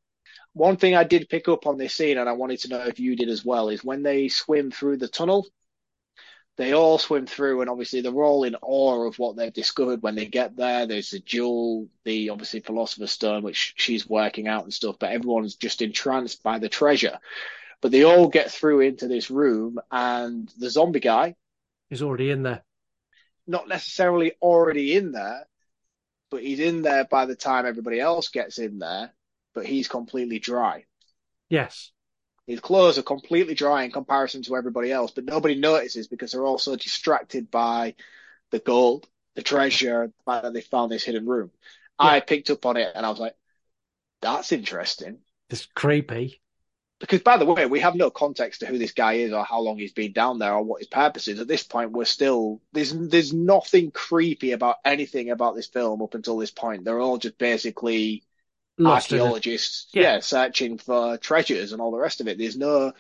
One 0.53 0.77
thing 0.77 0.97
I 0.97 1.05
did 1.05 1.29
pick 1.29 1.49
up 1.49 1.67
on 1.67 1.79
this 1.79 1.95
scene, 1.95 2.19
and 2.19 2.29
I 2.29 2.33
wanted 2.33 2.61
to 2.61 2.69
know 2.69 2.81
if 2.81 2.99
you 2.99 3.15
did 3.15 3.29
as 3.29 3.45
well, 3.45 3.69
is 3.69 3.85
when 3.85 4.03
they 4.03 4.29
swim 4.29 4.73
through 4.73 4.97
the 4.97 5.07
tunnel, 5.07 5.47
they 6.57 6.75
all 6.75 6.99
swim 6.99 7.27
through, 7.27 7.61
and 7.61 7.71
obviously 7.71 8.01
they're 8.01 8.13
all 8.13 8.43
in 8.43 8.57
awe 8.61 9.07
of 9.07 9.19
what 9.19 9.37
they've 9.37 9.53
discovered 9.53 10.03
when 10.03 10.17
they 10.17 10.27
get 10.27 10.57
there. 10.57 10.87
There's 10.87 11.11
the 11.11 11.21
jewel, 11.21 11.89
the 12.05 12.31
obviously 12.31 12.61
Philosopher's 12.61 13.13
Stone, 13.13 13.45
which 13.45 13.75
she's 13.77 14.09
working 14.09 14.49
out 14.49 14.65
and 14.65 14.75
stuff, 14.75 14.97
but 14.99 15.13
everyone's 15.13 15.55
just 15.55 15.83
entranced 15.83 16.43
by 16.43 16.59
the 16.59 16.69
treasure. 16.69 17.19
But 17.81 17.93
they 17.93 18.03
all 18.03 18.29
get 18.29 18.51
through 18.51 18.81
into 18.81 19.07
this 19.07 19.31
room, 19.31 19.79
and 19.91 20.53
the 20.59 20.69
zombie 20.69 21.01
guy 21.01 21.37
is 21.91 22.03
already 22.03 22.31
in 22.31 22.43
there. 22.43 22.63
Not 23.47 23.69
necessarily 23.69 24.33
already 24.41 24.97
in 24.97 25.13
there, 25.13 25.47
but 26.31 26.43
he's 26.43 26.61
in 26.61 26.83
there 26.83 27.05
by 27.05 27.27
the 27.27 27.35
time 27.35 27.67
everybody 27.67 28.01
else 28.01 28.29
gets 28.29 28.59
in 28.59 28.79
there, 28.79 29.13
but 29.55 29.67
he's 29.67 29.89
completely 29.89 30.39
dry. 30.39 30.85
Yes. 31.49 31.91
His 32.47 32.61
clothes 32.61 32.99
are 32.99 33.03
completely 33.03 33.55
dry 33.55 33.83
in 33.83 33.93
comparison 33.93 34.43
to 34.43 34.57
everybody 34.57 34.91
else, 34.91 35.11
but 35.11 35.25
nobody 35.25 35.57
notices 35.57 36.09
because 36.09 36.33
they're 36.33 36.45
all 36.45 36.59
so 36.59 36.77
distracted 36.77 37.51
by 37.51 37.95
the 38.51 38.59
gold, 38.59 39.09
the 39.35 39.43
treasure, 39.43 40.07
the 40.07 40.25
fact 40.25 40.45
that 40.45 40.55
they 40.55 40.61
found 40.61 40.91
this 40.91 41.05
hidden 41.05 41.27
room. 41.27 41.51
Yeah. 42.01 42.07
I 42.07 42.21
picked 42.21 42.51
up 42.51 42.65
on 42.67 42.77
it 42.77 42.93
and 42.95 43.05
I 43.05 43.11
was 43.11 43.21
like, 43.21 43.35
that's 44.23 44.53
interesting. 44.53 45.19
It's 45.49 45.67
creepy. 45.75 46.41
Because 47.01 47.23
by 47.23 47.39
the 47.39 47.47
way, 47.47 47.65
we 47.65 47.81
have 47.81 47.95
no 47.95 48.11
context 48.11 48.61
to 48.61 48.67
who 48.67 48.77
this 48.77 48.93
guy 48.93 49.15
is 49.15 49.33
or 49.33 49.43
how 49.43 49.61
long 49.61 49.79
he's 49.79 49.93
been 49.93 50.13
down 50.13 50.39
there 50.39 50.53
or 50.53 50.63
what 50.63 50.81
his 50.81 50.87
purpose 50.87 51.29
is. 51.29 51.41
At 51.41 51.49
this 51.49 51.63
point, 51.63 51.93
we're 51.93 52.05
still 52.05 52.61
there's 52.73 52.93
there's 52.93 53.33
nothing 53.33 53.91
creepy 53.91 54.53
about 54.53 54.77
anything 54.85 55.31
about 55.31 55.57
this 55.57 55.67
film 55.67 56.03
up 56.03 56.15
until 56.15 56.37
this 56.37 56.51
point. 56.51 56.85
They're 56.85 57.01
all 57.01 57.17
just 57.17 57.39
basically 57.39 58.23
Lost 58.79 59.11
archaeologists, 59.13 59.89
yeah. 59.93 60.03
yeah, 60.03 60.21
searching 60.21 60.77
for 60.77 61.17
treasures 61.17 61.73
and 61.73 61.81
all 61.81 61.91
the 61.91 61.99
rest 61.99 62.21
of 62.21 62.29
it. 62.29 62.37
There's 62.37 62.59
no 62.59 62.93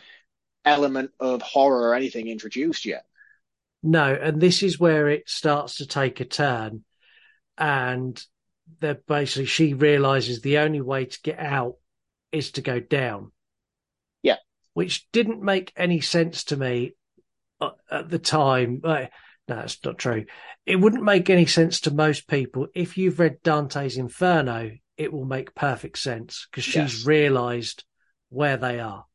element 0.64 1.11
of 1.20 1.42
horror 1.42 1.90
or 1.90 1.94
anything 1.94 2.28
introduced 2.28 2.86
yet. 2.86 3.05
No, 3.82 4.14
and 4.14 4.40
this 4.40 4.62
is 4.62 4.80
where 4.80 5.09
it 5.09 5.28
starts 5.28 5.76
to 5.76 5.86
take 5.86 6.20
a 6.20 6.24
turn, 6.24 6.84
and 7.59 8.22
that 8.80 9.07
basically 9.07 9.44
she 9.44 9.74
realizes 9.74 10.40
the 10.40 10.59
only 10.59 10.80
way 10.80 11.05
to 11.05 11.20
get 11.22 11.38
out 11.38 11.76
is 12.32 12.53
to 12.53 12.62
go 12.62 12.80
down 12.80 13.32
which 14.75 15.11
didn't 15.12 15.43
make 15.43 15.73
any 15.77 16.01
sense 16.01 16.45
to 16.45 16.57
me 16.57 16.95
uh, 17.61 17.71
at 17.91 18.09
the 18.09 18.18
time. 18.18 18.81
No, 18.83 19.07
that's 19.47 19.79
not 19.85 19.99
true. 19.99 20.27
It 20.66 20.77
wouldn't 20.77 21.03
make 21.03 21.29
any 21.31 21.47
sense 21.47 21.81
to 21.83 21.91
most 21.91 22.29
people. 22.29 22.68
If 22.75 22.97
you've 22.97 23.18
read 23.18 23.43
Dante's 23.43 23.97
Inferno, 23.97 24.73
it 24.97 25.12
will 25.12 25.25
make 25.25 25.55
perfect 25.55 25.99
sense 25.99 26.47
because 26.51 26.64
she's 26.64 26.99
yes. 26.99 27.07
realized 27.07 27.85
where 28.29 28.57
they 28.57 28.81
are. 28.81 29.07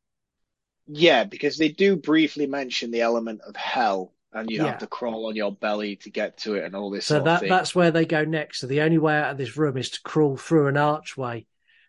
Yeah, 0.88 1.24
because 1.24 1.58
they 1.58 1.70
do 1.70 1.96
briefly 1.96 2.48
mention 2.48 2.92
the 2.92 3.02
element 3.02 3.42
of 3.42 3.56
hell 3.56 4.14
and 4.34 4.50
you 4.52 4.58
yeah. 4.58 4.68
have 4.68 4.80
to 4.80 4.88
crawl 4.88 5.28
on 5.28 5.36
your 5.36 5.52
belly 5.52 5.96
to 5.98 6.10
get 6.10 6.38
to 6.40 6.56
it 6.56 6.66
and 6.66 6.76
all 6.76 6.92
this. 6.92 7.06
So 7.06 7.22
that 7.22 7.44
that's 7.48 7.74
where 7.74 7.92
they 7.92 8.06
go 8.06 8.26
next. 8.26 8.60
So 8.60 8.68
the 8.68 8.82
only 8.82 8.98
way 8.98 9.18
out 9.18 9.32
of 9.32 9.38
this 9.38 9.58
room 9.58 9.78
is 9.78 9.92
to 9.92 10.02
crawl 10.02 10.36
through 10.36 10.68
an 10.68 10.78
archway 10.78 11.46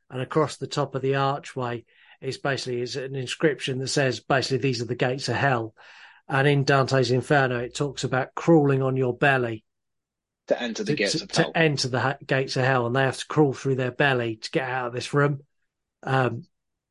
and 0.08 0.22
across 0.22 0.56
the 0.56 0.68
top 0.68 0.94
of 0.94 1.02
the 1.02 1.16
archway 1.16 1.84
is 2.26 2.38
basically 2.38 2.80
is 2.80 2.96
an 2.96 3.14
inscription 3.14 3.78
that 3.78 3.88
says 3.88 4.20
basically 4.20 4.58
these 4.58 4.82
are 4.82 4.86
the 4.86 4.94
gates 4.94 5.28
of 5.28 5.36
hell. 5.36 5.74
And 6.28 6.48
in 6.48 6.64
Dante's 6.64 7.12
Inferno, 7.12 7.60
it 7.60 7.74
talks 7.74 8.02
about 8.02 8.34
crawling 8.34 8.82
on 8.82 8.96
your 8.96 9.16
belly 9.16 9.64
to 10.48 10.60
enter 10.60 10.84
the 10.84 10.92
to, 10.92 10.96
gates 10.96 11.12
to, 11.12 11.24
of 11.24 11.30
hell. 11.30 11.52
To 11.52 11.58
enter 11.58 11.88
the 11.88 12.00
ha- 12.00 12.16
gates 12.26 12.56
of 12.56 12.64
hell, 12.64 12.86
and 12.86 12.96
they 12.96 13.02
have 13.02 13.18
to 13.18 13.26
crawl 13.26 13.52
through 13.52 13.76
their 13.76 13.92
belly 13.92 14.36
to 14.36 14.50
get 14.50 14.68
out 14.68 14.88
of 14.88 14.92
this 14.92 15.14
room. 15.14 15.40
Um, 16.02 16.46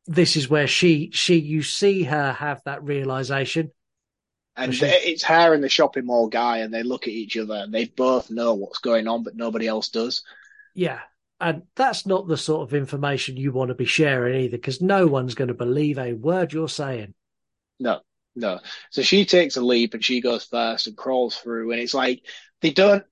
this 0.07 0.35
is 0.35 0.49
where 0.49 0.67
she 0.67 1.09
she 1.11 1.35
you 1.35 1.63
see 1.63 2.03
her 2.03 2.31
have 2.31 2.61
that 2.65 2.83
realization. 2.83 3.71
And 4.57 4.73
she, 4.73 4.85
it's 4.85 5.23
her 5.23 5.53
and 5.53 5.61
the 5.61 5.67
shopping 5.67 6.05
mall 6.05 6.27
guy, 6.27 6.59
and 6.59 6.73
they 6.73 6.83
look 6.83 7.07
at 7.07 7.13
each 7.13 7.35
other, 7.35 7.55
and 7.55 7.73
they 7.73 7.85
both 7.85 8.31
know 8.31 8.53
what's 8.53 8.79
going 8.79 9.07
on, 9.07 9.23
but 9.23 9.35
nobody 9.35 9.67
else 9.67 9.89
does. 9.89 10.23
Yeah, 10.73 11.01
and 11.39 11.63
that's 11.75 12.05
not 12.05 12.27
the 12.27 12.37
sort 12.37 12.67
of 12.67 12.73
information 12.73 13.37
you 13.37 13.51
want 13.51 13.69
to 13.69 13.75
be 13.75 13.85
sharing 13.85 14.41
either, 14.41 14.57
because 14.57 14.81
no 14.81 15.07
one's 15.07 15.35
going 15.35 15.49
to 15.49 15.53
believe 15.53 15.99
a 15.99 16.13
word 16.13 16.53
you're 16.53 16.69
saying. 16.69 17.13
No, 17.79 17.99
no. 18.35 18.59
So 18.89 19.01
she 19.01 19.25
takes 19.25 19.57
a 19.57 19.61
leap 19.61 19.93
and 19.93 20.03
she 20.03 20.21
goes 20.21 20.45
first 20.45 20.87
and 20.87 20.95
crawls 20.95 21.35
through, 21.35 21.71
and 21.71 21.81
it's 21.81 21.93
like 21.93 22.23
they 22.61 22.71
don't. 22.71 23.03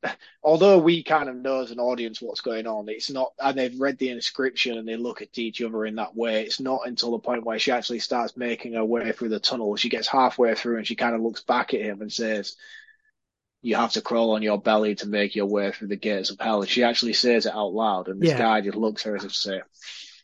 Although 0.42 0.80
we 0.80 1.04
kind 1.04 1.30
of 1.30 1.36
know 1.36 1.62
as 1.62 1.72
an 1.72 1.80
audience 1.80 2.22
what's 2.22 2.42
going 2.42 2.66
on, 2.66 2.88
it's 2.90 3.12
not, 3.12 3.34
and 3.40 3.58
they've 3.58 3.80
read 3.80 3.98
the 3.98 4.10
inscription 4.10 4.78
and 4.78 4.88
they 4.88 4.96
look 4.96 5.22
at 5.22 5.38
each 5.38 5.62
other 5.62 5.86
in 5.86 5.96
that 5.96 6.16
way. 6.16 6.44
It's 6.44 6.60
not 6.60 6.82
until 6.86 7.12
the 7.12 7.20
point 7.20 7.46
where 7.46 7.60
she 7.60 7.72
actually 7.72 8.00
starts 8.00 8.38
making 8.38 8.74
her 8.74 8.86
way 8.86 9.12
through 9.12 9.30
the 9.30 9.40
tunnel. 9.40 9.76
She 9.76 9.90
gets 9.90 10.08
halfway 10.08 10.56
through 10.56 10.78
and 10.78 10.88
she 10.88 10.96
kind 10.96 11.14
of 11.14 11.22
looks 11.22 11.44
back 11.44 11.74
at 11.74 11.82
him 11.82 12.02
and 12.02 12.12
says, 12.12 12.56
you 13.64 13.78
have 13.78 13.94
to 13.94 14.02
crawl 14.02 14.32
on 14.36 14.42
your 14.44 14.62
belly 14.62 14.94
to 14.96 15.08
make 15.08 15.36
your 15.36 15.46
way 15.46 15.72
through 15.72 15.88
the 15.88 15.96
gates 15.96 16.30
of 16.30 16.40
hell. 16.40 16.62
And 16.62 16.70
she 16.70 16.84
actually 16.84 17.14
says 17.14 17.46
it 17.46 17.56
out 17.56 17.74
loud, 17.74 18.10
and 18.10 18.22
this 18.22 18.32
yeah. 18.32 18.38
guy 18.38 18.62
just 18.62 18.76
looks 18.76 19.06
at 19.06 19.10
her 19.10 19.16
and 19.16 19.32
says, 19.32 19.62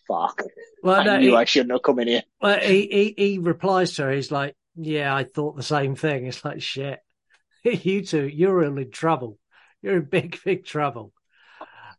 "Fuck." 0.08 0.44
Well, 0.84 1.00
I 1.00 1.04
no, 1.06 1.18
knew 1.18 1.32
he, 1.32 1.36
I 1.38 1.46
shouldn't 1.46 1.72
have 1.72 1.82
come 1.82 2.00
in 2.00 2.10
here. 2.10 2.24
Well, 2.42 2.60
he, 2.60 3.16
he 3.16 3.16
he 3.18 3.38
replies 3.40 3.94
to 3.94 4.04
her. 4.04 4.12
He's 4.12 4.30
like, 4.30 4.56
"Yeah, 4.76 5.16
I 5.16 5.24
thought 5.24 5.56
the 5.56 5.64
same 5.64 5.96
thing." 5.96 6.26
It's 6.26 6.44
like, 6.44 6.62
"Shit, 6.62 7.00
you 7.64 8.04
two, 8.04 8.28
you're 8.28 8.62
in 8.62 8.92
trouble. 8.92 9.40
You're 9.82 9.98
in 9.98 10.06
big, 10.06 10.38
big 10.46 10.66
trouble." 10.66 11.14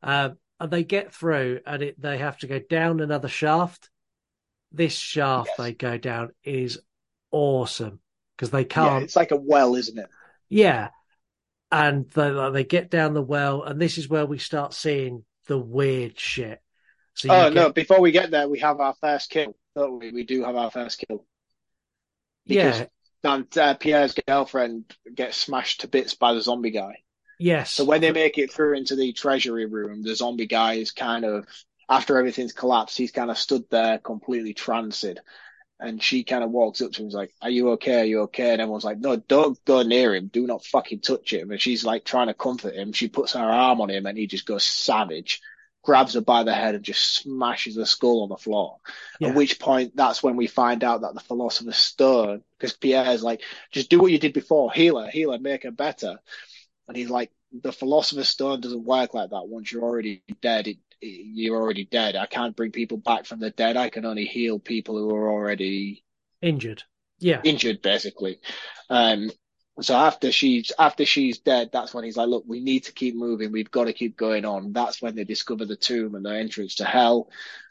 Um, 0.02 0.36
and 0.60 0.70
they 0.70 0.84
get 0.84 1.14
through, 1.14 1.60
and 1.66 1.82
it, 1.82 2.00
they 2.00 2.18
have 2.18 2.36
to 2.38 2.46
go 2.46 2.58
down 2.58 3.00
another 3.00 3.28
shaft. 3.28 3.88
This 4.72 4.92
shaft 4.92 5.48
yes. 5.48 5.56
they 5.56 5.72
go 5.72 5.96
down 5.96 6.30
is 6.44 6.78
awesome 7.30 8.00
because 8.36 8.50
they 8.50 8.66
can't. 8.66 9.00
Yeah, 9.00 9.04
it's 9.04 9.16
like 9.16 9.30
a 9.30 9.36
well, 9.36 9.74
isn't 9.74 9.98
it? 9.98 10.06
Yeah, 10.50 10.90
and 11.72 12.08
they, 12.10 12.30
like, 12.30 12.52
they 12.52 12.64
get 12.64 12.90
down 12.90 13.14
the 13.14 13.22
well, 13.22 13.62
and 13.62 13.80
this 13.80 13.98
is 13.98 14.08
where 14.08 14.26
we 14.26 14.38
start 14.38 14.74
seeing 14.74 15.24
the 15.46 15.58
weird 15.58 16.18
shit. 16.18 16.60
So 17.14 17.28
oh 17.30 17.44
get... 17.44 17.54
no! 17.54 17.72
Before 17.72 18.00
we 18.00 18.12
get 18.12 18.30
there, 18.30 18.48
we 18.48 18.60
have 18.60 18.80
our 18.80 18.94
first 19.00 19.30
kill. 19.30 19.56
Don't 19.76 19.98
we? 19.98 20.10
We 20.10 20.24
do 20.24 20.44
have 20.44 20.56
our 20.56 20.70
first 20.70 21.04
kill. 21.06 21.24
Because 22.46 22.86
yeah. 23.24 23.42
uh, 23.56 23.74
Pierre's 23.74 24.14
girlfriend 24.26 24.92
gets 25.14 25.36
smashed 25.36 25.82
to 25.82 25.88
bits 25.88 26.14
by 26.14 26.34
the 26.34 26.42
zombie 26.42 26.70
guy. 26.70 26.96
Yes. 27.38 27.72
So 27.72 27.84
when 27.84 28.00
they 28.00 28.12
make 28.12 28.38
it 28.38 28.52
through 28.52 28.76
into 28.76 28.96
the 28.96 29.12
treasury 29.12 29.66
room, 29.66 30.02
the 30.02 30.14
zombie 30.14 30.46
guy 30.46 30.74
is 30.74 30.90
kind 30.90 31.24
of 31.24 31.46
after 31.88 32.18
everything's 32.18 32.52
collapsed, 32.52 32.96
he's 32.96 33.10
kind 33.10 33.30
of 33.30 33.38
stood 33.38 33.64
there 33.70 33.98
completely 33.98 34.54
tranced 34.54 35.04
and 35.80 36.02
she 36.02 36.24
kind 36.24 36.44
of 36.44 36.50
walks 36.50 36.82
up 36.82 36.92
to 36.92 36.98
him 37.00 37.04
and 37.04 37.10
is 37.10 37.14
like, 37.14 37.32
Are 37.40 37.50
you 37.50 37.70
okay? 37.70 38.02
Are 38.02 38.04
you 38.04 38.20
okay? 38.22 38.52
And 38.52 38.60
everyone's 38.60 38.84
like, 38.84 38.98
No, 38.98 39.16
don't 39.16 39.62
go 39.64 39.82
near 39.82 40.14
him. 40.14 40.28
Do 40.28 40.46
not 40.46 40.64
fucking 40.64 41.00
touch 41.00 41.32
him. 41.32 41.50
And 41.50 41.60
she's 41.60 41.84
like 41.84 42.04
trying 42.04 42.26
to 42.26 42.34
comfort 42.34 42.74
him. 42.74 42.92
She 42.92 43.08
puts 43.08 43.32
her 43.32 43.40
arm 43.40 43.80
on 43.80 43.90
him 43.90 44.06
and 44.06 44.16
he 44.16 44.26
just 44.26 44.46
goes 44.46 44.64
savage, 44.64 45.40
grabs 45.82 46.14
her 46.14 46.20
by 46.20 46.44
the 46.44 46.52
head 46.52 46.74
and 46.74 46.84
just 46.84 47.02
smashes 47.16 47.76
her 47.76 47.86
skull 47.86 48.22
on 48.22 48.28
the 48.28 48.36
floor. 48.36 48.76
Yeah. 49.18 49.28
At 49.28 49.34
which 49.34 49.58
point, 49.58 49.96
that's 49.96 50.22
when 50.22 50.36
we 50.36 50.46
find 50.46 50.84
out 50.84 51.00
that 51.00 51.14
the 51.14 51.20
Philosopher's 51.20 51.76
Stone, 51.76 52.44
because 52.58 52.76
Pierre's 52.76 53.22
like, 53.22 53.42
Just 53.72 53.88
do 53.88 54.00
what 54.00 54.12
you 54.12 54.18
did 54.18 54.34
before. 54.34 54.70
Heal 54.72 54.98
her, 55.00 55.10
heal 55.10 55.32
her, 55.32 55.38
make 55.38 55.62
her 55.62 55.70
better. 55.70 56.18
And 56.88 56.96
he's 56.96 57.10
like, 57.10 57.30
The 57.52 57.72
Philosopher's 57.72 58.28
Stone 58.28 58.60
doesn't 58.60 58.84
work 58.84 59.14
like 59.14 59.30
that. 59.30 59.48
Once 59.48 59.72
you're 59.72 59.82
already 59.82 60.22
dead, 60.42 60.68
it 60.68 60.76
you're 61.00 61.56
already 61.56 61.84
dead. 61.84 62.16
I 62.16 62.26
can't 62.26 62.56
bring 62.56 62.72
people 62.72 62.98
back 62.98 63.26
from 63.26 63.40
the 63.40 63.50
dead. 63.50 63.76
I 63.76 63.90
can 63.90 64.04
only 64.04 64.24
heal 64.24 64.58
people 64.58 64.96
who 64.98 65.14
are 65.14 65.30
already 65.30 66.04
injured. 66.42 66.82
Yeah, 67.18 67.40
injured 67.44 67.82
basically. 67.82 68.38
Um, 68.88 69.30
so 69.80 69.94
after 69.94 70.30
she's 70.32 70.72
after 70.78 71.04
she's 71.04 71.38
dead, 71.38 71.70
that's 71.72 71.94
when 71.94 72.04
he's 72.04 72.16
like, 72.16 72.28
look, 72.28 72.44
we 72.46 72.60
need 72.60 72.84
to 72.84 72.92
keep 72.92 73.14
moving. 73.14 73.52
We've 73.52 73.70
got 73.70 73.84
to 73.84 73.92
keep 73.92 74.16
going 74.16 74.44
on. 74.44 74.72
That's 74.72 75.00
when 75.00 75.14
they 75.14 75.24
discover 75.24 75.64
the 75.64 75.76
tomb 75.76 76.14
and 76.14 76.24
the 76.24 76.34
entrance 76.34 76.76
to 76.76 76.84
hell. 76.84 77.30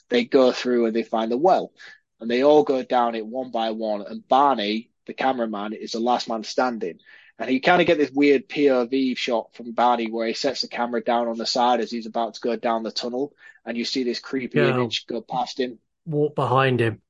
They 0.10 0.26
go 0.26 0.52
through 0.52 0.88
and 0.88 0.96
they 0.96 1.04
find 1.04 1.32
the 1.32 1.38
well, 1.38 1.72
and 2.20 2.30
they 2.30 2.44
all 2.44 2.64
go 2.64 2.84
down 2.84 3.16
it 3.16 3.26
one 3.26 3.52
by 3.52 3.72
one. 3.72 4.02
And 4.02 4.28
Barney, 4.28 4.90
the 5.06 5.14
cameraman, 5.14 5.74
is 5.74 5.92
the 5.92 6.00
last 6.00 6.28
man 6.28 6.44
standing. 6.44 7.00
And 7.40 7.50
you 7.52 7.62
kind 7.62 7.80
of 7.80 7.88
get 7.88 7.98
this 7.98 8.12
weird 8.12 8.50
POV 8.50 9.18
shot 9.18 9.56
from 9.56 9.72
Barney 9.72 10.12
where 10.12 10.28
he 10.28 10.34
sets 10.34 10.62
the 10.62 10.68
camera 10.68 11.02
down 11.02 11.30
on 11.30 11.38
the 11.38 11.46
side 11.46 11.80
as 11.80 11.90
he's 11.90 12.06
about 12.06 12.34
to 12.34 12.42
go 12.42 12.58
down 12.58 12.84
the 12.84 12.92
tunnel, 12.92 13.34
and 13.66 13.78
you 13.78 13.86
see 13.86 14.04
this 14.04 14.20
creepy 14.20 14.60
yeah. 14.60 14.70
image 14.70 15.08
go 15.08 15.22
past 15.22 15.58
him. 15.58 15.80
Walk 16.06 16.36
behind 16.36 16.82
him. 16.82 17.02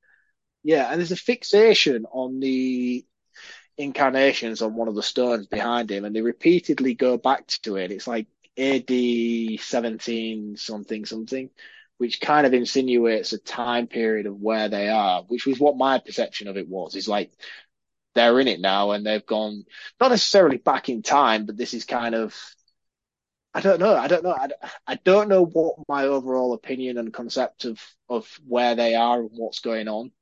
Yeah, 0.62 0.88
and 0.88 1.00
there's 1.00 1.10
a 1.10 1.16
fixation 1.16 2.06
on 2.12 2.38
the 2.38 3.04
incarnations 3.76 4.62
on 4.62 4.76
one 4.76 4.88
of 4.88 4.94
the 4.94 5.02
stones 5.02 5.46
behind 5.46 5.90
him, 5.90 6.04
and 6.04 6.14
they 6.14 6.22
repeatedly 6.22 6.94
go 6.94 7.16
back 7.16 7.48
to 7.64 7.76
it. 7.76 7.90
It's 7.90 8.06
like 8.06 8.26
AD 8.56 9.60
17 9.60 10.56
something 10.56 11.06
something, 11.06 11.50
which 11.98 12.20
kind 12.20 12.46
of 12.46 12.54
insinuates 12.54 13.32
a 13.32 13.38
time 13.38 13.88
period 13.88 14.26
of 14.26 14.40
where 14.40 14.68
they 14.68 14.88
are, 14.88 15.22
which 15.22 15.46
was 15.46 15.58
what 15.58 15.76
my 15.76 15.98
perception 15.98 16.46
of 16.46 16.56
it 16.56 16.68
was. 16.68 16.94
Is 16.94 17.08
like 17.08 17.32
they're 18.14 18.40
in 18.40 18.48
it 18.48 18.60
now 18.60 18.90
and 18.90 19.04
they've 19.04 19.26
gone 19.26 19.64
not 20.00 20.10
necessarily 20.10 20.56
back 20.56 20.88
in 20.88 21.02
time, 21.02 21.46
but 21.46 21.56
this 21.56 21.74
is 21.74 21.84
kind 21.84 22.14
of 22.14 22.34
I 23.52 23.60
don't 23.60 23.80
know. 23.80 23.96
I 23.96 24.06
don't 24.06 24.22
know. 24.22 24.36
I, 24.86 24.94
don't 25.02 25.28
know 25.28 25.44
what 25.44 25.74
my 25.88 26.04
overall 26.04 26.52
opinion 26.52 26.98
and 26.98 27.12
concept 27.12 27.64
of 27.64 27.80
of 28.08 28.28
where 28.46 28.76
they 28.76 28.94
are 28.94 29.20
and 29.20 29.30
what's 29.32 29.58
going 29.58 29.88
on 29.88 30.12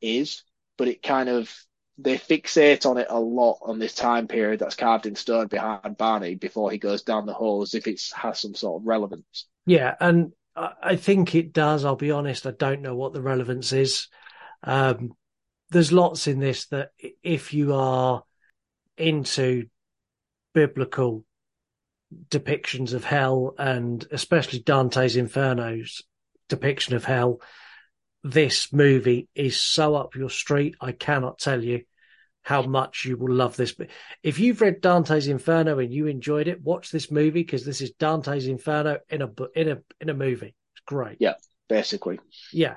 is, 0.00 0.42
but 0.76 0.88
it 0.88 1.00
kind 1.00 1.28
of 1.28 1.54
they 1.98 2.18
fixate 2.18 2.84
on 2.84 2.98
it 2.98 3.06
a 3.08 3.20
lot 3.20 3.58
on 3.62 3.78
this 3.78 3.94
time 3.94 4.26
period 4.26 4.58
that's 4.58 4.74
carved 4.74 5.06
in 5.06 5.14
stone 5.14 5.46
behind 5.46 5.96
Barney 5.96 6.34
before 6.34 6.72
he 6.72 6.78
goes 6.78 7.02
down 7.02 7.26
the 7.26 7.34
hole 7.34 7.62
as 7.62 7.74
if 7.74 7.86
it 7.86 8.00
has 8.14 8.40
some 8.40 8.54
sort 8.54 8.82
of 8.82 8.86
relevance. 8.86 9.46
Yeah, 9.64 9.94
and 10.00 10.32
I 10.56 10.96
think 10.96 11.34
it 11.34 11.52
does. 11.52 11.84
I'll 11.84 11.94
be 11.94 12.10
honest. 12.10 12.46
I 12.46 12.50
don't 12.50 12.82
know 12.82 12.96
what 12.96 13.12
the 13.12 13.22
relevance 13.22 13.72
is. 13.72 14.08
Um, 14.64 15.12
there's 15.72 15.92
lots 15.92 16.26
in 16.26 16.38
this 16.38 16.66
that 16.66 16.90
if 17.22 17.54
you 17.54 17.74
are 17.74 18.22
into 18.96 19.66
biblical 20.54 21.24
depictions 22.28 22.92
of 22.92 23.04
hell 23.04 23.54
and 23.58 24.06
especially 24.10 24.58
Dante's 24.58 25.16
Inferno's 25.16 26.02
depiction 26.48 26.94
of 26.94 27.04
hell, 27.04 27.40
this 28.22 28.72
movie 28.72 29.28
is 29.34 29.58
so 29.58 29.96
up 29.96 30.14
your 30.14 30.30
street. 30.30 30.76
I 30.80 30.92
cannot 30.92 31.38
tell 31.38 31.62
you 31.62 31.82
how 32.42 32.62
much 32.62 33.04
you 33.04 33.16
will 33.16 33.32
love 33.32 33.56
this. 33.56 33.72
But 33.72 33.88
if 34.22 34.38
you've 34.38 34.60
read 34.60 34.80
Dante's 34.80 35.28
Inferno 35.28 35.78
and 35.78 35.92
you 35.92 36.06
enjoyed 36.06 36.48
it, 36.48 36.62
watch 36.62 36.90
this 36.90 37.10
movie 37.10 37.42
because 37.42 37.64
this 37.64 37.80
is 37.80 37.92
Dante's 37.92 38.46
Inferno 38.46 38.98
in 39.08 39.22
a 39.22 39.30
in 39.54 39.68
a 39.68 39.78
in 40.00 40.08
a 40.08 40.14
movie. 40.14 40.54
It's 40.74 40.82
great. 40.86 41.16
Yeah, 41.20 41.34
basically. 41.68 42.20
Yeah. 42.52 42.76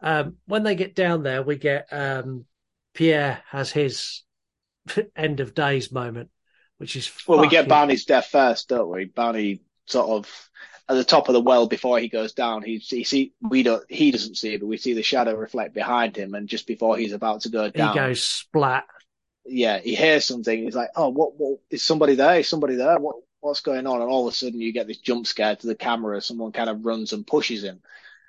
Um, 0.00 0.36
when 0.46 0.62
they 0.62 0.74
get 0.74 0.94
down 0.94 1.22
there, 1.22 1.42
we 1.42 1.56
get 1.56 1.88
um, 1.90 2.44
Pierre 2.94 3.42
has 3.50 3.70
his 3.70 4.22
end 5.16 5.40
of 5.40 5.54
days 5.54 5.92
moment, 5.92 6.30
which 6.78 6.96
is 6.96 7.10
well, 7.26 7.40
we 7.40 7.48
get 7.48 7.68
Barney's 7.68 8.04
death 8.04 8.26
first, 8.26 8.68
don't 8.68 8.90
we? 8.90 9.04
Barney 9.04 9.62
sort 9.86 10.08
of 10.08 10.50
at 10.88 10.94
the 10.94 11.04
top 11.04 11.28
of 11.28 11.32
the 11.32 11.40
well 11.40 11.66
before 11.66 11.98
he 11.98 12.08
goes 12.08 12.32
down. 12.32 12.62
He, 12.62 12.78
he 12.78 13.04
see 13.04 13.32
we 13.40 13.62
don't 13.62 13.84
he 13.88 14.10
doesn't 14.10 14.36
see 14.36 14.54
it, 14.54 14.60
but 14.60 14.66
we 14.66 14.76
see 14.76 14.94
the 14.94 15.02
shadow 15.02 15.34
reflect 15.34 15.74
behind 15.74 16.16
him, 16.16 16.34
and 16.34 16.48
just 16.48 16.66
before 16.66 16.96
he's 16.96 17.12
about 17.12 17.42
to 17.42 17.48
go 17.48 17.70
down, 17.70 17.92
he 17.92 17.98
goes 17.98 18.22
splat. 18.22 18.84
Yeah, 19.44 19.78
he 19.78 19.94
hears 19.94 20.24
something. 20.24 20.64
He's 20.64 20.74
like, 20.74 20.90
"Oh, 20.96 21.08
what? 21.08 21.38
What 21.38 21.60
is 21.70 21.82
somebody 21.82 22.14
there? 22.14 22.40
Is 22.40 22.48
somebody 22.48 22.76
there? 22.76 22.98
What? 22.98 23.16
What's 23.40 23.60
going 23.60 23.86
on?" 23.86 24.00
And 24.00 24.10
all 24.10 24.26
of 24.26 24.32
a 24.32 24.36
sudden, 24.36 24.60
you 24.60 24.72
get 24.72 24.86
this 24.86 24.98
jump 24.98 25.26
scare 25.26 25.56
to 25.56 25.66
the 25.66 25.74
camera. 25.74 26.20
Someone 26.20 26.52
kind 26.52 26.70
of 26.70 26.84
runs 26.84 27.12
and 27.12 27.26
pushes 27.26 27.62
him, 27.62 27.80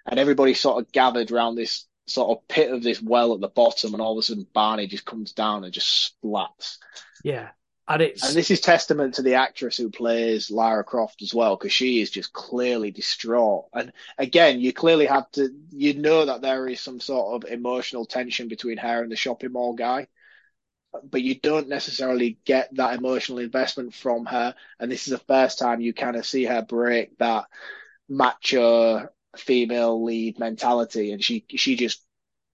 and 0.07 0.19
everybody 0.19 0.53
sort 0.53 0.81
of 0.81 0.91
gathered 0.91 1.31
around 1.31 1.55
this 1.55 1.85
sort 2.05 2.37
of 2.37 2.47
pit 2.47 2.71
of 2.71 2.81
this 2.81 3.01
well 3.01 3.33
at 3.33 3.41
the 3.41 3.49
bottom, 3.49 3.93
and 3.93 4.01
all 4.01 4.13
of 4.13 4.19
a 4.19 4.23
sudden, 4.23 4.47
Barney 4.53 4.87
just 4.87 5.05
comes 5.05 5.33
down 5.33 5.63
and 5.63 5.73
just 5.73 6.13
splats. 6.23 6.77
Yeah, 7.23 7.49
and 7.87 8.01
it's 8.01 8.25
and 8.25 8.35
this 8.35 8.49
is 8.49 8.61
testament 8.61 9.15
to 9.15 9.21
the 9.21 9.35
actress 9.35 9.77
who 9.77 9.89
plays 9.89 10.49
Lara 10.49 10.83
Croft 10.83 11.21
as 11.21 11.33
well, 11.33 11.55
because 11.55 11.73
she 11.73 12.01
is 12.01 12.09
just 12.09 12.31
clearly 12.31 12.91
distraught. 12.91 13.65
And 13.73 13.91
again, 14.17 14.59
you 14.61 14.71
clearly 14.73 15.05
have 15.07 15.29
to, 15.31 15.49
you 15.71 15.95
know 15.95 16.25
that 16.25 16.41
there 16.41 16.67
is 16.67 16.79
some 16.79 16.99
sort 16.99 17.43
of 17.43 17.51
emotional 17.51 18.05
tension 18.05 18.47
between 18.47 18.77
her 18.77 19.03
and 19.03 19.11
the 19.11 19.15
shopping 19.15 19.51
mall 19.51 19.73
guy, 19.73 20.07
but 21.03 21.21
you 21.21 21.35
don't 21.35 21.67
necessarily 21.67 22.39
get 22.45 22.73
that 22.75 22.97
emotional 22.97 23.39
investment 23.39 23.93
from 23.93 24.25
her. 24.25 24.55
And 24.79 24.91
this 24.91 25.07
is 25.07 25.11
the 25.11 25.25
first 25.25 25.59
time 25.59 25.81
you 25.81 25.93
kind 25.93 26.15
of 26.15 26.25
see 26.25 26.45
her 26.45 26.61
break 26.61 27.17
that 27.17 27.45
macho 28.09 29.09
female 29.37 30.03
lead 30.03 30.39
mentality, 30.39 31.11
and 31.11 31.23
she 31.23 31.45
she 31.49 31.75
just 31.75 32.03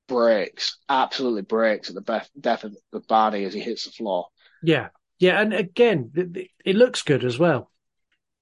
breaks, 0.08 0.78
absolutely 0.90 1.42
breaks 1.42 1.90
at 1.90 1.96
the 1.96 2.26
death 2.40 2.64
of 2.64 3.08
Barney 3.08 3.46
as 3.46 3.54
he 3.54 3.60
hits 3.60 3.86
the 3.86 3.92
floor. 3.92 4.28
Yeah, 4.62 4.90
yeah, 5.20 5.40
and 5.40 5.54
again, 5.54 6.12
it 6.66 6.76
looks 6.76 7.02
good 7.02 7.24
as 7.24 7.40
well. 7.40 7.72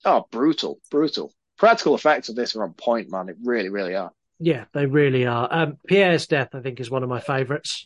Oh, 0.03 0.27
brutal, 0.31 0.79
brutal. 0.89 1.33
Practical 1.57 1.95
effects 1.95 2.29
of 2.29 2.35
this 2.35 2.55
are 2.55 2.63
on 2.63 2.73
point, 2.73 3.11
man. 3.11 3.29
It 3.29 3.37
really, 3.43 3.69
really 3.69 3.95
are. 3.95 4.11
Yeah, 4.39 4.65
they 4.73 4.87
really 4.87 5.27
are. 5.27 5.47
Um, 5.51 5.77
Pierre's 5.87 6.25
death, 6.25 6.55
I 6.55 6.61
think, 6.61 6.79
is 6.79 6.89
one 6.89 7.03
of 7.03 7.09
my 7.09 7.19
favourites. 7.19 7.85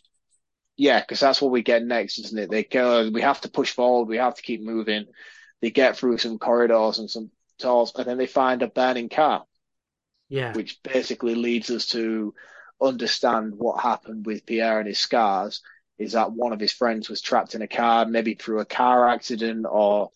Yeah, 0.78 1.00
because 1.00 1.20
that's 1.20 1.42
what 1.42 1.50
we 1.50 1.62
get 1.62 1.84
next, 1.84 2.18
isn't 2.18 2.38
it? 2.38 2.50
They 2.50 2.64
go, 2.64 3.10
we 3.10 3.20
have 3.20 3.42
to 3.42 3.50
push 3.50 3.72
forward, 3.72 4.08
we 4.08 4.16
have 4.16 4.34
to 4.34 4.42
keep 4.42 4.62
moving. 4.62 5.06
They 5.60 5.70
get 5.70 5.96
through 5.96 6.18
some 6.18 6.38
corridors 6.38 6.98
and 6.98 7.10
some 7.10 7.30
doors, 7.58 7.92
and 7.96 8.06
then 8.06 8.18
they 8.18 8.26
find 8.26 8.62
a 8.62 8.68
burning 8.68 9.08
car. 9.08 9.44
Yeah. 10.28 10.52
Which 10.52 10.82
basically 10.82 11.34
leads 11.34 11.70
us 11.70 11.86
to 11.88 12.34
understand 12.80 13.54
what 13.56 13.80
happened 13.80 14.26
with 14.26 14.46
Pierre 14.46 14.78
and 14.78 14.88
his 14.88 14.98
scars 14.98 15.62
is 15.98 16.12
that 16.12 16.32
one 16.32 16.52
of 16.52 16.60
his 16.60 16.72
friends 16.72 17.08
was 17.08 17.20
trapped 17.20 17.54
in 17.54 17.62
a 17.62 17.68
car, 17.68 18.04
maybe 18.04 18.34
through 18.34 18.60
a 18.60 18.66
car 18.66 19.08
accident 19.08 19.66
or 19.68 20.10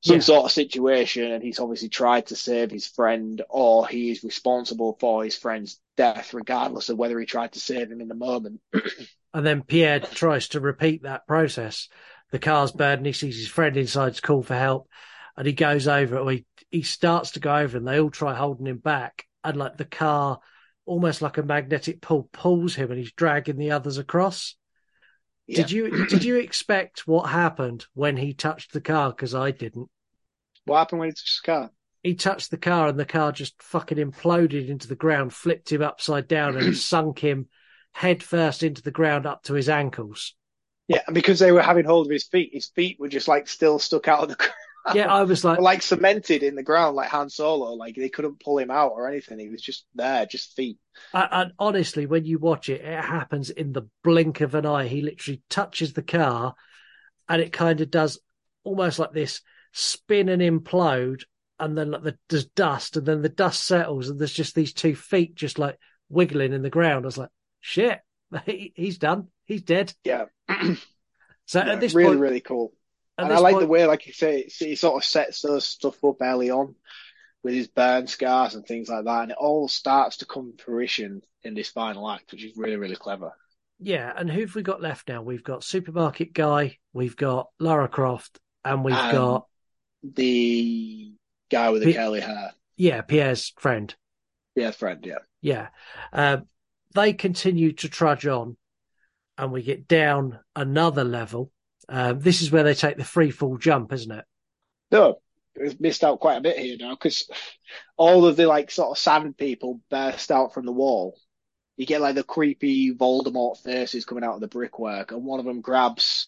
some 0.00 0.16
yeah. 0.16 0.22
sort 0.22 0.44
of 0.44 0.52
situation, 0.52 1.32
and 1.32 1.42
he's 1.42 1.58
obviously 1.58 1.88
tried 1.88 2.26
to 2.26 2.36
save 2.36 2.70
his 2.70 2.86
friend, 2.86 3.42
or 3.48 3.86
he 3.88 4.12
is 4.12 4.22
responsible 4.22 4.96
for 5.00 5.24
his 5.24 5.36
friend's 5.36 5.80
death, 5.96 6.32
regardless 6.34 6.88
of 6.88 6.96
whether 6.96 7.18
he 7.18 7.26
tried 7.26 7.52
to 7.52 7.60
save 7.60 7.90
him 7.90 8.00
in 8.00 8.06
the 8.06 8.14
moment. 8.14 8.60
and 9.34 9.44
then 9.44 9.62
Pierre 9.62 9.98
tries 9.98 10.48
to 10.48 10.60
repeat 10.60 11.02
that 11.02 11.26
process. 11.26 11.88
The 12.30 12.38
car's 12.38 12.70
burned, 12.70 12.98
and 12.98 13.06
he 13.06 13.12
sees 13.12 13.36
his 13.36 13.48
friend 13.48 13.76
inside 13.76 14.14
to 14.14 14.22
call 14.22 14.42
for 14.42 14.54
help, 14.54 14.88
and 15.36 15.46
he 15.46 15.52
goes 15.52 15.88
over. 15.88 16.18
Or 16.18 16.30
he 16.30 16.46
he 16.70 16.82
starts 16.82 17.32
to 17.32 17.40
go 17.40 17.56
over, 17.56 17.76
and 17.76 17.86
they 17.86 18.00
all 18.00 18.10
try 18.10 18.34
holding 18.34 18.66
him 18.66 18.78
back, 18.78 19.24
and 19.44 19.56
like 19.56 19.76
the 19.76 19.84
car, 19.84 20.40
almost 20.84 21.22
like 21.22 21.38
a 21.38 21.42
magnetic 21.42 22.00
pull, 22.00 22.28
pulls 22.32 22.74
him, 22.74 22.90
and 22.90 22.98
he's 22.98 23.12
dragging 23.12 23.58
the 23.58 23.72
others 23.72 23.98
across. 23.98 24.54
Did 25.48 25.70
you 25.70 26.06
did 26.06 26.24
you 26.24 26.36
expect 26.36 27.06
what 27.06 27.30
happened 27.30 27.86
when 27.94 28.18
he 28.18 28.34
touched 28.34 28.72
the 28.72 28.82
car? 28.82 29.10
Because 29.10 29.34
I 29.34 29.50
didn't. 29.50 29.88
What 30.66 30.78
happened 30.78 31.00
when 31.00 31.08
he 31.08 31.12
touched 31.12 31.42
the 31.42 31.52
car? 31.52 31.70
He 32.02 32.14
touched 32.14 32.50
the 32.50 32.58
car 32.58 32.88
and 32.88 32.98
the 32.98 33.06
car 33.06 33.32
just 33.32 33.60
fucking 33.62 33.98
imploded 33.98 34.68
into 34.68 34.88
the 34.88 34.94
ground, 34.94 35.32
flipped 35.32 35.72
him 35.72 35.82
upside 35.82 36.28
down, 36.28 36.56
and 36.56 36.76
sunk 36.76 37.18
him 37.20 37.46
head 37.92 38.22
first 38.22 38.62
into 38.62 38.82
the 38.82 38.90
ground 38.90 39.26
up 39.26 39.42
to 39.44 39.54
his 39.54 39.68
ankles. 39.68 40.34
Yeah, 40.86 41.02
and 41.06 41.14
because 41.14 41.38
they 41.38 41.52
were 41.52 41.62
having 41.62 41.84
hold 41.84 42.06
of 42.06 42.12
his 42.12 42.26
feet, 42.26 42.50
his 42.52 42.68
feet 42.68 42.98
were 43.00 43.08
just 43.08 43.28
like 43.28 43.48
still 43.48 43.78
stuck 43.78 44.06
out 44.08 44.22
of 44.22 44.28
the 44.28 44.36
yeah, 44.94 45.12
I 45.12 45.22
was 45.22 45.44
like, 45.44 45.60
like 45.60 45.82
cemented 45.82 46.42
in 46.42 46.54
the 46.54 46.62
ground, 46.62 46.96
like 46.96 47.08
Han 47.10 47.30
Solo. 47.30 47.72
Like 47.72 47.96
they 47.96 48.08
couldn't 48.08 48.40
pull 48.40 48.58
him 48.58 48.70
out 48.70 48.92
or 48.92 49.08
anything. 49.08 49.38
He 49.38 49.48
was 49.48 49.62
just 49.62 49.86
there, 49.94 50.26
just 50.26 50.54
feet. 50.54 50.78
And 51.12 51.52
honestly, 51.58 52.06
when 52.06 52.24
you 52.24 52.38
watch 52.38 52.68
it, 52.68 52.80
it 52.80 53.04
happens 53.04 53.50
in 53.50 53.72
the 53.72 53.88
blink 54.02 54.40
of 54.40 54.54
an 54.54 54.66
eye. 54.66 54.88
He 54.88 55.02
literally 55.02 55.42
touches 55.48 55.92
the 55.92 56.02
car, 56.02 56.54
and 57.28 57.42
it 57.42 57.52
kind 57.52 57.80
of 57.80 57.90
does 57.90 58.18
almost 58.64 58.98
like 58.98 59.12
this 59.12 59.40
spin 59.72 60.28
and 60.28 60.42
implode, 60.42 61.22
and 61.58 61.76
then 61.76 61.90
like 61.90 62.02
the, 62.02 62.18
there's 62.28 62.46
dust, 62.46 62.96
and 62.96 63.06
then 63.06 63.22
the 63.22 63.28
dust 63.28 63.62
settles, 63.62 64.08
and 64.08 64.18
there's 64.18 64.32
just 64.32 64.54
these 64.54 64.72
two 64.72 64.94
feet 64.94 65.34
just 65.34 65.58
like 65.58 65.78
wiggling 66.08 66.52
in 66.52 66.62
the 66.62 66.70
ground. 66.70 67.04
I 67.04 67.06
was 67.06 67.18
like, 67.18 67.30
shit, 67.60 68.00
he, 68.46 68.72
he's 68.74 68.98
done. 68.98 69.28
He's 69.44 69.62
dead. 69.62 69.92
Yeah. 70.04 70.26
so 71.46 71.64
yeah, 71.64 71.72
at 71.72 71.80
this 71.80 71.94
really, 71.94 72.10
point, 72.10 72.20
really 72.20 72.40
cool. 72.40 72.72
And 73.18 73.32
I 73.32 73.38
like 73.38 73.54
point... 73.54 73.62
the 73.62 73.68
way, 73.68 73.86
like 73.86 74.06
you 74.06 74.12
say, 74.12 74.48
he 74.48 74.76
sort 74.76 74.96
of 74.96 75.04
sets 75.04 75.42
those 75.42 75.66
stuff 75.66 76.02
up 76.04 76.16
early 76.20 76.50
on 76.50 76.76
with 77.42 77.54
his 77.54 77.68
burn 77.68 78.06
scars 78.06 78.54
and 78.54 78.64
things 78.64 78.88
like 78.88 79.04
that, 79.04 79.22
and 79.22 79.30
it 79.32 79.36
all 79.38 79.68
starts 79.68 80.18
to 80.18 80.26
come 80.26 80.54
to 80.56 80.64
fruition 80.64 81.22
in 81.42 81.54
this 81.54 81.68
final 81.68 82.08
act, 82.10 82.32
which 82.32 82.44
is 82.44 82.56
really, 82.56 82.76
really 82.76 82.96
clever. 82.96 83.32
Yeah, 83.80 84.12
and 84.16 84.30
who've 84.30 84.54
we 84.54 84.62
got 84.62 84.82
left 84.82 85.08
now? 85.08 85.22
We've 85.22 85.44
got 85.44 85.64
Supermarket 85.64 86.32
Guy, 86.32 86.78
we've 86.92 87.16
got 87.16 87.48
Lara 87.60 87.88
Croft, 87.88 88.38
and 88.64 88.84
we've 88.84 88.94
and 88.94 89.12
got 89.12 89.46
the 90.02 91.12
guy 91.50 91.70
with 91.70 91.82
the 91.82 91.92
P- 91.92 91.94
curly 91.94 92.20
hair. 92.20 92.52
Yeah, 92.76 93.02
Pierre's 93.02 93.52
friend. 93.58 93.94
Pierre's 94.56 94.76
friend, 94.76 95.04
yeah. 95.04 95.18
Yeah. 95.40 95.68
Uh, 96.12 96.38
they 96.94 97.12
continue 97.12 97.72
to 97.74 97.88
trudge 97.88 98.26
on, 98.26 98.56
and 99.36 99.52
we 99.52 99.62
get 99.62 99.86
down 99.86 100.40
another 100.56 101.04
level 101.04 101.52
um, 101.88 102.20
this 102.20 102.42
is 102.42 102.50
where 102.50 102.62
they 102.62 102.74
take 102.74 102.96
the 102.96 103.04
free 103.04 103.30
fall 103.30 103.56
jump, 103.56 103.92
isn't 103.92 104.12
it? 104.12 104.24
No, 104.90 105.20
we've 105.58 105.80
missed 105.80 106.04
out 106.04 106.20
quite 106.20 106.36
a 106.36 106.42
bit 106.42 106.58
here 106.58 106.76
now 106.78 106.94
because 106.94 107.28
all 107.96 108.26
of 108.26 108.36
the 108.36 108.46
like 108.46 108.70
sort 108.70 108.90
of 108.90 108.98
sand 108.98 109.36
people 109.36 109.80
burst 109.90 110.30
out 110.30 110.54
from 110.54 110.66
the 110.66 110.72
wall. 110.72 111.18
You 111.76 111.86
get 111.86 112.00
like 112.00 112.16
the 112.16 112.24
creepy 112.24 112.92
Voldemort 112.92 113.58
faces 113.58 114.04
coming 114.04 114.24
out 114.24 114.34
of 114.34 114.40
the 114.40 114.48
brickwork, 114.48 115.12
and 115.12 115.24
one 115.24 115.38
of 115.38 115.46
them 115.46 115.60
grabs 115.60 116.26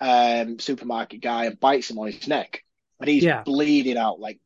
um, 0.00 0.58
supermarket 0.58 1.20
guy 1.20 1.46
and 1.46 1.60
bites 1.60 1.90
him 1.90 1.98
on 1.98 2.06
his 2.06 2.26
neck, 2.26 2.64
and 3.00 3.08
he's 3.08 3.24
yeah. 3.24 3.42
bleeding 3.42 3.96
out 3.96 4.18
like 4.18 4.40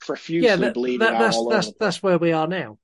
profusely 0.00 0.46
yeah, 0.46 0.56
that, 0.56 0.74
bleeding 0.74 1.00
that, 1.00 1.14
out 1.14 1.34
all 1.34 1.50
that's, 1.50 1.68
over. 1.68 1.76
That's 1.80 2.02
where 2.02 2.18
we 2.18 2.32
are 2.32 2.46
now. 2.46 2.78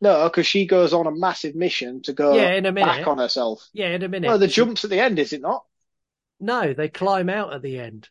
No, 0.00 0.24
because 0.24 0.46
she 0.46 0.66
goes 0.66 0.92
on 0.92 1.06
a 1.06 1.12
massive 1.12 1.54
mission 1.54 2.02
to 2.02 2.12
go 2.12 2.34
yeah, 2.34 2.54
in 2.54 2.66
a 2.66 2.72
minute. 2.72 2.86
back 2.86 3.06
on 3.06 3.18
herself. 3.18 3.68
Yeah, 3.72 3.88
in 3.88 4.02
a 4.02 4.08
minute. 4.08 4.26
No, 4.28 4.38
the 4.38 4.48
jumps 4.48 4.84
at 4.84 4.90
the 4.90 5.00
end, 5.00 5.18
is 5.18 5.32
it 5.32 5.40
not? 5.40 5.64
No, 6.42 6.72
they 6.74 6.88
climb 6.88 7.30
out 7.30 7.54
at 7.54 7.62
the 7.62 7.78
end. 7.78 8.08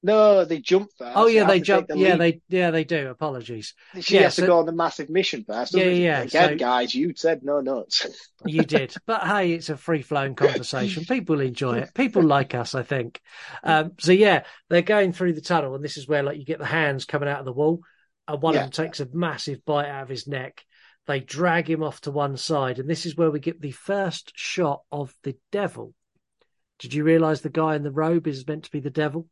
No, 0.00 0.44
they 0.44 0.60
jump 0.60 0.90
first. 0.96 1.16
Oh 1.16 1.26
yeah, 1.26 1.40
have 1.40 1.48
they 1.48 1.60
jump. 1.60 1.88
the 1.88 1.98
yeah, 1.98 2.14
they 2.16 2.40
yeah 2.48 2.70
they 2.70 2.84
do. 2.84 3.08
Apologies. 3.08 3.74
She 4.00 4.14
yeah, 4.14 4.22
has 4.22 4.34
so- 4.36 4.42
to 4.42 4.46
go 4.48 4.58
on 4.60 4.66
the 4.66 4.72
massive 4.72 5.10
mission 5.10 5.44
first. 5.44 5.74
Yeah, 5.74 5.86
yeah, 5.86 6.20
Again, 6.20 6.50
so- 6.50 6.54
guys, 6.56 6.94
you 6.94 7.14
said 7.16 7.42
no 7.42 7.60
nuts. 7.60 8.06
You 8.46 8.62
did, 8.62 8.94
but 9.04 9.26
hey, 9.26 9.50
it's 9.54 9.68
a 9.68 9.76
free 9.76 10.02
flowing 10.02 10.36
conversation. 10.36 11.04
People 11.04 11.40
enjoy 11.40 11.78
it. 11.78 11.92
People 11.92 12.22
like 12.22 12.54
us, 12.54 12.76
I 12.76 12.84
think. 12.84 13.20
Um, 13.64 13.94
so 13.98 14.12
yeah, 14.12 14.44
they're 14.70 14.82
going 14.82 15.12
through 15.12 15.32
the 15.32 15.40
tunnel, 15.40 15.74
and 15.74 15.82
this 15.84 15.96
is 15.96 16.06
where 16.06 16.22
like 16.22 16.38
you 16.38 16.44
get 16.44 16.60
the 16.60 16.64
hands 16.64 17.04
coming 17.04 17.28
out 17.28 17.40
of 17.40 17.44
the 17.44 17.52
wall, 17.52 17.80
and 18.28 18.40
one 18.40 18.54
Yeah. 18.54 18.60
of 18.60 18.70
them 18.70 18.84
takes 18.86 19.00
a 19.00 19.08
massive 19.12 19.64
bite 19.64 19.88
out 19.88 20.04
of 20.04 20.08
his 20.08 20.28
neck. 20.28 20.64
They 21.08 21.18
drag 21.18 21.68
him 21.68 21.82
off 21.82 22.00
to 22.02 22.12
one 22.12 22.36
side, 22.36 22.78
and 22.78 22.88
this 22.88 23.04
is 23.04 23.16
where 23.16 23.32
we 23.32 23.40
get 23.40 23.60
the 23.60 23.72
first 23.72 24.32
shot 24.36 24.82
of 24.92 25.12
the 25.24 25.36
devil. 25.50 25.92
Did 26.78 26.94
you 26.94 27.04
realise 27.04 27.40
the 27.40 27.48
guy 27.50 27.74
in 27.76 27.82
the 27.82 27.90
robe 27.90 28.26
is 28.26 28.46
meant 28.46 28.64
to 28.64 28.70
be 28.70 28.80
the 28.80 28.90
devil? 28.90 29.28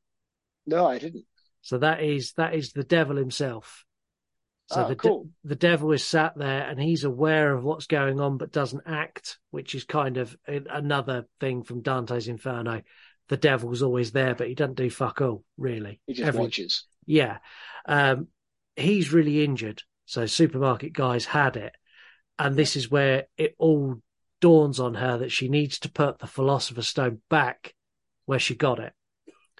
no, 0.66 0.86
I 0.86 0.98
didn't. 0.98 1.24
So 1.62 1.78
that 1.78 2.02
is 2.02 2.32
that 2.34 2.54
is 2.54 2.72
the 2.72 2.84
devil 2.84 3.16
himself. 3.16 3.84
So 4.68 4.84
Oh, 4.84 4.88
the 4.88 4.94
de- 4.94 5.00
cool. 5.00 5.30
the 5.44 5.54
devil 5.54 5.92
is 5.92 6.02
sat 6.04 6.36
there 6.36 6.62
and 6.68 6.80
he's 6.80 7.04
aware 7.04 7.52
of 7.54 7.62
what's 7.64 7.86
going 7.86 8.20
on 8.20 8.36
but 8.36 8.50
doesn't 8.52 8.82
act, 8.86 9.38
which 9.50 9.74
is 9.76 9.84
kind 9.84 10.16
of 10.16 10.36
another 10.46 11.26
thing 11.40 11.62
from 11.62 11.82
Dante's 11.82 12.26
Inferno. 12.28 12.82
The 13.28 13.36
devil's 13.36 13.82
always 13.82 14.10
there, 14.12 14.34
but 14.34 14.48
he 14.48 14.54
doesn't 14.54 14.76
do 14.76 14.90
fuck 14.90 15.20
all, 15.20 15.44
really. 15.56 16.00
He 16.06 16.14
just 16.14 16.26
Every- 16.28 16.40
watches. 16.40 16.84
Yeah. 17.04 17.38
Um, 17.86 18.28
he's 18.74 19.12
really 19.12 19.44
injured. 19.44 19.82
So 20.06 20.26
supermarket 20.26 20.92
guys 20.92 21.24
had 21.24 21.56
it. 21.56 21.74
And 22.38 22.56
this 22.56 22.74
is 22.76 22.90
where 22.90 23.26
it 23.36 23.54
all 23.58 24.00
dawns 24.40 24.78
on 24.80 24.94
her 24.94 25.18
that 25.18 25.32
she 25.32 25.48
needs 25.48 25.78
to 25.80 25.90
put 25.90 26.18
the 26.18 26.26
Philosopher's 26.26 26.88
Stone 26.88 27.20
back 27.30 27.74
where 28.26 28.38
she 28.38 28.54
got 28.54 28.78
it. 28.78 28.92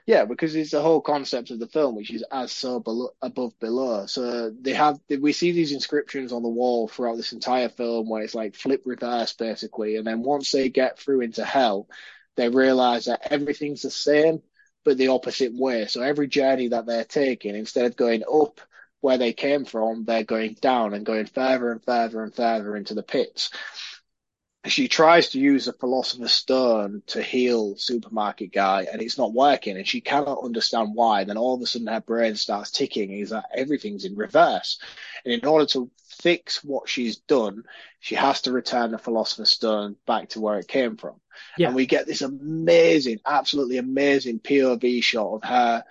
Yeah, 0.06 0.24
because 0.24 0.54
it's 0.54 0.70
the 0.70 0.82
whole 0.82 1.00
concept 1.00 1.50
of 1.50 1.58
the 1.58 1.66
film, 1.66 1.96
which 1.96 2.12
is 2.12 2.24
as 2.30 2.52
so 2.52 2.78
below, 2.78 3.10
above 3.22 3.58
below. 3.58 4.06
So 4.06 4.50
they 4.50 4.72
have 4.72 5.00
we 5.18 5.32
see 5.32 5.50
these 5.50 5.72
inscriptions 5.72 6.32
on 6.32 6.44
the 6.44 6.48
wall 6.48 6.86
throughout 6.86 7.16
this 7.16 7.32
entire 7.32 7.68
film, 7.68 8.08
where 8.08 8.22
it's 8.22 8.34
like 8.34 8.54
flip 8.54 8.82
reverse 8.84 9.32
basically, 9.32 9.96
and 9.96 10.06
then 10.06 10.22
once 10.22 10.52
they 10.52 10.68
get 10.68 10.98
through 10.98 11.22
into 11.22 11.44
hell, 11.44 11.88
they 12.36 12.48
realize 12.48 13.06
that 13.06 13.32
everything's 13.32 13.82
the 13.82 13.90
same 13.90 14.42
but 14.84 14.96
the 14.96 15.08
opposite 15.08 15.52
way. 15.52 15.86
So 15.86 16.00
every 16.00 16.28
journey 16.28 16.68
that 16.68 16.86
they're 16.86 17.02
taking, 17.02 17.56
instead 17.56 17.86
of 17.86 17.96
going 17.96 18.22
up 18.32 18.60
where 19.00 19.18
they 19.18 19.32
came 19.32 19.64
from, 19.64 20.04
they're 20.04 20.22
going 20.22 20.56
down 20.60 20.94
and 20.94 21.04
going 21.04 21.26
further 21.26 21.72
and 21.72 21.84
further 21.84 22.22
and 22.22 22.32
further 22.32 22.76
into 22.76 22.94
the 22.94 23.02
pits. 23.02 23.50
She 24.68 24.88
tries 24.88 25.30
to 25.30 25.38
use 25.38 25.66
the 25.66 25.72
Philosopher's 25.72 26.32
Stone 26.32 27.02
to 27.08 27.22
heal 27.22 27.76
Supermarket 27.76 28.52
Guy, 28.52 28.86
and 28.90 29.00
it's 29.00 29.18
not 29.18 29.32
working, 29.32 29.76
and 29.76 29.86
she 29.86 30.00
cannot 30.00 30.42
understand 30.42 30.90
why. 30.94 31.24
Then 31.24 31.36
all 31.36 31.54
of 31.54 31.62
a 31.62 31.66
sudden, 31.66 31.86
her 31.86 32.00
brain 32.00 32.36
starts 32.36 32.70
ticking, 32.70 33.12
is 33.12 33.30
that 33.30 33.46
everything's 33.54 34.04
in 34.04 34.16
reverse. 34.16 34.78
And 35.24 35.34
in 35.34 35.46
order 35.46 35.66
to 35.66 35.90
fix 36.08 36.64
what 36.64 36.88
she's 36.88 37.18
done, 37.18 37.64
she 38.00 38.14
has 38.14 38.42
to 38.42 38.52
return 38.52 38.90
the 38.90 38.98
Philosopher's 38.98 39.50
Stone 39.50 39.96
back 40.06 40.30
to 40.30 40.40
where 40.40 40.58
it 40.58 40.68
came 40.68 40.96
from. 40.96 41.20
Yeah. 41.56 41.68
And 41.68 41.76
we 41.76 41.86
get 41.86 42.06
this 42.06 42.22
amazing, 42.22 43.20
absolutely 43.24 43.78
amazing 43.78 44.40
POV 44.40 45.02
shot 45.02 45.34
of 45.34 45.44
her 45.44 45.84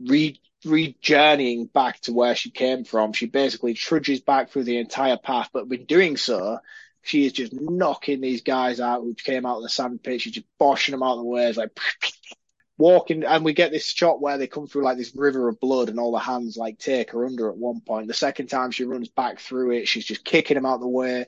re 0.00 0.38
re-journeying 0.64 1.66
back 1.66 2.00
to 2.02 2.12
where 2.12 2.36
she 2.36 2.50
came 2.50 2.84
from. 2.84 3.12
She 3.12 3.26
basically 3.26 3.74
trudges 3.74 4.20
back 4.20 4.50
through 4.50 4.64
the 4.64 4.78
entire 4.78 5.16
path, 5.16 5.50
but 5.52 5.66
in 5.70 5.86
doing 5.86 6.16
so, 6.16 6.60
she 7.02 7.26
is 7.26 7.32
just 7.32 7.52
knocking 7.52 8.20
these 8.20 8.42
guys 8.42 8.80
out 8.80 9.02
who 9.02 9.14
came 9.14 9.44
out 9.44 9.56
of 9.56 9.62
the 9.62 9.68
sand 9.68 10.02
pit. 10.02 10.20
She's 10.20 10.32
just 10.32 10.46
boshing 10.60 10.92
them 10.92 11.02
out 11.02 11.14
of 11.14 11.18
the 11.18 11.24
way. 11.24 11.52
Like 11.52 11.76
walking, 12.78 13.24
and 13.24 13.44
we 13.44 13.52
get 13.52 13.72
this 13.72 13.86
shot 13.86 14.20
where 14.20 14.38
they 14.38 14.46
come 14.46 14.66
through 14.66 14.84
like 14.84 14.96
this 14.96 15.14
river 15.14 15.48
of 15.48 15.60
blood, 15.60 15.88
and 15.88 15.98
all 15.98 16.12
the 16.12 16.18
hands 16.18 16.56
like 16.56 16.78
take 16.78 17.10
her 17.10 17.26
under 17.26 17.50
at 17.50 17.56
one 17.56 17.80
point. 17.80 18.06
The 18.06 18.14
second 18.14 18.46
time 18.46 18.70
she 18.70 18.84
runs 18.84 19.08
back 19.08 19.40
through 19.40 19.72
it, 19.72 19.88
she's 19.88 20.06
just 20.06 20.24
kicking 20.24 20.54
them 20.54 20.66
out 20.66 20.76
of 20.76 20.80
the 20.80 20.88
way, 20.88 21.26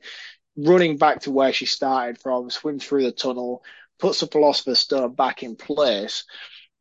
running 0.56 0.96
back 0.96 1.20
to 1.22 1.32
where 1.32 1.52
she 1.52 1.66
started 1.66 2.18
from, 2.18 2.50
swims 2.50 2.84
through 2.84 3.02
the 3.02 3.12
tunnel, 3.12 3.64
puts 3.98 4.20
the 4.20 4.26
Philosopher's 4.26 4.78
Stone 4.78 5.14
back 5.14 5.42
in 5.42 5.56
place. 5.56 6.24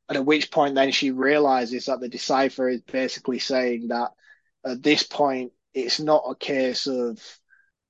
And 0.09 0.17
at 0.17 0.25
which 0.25 0.51
point, 0.51 0.75
then 0.75 0.91
she 0.91 1.11
realizes 1.11 1.85
that 1.85 1.99
the 1.99 2.09
decipher 2.09 2.67
is 2.69 2.81
basically 2.81 3.39
saying 3.39 3.87
that 3.87 4.11
at 4.65 4.83
this 4.83 5.03
point, 5.03 5.53
it's 5.73 5.99
not 5.99 6.25
a 6.27 6.35
case 6.35 6.87
of 6.87 7.19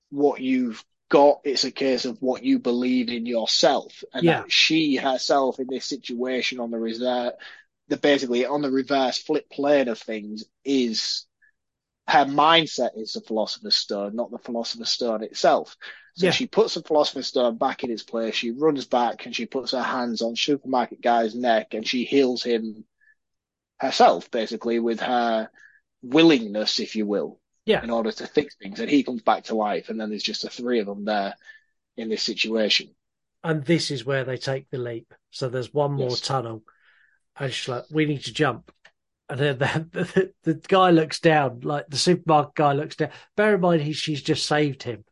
what 0.09 0.39
you've 0.39 0.83
got, 1.13 1.41
it's 1.43 1.63
a 1.63 1.71
case 1.71 2.05
of 2.05 2.17
what 2.23 2.43
you 2.43 2.57
believe 2.57 3.07
in 3.09 3.27
yourself. 3.27 4.03
And 4.15 4.25
Yeah. 4.25 4.41
that 4.41 4.51
she 4.51 4.95
herself 4.95 5.59
in 5.59 5.67
this 5.69 5.85
situation 5.85 6.59
on 6.59 6.71
the 6.71 6.79
reserve, 6.79 7.27
uh, 7.27 7.31
the 7.87 7.97
basically 7.97 8.47
on 8.47 8.63
the 8.63 8.71
reverse 8.71 9.19
flip 9.19 9.47
plane 9.47 9.89
of 9.89 9.99
things 9.99 10.43
is 10.65 11.27
her 12.07 12.25
mindset 12.25 12.97
is 12.97 13.13
the 13.13 13.21
Philosopher's 13.21 13.75
Stone, 13.75 14.15
not 14.15 14.31
the 14.31 14.39
Philosopher's 14.39 14.89
Stone 14.89 15.21
itself. 15.21 15.77
So 16.15 16.25
Yeah. 16.25 16.31
she 16.31 16.47
puts 16.47 16.73
the 16.73 16.81
Philosopher's 16.81 17.27
Stone 17.27 17.57
back 17.57 17.83
in 17.83 17.91
its 17.91 18.03
place. 18.03 18.33
She 18.33 18.49
runs 18.49 18.85
back 18.85 19.27
and 19.27 19.35
she 19.35 19.45
puts 19.45 19.71
her 19.73 19.83
hands 19.83 20.23
on 20.23 20.35
Supermarket 20.35 21.01
Guy's 21.01 21.35
neck 21.35 21.75
and 21.75 21.87
she 21.87 22.05
heals 22.05 22.41
him 22.41 22.85
herself, 23.77 24.31
basically, 24.31 24.79
with 24.79 24.99
her 24.99 25.51
willingness, 26.01 26.79
if 26.79 26.95
you 26.95 27.05
will, 27.05 27.39
Yeah. 27.65 27.83
in 27.83 27.89
order 27.89 28.11
to 28.11 28.27
fix 28.27 28.55
things. 28.55 28.79
And 28.79 28.89
he 28.89 29.03
comes 29.03 29.21
back 29.21 29.45
to 29.45 29.55
life, 29.55 29.89
and 29.89 29.99
then 29.99 30.09
there's 30.09 30.23
just 30.23 30.41
the 30.41 30.49
three 30.49 30.79
of 30.79 30.85
them 30.85 31.05
there 31.05 31.35
in 31.97 32.09
this 32.09 32.23
situation. 32.23 32.89
and 33.43 33.63
this 33.65 33.91
is 33.91 34.05
where 34.05 34.23
they 34.23 34.37
take 34.37 34.69
the 34.69 34.77
leap. 34.77 35.13
So 35.31 35.49
there's 35.49 35.73
one 35.73 35.93
more 35.93 36.09
Yes. 36.11 36.21
tunnel, 36.21 36.63
and 37.37 37.51
she's 37.53 37.67
like, 37.69 37.85
"We 37.91 38.05
need 38.05 38.23
to 38.25 38.33
jump." 38.33 38.71
And 39.29 39.39
then 39.39 39.57
the, 39.91 40.33
the, 40.43 40.53
the 40.53 40.53
guy 40.67 40.91
looks 40.91 41.19
down, 41.19 41.61
like 41.61 41.87
the 41.87 41.97
supermarket 41.97 42.55
guy 42.55 42.73
looks 42.73 42.95
down. 42.97 43.11
Bear 43.37 43.55
in 43.55 43.61
mind, 43.61 43.81
he, 43.81 43.93
she's 43.93 44.21
just 44.21 44.45
saved 44.45 44.83
him 44.83 45.05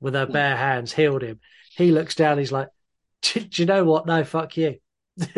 with 0.00 0.14
her 0.14 0.26
bare 0.26 0.56
hands, 0.56 0.92
healed 0.92 1.22
him. 1.22 1.40
He 1.76 1.90
looks 1.90 2.14
down, 2.14 2.38
he's 2.38 2.52
like, 2.52 2.68
"Do 3.22 3.40
do 3.40 3.62
you 3.62 3.66
know 3.66 3.84
what? 3.84 4.06
No, 4.06 4.24
fuck 4.24 4.56
you. 4.56 4.76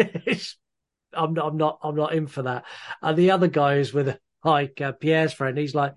I'm 1.14 1.32
not, 1.34 1.46
I'm 1.46 1.56
not, 1.56 1.78
I'm 1.82 1.96
not 1.96 2.14
in 2.14 2.26
for 2.26 2.42
that." 2.42 2.64
And 3.02 3.16
the 3.16 3.30
other 3.32 3.48
guy 3.48 3.76
is 3.76 3.92
with 3.94 4.18
like 4.44 4.80
uh, 4.80 4.92
Pierre's 4.92 5.32
friend. 5.32 5.56
He's 5.56 5.74
like, 5.74 5.94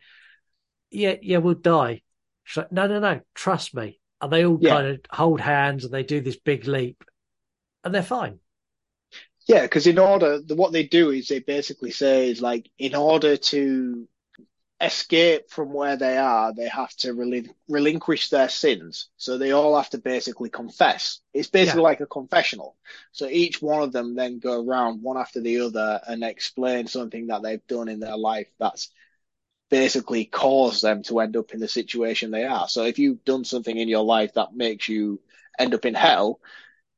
"Yeah, 0.91 1.15
yeah, 1.21 1.37
we'll 1.37 1.55
die." 1.55 2.03
She's 2.43 2.57
like, 2.57 2.71
"No, 2.71 2.87
no, 2.87 2.99
no, 2.99 3.21
trust 3.35 3.73
me." 3.75 3.99
And 4.21 4.31
they 4.33 4.45
all 4.45 4.59
Yeah. 4.59 4.69
kind 4.69 4.87
of 4.87 5.01
hold 5.11 5.41
hands 5.41 5.85
and 5.85 5.93
they 5.93 6.03
do 6.03 6.21
this 6.21 6.37
big 6.37 6.67
leap, 6.67 7.03
and 7.83 7.95
they're 7.95 8.03
fine. 8.03 8.39
Yeah, 9.47 9.63
because 9.63 9.87
in 9.87 9.97
order, 9.97 10.39
the, 10.39 10.55
what 10.55 10.71
they 10.71 10.83
do 10.83 11.09
is 11.09 11.27
they 11.27 11.39
basically 11.39 11.91
say 11.91 12.29
is 12.29 12.41
like, 12.41 12.69
in 12.77 12.93
order 12.93 13.35
to 13.37 14.07
escape 14.81 15.49
from 15.51 15.73
where 15.73 15.97
they 15.97 16.17
are, 16.17 16.53
they 16.53 16.67
have 16.69 16.95
to 16.97 17.13
relin- 17.13 17.53
relinquish 17.69 18.29
their 18.29 18.49
sins. 18.49 19.09
So 19.17 19.37
they 19.37 19.51
all 19.51 19.77
have 19.77 19.89
to 19.91 19.99
basically 19.99 20.49
confess. 20.49 21.21
It's 21.33 21.49
basically 21.49 21.81
Yeah. 21.81 21.83
like 21.83 22.01
a 22.01 22.07
confessional. 22.07 22.77
So 23.13 23.27
each 23.29 23.61
one 23.61 23.83
of 23.83 23.93
them 23.93 24.15
then 24.15 24.39
go 24.39 24.63
around 24.63 25.03
one 25.03 25.17
after 25.17 25.41
the 25.41 25.61
other 25.61 26.01
and 26.07 26.23
explain 26.23 26.87
something 26.87 27.27
that 27.27 27.43
they've 27.43 27.65
done 27.67 27.89
in 27.89 27.99
their 28.01 28.17
life 28.17 28.49
that's 28.59 28.89
basically 29.69 30.25
cause 30.25 30.81
them 30.81 31.03
to 31.03 31.19
end 31.19 31.37
up 31.37 31.53
in 31.53 31.59
the 31.59 31.67
situation 31.67 32.31
they 32.31 32.45
are. 32.45 32.67
So 32.67 32.83
if 32.83 32.99
you've 32.99 33.23
done 33.23 33.45
something 33.45 33.75
in 33.75 33.87
your 33.87 34.03
life 34.03 34.33
that 34.33 34.55
makes 34.55 34.89
you 34.89 35.21
end 35.57 35.73
up 35.73 35.85
in 35.85 35.93
hell, 35.93 36.39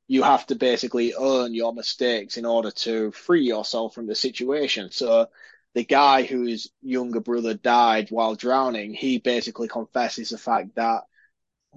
you 0.07 0.23
have 0.23 0.45
to 0.47 0.55
basically 0.55 1.13
own 1.13 1.53
your 1.53 1.73
mistakes 1.73 2.37
in 2.37 2.45
order 2.45 2.71
to 2.71 3.11
free 3.11 3.43
yourself 3.43 3.95
from 3.95 4.07
the 4.07 4.15
situation. 4.15 4.91
So 4.91 5.27
the 5.73 5.85
guy 5.85 6.23
whose 6.23 6.69
younger 6.81 7.21
brother 7.21 7.53
died 7.53 8.09
while 8.09 8.35
drowning, 8.35 8.93
he 8.93 9.19
basically 9.19 9.67
confesses 9.67 10.29
the 10.29 10.37
fact 10.37 10.75
that 10.75 11.03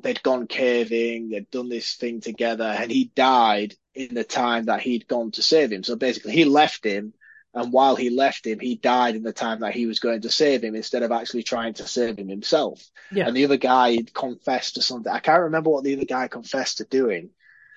they'd 0.00 0.22
gone 0.22 0.48
caving, 0.48 1.28
they'd 1.28 1.50
done 1.50 1.68
this 1.68 1.94
thing 1.94 2.20
together, 2.20 2.64
and 2.64 2.90
he 2.90 3.12
died 3.14 3.74
in 3.94 4.14
the 4.14 4.24
time 4.24 4.64
that 4.64 4.80
he'd 4.80 5.06
gone 5.06 5.30
to 5.32 5.42
save 5.42 5.70
him. 5.70 5.84
So 5.84 5.94
basically, 5.94 6.32
he 6.32 6.44
left 6.44 6.84
him, 6.84 7.14
and 7.54 7.72
while 7.72 7.94
he 7.96 8.10
left 8.10 8.46
him, 8.46 8.58
he 8.58 8.74
died 8.74 9.14
in 9.14 9.22
the 9.22 9.32
time 9.32 9.60
that 9.60 9.74
he 9.74 9.86
was 9.86 10.00
going 10.00 10.22
to 10.22 10.30
save 10.30 10.62
him 10.62 10.74
instead 10.74 11.02
of 11.02 11.12
actually 11.12 11.44
trying 11.44 11.74
to 11.74 11.86
save 11.86 12.18
him 12.18 12.28
himself. 12.28 12.84
Yeah. 13.12 13.26
And 13.28 13.36
the 13.36 13.44
other 13.44 13.56
guy 13.56 13.98
confessed 14.12 14.74
to 14.74 14.82
something. 14.82 15.12
I 15.12 15.20
can't 15.20 15.42
remember 15.44 15.70
what 15.70 15.84
the 15.84 15.94
other 15.94 16.04
guy 16.04 16.28
confessed 16.28 16.78
to 16.78 16.84
doing. 16.84 17.30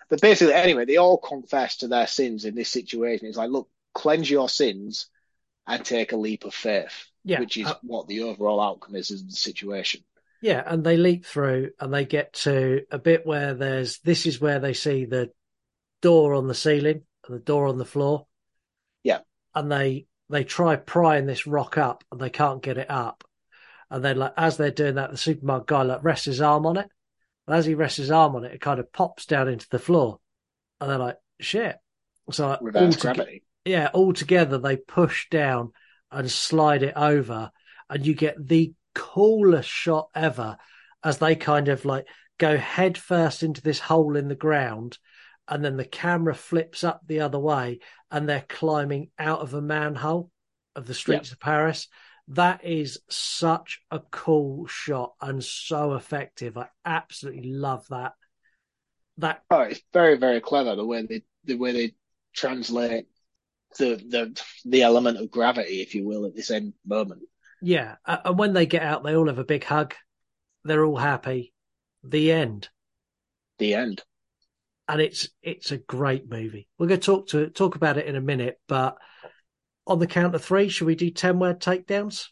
But 0.10 0.22
basically, 0.22 0.54
anyway, 0.54 0.86
they 0.86 0.98
all 0.98 1.18
confess 1.18 1.78
to 1.78 1.88
their 1.88 2.08
sins 2.08 2.46
in 2.46 2.56
this 2.56 2.70
situation. 2.70 3.28
It's 3.28 3.38
like, 3.38 3.52
look, 3.52 3.70
cleanse 3.94 4.30
your 4.30 4.50
sins 4.50 5.08
and 5.68 5.84
take 5.84 6.12
a 6.12 6.18
leap 6.18 6.46
of 6.46 6.54
faith, 6.54 7.08
Yeah. 7.24 7.40
which 7.42 7.58
is 7.58 7.68
Uh, 7.68 7.76
what 7.84 8.08
the 8.08 8.22
overall 8.24 8.62
outcome 8.62 8.96
is 8.96 9.12
in 9.12 9.28
the 9.28 9.36
situation. 9.36 10.04
Yeah, 10.42 10.64
and 10.66 10.84
they 10.84 10.98
leap 10.98 11.26
through 11.26 11.72
and 11.80 11.94
they 11.94 12.06
get 12.06 12.34
to 12.34 12.86
a 12.90 12.98
bit 13.00 13.26
where 13.26 13.54
there's 13.54 14.00
this 14.00 14.26
is 14.26 14.40
where 14.40 14.60
they 14.60 14.74
see 14.74 15.06
the 15.06 15.32
door 16.02 16.36
on 16.36 16.48
the 16.48 16.54
ceiling 16.56 17.04
and 17.26 17.36
the 17.36 17.44
door 17.44 17.68
on 17.68 17.78
the 17.78 17.86
floor. 17.86 18.28
Yeah. 19.04 19.20
And 19.58 19.72
they 19.72 20.08
they 20.30 20.44
try 20.44 20.76
prying 20.76 21.26
this 21.26 21.48
rock 21.48 21.78
up 21.78 22.04
and 22.12 22.20
they 22.20 22.30
can't 22.30 22.62
get 22.62 22.78
it 22.78 22.92
up. 22.92 23.24
And 23.90 24.04
then 24.04 24.18
like 24.18 24.34
as 24.38 24.58
they're 24.58 24.72
doing 24.72 24.96
that, 24.96 25.12
the 25.12 25.18
supermarket 25.18 25.68
guy 25.68 25.82
like 25.84 26.04
rests 26.04 26.26
his 26.26 26.42
arm 26.42 26.66
on 26.66 26.78
it. 26.78 26.90
And 27.48 27.56
as 27.56 27.66
he 27.66 27.76
rests 27.76 27.98
his 27.98 28.12
arm 28.12 28.36
on 28.36 28.44
it, 28.44 28.54
it 28.54 28.62
kind 28.62 28.80
of 28.80 28.92
pops 28.92 29.26
down 29.26 29.48
into 29.48 29.68
the 29.70 29.80
floor. 29.80 30.20
And 30.80 30.90
they're 30.90 30.98
like, 30.98 31.18
shit. 31.40 31.78
So 32.32 32.48
like, 32.48 32.62
all 32.76 32.92
gravity. 32.92 33.44
Yeah, 33.64 33.90
all 33.94 34.14
together 34.14 34.58
they 34.58 34.78
push 34.78 35.30
down 35.30 35.72
and 36.12 36.30
slide 36.32 36.84
it 36.84 36.94
over, 36.96 37.52
and 37.90 38.06
you 38.06 38.16
get 38.16 38.36
the 38.46 38.74
coolest 38.96 39.70
shot 39.70 40.10
ever 40.16 40.58
as 41.04 41.18
they 41.18 41.36
kind 41.36 41.68
of 41.68 41.86
like 41.86 42.06
go 42.38 42.58
head 42.58 42.98
first 42.98 43.44
into 43.44 43.62
this 43.62 43.80
hole 43.80 44.16
in 44.16 44.28
the 44.28 44.36
ground, 44.36 44.98
and 45.48 45.64
then 45.64 45.78
the 45.78 45.86
camera 45.86 46.36
flips 46.36 46.84
up 46.84 47.02
the 47.06 47.22
other 47.22 47.40
way, 47.40 47.80
and 48.12 48.28
they're 48.28 48.46
climbing 48.48 49.10
out 49.18 49.40
of 49.42 49.54
a 49.54 49.62
manhole 49.62 50.32
of 50.76 50.86
the 50.86 50.94
streets 50.94 51.32
of 51.32 51.40
Paris. 51.40 51.88
That 52.30 52.66
is 52.66 53.00
such 53.10 53.80
a 53.90 54.00
cool 54.12 54.68
shot 54.68 55.14
and 55.22 55.44
so 55.44 55.94
effective. 55.94 56.58
I 56.58 56.68
absolutely 56.86 57.52
love 57.52 57.86
that. 57.90 58.14
That 59.20 59.44
oh, 59.50 59.62
it's 59.62 59.82
very 59.94 60.18
very 60.18 60.42
clever 60.42 60.76
the 60.76 60.86
way 60.86 61.04
they 61.04 61.24
the 61.46 61.56
way 61.56 61.72
they 61.72 61.96
translate 62.36 63.08
the 63.78 63.96
the 63.96 64.42
the 64.66 64.84
element 64.84 65.18
of 65.18 65.32
gravity, 65.32 65.82
if 65.82 65.96
you 65.96 66.06
will, 66.06 66.26
at 66.26 66.36
the 66.36 66.44
same 66.44 66.74
moment. 66.86 67.22
Yeah, 67.62 67.96
and 68.06 68.38
when 68.38 68.54
they 68.54 68.66
get 68.66 68.84
out, 68.84 69.04
they 69.04 69.16
all 69.16 69.28
have 69.28 69.40
a 69.40 69.46
big 69.46 69.64
hug. 69.64 69.96
They're 70.64 70.86
all 70.86 70.98
happy. 70.98 71.54
The 72.04 72.32
end. 72.32 72.70
The 73.58 73.74
end. 73.74 74.04
And 74.88 75.02
it's 75.02 75.30
it's 75.42 75.72
a 75.72 75.78
great 75.78 76.30
movie. 76.30 76.68
We're 76.78 76.88
going 76.88 77.00
to 77.00 77.06
talk 77.06 77.28
to 77.30 77.50
talk 77.50 77.76
about 77.76 77.98
it 77.98 78.06
in 78.06 78.16
a 78.16 78.22
minute, 78.22 78.60
but 78.68 78.98
on 79.86 80.00
the 80.00 80.08
count 80.08 80.36
of 80.36 80.44
three, 80.44 80.70
should 80.70 80.88
we 80.88 80.96
do 80.96 81.10
ten 81.10 81.40
word 81.40 81.60
takedowns? 81.60 82.28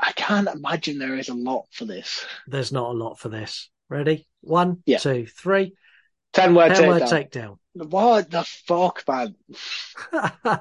I 0.00 0.12
can't 0.12 0.48
imagine 0.48 0.98
there 0.98 1.16
is 1.16 1.28
a 1.28 1.34
lot 1.34 1.66
for 1.72 1.84
this. 1.84 2.24
There's 2.46 2.72
not 2.72 2.90
a 2.90 2.98
lot 2.98 3.18
for 3.18 3.28
this. 3.28 3.68
Ready? 3.88 4.26
One, 4.42 4.82
yeah. 4.86 4.98
two, 4.98 5.26
three. 5.26 5.74
Ten 6.32 6.54
word 6.54 6.74
ten 6.74 6.84
takedown. 6.84 6.88
word 6.88 7.02
takedown. 7.02 7.58
What 7.72 8.30
the 8.30 8.44
fuck, 8.44 9.04
man? 9.08 9.34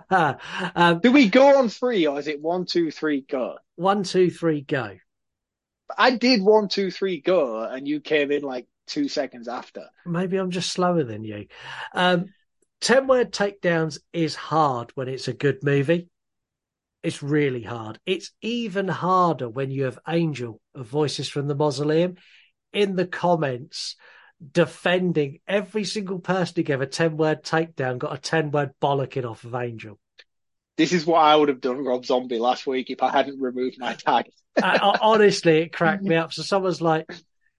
um, 0.75 0.99
Do 0.99 1.11
we 1.11 1.29
go 1.29 1.59
on 1.59 1.69
three 1.69 2.07
or 2.07 2.19
is 2.19 2.27
it 2.27 2.41
one, 2.41 2.65
two, 2.65 2.91
three, 2.91 3.21
go? 3.21 3.57
One, 3.75 4.03
two, 4.03 4.29
three, 4.29 4.61
go. 4.61 4.97
I 5.97 6.15
did 6.15 6.41
one, 6.41 6.67
two, 6.67 6.91
three, 6.91 7.21
go, 7.21 7.63
and 7.63 7.87
you 7.87 8.01
came 8.01 8.31
in 8.31 8.43
like 8.43 8.67
two 8.87 9.07
seconds 9.07 9.47
after. 9.47 9.85
Maybe 10.05 10.37
I'm 10.37 10.51
just 10.51 10.71
slower 10.71 11.03
than 11.03 11.23
you. 11.23 11.47
Um, 11.93 12.27
10 12.81 13.07
word 13.07 13.31
takedowns 13.31 13.99
is 14.13 14.35
hard 14.35 14.91
when 14.95 15.07
it's 15.07 15.27
a 15.27 15.33
good 15.33 15.63
movie. 15.63 16.09
It's 17.03 17.23
really 17.23 17.63
hard. 17.63 17.99
It's 18.05 18.31
even 18.41 18.87
harder 18.87 19.49
when 19.49 19.71
you 19.71 19.85
have 19.85 19.99
Angel 20.07 20.59
of 20.75 20.87
Voices 20.87 21.29
from 21.29 21.47
the 21.47 21.55
Mausoleum 21.55 22.15
in 22.73 22.95
the 22.95 23.07
comments 23.07 23.95
defending 24.51 25.39
every 25.47 25.83
single 25.83 26.19
person 26.19 26.55
who 26.57 26.63
gave 26.63 26.81
a 26.81 26.85
10 26.85 27.17
word 27.17 27.43
takedown, 27.43 27.97
got 27.97 28.13
a 28.13 28.17
10 28.19 28.51
word 28.51 28.71
bollocking 28.81 29.29
off 29.29 29.43
of 29.43 29.55
Angel. 29.55 29.99
This 30.77 30.93
is 30.93 31.05
what 31.07 31.19
I 31.19 31.35
would 31.35 31.49
have 31.49 31.61
done, 31.61 31.83
Rob 31.83 32.05
Zombie, 32.05 32.37
last 32.37 32.67
week 32.67 32.91
if 32.91 33.01
I 33.01 33.09
hadn't 33.09 33.41
removed 33.41 33.77
my 33.79 33.93
tag. 33.93 34.25
uh, 34.61 34.97
honestly, 35.01 35.59
it 35.59 35.73
cracked 35.73 36.03
me 36.03 36.15
up. 36.15 36.33
So 36.33 36.43
someone's 36.43 36.81
like, 36.81 37.11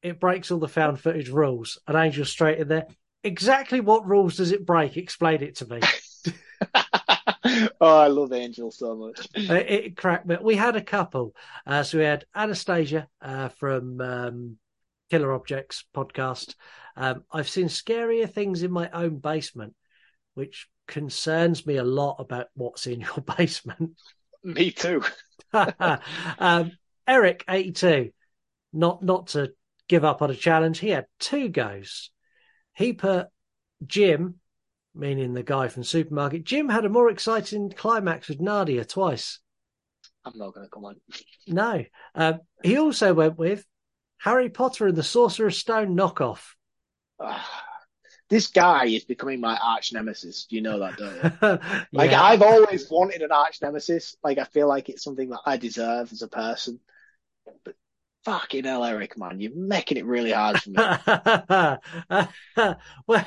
it 0.02 0.20
breaks 0.20 0.50
all 0.50 0.58
the 0.58 0.68
found 0.68 1.00
footage 1.00 1.28
rules. 1.28 1.78
And 1.86 1.96
Angel 1.96 2.24
straight 2.24 2.58
in 2.58 2.68
there. 2.68 2.86
Exactly 3.24 3.80
what 3.80 4.06
rules 4.06 4.36
does 4.36 4.52
it 4.52 4.66
break? 4.66 4.96
Explain 4.96 5.42
it 5.42 5.56
to 5.56 5.66
me. 5.66 5.80
oh, 7.80 7.98
I 7.98 8.08
love 8.08 8.32
Angel 8.32 8.70
so 8.70 8.96
much. 8.96 9.26
It, 9.34 9.70
it 9.70 9.96
cracked 9.96 10.26
me. 10.26 10.36
We 10.40 10.56
had 10.56 10.76
a 10.76 10.82
couple. 10.82 11.34
Uh, 11.66 11.82
so 11.82 11.98
we 11.98 12.04
had 12.04 12.24
Anastasia 12.34 13.08
uh, 13.20 13.48
from 13.48 14.00
um, 14.00 14.56
Killer 15.10 15.32
Objects 15.32 15.84
podcast. 15.94 16.54
Um, 16.96 17.24
I've 17.30 17.48
seen 17.48 17.66
scarier 17.66 18.30
things 18.30 18.62
in 18.62 18.70
my 18.70 18.90
own 18.90 19.18
basement, 19.18 19.74
which 20.34 20.68
concerns 20.86 21.66
me 21.66 21.76
a 21.76 21.84
lot 21.84 22.16
about 22.18 22.48
what's 22.54 22.86
in 22.86 23.00
your 23.00 23.24
basement. 23.36 23.96
Me 24.42 24.70
too. 24.70 25.02
um, 25.52 26.72
Eric, 27.06 27.44
82, 27.48 28.10
not, 28.72 29.02
not 29.02 29.28
to 29.28 29.52
give 29.88 30.04
up 30.04 30.22
on 30.22 30.30
a 30.30 30.34
challenge, 30.34 30.78
he 30.78 30.90
had 30.90 31.06
two 31.18 31.48
goes. 31.48 32.10
He 32.74 32.92
put 32.92 33.28
Jim, 33.84 34.36
meaning 34.94 35.34
the 35.34 35.42
guy 35.42 35.68
from 35.68 35.84
supermarket, 35.84 36.44
Jim 36.44 36.68
had 36.68 36.84
a 36.84 36.90
more 36.90 37.10
exciting 37.10 37.70
climax 37.70 38.28
with 38.28 38.40
Nadia 38.40 38.84
twice. 38.84 39.40
I'm 40.24 40.38
not 40.38 40.54
going 40.54 40.66
to 40.66 40.70
come 40.70 40.84
on. 40.84 40.96
No. 41.46 41.84
Um, 42.14 42.40
he 42.62 42.76
also 42.76 43.14
went 43.14 43.38
with 43.38 43.64
Harry 44.18 44.50
Potter 44.50 44.86
and 44.88 44.96
the 44.96 45.02
Sorcerer's 45.02 45.58
Stone 45.58 45.96
knockoff. 45.96 46.54
Uh, 47.18 47.40
this 48.28 48.48
guy 48.48 48.86
is 48.86 49.04
becoming 49.04 49.40
my 49.40 49.56
arch 49.56 49.92
nemesis. 49.92 50.46
You 50.50 50.60
know 50.60 50.80
that, 50.80 50.96
don't 50.96 51.14
you? 51.14 51.86
like 51.92 52.10
Yeah. 52.10 52.22
I've 52.22 52.42
always 52.42 52.90
wanted 52.90 53.22
an 53.22 53.32
arch 53.32 53.58
nemesis. 53.62 54.16
Like 54.22 54.38
I 54.38 54.44
feel 54.44 54.68
like 54.68 54.88
it's 54.88 55.02
something 55.02 55.30
that 55.30 55.40
I 55.46 55.56
deserve 55.56 56.12
as 56.12 56.22
a 56.22 56.28
person. 56.28 56.80
But 57.64 57.74
fucking 58.24 58.64
hell, 58.64 58.84
Eric, 58.84 59.16
man, 59.18 59.40
you're 59.40 59.54
making 59.54 59.96
it 59.98 60.04
really 60.06 60.32
hard 60.32 60.60
for 60.60 60.70
me. 60.70 60.76
well, 63.06 63.26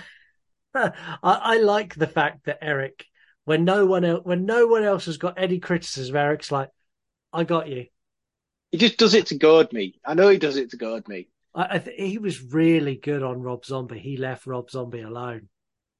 I, 0.75 0.91
I 1.23 1.57
like 1.57 1.95
the 1.95 2.07
fact 2.07 2.45
that 2.45 2.59
Eric, 2.63 3.05
when 3.45 3.65
no 3.65 3.85
one 3.85 4.05
else, 4.05 4.21
when 4.23 4.45
no 4.45 4.67
one 4.67 4.83
else 4.83 5.05
has 5.05 5.17
got 5.17 5.37
any 5.39 5.59
criticism, 5.59 6.15
Eric's 6.15 6.51
like, 6.51 6.69
"I 7.33 7.43
got 7.43 7.67
you." 7.69 7.87
he 8.71 8.77
just 8.77 8.97
does 8.97 9.13
it 9.13 9.27
to 9.27 9.37
goad 9.37 9.71
me. 9.73 9.99
I 10.05 10.13
know 10.13 10.29
he 10.29 10.37
does 10.37 10.57
it 10.57 10.71
to 10.71 10.77
goad 10.77 11.07
me. 11.07 11.29
I, 11.53 11.75
I 11.75 11.79
th- 11.79 11.97
he 11.99 12.17
was 12.17 12.41
really 12.53 12.95
good 12.95 13.23
on 13.23 13.41
Rob 13.41 13.65
Zombie. 13.65 13.99
He 13.99 14.17
left 14.17 14.45
Rob 14.47 14.69
Zombie 14.69 15.01
alone. 15.01 15.49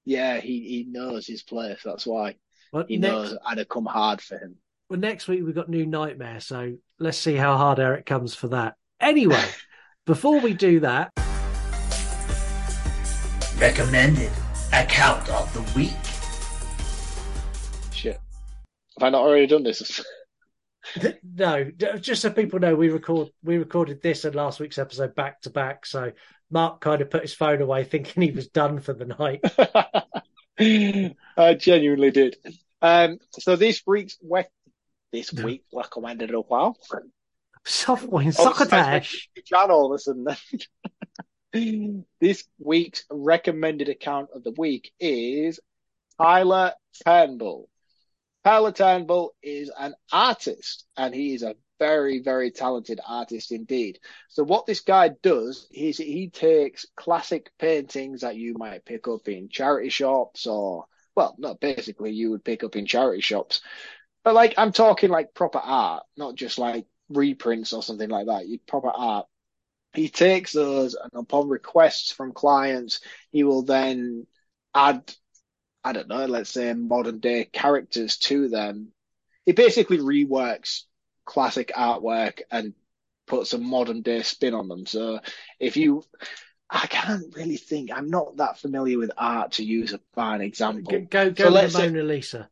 Yeah, 0.05 0.39
he, 0.39 0.61
he 0.67 0.85
knows 0.89 1.27
his 1.27 1.43
place. 1.43 1.81
That's 1.83 2.05
why 2.05 2.35
Well, 2.71 2.85
he 2.87 2.97
next, 2.97 3.31
knows 3.31 3.37
I'd 3.45 3.57
have 3.59 3.69
come 3.69 3.85
hard 3.85 4.21
for 4.21 4.37
him. 4.37 4.57
well, 4.89 4.99
next 4.99 5.27
week 5.27 5.41
we've 5.43 5.55
got 5.55 5.69
New 5.69 5.85
Nightmare, 5.85 6.39
so 6.39 6.75
let's 6.99 7.17
see 7.17 7.35
how 7.35 7.57
hard 7.57 7.79
Eric 7.79 8.05
comes 8.05 8.35
for 8.35 8.49
that. 8.49 8.75
Anyway, 9.01 9.43
before 10.05 10.39
we 10.39 10.53
do 10.53 10.79
that, 10.81 11.11
Recommended 13.57 14.31
account 14.73 15.29
of 15.29 15.53
the 15.53 15.61
week. 15.77 15.93
Shit. 17.93 18.19
Have 18.97 19.03
I 19.03 19.09
not 19.09 19.21
already 19.21 19.45
done 19.45 19.61
this? 19.61 20.03
no, 21.35 21.69
just 21.99 22.23
so 22.23 22.31
people 22.31 22.57
know, 22.59 22.73
we 22.73 22.89
record 22.89 23.29
we 23.43 23.57
recorded 23.57 24.01
this 24.01 24.25
and 24.25 24.33
last 24.33 24.59
week's 24.59 24.79
episode 24.79 25.13
back 25.13 25.41
to 25.41 25.51
back. 25.51 25.85
So 25.85 26.11
Marc 26.49 26.81
kind 26.81 27.01
of 27.01 27.11
put 27.11 27.21
his 27.21 27.35
phone 27.35 27.61
away, 27.61 27.83
thinking 27.85 28.23
he 28.23 28.31
was 28.31 28.47
done 28.47 28.79
for 28.79 28.93
the 28.93 29.05
night. 29.05 29.41
I 31.37 31.53
genuinely 31.53 32.09
did. 32.09 32.37
Um, 32.81 33.19
so 33.31 33.55
this 33.55 33.83
week's 33.85 34.17
we- 34.23 34.45
this 35.11 35.31
week 35.33 35.65
recommended 35.71 36.33
a 36.33 36.39
while. 36.39 36.77
Softwine 37.65 38.35
Oh, 38.37 38.53
succotash. 38.53 39.29
John 39.45 39.71
a 39.71 39.97
sudden. 39.97 40.27
this 42.19 42.43
week's 42.59 43.05
recommended 43.11 43.89
account 43.89 44.29
of 44.33 44.43
the 44.43 44.51
week 44.51 44.91
is 44.99 45.59
Tyler 46.17 46.73
Turnbull. 47.05 47.69
Tyler 48.43 48.71
Turnbull 48.71 49.33
is 49.43 49.71
an 49.77 49.93
artist 50.11 50.85
and 50.97 51.13
he 51.13 51.33
is 51.33 51.43
a 51.43 51.55
very, 51.77 52.19
very 52.19 52.51
talented 52.51 52.99
artist 53.07 53.51
indeed. 53.51 53.99
So 54.29 54.43
what 54.43 54.65
this 54.65 54.81
guy 54.81 55.11
does 55.23 55.67
is 55.71 55.97
he 55.97 56.29
takes 56.29 56.85
classic 56.95 57.51
paintings 57.59 58.21
that 58.21 58.35
you 58.35 58.53
might 58.55 58.85
pick 58.85 59.07
up 59.07 59.27
in 59.27 59.49
charity 59.49 59.89
shops 59.89 60.45
or, 60.45 60.85
well, 61.15 61.35
not 61.37 61.59
basically 61.59 62.11
you 62.11 62.31
would 62.31 62.45
pick 62.45 62.63
up 62.63 62.75
in 62.75 62.85
charity 62.85 63.21
shops, 63.21 63.61
but 64.23 64.35
like 64.35 64.53
I'm 64.57 64.71
talking 64.71 65.09
like 65.09 65.33
proper 65.33 65.57
art, 65.57 66.03
not 66.15 66.35
just 66.35 66.59
like 66.59 66.85
reprints 67.11 67.73
or 67.73 67.83
something 67.83 68.09
like 68.09 68.27
that. 68.27 68.47
You 68.47 68.59
proper 68.59 68.89
art. 68.89 69.27
He 69.93 70.07
takes 70.09 70.53
those 70.53 70.95
and 70.95 71.11
upon 71.13 71.49
requests 71.49 72.11
from 72.11 72.31
clients, 72.33 73.01
he 73.31 73.43
will 73.43 73.63
then 73.63 74.25
add, 74.73 75.11
I 75.83 75.91
don't 75.91 76.07
know, 76.07 76.25
let's 76.25 76.49
say 76.49 76.73
modern 76.73 77.19
day 77.19 77.45
characters 77.51 78.17
to 78.19 78.47
them. 78.47 78.89
He 79.45 79.51
basically 79.51 79.97
reworks 79.97 80.83
classic 81.25 81.71
artwork 81.75 82.41
and 82.49 82.73
puts 83.27 83.53
a 83.53 83.57
modern 83.57 84.01
day 84.01 84.21
spin 84.21 84.53
on 84.53 84.67
them. 84.69 84.85
So 84.85 85.19
if 85.59 85.75
you, 85.75 86.03
I 86.69 86.87
can't 86.87 87.35
really 87.35 87.57
think, 87.57 87.91
I'm 87.93 88.09
not 88.09 88.37
that 88.37 88.59
familiar 88.59 88.97
with 88.97 89.11
art 89.17 89.53
to 89.53 89.63
use 89.65 89.91
a 89.93 89.99
fine 90.13 90.39
example. 90.41 90.99
Go 90.99 91.01
go, 91.01 91.33
So 91.33 91.43
go 91.45 91.49
let's 91.49 91.73
with 91.73 91.83
say- 91.83 91.89
Mona 91.89 92.03
Lisa. 92.03 92.49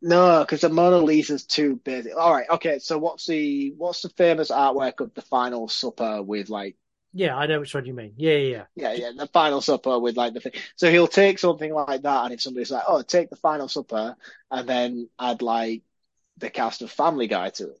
No, 0.00 0.40
because 0.40 0.60
the 0.60 0.68
Mona 0.68 0.98
Lisa's 0.98 1.44
too 1.44 1.76
busy. 1.76 2.12
All 2.12 2.32
right, 2.32 2.48
okay. 2.50 2.78
So 2.78 2.98
what's 2.98 3.26
the 3.26 3.74
what's 3.76 4.02
the 4.02 4.10
famous 4.10 4.50
artwork 4.50 5.00
of 5.00 5.14
the 5.14 5.22
Final 5.22 5.68
Supper 5.68 6.22
with 6.22 6.48
like 6.50 6.76
Yeah, 7.12 7.36
I 7.36 7.46
know 7.46 7.60
which 7.60 7.74
one 7.74 7.84
you 7.86 7.94
mean. 7.94 8.14
Yeah, 8.16 8.34
yeah, 8.36 8.48
yeah. 8.48 8.64
yeah 8.76 8.92
yeah 8.92 9.10
the 9.16 9.26
Final 9.28 9.60
Supper 9.60 9.98
with 9.98 10.16
like 10.16 10.34
the 10.34 10.40
thing. 10.40 10.52
So 10.76 10.90
he'll 10.90 11.08
take 11.08 11.38
something 11.38 11.72
like 11.72 12.02
that, 12.02 12.24
and 12.24 12.34
if 12.34 12.40
somebody's 12.40 12.70
like, 12.70 12.84
oh, 12.86 13.02
take 13.02 13.30
the 13.30 13.36
Final 13.36 13.68
Supper, 13.68 14.16
and 14.50 14.68
then 14.68 15.08
add 15.18 15.42
like 15.42 15.82
the 16.36 16.50
cast 16.50 16.82
of 16.82 16.90
Family 16.90 17.26
Guy 17.26 17.50
to 17.50 17.70
it. 17.70 17.80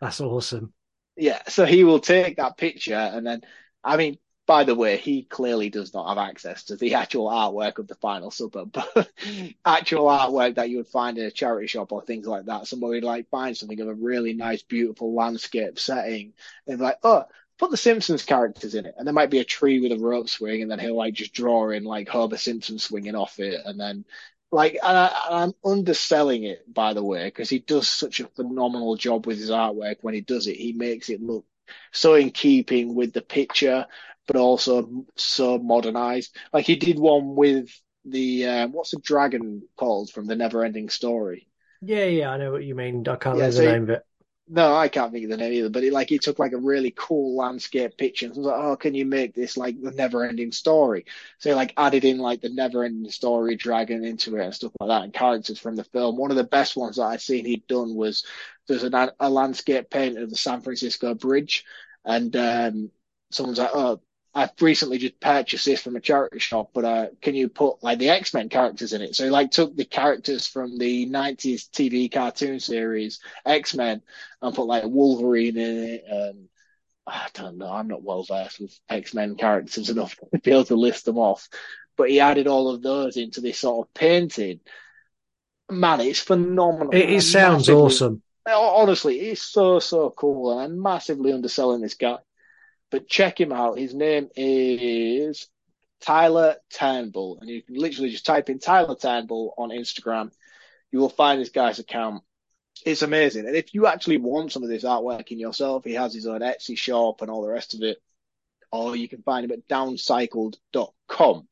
That's 0.00 0.20
awesome. 0.20 0.72
Yeah, 1.16 1.42
so 1.48 1.64
he 1.64 1.84
will 1.84 2.00
take 2.00 2.36
that 2.36 2.56
picture, 2.56 2.94
and 2.94 3.26
then 3.26 3.42
I 3.84 3.96
mean, 3.96 4.18
by 4.46 4.64
the 4.64 4.74
way, 4.74 4.96
he 4.96 5.22
clearly 5.22 5.70
does 5.70 5.94
not 5.94 6.08
have 6.08 6.18
access 6.18 6.64
to 6.64 6.76
the 6.76 6.94
actual 6.96 7.28
artwork 7.28 7.78
of 7.78 7.86
the 7.86 7.94
final 7.94 8.32
but 8.66 9.10
actual 9.64 10.06
artwork 10.06 10.56
that 10.56 10.68
you 10.68 10.78
would 10.78 10.88
find 10.88 11.18
in 11.18 11.24
a 11.24 11.30
charity 11.30 11.66
shop 11.66 11.92
or 11.92 12.02
things 12.02 12.26
like 12.26 12.46
that. 12.46 12.66
Somebody 12.66 12.94
would 12.94 13.04
like 13.04 13.28
find 13.30 13.56
something 13.56 13.80
of 13.80 13.88
a 13.88 13.94
really 13.94 14.34
nice, 14.34 14.62
beautiful 14.62 15.14
landscape 15.14 15.78
setting 15.78 16.34
and 16.66 16.78
be 16.78 16.84
like, 16.84 16.98
oh, 17.02 17.24
put 17.58 17.70
the 17.70 17.76
Simpsons 17.76 18.24
characters 18.24 18.74
in 18.74 18.86
it. 18.86 18.94
And 18.98 19.06
there 19.06 19.14
might 19.14 19.30
be 19.30 19.38
a 19.38 19.44
tree 19.44 19.80
with 19.80 19.92
a 19.92 20.02
rope 20.02 20.28
swing, 20.28 20.62
and 20.62 20.70
then 20.70 20.78
he'll 20.78 20.96
like 20.96 21.14
just 21.14 21.32
draw 21.32 21.70
in 21.70 21.84
like 21.84 22.08
Homer 22.08 22.36
Simpson 22.36 22.78
swinging 22.78 23.14
off 23.14 23.38
it. 23.38 23.60
And 23.64 23.80
then 23.80 24.04
like, 24.50 24.74
and 24.74 24.96
I, 24.96 25.42
am 25.42 25.54
underselling 25.64 26.44
it, 26.44 26.72
by 26.72 26.94
the 26.94 27.02
way, 27.02 27.24
because 27.24 27.50
he 27.50 27.58
does 27.58 27.88
such 27.88 28.20
a 28.20 28.28
phenomenal 28.28 28.96
job 28.96 29.26
with 29.26 29.38
his 29.38 29.50
artwork. 29.50 29.96
When 30.02 30.14
he 30.14 30.20
does 30.20 30.46
it, 30.46 30.56
he 30.56 30.72
makes 30.72 31.08
it 31.08 31.22
look 31.22 31.44
so 31.92 32.14
in 32.14 32.30
keeping 32.30 32.94
with 32.94 33.12
the 33.12 33.22
picture, 33.22 33.86
but 34.26 34.36
also 34.36 35.06
so 35.16 35.58
modernized. 35.58 36.36
Like 36.52 36.66
he 36.66 36.76
did 36.76 36.98
one 36.98 37.34
with 37.36 37.70
the 38.04 38.46
um, 38.46 38.72
what's 38.72 38.90
the 38.92 39.00
dragon 39.00 39.62
called 39.76 40.10
from 40.10 40.26
the 40.26 40.36
Never 40.36 40.64
Ending 40.64 40.88
Story? 40.88 41.48
Yeah, 41.80 42.04
yeah, 42.06 42.30
I 42.30 42.38
know 42.38 42.50
what 42.52 42.64
you 42.64 42.74
mean. 42.74 43.06
I 43.08 43.16
can't 43.16 43.36
yeah, 43.36 43.38
remember 43.38 43.50
so 43.50 43.62
the 43.62 43.70
name 43.72 43.82
of 43.84 43.90
it. 43.90 44.06
No, 44.48 44.76
I 44.76 44.88
can't 44.88 45.12
think 45.12 45.24
of 45.24 45.30
the 45.30 45.38
name 45.38 45.54
either. 45.54 45.70
But 45.70 45.84
it 45.84 45.92
like 45.92 46.10
he 46.10 46.18
took 46.18 46.38
like 46.38 46.52
a 46.52 46.58
really 46.58 46.92
cool 46.96 47.36
landscape 47.36 47.96
picture 47.98 48.26
and 48.26 48.36
was 48.36 48.46
like, 48.46 48.60
"Oh, 48.60 48.76
can 48.76 48.94
you 48.94 49.06
make 49.06 49.34
this 49.34 49.56
like 49.56 49.80
the 49.80 49.92
never-ending 49.92 50.52
story?" 50.52 51.06
So 51.38 51.50
he 51.50 51.54
like 51.56 51.74
added 51.78 52.04
in 52.04 52.18
like 52.18 52.42
the 52.42 52.50
never-ending 52.50 53.10
story 53.12 53.56
dragon 53.56 54.04
into 54.04 54.36
it 54.36 54.44
and 54.44 54.54
stuff 54.54 54.72
like 54.80 54.88
that, 54.88 55.04
and 55.04 55.12
characters 55.14 55.58
from 55.60 55.76
the 55.76 55.84
film. 55.84 56.16
One 56.18 56.30
of 56.32 56.36
the 56.38 56.44
best 56.44 56.76
ones 56.76 56.96
that 56.96 57.04
I've 57.04 57.22
seen 57.22 57.46
he'd 57.46 57.66
done 57.68 57.94
was 57.96 58.26
there's 58.68 58.84
a, 58.84 59.14
a 59.20 59.30
landscape 59.30 59.90
painting 59.90 60.22
of 60.24 60.30
the 60.30 60.36
San 60.36 60.62
Francisco 60.62 61.14
Bridge, 61.14 61.64
and 62.04 62.34
um, 62.36 62.90
someone's 63.32 63.58
like, 63.58 63.70
"Oh, 63.74 64.00
I've 64.36 64.50
recently 64.60 64.98
just 64.98 65.20
purchased 65.20 65.64
this 65.64 65.80
from 65.80 65.94
a 65.94 66.00
charity 66.00 66.40
shop, 66.40 66.70
but 66.74 66.84
uh, 66.84 67.06
can 67.22 67.36
you 67.36 67.48
put 67.48 67.84
like 67.84 68.00
the 68.00 68.10
X 68.10 68.34
Men 68.34 68.48
characters 68.48 68.92
in 68.92 69.00
it? 69.00 69.14
So 69.14 69.24
he 69.24 69.30
like 69.30 69.52
took 69.52 69.76
the 69.76 69.84
characters 69.84 70.46
from 70.48 70.76
the 70.76 71.06
'90s 71.08 71.70
TV 71.70 72.10
cartoon 72.10 72.58
series 72.58 73.20
X 73.46 73.74
Men 73.74 74.02
and 74.42 74.54
put 74.54 74.66
like 74.66 74.84
Wolverine 74.86 75.56
in 75.56 75.84
it. 75.84 76.04
And 76.08 76.48
I 77.06 77.28
don't 77.34 77.58
know, 77.58 77.70
I'm 77.70 77.86
not 77.86 78.02
well 78.02 78.24
versed 78.24 78.58
with 78.58 78.76
X 78.88 79.14
Men 79.14 79.36
characters 79.36 79.88
enough 79.88 80.16
to 80.16 80.40
be 80.40 80.50
able 80.50 80.64
to 80.64 80.74
list 80.74 81.04
them 81.04 81.18
off. 81.18 81.48
But 81.96 82.10
he 82.10 82.18
added 82.18 82.48
all 82.48 82.74
of 82.74 82.82
those 82.82 83.16
into 83.16 83.40
this 83.40 83.60
sort 83.60 83.86
of 83.86 83.94
painting. 83.94 84.58
Man, 85.70 86.00
it's 86.00 86.18
phenomenal. 86.18 86.92
It, 86.92 87.08
it 87.08 87.20
sounds 87.22 87.68
awesome. 87.68 88.20
Honestly, 88.46 89.20
it's 89.20 89.42
so 89.42 89.78
so 89.78 90.10
cool, 90.10 90.58
and 90.58 90.60
I'm 90.60 90.82
massively 90.82 91.32
underselling 91.32 91.82
this 91.82 91.94
guy 91.94 92.18
but 92.94 93.08
check 93.08 93.40
him 93.40 93.50
out. 93.50 93.76
His 93.76 93.92
name 93.92 94.28
is 94.36 95.48
Tyler 96.00 96.54
Turnbull, 96.72 97.38
and 97.40 97.50
you 97.50 97.60
can 97.60 97.74
literally 97.74 98.10
just 98.10 98.24
type 98.24 98.48
in 98.48 98.60
Tyler 98.60 98.94
Turnbull 98.94 99.52
on 99.58 99.70
Instagram. 99.70 100.30
You 100.92 101.00
will 101.00 101.08
find 101.08 101.40
this 101.40 101.48
guy's 101.48 101.80
account. 101.80 102.22
It's 102.86 103.02
amazing. 103.02 103.48
And 103.48 103.56
if 103.56 103.74
you 103.74 103.88
actually 103.88 104.18
want 104.18 104.52
some 104.52 104.62
of 104.62 104.68
this 104.68 104.84
artwork 104.84 105.32
in 105.32 105.40
yourself, 105.40 105.82
he 105.82 105.94
has 105.94 106.14
his 106.14 106.28
own 106.28 106.38
Etsy 106.38 106.78
shop 106.78 107.20
and 107.20 107.32
all 107.32 107.42
the 107.42 107.48
rest 107.48 107.74
of 107.74 107.82
it. 107.82 107.98
Or 108.70 108.94
you 108.94 109.08
can 109.08 109.22
find 109.22 109.44
him 109.44 109.50
at 109.50 109.66
downcycled.com. 109.66 111.48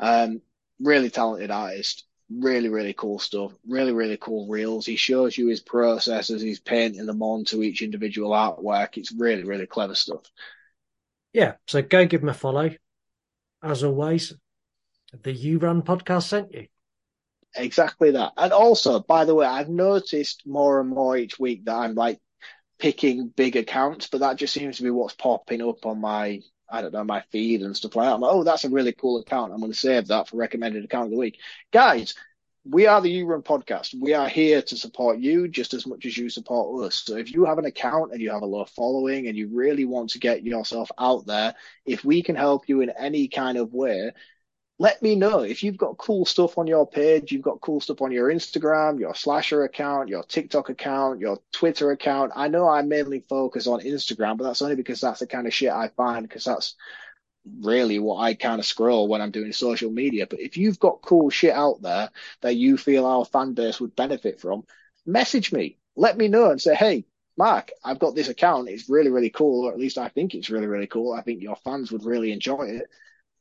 Um, 0.00 0.42
really 0.80 1.10
talented 1.10 1.52
artist. 1.52 2.04
Really, 2.28 2.68
really 2.68 2.94
cool 2.94 3.20
stuff. 3.20 3.52
Really, 3.64 3.92
really 3.92 4.16
cool 4.16 4.48
reels. 4.48 4.86
He 4.86 4.96
shows 4.96 5.38
you 5.38 5.46
his 5.46 5.60
process 5.60 6.30
as 6.30 6.42
he's 6.42 6.58
painting 6.58 7.06
them 7.06 7.22
onto 7.22 7.62
each 7.62 7.80
individual 7.80 8.32
artwork. 8.32 8.96
It's 8.96 9.12
really, 9.12 9.44
really 9.44 9.68
clever 9.68 9.94
stuff 9.94 10.22
yeah, 11.32 11.54
so 11.66 11.82
go 11.82 12.06
give 12.06 12.20
them 12.20 12.30
a 12.30 12.34
follow. 12.34 12.70
As 13.62 13.84
always, 13.84 14.34
the 15.22 15.32
You 15.32 15.58
Run 15.58 15.82
podcast 15.82 16.28
sent 16.28 16.52
you. 16.52 16.66
Exactly 17.56 18.12
that. 18.12 18.32
And 18.36 18.52
also, 18.52 19.00
by 19.00 19.24
the 19.24 19.34
way, 19.34 19.46
I've 19.46 19.68
noticed 19.68 20.46
more 20.46 20.80
and 20.80 20.88
more 20.88 21.16
each 21.16 21.38
week 21.38 21.64
that 21.64 21.74
I'm 21.74 21.94
like 21.94 22.18
picking 22.78 23.28
big 23.28 23.56
accounts, 23.56 24.08
but 24.08 24.20
that 24.20 24.36
just 24.36 24.54
seems 24.54 24.78
to 24.78 24.82
be 24.82 24.90
what's 24.90 25.14
popping 25.14 25.60
up 25.60 25.84
on 25.84 26.00
my, 26.00 26.40
I 26.70 26.80
don't 26.80 26.92
know, 26.92 27.04
my 27.04 27.22
feed 27.32 27.62
and 27.62 27.76
stuff 27.76 27.96
like 27.96 28.06
that. 28.06 28.14
I'm 28.14 28.20
like, 28.20 28.32
oh, 28.32 28.44
that's 28.44 28.64
a 28.64 28.70
really 28.70 28.92
cool 28.92 29.18
account. 29.18 29.52
I'm 29.52 29.60
going 29.60 29.72
to 29.72 29.78
save 29.78 30.08
that 30.08 30.28
for 30.28 30.36
recommended 30.36 30.84
account 30.84 31.06
of 31.06 31.10
the 31.10 31.18
week. 31.18 31.38
Guys, 31.72 32.14
we 32.64 32.86
are 32.86 33.00
the 33.00 33.10
You 33.10 33.26
Run 33.26 33.42
podcast. 33.42 33.94
We 33.98 34.12
are 34.12 34.28
here 34.28 34.60
to 34.60 34.76
support 34.76 35.18
you 35.18 35.48
just 35.48 35.72
as 35.72 35.86
much 35.86 36.04
as 36.04 36.16
you 36.16 36.28
support 36.28 36.84
us. 36.84 37.02
So 37.06 37.16
if 37.16 37.32
you 37.32 37.46
have 37.46 37.58
an 37.58 37.64
account 37.64 38.12
and 38.12 38.20
you 38.20 38.30
have 38.30 38.42
a 38.42 38.46
low 38.46 38.66
following 38.66 39.28
and 39.28 39.36
you 39.36 39.48
really 39.48 39.86
want 39.86 40.10
to 40.10 40.18
get 40.18 40.44
yourself 40.44 40.90
out 40.98 41.26
there, 41.26 41.54
if 41.86 42.04
we 42.04 42.22
can 42.22 42.36
help 42.36 42.68
you 42.68 42.82
in 42.82 42.90
any 42.90 43.28
kind 43.28 43.56
of 43.56 43.72
way, 43.72 44.12
let 44.78 45.00
me 45.02 45.14
know. 45.14 45.40
If 45.40 45.62
you've 45.62 45.78
got 45.78 45.96
cool 45.96 46.26
stuff 46.26 46.58
on 46.58 46.66
your 46.66 46.86
page, 46.86 47.32
you've 47.32 47.42
got 47.42 47.60
cool 47.62 47.80
stuff 47.80 48.02
on 48.02 48.12
your 48.12 48.30
Instagram, 48.30 48.98
your 48.98 49.14
Slasher 49.14 49.64
account, 49.64 50.08
your 50.08 50.22
TikTok 50.22 50.68
account, 50.68 51.20
your 51.20 51.38
Twitter 51.52 51.90
account. 51.92 52.32
I 52.36 52.48
know 52.48 52.68
I 52.68 52.82
mainly 52.82 53.24
focus 53.28 53.66
on 53.66 53.80
Instagram, 53.80 54.36
but 54.36 54.44
that's 54.44 54.62
only 54.62 54.76
because 54.76 55.00
that's 55.00 55.20
the 55.20 55.26
kind 55.26 55.46
of 55.46 55.54
shit 55.54 55.70
I 55.70 55.88
find 55.88 56.28
because 56.28 56.44
that's 56.44 56.76
really 57.60 57.98
what 57.98 58.18
I 58.18 58.34
kind 58.34 58.58
of 58.58 58.66
scroll 58.66 59.08
when 59.08 59.20
I'm 59.20 59.30
doing 59.30 59.52
social 59.52 59.90
media. 59.90 60.26
But 60.26 60.40
if 60.40 60.56
you've 60.56 60.78
got 60.78 61.02
cool 61.02 61.30
shit 61.30 61.54
out 61.54 61.82
there 61.82 62.10
that 62.42 62.56
you 62.56 62.76
feel 62.76 63.06
our 63.06 63.24
fan 63.24 63.54
base 63.54 63.80
would 63.80 63.96
benefit 63.96 64.40
from, 64.40 64.64
message 65.06 65.52
me. 65.52 65.78
Let 65.96 66.16
me 66.16 66.28
know 66.28 66.50
and 66.50 66.60
say, 66.60 66.74
hey, 66.74 67.04
Marc, 67.36 67.70
I've 67.84 67.98
got 67.98 68.14
this 68.14 68.28
account. 68.28 68.68
It's 68.68 68.88
really, 68.88 69.10
really 69.10 69.30
cool, 69.30 69.66
or 69.66 69.72
at 69.72 69.78
least 69.78 69.98
I 69.98 70.08
think 70.08 70.34
it's 70.34 70.50
really, 70.50 70.66
really 70.66 70.86
cool. 70.86 71.12
I 71.12 71.22
think 71.22 71.42
your 71.42 71.56
fans 71.56 71.90
would 71.90 72.04
really 72.04 72.32
enjoy 72.32 72.64
it. 72.64 72.86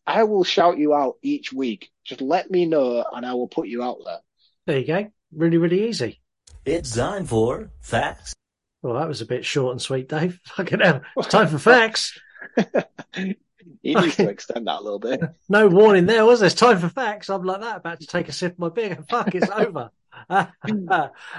I 0.07 0.23
will 0.23 0.43
shout 0.43 0.77
you 0.77 0.93
out 0.93 1.17
each 1.21 1.53
week. 1.53 1.89
Just 2.03 2.21
let 2.21 2.49
me 2.49 2.65
know 2.65 3.05
and 3.13 3.25
I 3.25 3.33
will 3.33 3.47
put 3.47 3.67
you 3.67 3.83
out 3.83 3.97
there. 4.05 4.19
There 4.65 4.79
you 4.79 4.87
go. 4.87 5.11
Really, 5.31 5.57
really 5.57 5.87
easy. 5.87 6.21
It's 6.65 6.95
time 6.95 7.25
for 7.25 7.71
facts. 7.81 8.33
Well, 8.81 8.95
that 8.95 9.07
was 9.07 9.21
a 9.21 9.25
bit 9.25 9.45
short 9.45 9.73
and 9.73 9.81
sweet, 9.81 10.07
Dave. 10.07 10.39
Fucking 10.45 10.79
hell. 10.79 11.01
It's 11.17 11.27
time 11.27 11.47
for 11.47 11.59
facts. 11.59 12.17
He 13.81 13.95
needs 13.95 14.17
to 14.17 14.29
extend 14.29 14.67
that 14.67 14.79
a 14.79 14.83
little 14.83 14.99
bit. 14.99 15.21
no 15.49 15.67
warning 15.67 16.05
there, 16.05 16.25
was 16.25 16.39
there? 16.39 16.47
It's 16.47 16.55
time 16.55 16.79
for 16.79 16.89
facts. 16.89 17.29
I'm 17.29 17.43
like 17.43 17.61
that, 17.61 17.77
about 17.77 18.01
to 18.01 18.07
take 18.07 18.27
a 18.27 18.33
sip 18.33 18.53
of 18.53 18.59
my 18.59 18.69
beer. 18.69 18.97
Fuck, 19.09 19.35
it's 19.35 19.49
over. 19.49 19.91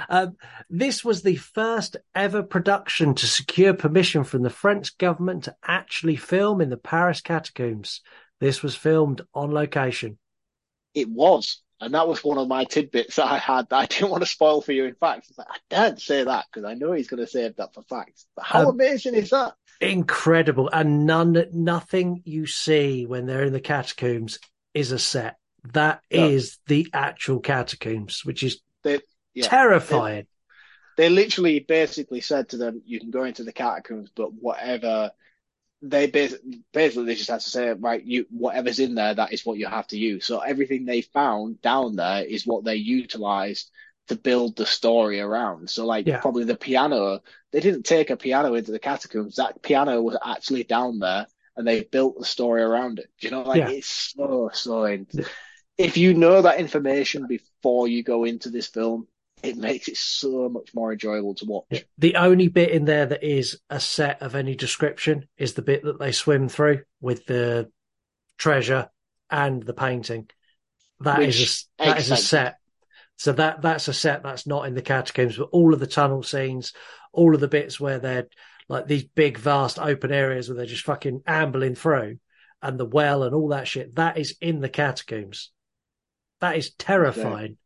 um, 0.08 0.36
this 0.70 1.04
was 1.04 1.22
the 1.22 1.36
first 1.36 1.96
ever 2.14 2.42
production 2.42 3.14
to 3.14 3.26
secure 3.26 3.74
permission 3.74 4.24
from 4.24 4.42
the 4.42 4.50
French 4.50 4.96
government 4.96 5.44
to 5.44 5.56
actually 5.66 6.16
film 6.16 6.60
in 6.60 6.70
the 6.70 6.78
Paris 6.78 7.20
catacombs. 7.20 8.00
This 8.40 8.62
was 8.62 8.74
filmed 8.74 9.20
on 9.34 9.52
location. 9.52 10.18
It 10.94 11.08
was. 11.08 11.60
And 11.82 11.94
that 11.94 12.08
was 12.08 12.22
one 12.22 12.36
of 12.36 12.46
my 12.46 12.64
tidbits 12.64 13.16
that 13.16 13.26
I 13.26 13.38
had 13.38 13.68
that 13.70 13.76
I 13.76 13.86
didn't 13.86 14.10
want 14.10 14.22
to 14.22 14.28
spoil 14.28 14.60
for 14.60 14.72
you. 14.72 14.84
In 14.84 14.94
fact, 14.94 15.30
I 15.38 15.56
can't 15.70 16.00
say 16.00 16.24
that 16.24 16.44
because 16.52 16.68
I 16.68 16.74
know 16.74 16.92
he's 16.92 17.08
going 17.08 17.24
to 17.24 17.30
save 17.30 17.56
that 17.56 17.72
for 17.72 17.82
facts. 17.82 18.26
But 18.36 18.44
how 18.44 18.62
um, 18.62 18.68
amazing 18.68 19.14
is 19.14 19.30
that? 19.30 19.54
Incredible 19.80 20.68
and 20.72 21.06
none 21.06 21.46
nothing 21.52 22.22
you 22.24 22.46
see 22.46 23.06
when 23.06 23.26
they're 23.26 23.44
in 23.44 23.52
the 23.52 23.60
catacombs 23.60 24.38
is 24.74 24.92
a 24.92 24.98
set. 24.98 25.36
That 25.72 26.02
no. 26.12 26.28
is 26.28 26.58
the 26.66 26.88
actual 26.92 27.40
catacombs 27.40 28.24
which 28.24 28.42
is 28.42 28.60
they, 28.82 29.00
yeah, 29.34 29.48
terrifying. 29.48 30.26
They, 30.96 31.08
they, 31.08 31.14
literally 31.14 31.60
basically 31.60 32.20
said 32.20 32.50
to 32.50 32.56
them 32.56 32.82
you 32.84 33.00
can 33.00 33.10
go 33.10 33.24
into 33.24 33.44
the 33.44 33.52
catacombs 33.52 34.10
but 34.14 34.32
whatever 34.34 35.10
they 35.82 36.06
basically, 36.06 36.62
basically 36.72 37.06
they 37.06 37.14
just 37.14 37.30
had 37.30 37.40
to 37.40 37.48
say 37.50 37.70
right 37.72 38.04
you 38.04 38.26
whatever's 38.30 38.80
in 38.80 38.94
there 38.94 39.14
that 39.14 39.32
is 39.32 39.44
what 39.46 39.58
you 39.58 39.66
have 39.66 39.86
to 39.88 39.98
use. 39.98 40.26
So 40.26 40.40
everything 40.40 40.84
they 40.84 41.00
found 41.00 41.60
down 41.62 41.96
there 41.96 42.24
is 42.24 42.46
what 42.46 42.64
they 42.64 42.76
utilized 42.76 43.70
to 44.10 44.16
build 44.16 44.56
the 44.56 44.66
story 44.66 45.20
around. 45.20 45.70
So 45.70 45.86
like 45.86 46.04
yeah. 46.04 46.20
probably 46.20 46.42
the 46.42 46.56
piano, 46.56 47.20
they 47.52 47.60
didn't 47.60 47.84
take 47.84 48.10
a 48.10 48.16
piano 48.16 48.54
into 48.54 48.72
the 48.72 48.80
catacombs. 48.80 49.36
That 49.36 49.62
piano 49.62 50.02
was 50.02 50.18
actually 50.24 50.64
down 50.64 50.98
there 50.98 51.28
and 51.56 51.64
they 51.64 51.84
built 51.84 52.18
the 52.18 52.24
story 52.24 52.60
around 52.60 52.98
it. 52.98 53.08
Do 53.20 53.28
you 53.28 53.30
know, 53.30 53.42
like 53.42 53.58
yeah. 53.58 53.68
it's 53.68 53.86
so 53.86 54.50
so. 54.52 54.84
In- 54.84 55.06
if 55.78 55.96
you 55.96 56.12
know 56.12 56.42
that 56.42 56.58
information 56.58 57.28
before 57.28 57.86
you 57.86 58.02
go 58.02 58.24
into 58.24 58.50
this 58.50 58.66
film, 58.66 59.06
it 59.44 59.56
makes 59.56 59.86
it 59.86 59.96
so 59.96 60.48
much 60.48 60.74
more 60.74 60.92
enjoyable 60.92 61.36
to 61.36 61.44
watch. 61.44 61.84
The 61.96 62.16
only 62.16 62.48
bit 62.48 62.70
in 62.70 62.84
there 62.84 63.06
that 63.06 63.22
is 63.22 63.60
a 63.70 63.78
set 63.78 64.22
of 64.22 64.34
any 64.34 64.56
description 64.56 65.28
is 65.38 65.54
the 65.54 65.62
bit 65.62 65.84
that 65.84 66.00
they 66.00 66.10
swim 66.10 66.48
through 66.48 66.82
with 67.00 67.26
the 67.26 67.70
treasure 68.38 68.90
and 69.30 69.62
the 69.62 69.72
painting. 69.72 70.28
That 70.98 71.18
Which 71.18 71.40
is 71.40 71.66
a, 71.78 71.86
that 71.86 71.98
is 72.00 72.10
a 72.10 72.16
set 72.16 72.59
so 73.20 73.32
that 73.32 73.60
that's 73.60 73.86
a 73.86 73.92
set 73.92 74.22
that's 74.22 74.46
not 74.46 74.66
in 74.66 74.72
the 74.72 74.80
catacombs, 74.80 75.36
but 75.36 75.50
all 75.52 75.74
of 75.74 75.78
the 75.78 75.86
tunnel 75.86 76.22
scenes, 76.22 76.72
all 77.12 77.34
of 77.34 77.40
the 77.42 77.48
bits 77.48 77.78
where 77.78 77.98
they're 77.98 78.28
like 78.66 78.86
these 78.86 79.04
big, 79.04 79.36
vast 79.36 79.78
open 79.78 80.10
areas 80.10 80.48
where 80.48 80.56
they're 80.56 80.64
just 80.64 80.86
fucking 80.86 81.24
ambling 81.26 81.74
through, 81.74 82.16
and 82.62 82.80
the 82.80 82.86
well 82.86 83.22
and 83.22 83.34
all 83.34 83.48
that 83.48 83.68
shit, 83.68 83.94
that 83.96 84.16
is 84.16 84.38
in 84.40 84.60
the 84.60 84.70
catacombs. 84.70 85.50
That 86.40 86.56
is 86.56 86.70
terrifying. 86.70 87.58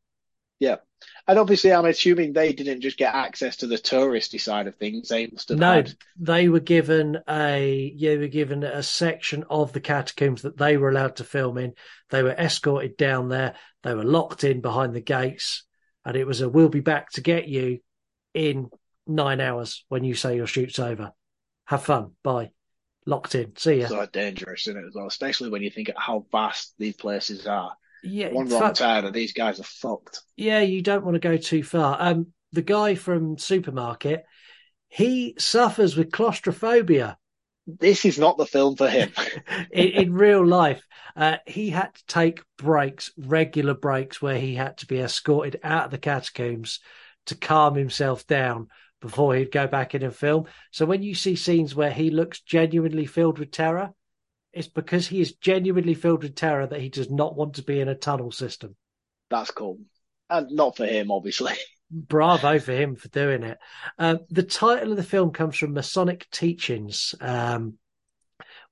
Yeah. 0.59 0.79
And 1.27 1.39
obviously, 1.39 1.73
I'm 1.73 1.87
assuming 1.87 2.33
they 2.33 2.53
didn't 2.53 2.83
just 2.83 2.99
get 2.99 3.15
access 3.15 3.57
to 3.57 3.67
the 3.67 3.77
touristy 3.77 4.41
side 4.41 4.67
of 4.67 4.77
things. 4.77 5.09
They 5.09 5.27
must 5.27 5.49
have 5.49 5.59
No, 5.59 5.75
had. 5.77 5.95
they 6.19 6.49
were 6.49 6.61
given 6.61 7.19
a 7.29 7.93
yeah, 7.97 8.11
they 8.11 8.19
were 8.19 8.27
given 8.29 8.63
a 8.63 8.83
section 8.83 9.45
of 9.49 9.73
the 9.73 9.81
catacombs 9.81 10.43
that 10.43 10.59
they 10.59 10.77
were 10.77 10.91
allowed 10.91 11.17
to 11.17 11.25
film 11.25 11.57
in. 11.59 11.75
They 12.11 12.23
were 12.23 12.33
escorted 12.33 12.97
down 12.97 13.29
there. 13.31 13.55
They 13.83 13.95
were 13.95 14.05
locked 14.05 14.45
in 14.45 14.61
behind 14.61 14.95
the 14.95 15.01
gates, 15.01 15.65
and 16.05 16.17
it 16.17 16.27
was 16.27 16.41
a 16.43 16.49
"We'll 16.49 16.69
be 16.69 16.81
back 16.81 17.11
to 17.13 17.21
get 17.23 17.49
you 17.49 17.79
in 18.35 18.71
nine 19.07 19.41
hours 19.41 19.85
when 19.89 20.05
you 20.05 20.15
say 20.15 20.37
your 20.37 20.47
shoot's 20.47 20.79
over. 20.79 21.13
Have 21.67 21.85
fun. 21.85 22.13
Bye. 22.23 22.51
Locked 23.07 23.35
in. 23.35 23.57
See 23.57 23.81
ya." 23.81 23.89
So 23.89 24.07
dangerous, 24.07 24.67
isn't 24.67 24.83
it, 24.83 24.87
as 24.87 24.95
well? 24.95 25.07
Especially 25.07 25.49
when 25.51 25.63
you 25.63 25.71
think 25.71 25.89
of 25.89 25.97
how 25.97 26.27
vast 26.31 26.75
these 26.79 26.97
places 26.97 27.47
are. 27.47 27.75
Yeah, 28.05 28.29
One 28.29 28.49
wrong 28.49 28.61
fact- 28.61 28.77
turn 28.77 29.05
and 29.05 29.15
these 29.15 29.33
guys 29.33 29.59
are 29.61 29.65
fucked. 29.65 30.21
Yeah, 30.37 30.61
you 30.61 30.83
don't 30.83 31.05
want 31.05 31.15
to 31.15 31.21
go 31.21 31.37
too 31.37 31.63
far. 31.63 31.97
Um, 31.99 32.29
the 32.53 32.63
guy 32.63 32.95
from 32.95 33.39
supermarket, 33.39 34.25
he 34.89 35.35
suffers 35.39 35.97
with 35.97 36.13
claustrophobia. 36.13 37.19
This 37.67 38.05
is 38.05 38.19
not 38.19 38.37
the 38.37 38.47
film 38.47 38.77
for 38.77 38.89
him. 38.89 39.11
in, 39.73 39.89
in 39.89 40.13
real 40.13 40.47
life, 40.47 40.87
uh, 41.17 41.39
he 41.47 41.71
had 41.71 41.95
to 41.95 42.07
take 42.07 42.43
breaks, 42.59 43.11
regular 43.17 43.75
breaks, 43.75 44.21
where 44.21 44.39
he 44.39 44.55
had 44.55 44.77
to 44.79 44.87
be 44.87 45.01
escorted 45.01 45.59
out 45.65 45.87
of 45.87 45.91
the 45.91 45.99
catacombs 45.99 46.81
to 47.27 47.35
calm 47.35 47.75
himself 47.75 48.27
down 48.27 48.69
before 49.01 49.35
he'd 49.35 49.51
go 49.51 49.67
back 49.67 49.95
in 49.95 50.03
and 50.03 50.15
film. 50.15 50.47
So 50.71 50.85
when 50.85 51.03
you 51.03 51.15
see 51.15 51.37
scenes 51.37 51.75
where 51.75 51.91
he 51.91 52.11
looks 52.11 52.41
genuinely 52.41 53.07
filled 53.07 53.39
with 53.39 53.51
terror, 53.51 53.93
it's 54.55 54.69
because 54.69 55.07
he 55.07 55.21
is 55.21 55.35
genuinely 55.35 55.95
filled 55.95 56.23
with 56.23 56.35
terror 56.35 56.67
that 56.67 56.81
he 56.81 56.89
does 56.89 57.11
not 57.11 57.37
want 57.37 57.55
to 57.55 57.63
be 57.63 57.81
in 57.81 57.89
a 57.89 57.95
tunnel 57.95 58.31
system. 58.31 58.77
That's 59.31 59.51
cool. 59.51 59.79
And 60.31 60.51
not 60.51 60.77
for 60.77 60.87
him, 60.87 61.11
obviously. 61.11 61.53
Bravo 61.91 62.59
for 62.59 62.73
him 62.73 62.97
for 62.97 63.09
doing 63.09 63.43
it. 63.43 63.59
Um, 63.99 64.21
the 64.31 64.43
title 64.43 64.93
of 64.93 64.97
the 64.97 65.03
film 65.03 65.33
comes 65.33 65.57
from 65.57 65.75
Masonic 65.75 66.29
teachings, 66.31 67.15
um, 67.21 67.75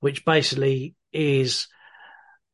which 0.00 0.24
basically 0.24 0.94
is 1.12 1.68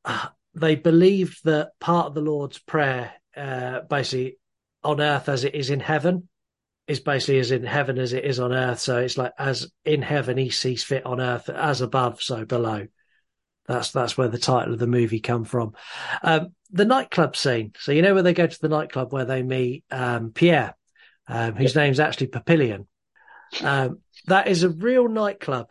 uh, 0.05 0.28
they 0.55 0.74
believed 0.74 1.44
that 1.44 1.78
part 1.80 2.06
of 2.06 2.14
the 2.14 2.20
Lord's 2.20 2.59
Prayer, 2.59 3.12
uh, 3.36 3.80
basically 3.88 4.38
on 4.82 5.00
earth 5.00 5.28
as 5.28 5.44
it 5.44 5.55
is 5.55 5.70
in 5.70 5.80
heaven, 5.80 6.28
is 6.86 7.00
basically 7.00 7.38
as 7.38 7.50
in 7.50 7.64
heaven 7.64 7.98
as 7.98 8.12
it 8.12 8.24
is 8.24 8.40
on 8.40 8.52
earth. 8.52 8.80
So 8.80 8.98
it's 8.98 9.16
like 9.16 9.32
as 9.38 9.70
in 9.84 10.02
heaven 10.02 10.36
he 10.36 10.50
sees 10.50 10.82
fit 10.82 11.06
on 11.06 11.20
earth, 11.20 11.48
as 11.48 11.80
above, 11.80 12.20
so 12.22 12.44
below. 12.44 12.88
That's 13.69 13.90
that's 13.90 14.16
where 14.16 14.28
the 14.28 14.39
title 14.39 14.73
of 14.73 14.78
the 14.78 14.86
movie 14.86 15.20
come 15.20 15.45
from. 15.45 15.74
Um, 16.23 16.55
the 16.70 16.86
nightclub 16.86 17.36
scene. 17.36 17.73
So 17.78 17.93
you 17.93 18.01
know 18.01 18.15
where 18.15 18.23
they 18.23 18.32
go 18.32 18.47
to 18.47 18.61
the 18.61 18.70
nightclub 18.70 19.12
where 19.12 19.27
they 19.27 19.43
meet 19.43 19.85
um, 19.90 20.32
Pierre, 20.32 20.74
um, 21.28 21.55
whose 21.55 21.77
name's 21.77 22.01
actually 22.01 22.28
Papillon. 22.28 22.89
Um, 23.62 24.01
that 24.27 24.49
is 24.49 24.62
a 24.62 24.70
real 24.70 25.07
nightclub 25.09 25.69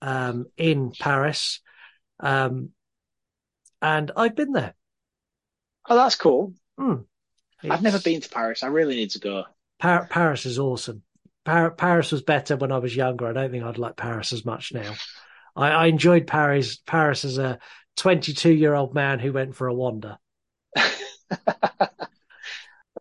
um, 0.00 0.46
in 0.56 0.92
Paris, 0.98 1.60
um, 2.20 2.70
and 3.82 4.12
I've 4.16 4.36
been 4.36 4.52
there. 4.52 4.74
Oh, 5.88 5.96
that's 5.96 6.16
cool. 6.16 6.54
Hmm. 6.78 6.94
I've 7.68 7.82
never 7.82 7.98
been 7.98 8.20
to 8.20 8.28
Paris. 8.28 8.62
I 8.62 8.68
really 8.68 8.94
need 8.96 9.10
to 9.10 9.18
go. 9.18 9.44
Par- 9.80 10.06
Paris 10.08 10.46
is 10.46 10.58
awesome. 10.58 11.02
Par- 11.44 11.72
Paris 11.72 12.12
was 12.12 12.22
better 12.22 12.56
when 12.56 12.70
I 12.70 12.78
was 12.78 12.94
younger. 12.94 13.26
I 13.26 13.32
don't 13.32 13.50
think 13.50 13.64
I'd 13.64 13.78
like 13.78 13.96
Paris 13.96 14.32
as 14.32 14.44
much 14.44 14.72
now. 14.72 14.94
I, 15.56 15.70
I 15.70 15.86
enjoyed 15.86 16.26
Paris. 16.26 16.76
Paris 16.86 17.24
as 17.24 17.38
a 17.38 17.58
22 17.96 18.52
year 18.52 18.74
old 18.74 18.94
man 18.94 19.18
who 19.18 19.32
went 19.32 19.54
for 19.54 19.66
a 19.66 19.74
wander. 19.74 20.18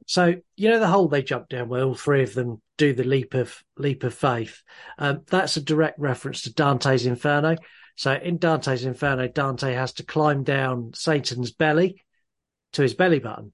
so 0.08 0.36
you 0.56 0.70
know 0.70 0.80
the 0.80 0.88
hole 0.88 1.08
they 1.08 1.22
jump 1.22 1.50
down 1.50 1.68
where 1.68 1.84
all 1.84 1.96
three 1.96 2.24
of 2.24 2.34
them 2.34 2.62
do 2.78 2.94
the 2.94 3.04
leap 3.04 3.34
of 3.34 3.64
leap 3.78 4.04
of 4.04 4.14
faith. 4.14 4.62
Um, 4.98 5.22
that's 5.28 5.58
a 5.58 5.62
direct 5.62 6.00
reference 6.00 6.44
to 6.44 6.54
Dante's 6.54 7.06
Inferno. 7.06 7.58
So 7.96 8.14
in 8.14 8.38
Dante's 8.38 8.86
Inferno, 8.86 9.28
Dante 9.28 9.74
has 9.74 9.94
to 9.94 10.04
climb 10.04 10.44
down 10.44 10.92
Satan's 10.94 11.52
belly 11.52 12.04
to 12.74 12.82
his 12.82 12.94
belly 12.94 13.20
button 13.20 13.54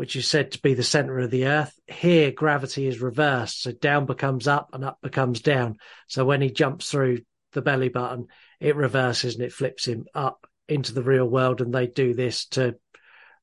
which 0.00 0.16
is 0.16 0.26
said 0.26 0.50
to 0.50 0.62
be 0.62 0.72
the 0.72 0.82
center 0.82 1.18
of 1.18 1.30
the 1.30 1.44
earth. 1.44 1.78
Here, 1.86 2.32
gravity 2.32 2.86
is 2.86 3.02
reversed. 3.02 3.60
So 3.60 3.70
down 3.70 4.06
becomes 4.06 4.48
up 4.48 4.70
and 4.72 4.82
up 4.82 4.98
becomes 5.02 5.42
down. 5.42 5.76
So 6.06 6.24
when 6.24 6.40
he 6.40 6.50
jumps 6.50 6.90
through 6.90 7.18
the 7.52 7.62
belly 7.62 7.88
button, 7.88 8.26
it 8.58 8.76
reverses 8.76 9.34
and 9.34 9.44
it 9.44 9.52
flips 9.52 9.86
him 9.86 10.06
up 10.14 10.46
into 10.68 10.92
the 10.92 11.02
real 11.02 11.26
world. 11.26 11.60
And 11.60 11.72
they 11.72 11.86
do 11.86 12.14
this 12.14 12.46
to 12.46 12.76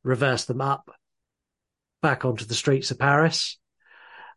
reverse 0.04 0.46
them 0.46 0.62
up 0.62 0.90
back 2.02 2.26
onto 2.26 2.46
the 2.46 2.56
streets 2.56 2.92
of 2.92 3.00
Paris. 3.00 3.58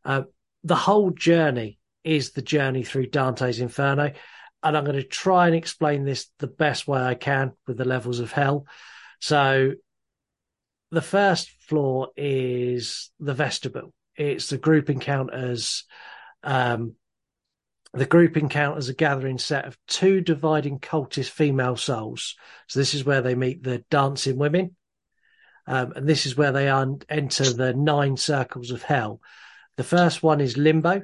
Uh, 0.04 0.22
the 0.64 0.76
whole 0.76 1.10
journey 1.10 1.78
is 2.04 2.32
the 2.32 2.42
journey 2.42 2.82
through 2.82 3.06
Dante's 3.06 3.60
Inferno. 3.60 4.12
And 4.62 4.76
I'm 4.76 4.84
going 4.84 4.96
to 4.96 5.02
try 5.02 5.46
and 5.46 5.56
explain 5.56 6.04
this 6.04 6.26
the 6.38 6.46
best 6.46 6.86
way 6.86 7.00
I 7.00 7.14
can 7.14 7.52
with 7.66 7.78
the 7.78 7.84
levels 7.84 8.20
of 8.20 8.32
hell. 8.32 8.66
So 9.20 9.72
the 10.90 11.02
first 11.02 11.50
floor 11.68 12.08
is 12.16 13.10
the 13.20 13.34
vestibule. 13.34 13.94
It's 14.16 14.48
the 14.48 14.58
group 14.58 14.90
encounters. 14.90 15.84
Um, 16.42 16.94
the 17.92 18.06
group 18.06 18.36
encounters 18.36 18.88
a 18.88 18.94
gathering 18.94 19.38
set 19.38 19.64
of 19.64 19.76
two 19.88 20.20
dividing 20.20 20.78
cultist 20.78 21.30
female 21.30 21.76
souls. 21.76 22.36
So 22.68 22.78
this 22.78 22.94
is 22.94 23.04
where 23.04 23.20
they 23.20 23.34
meet 23.34 23.62
the 23.62 23.78
dancing 23.90 24.36
women. 24.36 24.76
Um, 25.66 25.92
and 25.96 26.08
this 26.08 26.26
is 26.26 26.36
where 26.36 26.52
they 26.52 26.68
un- 26.68 27.02
enter 27.08 27.52
the 27.52 27.74
nine 27.74 28.16
circles 28.16 28.70
of 28.70 28.82
hell. 28.82 29.20
The 29.76 29.84
first 29.84 30.22
one 30.22 30.40
is 30.40 30.56
limbo, 30.56 31.02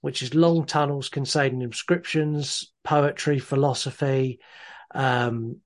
which 0.00 0.22
is 0.22 0.34
long 0.34 0.66
tunnels 0.66 1.08
containing 1.08 1.62
inscriptions, 1.62 2.72
poetry, 2.82 3.38
philosophy, 3.38 4.40
um, 4.94 5.60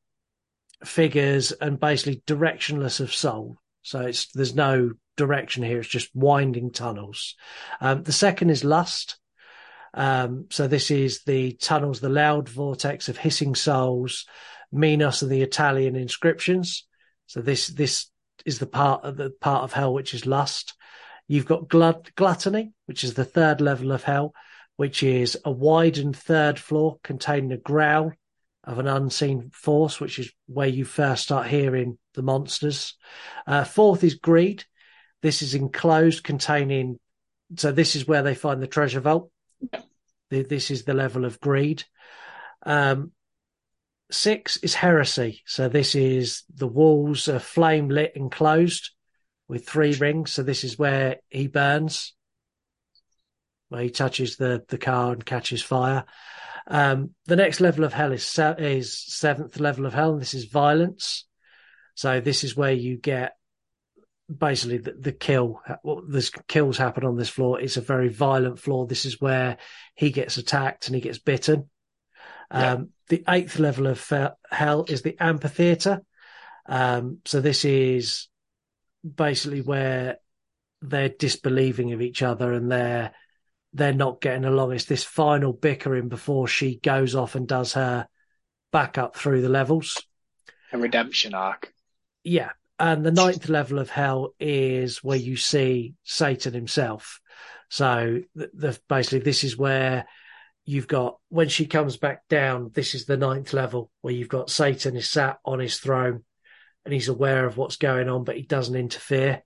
figures 0.85 1.53
and 1.53 1.79
basically 1.79 2.23
directionless 2.27 3.01
of 3.01 3.15
soul. 3.15 3.59
So 3.83 4.01
it's 4.01 4.27
there's 4.33 4.55
no 4.55 4.93
direction 5.17 5.63
here. 5.63 5.81
It's 5.81 5.89
just 5.89 6.15
winding 6.15 6.71
tunnels. 6.71 7.35
Um, 7.81 8.03
the 8.03 8.13
second 8.13 8.51
is 8.51 8.65
lust. 8.65 9.19
Um, 9.95 10.47
so 10.51 10.69
this 10.69 10.91
is 10.91 11.23
the 11.25 11.53
tunnels, 11.53 12.01
the 12.01 12.09
loud 12.09 12.49
vortex 12.49 13.09
of 13.09 13.17
hissing 13.17 13.55
souls, 13.55 14.27
Minos 14.73 15.23
and 15.23 15.31
the 15.31 15.43
Italian 15.43 15.97
inscriptions. 15.97 16.87
So 17.27 17.41
this 17.41 17.69
this 17.69 18.11
is 18.45 18.59
the 18.59 18.67
part 18.67 19.05
of 19.05 19.17
the 19.17 19.31
part 19.31 19.65
of 19.65 19.73
hell 19.73 19.93
which 19.93 20.15
is 20.15 20.27
lust. 20.27 20.75
You've 21.29 21.47
got 21.47 21.69
glut- 21.69 22.15
gluttony, 22.17 22.73
which 22.87 23.05
is 23.05 23.15
the 23.15 23.25
third 23.25 23.61
level 23.61 23.93
of 23.93 24.03
hell, 24.03 24.35
which 24.77 25.03
is 25.03 25.39
a 25.45 25.51
widened 25.51 26.17
third 26.17 26.59
floor 26.59 26.99
containing 27.03 27.53
a 27.53 27.57
growl 27.57 28.13
of 28.65 28.79
an 28.79 28.87
unseen 28.87 29.51
force, 29.53 30.01
which 30.01 30.19
is 30.19 30.33
where 30.47 30.67
you 30.69 30.85
first 30.85 31.25
start 31.25 31.47
hearing 31.47 31.99
the 32.15 32.23
monsters. 32.23 32.95
Uh, 33.47 33.65
fourth 33.65 34.05
is 34.05 34.15
greed. 34.15 34.65
This 35.23 35.43
is 35.43 35.55
enclosed, 35.55 36.25
containing. 36.25 36.99
So 37.57 37.73
this 37.73 37.97
is 37.97 38.07
where 38.07 38.23
they 38.23 38.35
find 38.35 38.63
the 38.63 38.67
treasure 38.67 39.01
vault. 39.01 39.31
This 40.31 40.71
is 40.71 40.85
the 40.85 40.95
level 40.95 41.25
of 41.25 41.41
greed. 41.41 41.85
Um, 42.65 43.13
six 44.11 44.57
is 44.59 44.75
heresy. 44.75 45.43
So 45.47 45.69
this 45.69 45.95
is 45.95 46.45
the 46.55 46.69
walls 46.69 47.29
are 47.29 47.39
flame 47.39 47.89
lit 47.89 48.13
and 48.15 48.31
closed 48.31 48.91
with 49.49 49.69
three 49.69 49.95
rings. 49.95 50.33
So 50.33 50.43
this 50.43 50.63
is 50.63 50.79
where 50.79 51.17
he 51.29 51.49
burns, 51.49 52.15
where 53.69 53.83
he 53.83 53.91
touches 53.91 54.37
the 54.37 54.63
the 54.69 54.79
car 54.79 55.13
and 55.13 55.25
catches 55.25 55.63
fire. 55.63 56.05
Um, 56.67 57.15
the 57.27 57.37
next 57.37 57.61
level 57.61 57.85
of 57.85 57.93
hell 57.93 58.13
is 58.13 58.25
se- 58.25 58.57
is 58.59 58.97
seventh 58.97 59.59
level 59.59 59.87
of 59.87 59.95
hell, 59.95 60.13
and 60.13 60.21
this 60.21 60.35
is 60.35 60.45
violence. 60.45 61.27
So 61.95 62.21
this 62.21 62.45
is 62.45 62.57
where 62.57 62.73
you 62.73 62.97
get 62.97 63.33
basically 64.39 64.79
the, 64.79 64.93
the 64.93 65.13
kill. 65.13 65.61
Well, 65.83 66.03
there's 66.07 66.31
kills 66.49 66.79
happen 66.79 67.05
on 67.05 67.17
this 67.17 67.29
floor. 67.29 67.61
It's 67.61 67.77
a 67.77 67.83
very 67.83 68.09
violent 68.09 68.59
floor. 68.59 68.87
This 68.87 69.05
is 69.05 69.21
where 69.21 69.59
he 69.95 70.11
gets 70.11 70.37
attacked 70.37 70.87
and 70.87 70.95
he 70.95 71.01
gets 71.01 71.19
bitten. 71.19 71.69
Yeah. 72.53 72.73
Um, 72.73 72.91
the 73.09 73.25
eighth 73.29 73.59
level 73.59 73.87
of 73.87 73.99
fe- 73.99 74.31
hell 74.51 74.85
is 74.89 75.03
the 75.03 75.17
amphitheater. 75.21 76.03
Um, 76.67 77.19
so 77.25 77.41
this 77.41 77.65
is 77.65 78.29
basically 79.03 79.63
where 79.63 80.19
they're 80.83 81.09
disbelieving 81.09 81.93
of 81.93 82.01
each 82.01 82.23
other 82.23 82.53
and 82.53 82.71
they're 82.71 83.13
they're 83.73 83.93
not 83.93 84.21
getting 84.21 84.45
along. 84.45 84.73
It's 84.73 84.87
this 84.87 85.05
final 85.05 85.53
bickering 85.53 86.09
before 86.09 86.49
she 86.49 86.77
goes 86.77 87.15
off 87.15 87.37
and 87.37 87.47
does 87.47 87.75
her 87.75 88.09
back 88.73 88.99
up 88.99 89.17
through 89.17 89.43
the 89.43 89.49
levels. 89.49 90.05
A 90.73 90.79
redemption 90.79 91.35
arc. 91.35 91.73
Yeah. 92.25 92.51
And 92.81 93.05
the 93.05 93.13
ninth 93.13 93.51
level 93.51 93.79
of 93.79 93.91
hell 93.91 94.35
is 94.41 95.05
where 95.05 95.19
you 95.19 95.37
see 95.37 95.95
Satan 96.03 96.55
himself. 96.55 97.21
So 97.69 98.23
the, 98.35 98.51
the, 98.55 98.81
basically, 98.89 99.21
this 99.21 99.45
is 99.45 99.57
where 99.57 100.07
you've 100.65 100.89
got 100.89 101.19
when 101.29 101.51
she 101.51 101.67
comes 101.67 101.99
back 101.99 102.27
down. 102.29 102.71
This 102.73 102.95
is 102.95 103.05
the 103.05 103.19
ninth 103.19 103.53
level 103.53 103.91
where 104.01 104.15
you've 104.15 104.29
got 104.31 104.49
Satan 104.49 104.97
is 104.97 105.09
sat 105.11 105.39
on 105.45 105.59
his 105.59 105.79
throne 105.79 106.25
and 106.87 106.95
he's 106.95 107.09
aware 107.09 107.45
of 107.45 107.59
what's 107.59 107.77
going 107.77 108.09
on, 108.09 108.25
but 108.25 108.37
he 108.37 108.43
doesn't 108.43 108.75
interfere. 108.75 109.43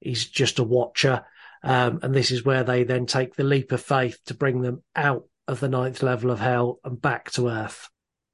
he's 0.00 0.26
just 0.26 0.58
a 0.58 0.64
watcher. 0.64 1.24
Um, 1.64 2.00
and 2.02 2.14
this 2.14 2.30
is 2.30 2.44
where 2.44 2.64
they 2.64 2.84
then 2.84 3.06
take 3.06 3.34
the 3.34 3.44
leap 3.44 3.72
of 3.72 3.80
faith 3.80 4.18
to 4.26 4.34
bring 4.34 4.60
them 4.60 4.82
out 4.94 5.24
of 5.48 5.60
the 5.60 5.68
ninth 5.68 6.02
level 6.02 6.30
of 6.30 6.40
hell 6.40 6.80
and 6.84 7.00
back 7.00 7.30
to 7.32 7.48
Earth. 7.48 7.88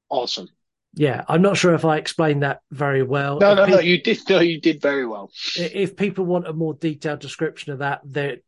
Awesome. 0.09 0.49
Yeah, 0.95 1.25
I'm 1.29 1.43
not 1.43 1.57
sure 1.57 1.75
if 1.75 1.85
I 1.85 1.99
explained 1.99 2.43
that 2.43 2.61
very 2.71 3.03
well. 3.03 3.39
No, 3.39 3.53
If 3.53 3.57
no, 3.57 3.67
no. 3.67 3.81
You 3.81 4.03
did. 4.03 4.19
No, 4.29 4.41
you 4.41 4.61
did 4.61 4.81
very 4.81 5.07
well. 5.07 5.31
if 5.57 5.97
people 5.97 6.25
want 6.25 6.49
a 6.49 6.53
more 6.53 6.75
detailed 6.75 7.21
description 7.21 7.73
of 7.73 7.81
that, 7.81 8.01
they 8.05 8.39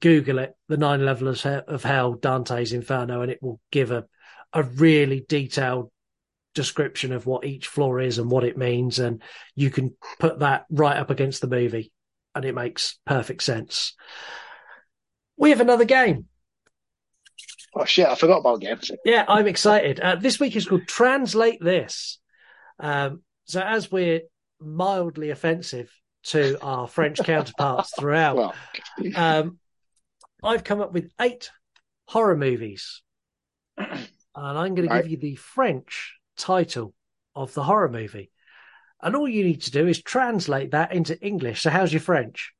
Google 0.00 0.38
it, 0.38 0.54
the 0.68 0.76
nine 0.76 1.04
levels 1.04 1.46
of 1.46 1.82
hell, 1.82 2.14
Dante's 2.14 2.72
Inferno, 2.72 3.22
and 3.22 3.30
it 3.30 3.42
will 3.42 3.60
give 3.70 3.90
a 3.90 4.04
a 4.52 4.62
really 4.62 5.24
detailed 5.28 5.90
description 6.54 7.12
of 7.12 7.26
what 7.26 7.44
each 7.44 7.66
floor 7.66 8.00
is 8.00 8.18
and 8.18 8.30
what 8.30 8.44
it 8.44 8.56
means, 8.56 8.98
and 8.98 9.22
you 9.54 9.70
can 9.70 9.94
put 10.18 10.38
that 10.38 10.64
right 10.70 10.96
up 10.96 11.10
against 11.10 11.40
the 11.40 11.48
movie, 11.48 11.92
and 12.34 12.44
it 12.44 12.54
makes 12.54 12.98
perfect 13.06 13.42
sense. 13.42 13.94
We 15.36 15.50
have 15.50 15.60
another 15.60 15.84
game. 15.84 16.26
Oh 17.78 17.84
shit! 17.84 18.06
I 18.06 18.14
forgot 18.14 18.38
about 18.38 18.62
games. 18.62 18.90
Yeah, 19.04 19.26
I'm 19.28 19.46
excited. 19.46 20.00
Uh, 20.00 20.16
this 20.16 20.40
week 20.40 20.56
is 20.56 20.66
called 20.66 20.86
Translate 20.86 21.62
This. 21.62 22.18
Um, 22.80 23.22
so 23.44 23.60
as 23.60 23.92
we're 23.92 24.22
mildly 24.58 25.28
offensive 25.28 25.90
to 26.24 26.58
our 26.62 26.88
French 26.88 27.18
counterparts 27.22 27.92
throughout, 27.98 28.36
Well, 28.36 28.54
um, 29.14 29.58
I've 30.42 30.64
come 30.64 30.80
up 30.80 30.94
with 30.94 31.10
eight 31.20 31.50
horror 32.06 32.36
movies, 32.36 33.02
and 33.76 34.08
I'm 34.34 34.74
going 34.74 34.88
to 34.88 35.02
give 35.02 35.10
you 35.10 35.18
the 35.18 35.36
French 35.36 36.14
title 36.38 36.94
of 37.34 37.52
the 37.52 37.62
horror 37.62 37.90
movie. 37.90 38.30
And 39.02 39.14
all 39.14 39.28
you 39.28 39.44
need 39.44 39.60
to 39.62 39.70
do 39.70 39.86
is 39.86 40.00
translate 40.00 40.70
that 40.70 40.92
into 40.92 41.20
English. 41.20 41.60
So, 41.60 41.68
how's 41.68 41.92
your 41.92 42.00
French? 42.00 42.54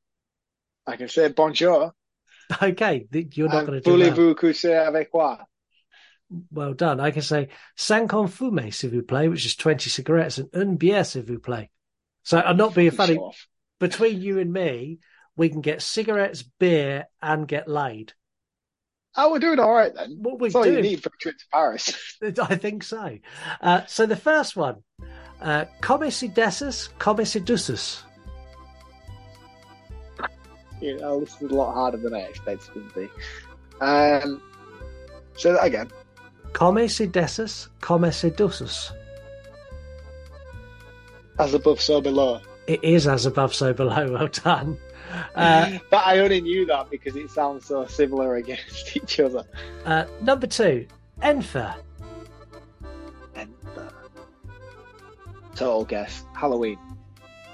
I 0.87 0.97
can 0.97 1.09
say 1.09 1.29
bonjour. 1.29 1.95
Okay, 2.63 3.07
you're 3.33 3.49
not 3.49 3.67
going 3.67 3.81
to 3.81 3.81
do 3.81 3.97
that. 3.99 4.15
Voulez-vous 4.15 4.87
avec 4.87 5.09
moi? 5.13 5.39
Well 6.51 6.75
done. 6.75 7.01
I 7.01 7.11
can 7.11 7.23
say 7.23 7.49
cinquante 7.77 8.31
fumées, 8.31 8.73
s'il 8.73 8.91
vous 8.91 9.03
plaît, 9.03 9.29
which 9.29 9.47
is 9.47 9.55
20 9.55 9.81
cigarettes, 9.81 10.39
and 10.39 10.49
un 10.55 10.77
bière, 10.77 11.05
s'il 11.05 11.23
vous 11.23 11.39
plaît. 11.39 11.69
So 12.23 12.39
I'm 12.39 12.57
not 12.57 12.75
being 12.75 12.91
funny. 12.91 13.19
Between 13.79 14.21
you 14.21 14.39
and 14.39 14.53
me, 14.53 14.99
we 15.37 15.49
can 15.49 15.61
get 15.61 15.83
cigarettes, 15.83 16.43
beer, 16.43 17.07
and 17.23 17.47
get 17.47 17.69
laid. 17.69 18.13
Oh, 19.17 19.31
we're 19.31 19.39
doing 19.39 19.59
all 19.59 19.73
right 19.73 19.95
then. 19.95 20.19
What 20.21 20.41
That's 20.41 20.55
all 20.55 20.67
you 20.67 20.83
need 20.83 21.03
for 21.03 21.09
a 21.09 21.19
trip 21.19 21.39
to 21.39 21.45
Paris. 21.53 22.17
I 22.23 22.57
think 22.57 22.83
so. 22.83 23.19
Uh, 23.61 23.87
so 23.87 24.07
the 24.07 24.17
first 24.17 24.57
one, 24.57 24.83
uh, 25.41 25.67
Come 25.81 26.11
si 26.11 26.29
desus, 26.29 26.89
come 26.99 27.25
si 27.25 27.41
dusus. 27.41 28.03
You 30.81 30.99
know, 30.99 31.21
this 31.21 31.35
is 31.41 31.51
a 31.51 31.55
lot 31.55 31.73
harder 31.75 31.97
than 31.99 32.15
I 32.15 32.21
expected 32.21 32.77
it 32.77 32.95
to 32.95 33.01
be. 33.01 33.09
Um, 33.81 34.43
say 35.37 35.53
that 35.53 35.65
again. 35.65 35.91
Come 36.53 36.89
si 36.89 37.07
desus, 37.07 37.69
come 37.81 38.11
si 38.13 38.31
dusus. 38.31 38.93
As 41.39 41.53
above, 41.55 41.81
so 41.81 42.01
below. 42.01 42.41
It 42.67 42.83
is 42.83 43.07
as 43.07 43.27
above, 43.27 43.55
so 43.55 43.73
below. 43.73 44.11
Well 44.13 44.29
done. 44.29 44.79
Uh, 45.35 45.79
but 45.91 46.07
I 46.07 46.19
only 46.21 46.41
knew 46.41 46.65
that 46.67 46.91
because 46.91 47.15
it 47.17 47.31
sounds 47.31 47.67
so 47.67 47.87
similar 47.87 48.37
against 48.37 48.97
each 48.97 49.21
other. 49.21 49.45
uh, 49.85 50.07
number 50.23 50.47
two, 50.47 50.87
Enfer. 51.23 51.75
Enfer. 53.35 53.93
Total 55.55 55.85
guess. 55.85 56.25
Halloween. 56.35 56.79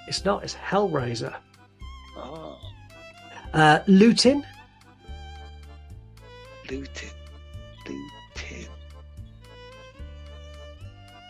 It's 0.09 0.25
not, 0.25 0.45
it's 0.45 0.55
Hellraiser. 0.55 1.35
Oh, 2.17 2.59
Uh, 3.53 3.81
Lutin. 3.87 4.45
Luton. 6.71 7.09
Luton. 7.87 8.69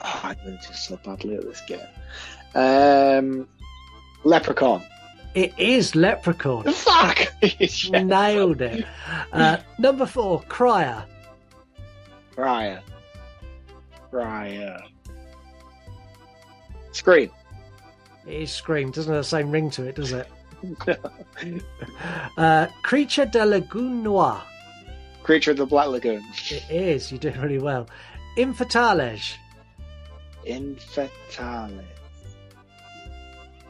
Oh, 0.04 0.20
I'm 0.22 0.36
going 0.44 0.58
to 0.58 0.68
do 0.68 0.74
so 0.74 0.98
badly 1.04 1.36
at 1.36 1.42
this 1.42 1.62
game. 1.62 1.80
Um, 2.54 3.48
Leprechaun. 4.24 4.82
It 5.34 5.52
is 5.58 5.94
Leprechaun. 5.94 6.64
Fuck! 6.72 7.32
Nailed 7.90 8.60
it. 8.60 8.84
Uh, 9.32 9.56
number 9.78 10.06
four, 10.06 10.42
Crier. 10.48 11.04
Raya. 12.36 12.80
Raya. 14.12 14.82
Scream. 16.92 17.30
It 18.26 18.42
is 18.42 18.52
Scream. 18.52 18.90
Doesn't 18.90 19.12
have 19.12 19.24
the 19.24 19.28
same 19.28 19.50
ring 19.50 19.70
to 19.70 19.84
it, 19.84 19.96
does 19.96 20.12
it? 20.12 20.28
Uh, 22.36 22.66
Creature 22.82 23.26
de 23.26 23.44
Lagoon 23.44 24.02
Noir. 24.02 24.42
Creature 25.22 25.52
of 25.52 25.56
the 25.58 25.66
Black 25.66 25.88
Lagoon. 25.88 26.24
It 26.50 26.64
is. 26.70 27.10
You're 27.10 27.18
doing 27.18 27.40
really 27.40 27.58
well. 27.58 27.88
Infantales. 28.36 29.34
Infetalis. 30.46 31.10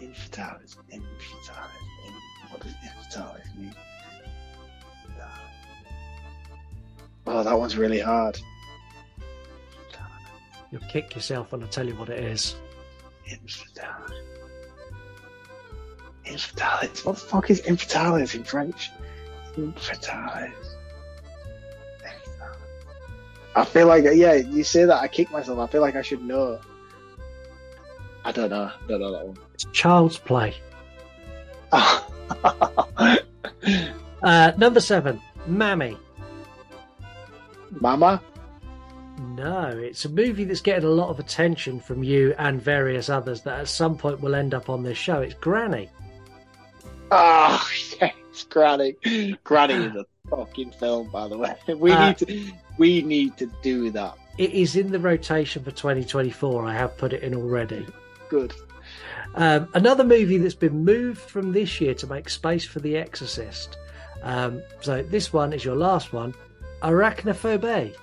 Infetalis. 0.01 0.77
Infetalis. 0.91 0.93
In, 0.93 1.03
what 2.51 2.61
does 2.61 2.73
infetalis 2.73 3.57
mean? 3.59 3.75
Oh, 7.27 7.43
that 7.45 7.57
one's 7.57 7.77
really 7.77 8.01
hard. 8.01 8.41
You'll 10.71 10.81
kick 10.89 11.15
yourself 11.15 11.53
when 11.53 11.63
I 11.63 11.67
tell 11.67 11.87
you 11.87 11.95
what 11.95 12.09
it 12.09 12.19
is. 12.25 12.57
Infetalis. 13.29 14.32
Infetalis. 16.27 17.05
What 17.05 17.17
the 17.17 17.21
fuck 17.21 17.51
is 17.51 17.61
infetalis 17.63 18.35
in 18.35 18.45
French? 18.45 18.91
Infetalis. 19.57 20.53
I 23.55 23.65
feel 23.67 23.87
like, 23.87 24.05
yeah, 24.15 24.35
you 24.35 24.65
say 24.65 24.87
that, 24.87 25.03
I 25.03 25.09
kick 25.09 25.31
myself. 25.31 25.59
I 25.59 25.67
feel 25.67 25.83
like 25.83 25.95
I 25.95 26.03
should 26.03 26.25
know. 26.25 26.59
I 28.25 28.33
don't 28.33 28.49
know. 28.49 28.71
I 28.73 28.87
don't 28.89 29.01
know 29.01 29.13
that 29.13 29.27
one. 29.27 29.37
It's 29.55 29.67
Child's 29.73 30.19
Play. 30.19 30.55
Uh, 34.23 34.53
number 34.57 34.81
seven, 34.81 35.21
Mammy. 35.47 35.97
Mama? 37.81 38.23
No, 39.35 39.69
it's 39.69 40.05
a 40.05 40.09
movie 40.09 40.45
that's 40.45 40.61
getting 40.61 40.85
a 40.85 40.93
lot 40.93 41.09
of 41.09 41.19
attention 41.19 41.81
from 41.81 42.05
you 42.05 42.35
and 42.39 42.63
various 42.63 43.09
others 43.09 43.43
that 43.43 43.61
at 43.61 43.69
some 43.69 43.97
point 43.97 44.21
will 44.21 44.35
end 44.35 44.55
up 44.55 44.69
on 44.69 44.83
this 44.83 44.97
show. 44.97 45.21
It's 45.21 45.35
Granny. 45.35 45.91
Oh, 47.15 47.69
yes, 48.01 48.45
Granny. 48.49 48.97
Granny 49.45 49.75
is 49.75 49.95
a 49.97 50.07
fucking 50.31 50.71
film, 50.73 51.11
by 51.11 51.29
the 51.29 51.37
way. 51.37 51.55
We 51.77 51.93
Uh, 51.93 52.09
need 52.09 52.19
to, 52.19 52.53
we 52.79 53.03
need 53.03 53.37
to 53.37 53.51
do 53.63 53.91
that. 53.91 54.15
It 54.39 54.53
is 54.53 54.77
in 54.77 54.91
the 54.93 54.99
rotation 54.99 55.63
for 55.63 55.71
2024. 55.73 56.65
I 56.65 56.73
have 56.73 56.97
put 56.97 57.13
it 57.13 57.23
in 57.23 57.35
already. 57.35 57.87
Good. 58.31 58.55
Um, 59.35 59.69
another 59.75 60.05
movie 60.05 60.39
that's 60.39 60.55
been 60.55 60.85
moved 60.85 61.19
from 61.21 61.53
this 61.53 61.81
year 61.81 61.93
to 61.95 62.07
make 62.07 62.29
space 62.31 62.65
for 62.65 62.81
The 62.81 62.97
Exorcist. 62.97 63.77
Um, 64.23 64.63
so 64.81 65.03
this 65.03 65.33
one 65.33 65.53
is 65.53 65.65
your 65.65 65.77
last 65.77 66.13
one, 66.15 66.35
Arachnophobia. 66.83 67.95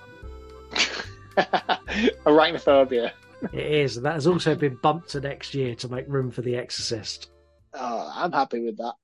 Arachnophobia. 1.36 3.10
It 3.52 3.66
is, 3.66 3.96
and 3.96 4.06
that 4.06 4.14
has 4.14 4.26
also 4.26 4.54
been 4.54 4.74
bumped 4.76 5.08
to 5.10 5.20
next 5.20 5.54
year 5.54 5.74
to 5.76 5.88
make 5.88 6.04
room 6.08 6.30
for 6.30 6.42
The 6.42 6.56
Exorcist. 6.56 7.28
Oh, 7.72 8.12
I'm 8.14 8.32
happy 8.32 8.60
with 8.60 8.78
that. 8.78 8.94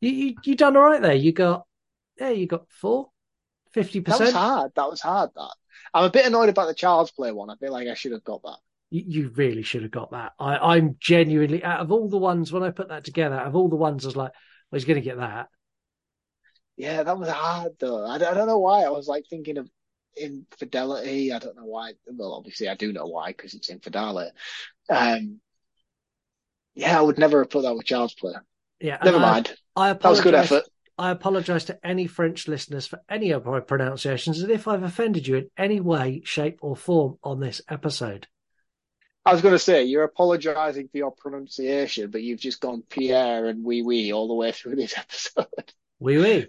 You 0.00 0.10
you, 0.10 0.34
you 0.44 0.56
done 0.56 0.76
all 0.76 0.84
right 0.84 1.00
there. 1.02 1.14
You 1.14 1.32
got 1.32 1.66
yeah, 2.18 2.30
you 2.30 2.46
got 2.46 2.70
four, 2.70 3.10
fifty 3.72 4.00
That 4.00 4.20
was 4.20 4.32
hard. 4.32 4.72
That 4.74 4.90
was 4.90 5.00
hard. 5.00 5.30
That 5.34 5.54
I'm 5.94 6.04
a 6.04 6.10
bit 6.10 6.26
annoyed 6.26 6.48
about 6.48 6.66
the 6.66 6.74
Child's 6.74 7.10
Play 7.12 7.32
one. 7.32 7.50
I 7.50 7.56
feel 7.56 7.72
like 7.72 7.88
I 7.88 7.94
should 7.94 8.12
have 8.12 8.24
got 8.24 8.42
that. 8.42 8.58
You, 8.90 9.04
you 9.06 9.28
really 9.30 9.62
should 9.62 9.82
have 9.82 9.90
got 9.90 10.10
that. 10.12 10.32
I, 10.38 10.56
I'm 10.76 10.96
genuinely 11.00 11.62
out 11.64 11.80
of 11.80 11.90
all 11.92 12.08
the 12.08 12.18
ones 12.18 12.52
when 12.52 12.62
I 12.62 12.70
put 12.70 12.88
that 12.88 13.04
together. 13.04 13.36
Out 13.36 13.46
of 13.48 13.56
all 13.56 13.68
the 13.68 13.76
ones, 13.76 14.04
I 14.04 14.08
was 14.08 14.16
like, 14.16 14.32
well, 14.70 14.78
he's 14.78 14.84
going 14.84 14.96
to 15.00 15.04
get 15.04 15.18
that. 15.18 15.48
Yeah, 16.76 17.02
that 17.02 17.18
was 17.18 17.28
hard 17.28 17.72
though. 17.80 18.06
I, 18.06 18.18
don't- 18.18 18.30
I 18.30 18.34
don't 18.34 18.46
know 18.48 18.58
why. 18.58 18.84
I 18.84 18.90
was 18.90 19.08
like 19.08 19.24
thinking 19.28 19.58
of 19.58 19.68
infidelity. 20.16 21.32
I 21.32 21.38
don't 21.38 21.56
know 21.56 21.64
why. 21.64 21.92
Well, 22.06 22.32
obviously 22.34 22.68
I 22.68 22.74
do 22.74 22.92
know 22.92 23.06
why 23.06 23.28
because 23.30 23.54
it's 23.54 23.70
infidelity. 23.70 24.30
Um, 24.90 25.40
yeah, 26.76 26.96
I 26.98 27.02
would 27.02 27.18
never 27.18 27.40
have 27.40 27.50
put 27.50 27.62
that 27.62 27.74
with 27.74 27.86
Child's 27.86 28.14
Play. 28.14 28.34
Yeah, 28.80 28.98
Never 29.04 29.16
I- 29.18 29.20
mind. 29.20 29.56
I 29.74 29.92
That 29.94 30.04
was 30.04 30.20
good 30.20 30.34
apologize. 30.34 30.52
effort. 30.58 30.70
I 30.98 31.10
apologise 31.10 31.64
to 31.64 31.78
any 31.86 32.06
French 32.06 32.48
listeners 32.48 32.86
for 32.86 33.00
any 33.10 33.30
of 33.32 33.44
my 33.44 33.60
pronunciations, 33.60 34.40
and 34.40 34.50
if 34.50 34.66
I've 34.68 34.82
offended 34.82 35.26
you 35.26 35.36
in 35.36 35.50
any 35.58 35.78
way, 35.80 36.22
shape, 36.24 36.58
or 36.62 36.74
form 36.76 37.18
on 37.22 37.40
this 37.40 37.60
episode. 37.68 38.26
I 39.26 39.32
was 39.32 39.42
going 39.42 39.52
to 39.54 39.58
say 39.58 39.84
you're 39.84 40.04
apologising 40.04 40.88
for 40.88 40.96
your 40.98 41.10
pronunciation, 41.10 42.10
but 42.10 42.22
you've 42.22 42.38
just 42.40 42.60
gone 42.60 42.82
Pierre 42.88 43.46
and 43.46 43.62
wee 43.64 43.82
wee 43.82 44.12
all 44.12 44.28
the 44.28 44.34
way 44.34 44.52
through 44.52 44.76
this 44.76 44.96
episode. 44.96 45.72
Oui, 45.98 46.16
oui. 46.18 46.46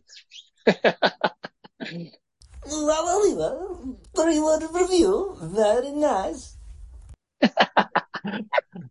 Very 4.16 4.40
wonderful 4.40 4.88
view. 4.88 5.38
Very 5.42 5.92
nice. 5.92 6.56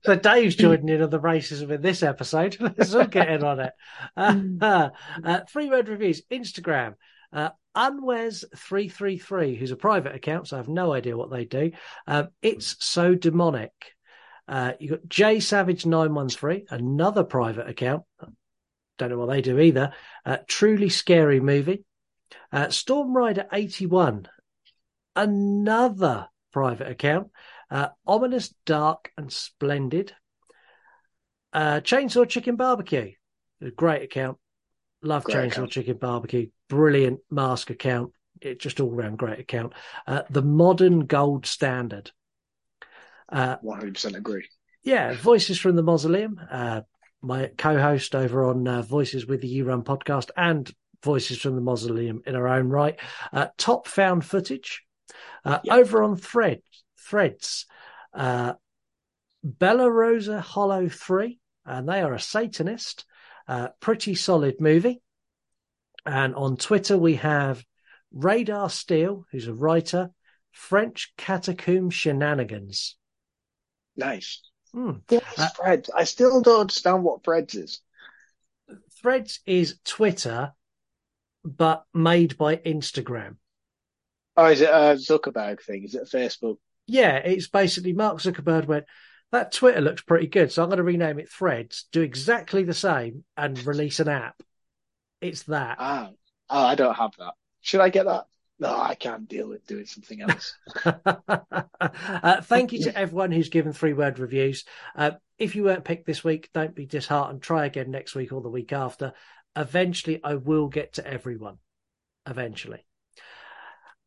So 0.04 0.16
Dave's 0.16 0.56
joining 0.56 0.88
in 0.88 1.02
on 1.02 1.10
the 1.10 1.20
racism 1.20 1.70
in 1.70 1.82
this 1.82 2.02
episode. 2.02 2.56
Let's 2.60 2.94
all 2.94 3.06
get 3.06 3.30
in 3.30 3.44
on 3.44 3.60
it. 3.60 3.72
Uh, 4.16 4.90
uh, 5.24 5.40
three 5.48 5.68
word 5.68 5.88
reviews. 5.88 6.22
Instagram. 6.30 6.94
Uh, 7.32 7.50
Unwes333, 7.76 9.58
who's 9.58 9.70
a 9.70 9.76
private 9.76 10.14
account, 10.14 10.48
so 10.48 10.56
I 10.56 10.60
have 10.60 10.68
no 10.68 10.92
idea 10.92 11.16
what 11.16 11.30
they 11.30 11.44
do. 11.44 11.72
Um, 12.06 12.28
it's 12.40 12.76
so 12.84 13.14
demonic. 13.14 13.72
Uh, 14.48 14.72
you 14.78 14.90
got 14.90 15.06
J 15.08 15.40
Savage 15.40 15.84
913, 15.84 16.66
another 16.70 17.24
private 17.24 17.68
account. 17.68 18.04
Don't 18.98 19.10
know 19.10 19.18
what 19.18 19.28
they 19.28 19.42
do 19.42 19.58
either. 19.58 19.92
Uh, 20.24 20.38
truly 20.46 20.88
scary 20.88 21.40
movie. 21.40 21.84
Uh, 22.50 22.70
Storm 22.70 23.14
Rider 23.14 23.46
81, 23.52 24.28
another 25.14 26.28
private 26.52 26.88
account. 26.88 27.28
Uh, 27.70 27.88
ominous, 28.06 28.54
dark, 28.64 29.10
and 29.16 29.32
splendid. 29.32 30.12
Uh, 31.52 31.80
Chainsaw 31.80 32.28
Chicken 32.28 32.56
Barbecue, 32.56 33.12
great 33.76 34.02
account. 34.02 34.38
Love 35.02 35.24
great 35.24 35.36
Chainsaw 35.36 35.52
account. 35.52 35.70
Chicken 35.70 35.96
Barbecue. 35.96 36.48
Brilliant 36.68 37.20
mask 37.30 37.70
account. 37.70 38.12
It 38.40 38.60
just 38.60 38.80
all 38.80 38.90
round 38.90 39.18
great 39.18 39.38
account. 39.38 39.72
Uh, 40.06 40.22
the 40.30 40.42
modern 40.42 41.06
gold 41.06 41.46
standard. 41.46 42.10
Uh, 43.30 43.56
100% 43.58 44.16
agree. 44.16 44.46
Yeah, 44.84 45.14
Voices 45.14 45.58
from 45.58 45.76
the 45.76 45.82
Mausoleum. 45.82 46.40
Uh, 46.50 46.82
my 47.22 47.50
co-host 47.58 48.14
over 48.14 48.44
on 48.44 48.66
uh, 48.68 48.82
Voices 48.82 49.26
with 49.26 49.40
the 49.40 49.48
You 49.48 49.64
Run 49.64 49.82
podcast 49.82 50.30
and 50.36 50.70
Voices 51.02 51.38
from 51.38 51.56
the 51.56 51.60
Mausoleum 51.60 52.22
in 52.26 52.34
her 52.34 52.48
own 52.48 52.68
right. 52.68 52.98
Uh, 53.32 53.48
top 53.58 53.88
found 53.88 54.24
footage. 54.24 54.84
Uh, 55.44 55.58
yep. 55.64 55.76
Over 55.76 56.02
on 56.02 56.16
Thread, 56.16 56.62
Threads, 57.08 57.66
uh, 58.12 58.54
Bella 59.42 59.90
Rosa 59.90 60.40
Hollow 60.40 60.88
3, 60.88 61.38
and 61.64 61.88
they 61.88 62.02
are 62.02 62.14
a 62.14 62.20
Satanist. 62.20 63.04
Uh, 63.48 63.68
pretty 63.80 64.16
solid 64.16 64.60
movie. 64.60 65.00
And 66.04 66.34
on 66.34 66.56
Twitter, 66.56 66.98
we 66.98 67.14
have 67.16 67.64
Radar 68.12 68.70
Steel, 68.70 69.24
who's 69.30 69.46
a 69.46 69.54
writer, 69.54 70.10
French 70.50 71.12
Catacomb 71.16 71.90
Shenanigans. 71.90 72.96
Nice. 73.96 74.40
Mm. 74.74 75.02
Uh, 75.10 75.48
Threads. 75.56 75.90
I 75.94 76.04
still 76.04 76.42
don't 76.42 76.62
understand 76.62 77.04
what 77.04 77.22
Threads 77.22 77.54
is. 77.54 77.80
Threads 79.00 79.40
is 79.46 79.78
Twitter, 79.84 80.52
but 81.44 81.84
made 81.94 82.36
by 82.36 82.56
Instagram. 82.56 83.36
Oh, 84.36 84.46
is 84.46 84.60
it 84.60 84.68
a 84.68 84.96
Zuckerberg 84.96 85.62
thing? 85.62 85.84
Is 85.84 85.94
it 85.94 86.08
Facebook? 86.12 86.58
Yeah, 86.86 87.16
it's 87.16 87.48
basically 87.48 87.92
Mark 87.92 88.18
Zuckerberg 88.18 88.66
went, 88.66 88.86
that 89.32 89.52
Twitter 89.52 89.80
looks 89.80 90.02
pretty 90.02 90.28
good, 90.28 90.52
so 90.52 90.62
I'm 90.62 90.68
going 90.68 90.78
to 90.78 90.84
rename 90.84 91.18
it 91.18 91.28
Threads, 91.28 91.86
do 91.90 92.02
exactly 92.02 92.62
the 92.62 92.74
same, 92.74 93.24
and 93.36 93.64
release 93.66 93.98
an 94.00 94.08
app. 94.08 94.40
It's 95.20 95.44
that. 95.44 95.76
Ah, 95.80 96.10
oh, 96.48 96.64
I 96.64 96.74
don't 96.74 96.94
have 96.94 97.12
that. 97.18 97.34
Should 97.60 97.80
I 97.80 97.88
get 97.88 98.06
that? 98.06 98.26
No, 98.58 98.74
I 98.74 98.94
can't 98.94 99.28
deal 99.28 99.48
with 99.48 99.66
doing 99.66 99.84
something 99.84 100.22
else. 100.22 100.54
uh, 100.84 102.40
thank 102.42 102.72
you 102.72 102.84
to 102.84 102.96
everyone 102.96 103.30
who's 103.30 103.50
given 103.50 103.72
three 103.72 103.92
word 103.92 104.18
reviews. 104.18 104.64
Uh, 104.94 105.12
if 105.38 105.54
you 105.56 105.64
weren't 105.64 105.84
picked 105.84 106.06
this 106.06 106.24
week, 106.24 106.48
don't 106.54 106.74
be 106.74 106.86
disheartened. 106.86 107.42
Try 107.42 107.66
again 107.66 107.90
next 107.90 108.14
week 108.14 108.32
or 108.32 108.40
the 108.40 108.48
week 108.48 108.72
after. 108.72 109.12
Eventually, 109.54 110.20
I 110.24 110.36
will 110.36 110.68
get 110.68 110.94
to 110.94 111.06
everyone. 111.06 111.58
Eventually. 112.26 112.84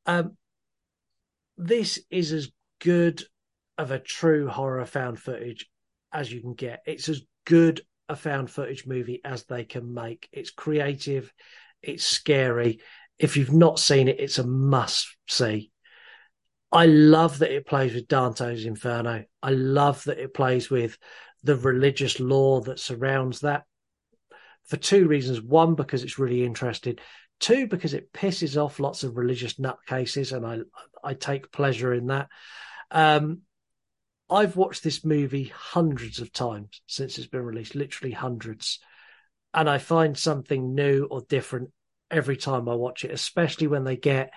Um, 0.06 0.36
this 1.58 2.00
is 2.10 2.32
as 2.34 2.50
good 2.80 3.24
of 3.78 3.92
a 3.92 4.00
true 4.00 4.48
horror 4.48 4.86
found 4.86 5.20
footage 5.20 5.70
as 6.12 6.32
you 6.32 6.42
can 6.42 6.54
get. 6.54 6.82
It's 6.86 7.10
as 7.10 7.22
good 7.46 7.82
a 8.08 8.16
found 8.16 8.50
footage 8.50 8.86
movie 8.88 9.22
as 9.24 9.44
they 9.44 9.64
can 9.64 9.94
make. 9.94 10.28
It's 10.32 10.50
creative, 10.50 11.32
it's 11.82 12.04
scary, 12.04 12.80
if 13.20 13.36
you've 13.36 13.54
not 13.54 13.80
seen 13.80 14.08
it, 14.08 14.20
it's 14.20 14.40
a 14.40 14.48
must 14.48 15.16
see. 15.28 15.72
I 16.72 16.86
love 16.86 17.40
that 17.40 17.52
it 17.52 17.66
plays 17.66 17.94
with 17.94 18.08
Dante's 18.08 18.66
Inferno. 18.66 19.26
I 19.44 19.50
love 19.50 20.04
that 20.06 20.20
it 20.20 20.34
plays 20.34 20.70
with 20.70 20.98
the 21.44 21.58
religious 21.58 22.20
law 22.20 22.62
that 22.62 22.80
surrounds 22.80 23.42
that 23.42 23.64
for 24.66 24.78
two 24.78 25.08
reasons. 25.08 25.42
One, 25.42 25.76
because 25.76 26.04
it's 26.04 26.20
really 26.20 26.46
interesting. 26.46 26.98
Two, 27.40 27.68
because 27.68 27.94
it 27.94 28.14
pisses 28.14 28.62
off 28.62 28.80
lots 28.80 29.04
of 29.04 29.18
religious 29.18 29.56
nutcases, 29.56 30.36
and 30.36 30.46
I 30.46 30.60
I 31.04 31.14
take 31.14 31.52
pleasure 31.52 31.94
in 31.94 32.08
that. 32.08 32.28
Um, 32.92 33.42
I've 34.30 34.56
watched 34.56 34.84
this 34.84 35.04
movie 35.04 35.52
hundreds 35.56 36.20
of 36.20 36.32
times 36.32 36.82
since 36.88 37.18
it's 37.18 37.28
been 37.28 37.42
released, 37.42 37.76
literally 37.76 38.14
hundreds, 38.14 38.80
and 39.54 39.70
I 39.70 39.80
find 39.80 40.18
something 40.18 40.76
new 40.76 41.06
or 41.10 41.22
different 41.22 41.72
every 42.12 42.38
time 42.38 42.70
I 42.70 42.76
watch 42.76 43.04
it, 43.04 43.12
especially 43.12 43.68
when 43.68 43.84
they 43.84 43.98
get 43.98 44.32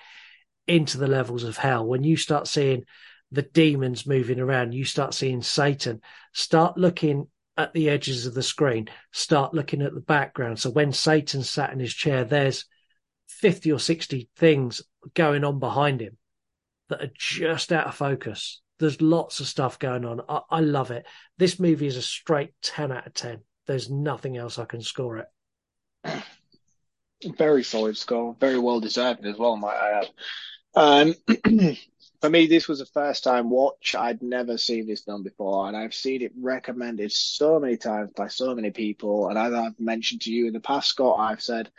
into 0.67 0.97
the 0.97 1.09
levels 1.09 1.45
of 1.45 1.57
hell. 1.57 1.87
When 1.87 2.05
you 2.05 2.17
start 2.17 2.49
seeing 2.49 2.85
the 3.31 3.43
demons 3.43 4.07
moving 4.07 4.41
around, 4.41 4.73
you 4.73 4.85
start 4.85 5.13
seeing 5.13 5.43
Satan. 5.43 6.01
Start 6.33 6.79
looking 6.79 7.29
at 7.59 7.75
the 7.75 7.91
edges 7.91 8.25
of 8.25 8.33
the 8.33 8.43
screen, 8.43 8.89
start 9.13 9.53
looking 9.53 9.83
at 9.83 9.93
the 9.93 10.01
background. 10.01 10.59
So 10.59 10.71
when 10.71 10.93
Satan 10.93 11.43
sat 11.43 11.71
in 11.73 11.81
his 11.81 11.93
chair, 11.93 12.25
there's 12.25 12.65
50 13.29 13.73
or 13.73 13.79
60 13.79 14.31
things 14.37 14.81
going 15.15 15.45
on 15.45 15.59
behind 15.59 16.01
him 16.01 16.17
that 16.93 17.03
are 17.03 17.13
just 17.19 17.73
out 17.73 17.87
of 17.87 17.95
focus. 17.95 18.61
There's 18.79 19.01
lots 19.01 19.41
of 19.41 19.47
stuff 19.47 19.79
going 19.79 20.05
on. 20.05 20.21
I, 20.29 20.41
I 20.51 20.61
love 20.61 20.91
it. 20.91 21.07
This 21.39 21.59
movie 21.59 21.87
is 21.87 21.97
a 21.97 22.03
straight 22.03 22.53
10 22.63 22.93
out 22.93 23.07
of 23.07 23.15
10. 23.15 23.41
There's 23.67 23.91
nothing 23.91 24.37
else 24.37 24.59
I 24.59 24.65
can 24.65 24.83
score 24.83 25.19
it. 25.19 26.23
Very 27.39 27.63
solid 27.63 27.97
score, 27.97 28.37
very 28.41 28.59
well 28.59 28.81
deserved 28.81 29.25
as 29.25 29.39
well, 29.39 29.57
might 29.57 29.77
I 29.77 30.01
add. 30.01 30.11
Um, 30.75 31.15
for 32.21 32.29
me, 32.29 32.47
this 32.47 32.69
was 32.69 32.81
a 32.81 32.87
first 32.87 33.25
time 33.25 33.51
watch. 33.51 33.95
I'd 33.97 34.23
never 34.23 34.59
seen 34.59 34.87
this 34.87 35.03
film 35.03 35.23
before, 35.23 35.69
and 35.69 35.77
I've 35.77 35.95
seen 35.95 36.23
it 36.23 36.33
recommended 36.41 37.13
so 37.13 37.61
many 37.61 37.77
times 37.77 38.11
by 38.17 38.29
so 38.29 38.55
many 38.55 38.71
people. 38.71 39.29
And 39.29 39.39
as 39.39 39.53
I've 39.53 39.79
mentioned 39.79 40.23
to 40.23 40.33
you 40.33 40.49
in 40.49 40.53
the 40.53 40.61
past, 40.61 40.89
Scott, 40.91 41.19
I've 41.19 41.43
said, 41.43 41.71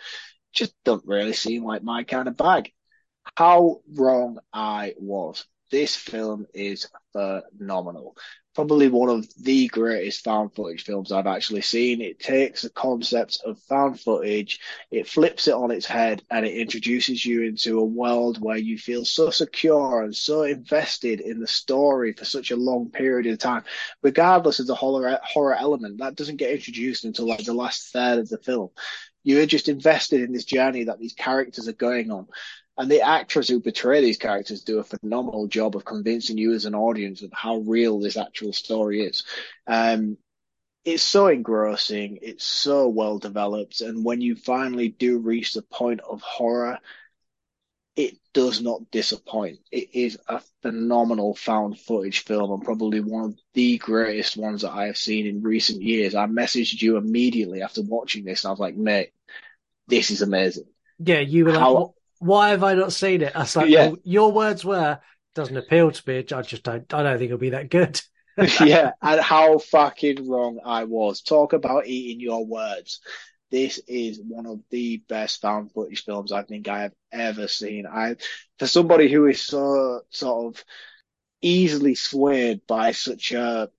just 0.53 0.73
don't 0.83 1.05
really 1.05 1.33
seem 1.33 1.63
like 1.65 1.83
my 1.83 2.03
kind 2.03 2.27
of 2.27 2.37
bag. 2.37 2.72
How 3.35 3.81
wrong 3.93 4.39
I 4.51 4.93
was. 4.99 5.45
This 5.71 5.95
film 5.95 6.45
is 6.53 6.87
phenomenal 7.13 8.15
probably 8.53 8.87
one 8.87 9.09
of 9.09 9.27
the 9.41 9.67
greatest 9.67 10.23
found 10.23 10.53
footage 10.53 10.83
films 10.83 11.11
I've 11.11 11.27
actually 11.27 11.61
seen. 11.61 12.01
It 12.01 12.19
takes 12.19 12.61
the 12.61 12.69
concept 12.69 13.41
of 13.45 13.59
found 13.59 13.99
footage, 13.99 14.59
it 14.91 15.07
flips 15.07 15.47
it 15.47 15.53
on 15.53 15.71
its 15.71 15.85
head, 15.85 16.21
and 16.29 16.45
it 16.45 16.55
introduces 16.55 17.25
you 17.25 17.43
into 17.43 17.79
a 17.79 17.85
world 17.85 18.41
where 18.41 18.57
you 18.57 18.77
feel 18.77 19.05
so 19.05 19.29
secure 19.31 20.03
and 20.03 20.15
so 20.15 20.43
invested 20.43 21.19
in 21.19 21.39
the 21.39 21.47
story 21.47 22.13
for 22.13 22.25
such 22.25 22.51
a 22.51 22.55
long 22.55 22.89
period 22.91 23.31
of 23.31 23.39
time, 23.39 23.63
regardless 24.01 24.59
of 24.59 24.67
the 24.67 24.75
horror, 24.75 25.19
horror 25.23 25.55
element. 25.55 25.97
That 25.97 26.15
doesn't 26.15 26.37
get 26.37 26.51
introduced 26.51 27.05
until 27.05 27.27
like 27.27 27.43
the 27.43 27.53
last 27.53 27.91
third 27.91 28.19
of 28.19 28.29
the 28.29 28.37
film. 28.37 28.69
You're 29.23 29.45
just 29.45 29.69
invested 29.69 30.21
in 30.21 30.33
this 30.33 30.43
journey 30.43 30.83
that 30.85 30.99
these 30.99 31.13
characters 31.13 31.69
are 31.69 31.73
going 31.73 32.11
on. 32.11 32.27
And 32.77 32.89
the 32.89 33.01
actors 33.01 33.47
who 33.47 33.59
portray 33.59 34.01
these 34.01 34.17
characters 34.17 34.63
do 34.63 34.79
a 34.79 34.83
phenomenal 34.83 35.47
job 35.47 35.75
of 35.75 35.85
convincing 35.85 36.37
you 36.37 36.53
as 36.53 36.65
an 36.65 36.73
audience 36.73 37.21
of 37.21 37.31
how 37.31 37.57
real 37.57 37.99
this 37.99 38.17
actual 38.17 38.51
story 38.51 39.01
is. 39.01 39.23
Um, 39.67 40.17
it's 40.83 41.03
so 41.03 41.27
engrossing. 41.27 42.19
It's 42.21 42.43
so 42.43 42.89
well 42.89 43.19
developed. 43.19 43.81
And 43.81 44.03
when 44.03 44.21
you 44.21 44.35
finally 44.35 44.89
do 44.89 45.19
reach 45.19 45.53
the 45.53 45.61
point 45.61 46.01
of 46.01 46.21
horror, 46.21 46.79
it 47.95 48.17
does 48.33 48.59
not 48.61 48.89
disappoint. 48.89 49.59
It 49.71 49.89
is 49.93 50.17
a 50.27 50.41
phenomenal 50.63 51.35
found 51.35 51.79
footage 51.79 52.23
film 52.23 52.51
and 52.51 52.63
probably 52.63 52.99
one 52.99 53.25
of 53.25 53.39
the 53.53 53.77
greatest 53.77 54.35
ones 54.35 54.63
that 54.63 54.71
I 54.71 54.87
have 54.87 54.97
seen 54.97 55.27
in 55.27 55.43
recent 55.43 55.81
years. 55.81 56.15
I 56.15 56.25
messaged 56.25 56.81
you 56.81 56.97
immediately 56.97 57.61
after 57.61 57.83
watching 57.83 58.25
this 58.25 58.43
and 58.43 58.49
I 58.49 58.51
was 58.51 58.59
like, 58.59 58.75
mate, 58.75 59.11
this 59.87 60.09
is 60.09 60.23
amazing. 60.23 60.65
Yeah, 60.97 61.19
you 61.19 61.45
were 61.45 61.51
like, 61.51 61.89
why 62.23 62.49
have 62.49 62.63
I 62.63 62.73
not 62.73 62.93
seen 62.93 63.21
it? 63.21 63.35
I 63.35 63.39
was 63.39 63.55
like, 63.55 63.69
yeah. 63.69 63.87
well, 63.87 63.97
your 64.03 64.31
words 64.31 64.63
were, 64.63 64.99
doesn't 65.35 65.57
appeal 65.57 65.91
to 65.91 66.03
me. 66.07 66.25
I 66.31 66.41
just 66.41 66.63
don't, 66.63 66.91
I 66.93 67.03
don't 67.03 67.17
think 67.17 67.29
it'll 67.29 67.37
be 67.37 67.51
that 67.51 67.69
good. 67.69 68.01
yeah, 68.65 68.91
and 69.01 69.21
how 69.21 69.59
fucking 69.59 70.27
wrong 70.27 70.59
I 70.65 70.85
was. 70.85 71.21
Talk 71.21 71.53
about 71.53 71.85
eating 71.85 72.19
your 72.19 72.45
words. 72.45 72.99
This 73.51 73.79
is 73.87 74.19
one 74.19 74.47
of 74.47 74.61
the 74.71 75.03
best 75.07 75.41
found 75.41 75.71
footage 75.71 76.03
films 76.03 76.31
I 76.31 76.41
think 76.41 76.67
I 76.67 76.83
have 76.83 76.93
ever 77.11 77.47
seen. 77.47 77.85
I, 77.85 78.15
for 78.57 78.65
somebody 78.65 79.11
who 79.11 79.27
is 79.27 79.41
so 79.41 80.01
sort 80.09 80.55
of 80.55 80.63
easily 81.41 81.93
swayed 81.93 82.61
by 82.65 82.93
such 82.93 83.33
a 83.33 83.69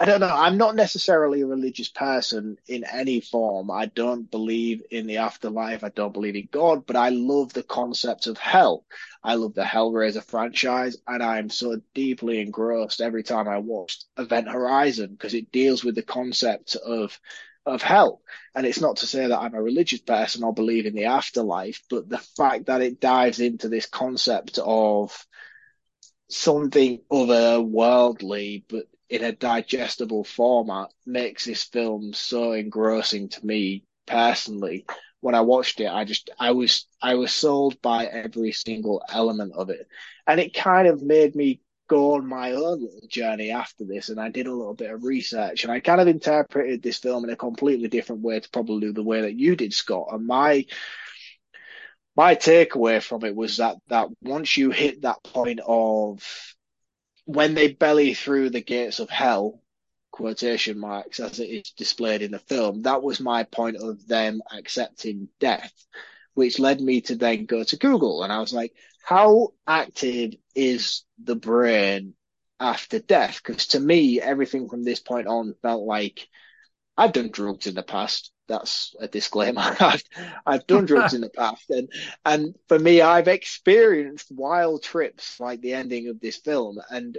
I 0.00 0.04
don't 0.04 0.20
know. 0.20 0.28
I'm 0.28 0.58
not 0.58 0.76
necessarily 0.76 1.40
a 1.40 1.46
religious 1.46 1.88
person 1.88 2.56
in 2.68 2.84
any 2.84 3.20
form. 3.20 3.68
I 3.68 3.86
don't 3.86 4.30
believe 4.30 4.82
in 4.92 5.08
the 5.08 5.16
afterlife. 5.16 5.82
I 5.82 5.88
don't 5.88 6.12
believe 6.12 6.36
in 6.36 6.48
God, 6.52 6.86
but 6.86 6.94
I 6.94 7.08
love 7.08 7.52
the 7.52 7.64
concept 7.64 8.28
of 8.28 8.38
hell. 8.38 8.84
I 9.24 9.34
love 9.34 9.54
the 9.54 9.64
Hellraiser 9.64 10.22
franchise, 10.22 10.96
and 11.08 11.20
I'm 11.20 11.50
so 11.50 11.80
deeply 11.94 12.40
engrossed 12.40 13.00
every 13.00 13.24
time 13.24 13.48
I 13.48 13.58
watch 13.58 13.98
Event 14.16 14.48
Horizon 14.48 15.10
because 15.10 15.34
it 15.34 15.50
deals 15.50 15.82
with 15.82 15.96
the 15.96 16.02
concept 16.02 16.76
of 16.76 17.18
of 17.66 17.82
hell. 17.82 18.22
And 18.54 18.64
it's 18.66 18.80
not 18.80 18.98
to 18.98 19.06
say 19.06 19.26
that 19.26 19.38
I'm 19.38 19.54
a 19.54 19.60
religious 19.60 20.00
person 20.00 20.44
or 20.44 20.54
believe 20.54 20.86
in 20.86 20.94
the 20.94 21.06
afterlife, 21.06 21.82
but 21.90 22.08
the 22.08 22.18
fact 22.18 22.66
that 22.66 22.82
it 22.82 23.00
dives 23.00 23.40
into 23.40 23.68
this 23.68 23.86
concept 23.86 24.58
of 24.58 25.26
something 26.30 27.00
otherworldly, 27.10 28.62
but 28.68 28.84
in 29.08 29.24
a 29.24 29.32
digestible 29.32 30.24
format 30.24 30.88
makes 31.06 31.44
this 31.44 31.64
film 31.64 32.12
so 32.12 32.52
engrossing 32.52 33.28
to 33.28 33.46
me 33.46 33.84
personally. 34.06 34.84
When 35.20 35.34
I 35.34 35.40
watched 35.40 35.80
it, 35.80 35.88
I 35.88 36.04
just 36.04 36.30
I 36.38 36.52
was 36.52 36.86
I 37.02 37.14
was 37.14 37.32
sold 37.32 37.80
by 37.82 38.06
every 38.06 38.52
single 38.52 39.02
element 39.10 39.52
of 39.54 39.70
it, 39.70 39.88
and 40.26 40.38
it 40.38 40.54
kind 40.54 40.86
of 40.86 41.02
made 41.02 41.34
me 41.34 41.60
go 41.88 42.14
on 42.14 42.26
my 42.26 42.52
own 42.52 42.82
little 42.82 43.08
journey 43.08 43.50
after 43.50 43.84
this. 43.84 44.10
And 44.10 44.20
I 44.20 44.28
did 44.28 44.46
a 44.46 44.52
little 44.52 44.74
bit 44.74 44.90
of 44.92 45.02
research, 45.02 45.64
and 45.64 45.72
I 45.72 45.80
kind 45.80 46.00
of 46.00 46.06
interpreted 46.06 46.82
this 46.82 46.98
film 46.98 47.24
in 47.24 47.30
a 47.30 47.36
completely 47.36 47.88
different 47.88 48.22
way 48.22 48.38
to 48.38 48.50
probably 48.50 48.92
the 48.92 49.02
way 49.02 49.22
that 49.22 49.34
you 49.34 49.56
did, 49.56 49.72
Scott. 49.72 50.08
And 50.12 50.26
my 50.26 50.66
my 52.14 52.36
takeaway 52.36 53.02
from 53.02 53.24
it 53.24 53.34
was 53.34 53.56
that 53.56 53.76
that 53.88 54.08
once 54.22 54.56
you 54.56 54.70
hit 54.70 55.02
that 55.02 55.22
point 55.24 55.60
of 55.66 56.22
when 57.28 57.52
they 57.52 57.70
belly 57.70 58.14
through 58.14 58.48
the 58.48 58.62
gates 58.62 59.00
of 59.00 59.10
hell, 59.10 59.60
quotation 60.10 60.78
marks, 60.78 61.20
as 61.20 61.38
it 61.38 61.44
is 61.44 61.72
displayed 61.76 62.22
in 62.22 62.30
the 62.30 62.38
film, 62.38 62.80
that 62.82 63.02
was 63.02 63.20
my 63.20 63.42
point 63.42 63.76
of 63.76 64.08
them 64.08 64.40
accepting 64.50 65.28
death, 65.38 65.74
which 66.32 66.58
led 66.58 66.80
me 66.80 67.02
to 67.02 67.16
then 67.16 67.44
go 67.44 67.62
to 67.62 67.76
Google. 67.76 68.22
And 68.22 68.32
I 68.32 68.40
was 68.40 68.54
like, 68.54 68.72
how 69.04 69.52
active 69.66 70.36
is 70.54 71.04
the 71.22 71.36
brain 71.36 72.14
after 72.58 72.98
death? 72.98 73.42
Because 73.44 73.66
to 73.68 73.80
me, 73.80 74.22
everything 74.22 74.66
from 74.66 74.82
this 74.82 75.00
point 75.00 75.26
on 75.26 75.54
felt 75.60 75.84
like 75.84 76.26
I've 76.96 77.12
done 77.12 77.30
drugs 77.30 77.66
in 77.66 77.74
the 77.74 77.82
past 77.82 78.32
that's 78.48 78.94
a 78.98 79.08
disclaimer. 79.08 79.76
I've, 79.80 80.02
I've 80.46 80.66
done 80.66 80.86
drugs 80.86 81.14
in 81.14 81.20
the 81.20 81.30
past, 81.30 81.70
and 81.70 81.88
and 82.24 82.54
for 82.68 82.78
me, 82.78 83.00
I've 83.00 83.28
experienced 83.28 84.32
wild 84.32 84.82
trips 84.82 85.38
like 85.38 85.60
the 85.60 85.74
ending 85.74 86.08
of 86.08 86.20
this 86.20 86.36
film, 86.36 86.78
and 86.90 87.18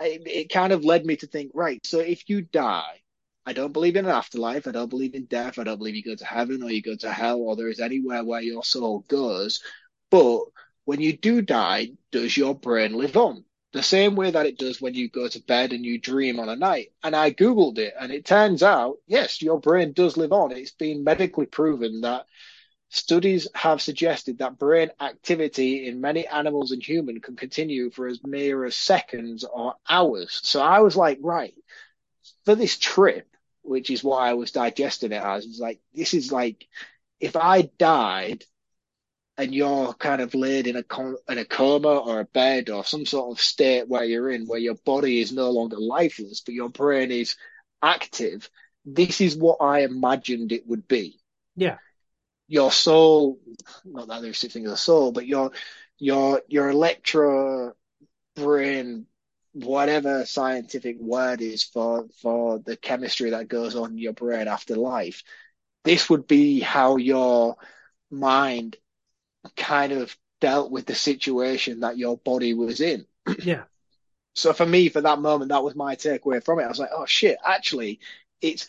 it, 0.00 0.22
it 0.26 0.52
kind 0.52 0.72
of 0.72 0.84
led 0.84 1.04
me 1.04 1.16
to 1.16 1.26
think, 1.26 1.52
right, 1.54 1.84
so 1.84 1.98
if 2.00 2.28
you 2.28 2.42
die, 2.42 3.02
I 3.46 3.52
don't 3.52 3.72
believe 3.72 3.96
in 3.96 4.04
an 4.04 4.10
afterlife, 4.10 4.66
I 4.66 4.72
don't 4.72 4.90
believe 4.90 5.14
in 5.14 5.24
death, 5.24 5.58
I 5.58 5.64
don't 5.64 5.78
believe 5.78 5.96
you 5.96 6.04
go 6.04 6.14
to 6.14 6.24
heaven 6.24 6.62
or 6.62 6.70
you 6.70 6.82
go 6.82 6.96
to 6.96 7.10
hell 7.10 7.40
or 7.40 7.56
there 7.56 7.68
is 7.68 7.80
anywhere 7.80 8.24
where 8.24 8.42
your 8.42 8.64
soul 8.64 9.04
goes, 9.08 9.62
but 10.10 10.40
when 10.84 11.00
you 11.00 11.16
do 11.16 11.42
die, 11.42 11.90
does 12.12 12.36
your 12.36 12.54
brain 12.54 12.92
live 12.92 13.16
on? 13.16 13.44
The 13.72 13.82
same 13.82 14.16
way 14.16 14.30
that 14.30 14.46
it 14.46 14.58
does 14.58 14.80
when 14.80 14.94
you 14.94 15.08
go 15.08 15.28
to 15.28 15.42
bed 15.42 15.72
and 15.72 15.84
you 15.84 15.98
dream 15.98 16.40
on 16.40 16.48
a 16.48 16.56
night. 16.56 16.92
And 17.02 17.14
I 17.14 17.32
Googled 17.32 17.78
it, 17.78 17.94
and 18.00 18.10
it 18.10 18.24
turns 18.24 18.62
out, 18.62 18.96
yes, 19.06 19.42
your 19.42 19.60
brain 19.60 19.92
does 19.92 20.16
live 20.16 20.32
on. 20.32 20.52
It's 20.52 20.70
been 20.70 21.04
medically 21.04 21.46
proven 21.46 22.00
that 22.00 22.26
studies 22.88 23.46
have 23.54 23.82
suggested 23.82 24.38
that 24.38 24.58
brain 24.58 24.90
activity 24.98 25.86
in 25.86 26.00
many 26.00 26.26
animals 26.26 26.72
and 26.72 26.82
human 26.82 27.20
can 27.20 27.36
continue 27.36 27.90
for 27.90 28.06
as 28.06 28.20
mere 28.24 28.64
as 28.64 28.74
seconds 28.74 29.44
or 29.44 29.74
hours. 29.88 30.40
So 30.42 30.62
I 30.62 30.80
was 30.80 30.96
like, 30.96 31.18
right, 31.20 31.54
for 32.46 32.54
this 32.54 32.78
trip, 32.78 33.26
which 33.60 33.90
is 33.90 34.02
why 34.02 34.30
I 34.30 34.34
was 34.34 34.52
digesting 34.52 35.12
it 35.12 35.22
as, 35.22 35.46
was 35.46 35.60
like, 35.60 35.80
this 35.92 36.14
is 36.14 36.32
like, 36.32 36.66
if 37.20 37.36
I 37.36 37.62
died 37.78 38.44
and 39.38 39.54
you're 39.54 39.94
kind 39.94 40.20
of 40.20 40.34
laid 40.34 40.66
in 40.66 40.76
a 40.76 40.82
com- 40.82 41.16
in 41.28 41.38
a 41.38 41.44
coma 41.44 41.96
or 41.96 42.20
a 42.20 42.24
bed 42.24 42.68
or 42.68 42.84
some 42.84 43.06
sort 43.06 43.30
of 43.30 43.40
state 43.40 43.88
where 43.88 44.04
you're 44.04 44.30
in 44.30 44.46
where 44.46 44.58
your 44.58 44.74
body 44.74 45.20
is 45.20 45.32
no 45.32 45.50
longer 45.50 45.78
lifeless 45.78 46.40
but 46.40 46.54
your 46.54 46.68
brain 46.68 47.10
is 47.10 47.36
active 47.80 48.50
this 48.84 49.20
is 49.20 49.36
what 49.36 49.58
i 49.60 49.80
imagined 49.80 50.52
it 50.52 50.66
would 50.66 50.88
be. 50.88 51.18
Yeah. 51.56 51.78
Your 52.48 52.72
soul 52.72 53.38
not 53.84 54.08
that 54.08 54.22
there's 54.22 54.38
such 54.38 54.52
thing 54.52 54.66
as 54.66 54.72
a 54.72 54.76
soul 54.76 55.12
but 55.12 55.26
your 55.26 55.52
your 55.98 56.42
your 56.48 56.70
electro 56.70 57.74
brain 58.34 59.06
whatever 59.52 60.24
scientific 60.24 60.98
word 61.00 61.40
is 61.40 61.62
for 61.62 62.06
for 62.22 62.58
the 62.60 62.76
chemistry 62.76 63.30
that 63.30 63.48
goes 63.48 63.76
on 63.76 63.92
in 63.92 63.98
your 63.98 64.12
brain 64.12 64.48
after 64.48 64.76
life 64.76 65.22
this 65.84 66.08
would 66.08 66.26
be 66.26 66.60
how 66.60 66.96
your 66.96 67.56
mind 68.10 68.76
kind 69.56 69.92
of 69.92 70.16
dealt 70.40 70.70
with 70.70 70.86
the 70.86 70.94
situation 70.94 71.80
that 71.80 71.98
your 71.98 72.16
body 72.18 72.54
was 72.54 72.80
in. 72.80 73.06
Yeah. 73.42 73.64
So 74.34 74.52
for 74.52 74.64
me, 74.64 74.88
for 74.88 75.00
that 75.00 75.18
moment, 75.18 75.50
that 75.50 75.64
was 75.64 75.74
my 75.74 75.96
takeaway 75.96 76.42
from 76.42 76.60
it. 76.60 76.64
I 76.64 76.68
was 76.68 76.78
like, 76.78 76.90
oh 76.94 77.06
shit, 77.06 77.38
actually, 77.44 77.98
it's 78.40 78.68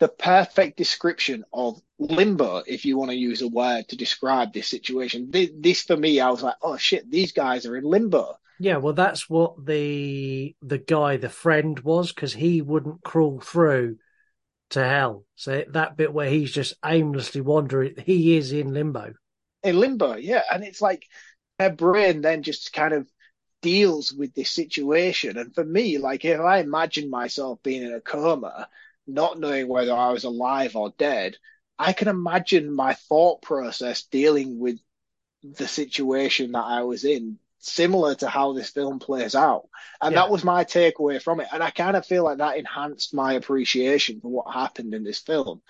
the 0.00 0.08
perfect 0.08 0.76
description 0.76 1.44
of 1.52 1.80
limbo, 1.98 2.64
if 2.66 2.84
you 2.84 2.98
want 2.98 3.12
to 3.12 3.16
use 3.16 3.40
a 3.40 3.48
word 3.48 3.88
to 3.88 3.96
describe 3.96 4.52
this 4.52 4.68
situation. 4.68 5.30
This, 5.30 5.50
this 5.56 5.82
for 5.82 5.96
me, 5.96 6.18
I 6.18 6.30
was 6.30 6.42
like, 6.42 6.56
oh 6.60 6.76
shit, 6.76 7.08
these 7.08 7.30
guys 7.30 7.66
are 7.66 7.76
in 7.76 7.84
limbo. 7.84 8.36
Yeah, 8.58 8.78
well, 8.78 8.94
that's 8.94 9.30
what 9.30 9.64
the 9.64 10.56
the 10.60 10.78
guy, 10.78 11.18
the 11.18 11.28
friend, 11.28 11.78
was 11.80 12.12
because 12.12 12.32
he 12.32 12.60
wouldn't 12.60 13.04
crawl 13.04 13.38
through 13.38 13.98
to 14.70 14.84
hell. 14.84 15.24
So 15.36 15.64
that 15.70 15.96
bit 15.96 16.12
where 16.12 16.30
he's 16.30 16.50
just 16.50 16.74
aimlessly 16.84 17.42
wandering, 17.42 17.94
he 18.04 18.36
is 18.36 18.52
in 18.52 18.72
limbo 18.72 19.12
in 19.66 19.78
limbo, 19.78 20.16
yeah. 20.16 20.42
And 20.50 20.64
it's 20.64 20.80
like 20.80 21.06
her 21.58 21.70
brain 21.70 22.20
then 22.20 22.42
just 22.42 22.72
kind 22.72 22.94
of 22.94 23.08
deals 23.62 24.12
with 24.12 24.34
this 24.34 24.50
situation. 24.50 25.36
And 25.36 25.54
for 25.54 25.64
me, 25.64 25.98
like 25.98 26.24
if 26.24 26.40
I 26.40 26.58
imagine 26.58 27.10
myself 27.10 27.62
being 27.62 27.82
in 27.82 27.92
a 27.92 28.00
coma, 28.00 28.68
not 29.06 29.38
knowing 29.38 29.68
whether 29.68 29.92
I 29.92 30.10
was 30.10 30.24
alive 30.24 30.76
or 30.76 30.92
dead, 30.98 31.36
I 31.78 31.92
can 31.92 32.08
imagine 32.08 32.72
my 32.72 32.94
thought 32.94 33.42
process 33.42 34.04
dealing 34.04 34.58
with 34.58 34.78
the 35.42 35.68
situation 35.68 36.52
that 36.52 36.64
I 36.64 36.82
was 36.82 37.04
in, 37.04 37.38
similar 37.58 38.14
to 38.16 38.28
how 38.28 38.52
this 38.52 38.70
film 38.70 38.98
plays 38.98 39.34
out. 39.34 39.68
And 40.00 40.14
yeah. 40.14 40.22
that 40.22 40.30
was 40.30 40.44
my 40.44 40.64
takeaway 40.64 41.20
from 41.20 41.40
it. 41.40 41.48
And 41.52 41.62
I 41.62 41.70
kind 41.70 41.96
of 41.96 42.06
feel 42.06 42.24
like 42.24 42.38
that 42.38 42.56
enhanced 42.56 43.14
my 43.14 43.34
appreciation 43.34 44.20
for 44.20 44.28
what 44.28 44.54
happened 44.54 44.94
in 44.94 45.04
this 45.04 45.20
film. 45.20 45.62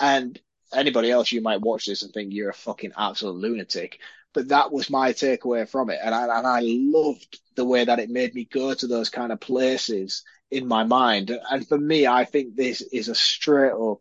And 0.00 0.40
anybody 0.74 1.10
else, 1.10 1.32
you 1.32 1.40
might 1.40 1.60
watch 1.60 1.86
this 1.86 2.02
and 2.02 2.12
think 2.12 2.32
you're 2.32 2.50
a 2.50 2.54
fucking 2.54 2.92
absolute 2.96 3.36
lunatic. 3.36 3.98
But 4.34 4.48
that 4.48 4.72
was 4.72 4.88
my 4.88 5.12
takeaway 5.12 5.68
from 5.68 5.90
it, 5.90 5.98
and 6.02 6.14
I 6.14 6.38
and 6.38 6.46
I 6.46 6.60
loved 6.62 7.38
the 7.54 7.66
way 7.66 7.84
that 7.84 7.98
it 7.98 8.08
made 8.08 8.34
me 8.34 8.44
go 8.44 8.72
to 8.72 8.86
those 8.86 9.10
kind 9.10 9.30
of 9.30 9.40
places 9.40 10.24
in 10.50 10.66
my 10.66 10.84
mind. 10.84 11.38
And 11.50 11.66
for 11.68 11.78
me, 11.78 12.06
I 12.06 12.24
think 12.24 12.56
this 12.56 12.80
is 12.80 13.08
a 13.08 13.14
straight 13.14 13.72
up 13.72 14.00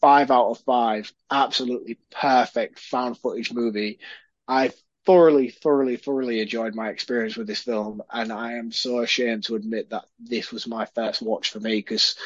five 0.00 0.30
out 0.30 0.50
of 0.50 0.58
five, 0.60 1.12
absolutely 1.30 1.98
perfect 2.10 2.78
found 2.78 3.18
footage 3.18 3.52
movie. 3.52 4.00
I 4.48 4.72
thoroughly, 5.06 5.50
thoroughly, 5.50 5.96
thoroughly 5.96 6.40
enjoyed 6.40 6.74
my 6.74 6.90
experience 6.90 7.36
with 7.36 7.46
this 7.46 7.60
film, 7.60 8.02
and 8.10 8.32
I 8.32 8.54
am 8.54 8.72
so 8.72 9.00
ashamed 9.00 9.44
to 9.44 9.56
admit 9.56 9.90
that 9.90 10.04
this 10.18 10.52
was 10.52 10.66
my 10.66 10.86
first 10.86 11.22
watch 11.22 11.50
for 11.50 11.60
me 11.60 11.76
because 11.76 12.16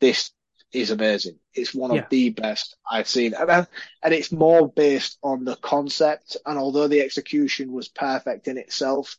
this 0.00 0.30
is 0.72 0.90
amazing. 0.90 1.38
It's 1.54 1.74
one 1.74 1.90
of 1.90 1.96
yeah. 1.96 2.06
the 2.10 2.30
best 2.30 2.76
I've 2.90 3.08
seen, 3.08 3.34
and, 3.34 3.66
and 4.02 4.14
it's 4.14 4.32
more 4.32 4.70
based 4.70 5.18
on 5.22 5.44
the 5.44 5.56
concept. 5.56 6.36
And 6.46 6.58
although 6.58 6.88
the 6.88 7.00
execution 7.00 7.72
was 7.72 7.88
perfect 7.88 8.48
in 8.48 8.58
itself, 8.58 9.16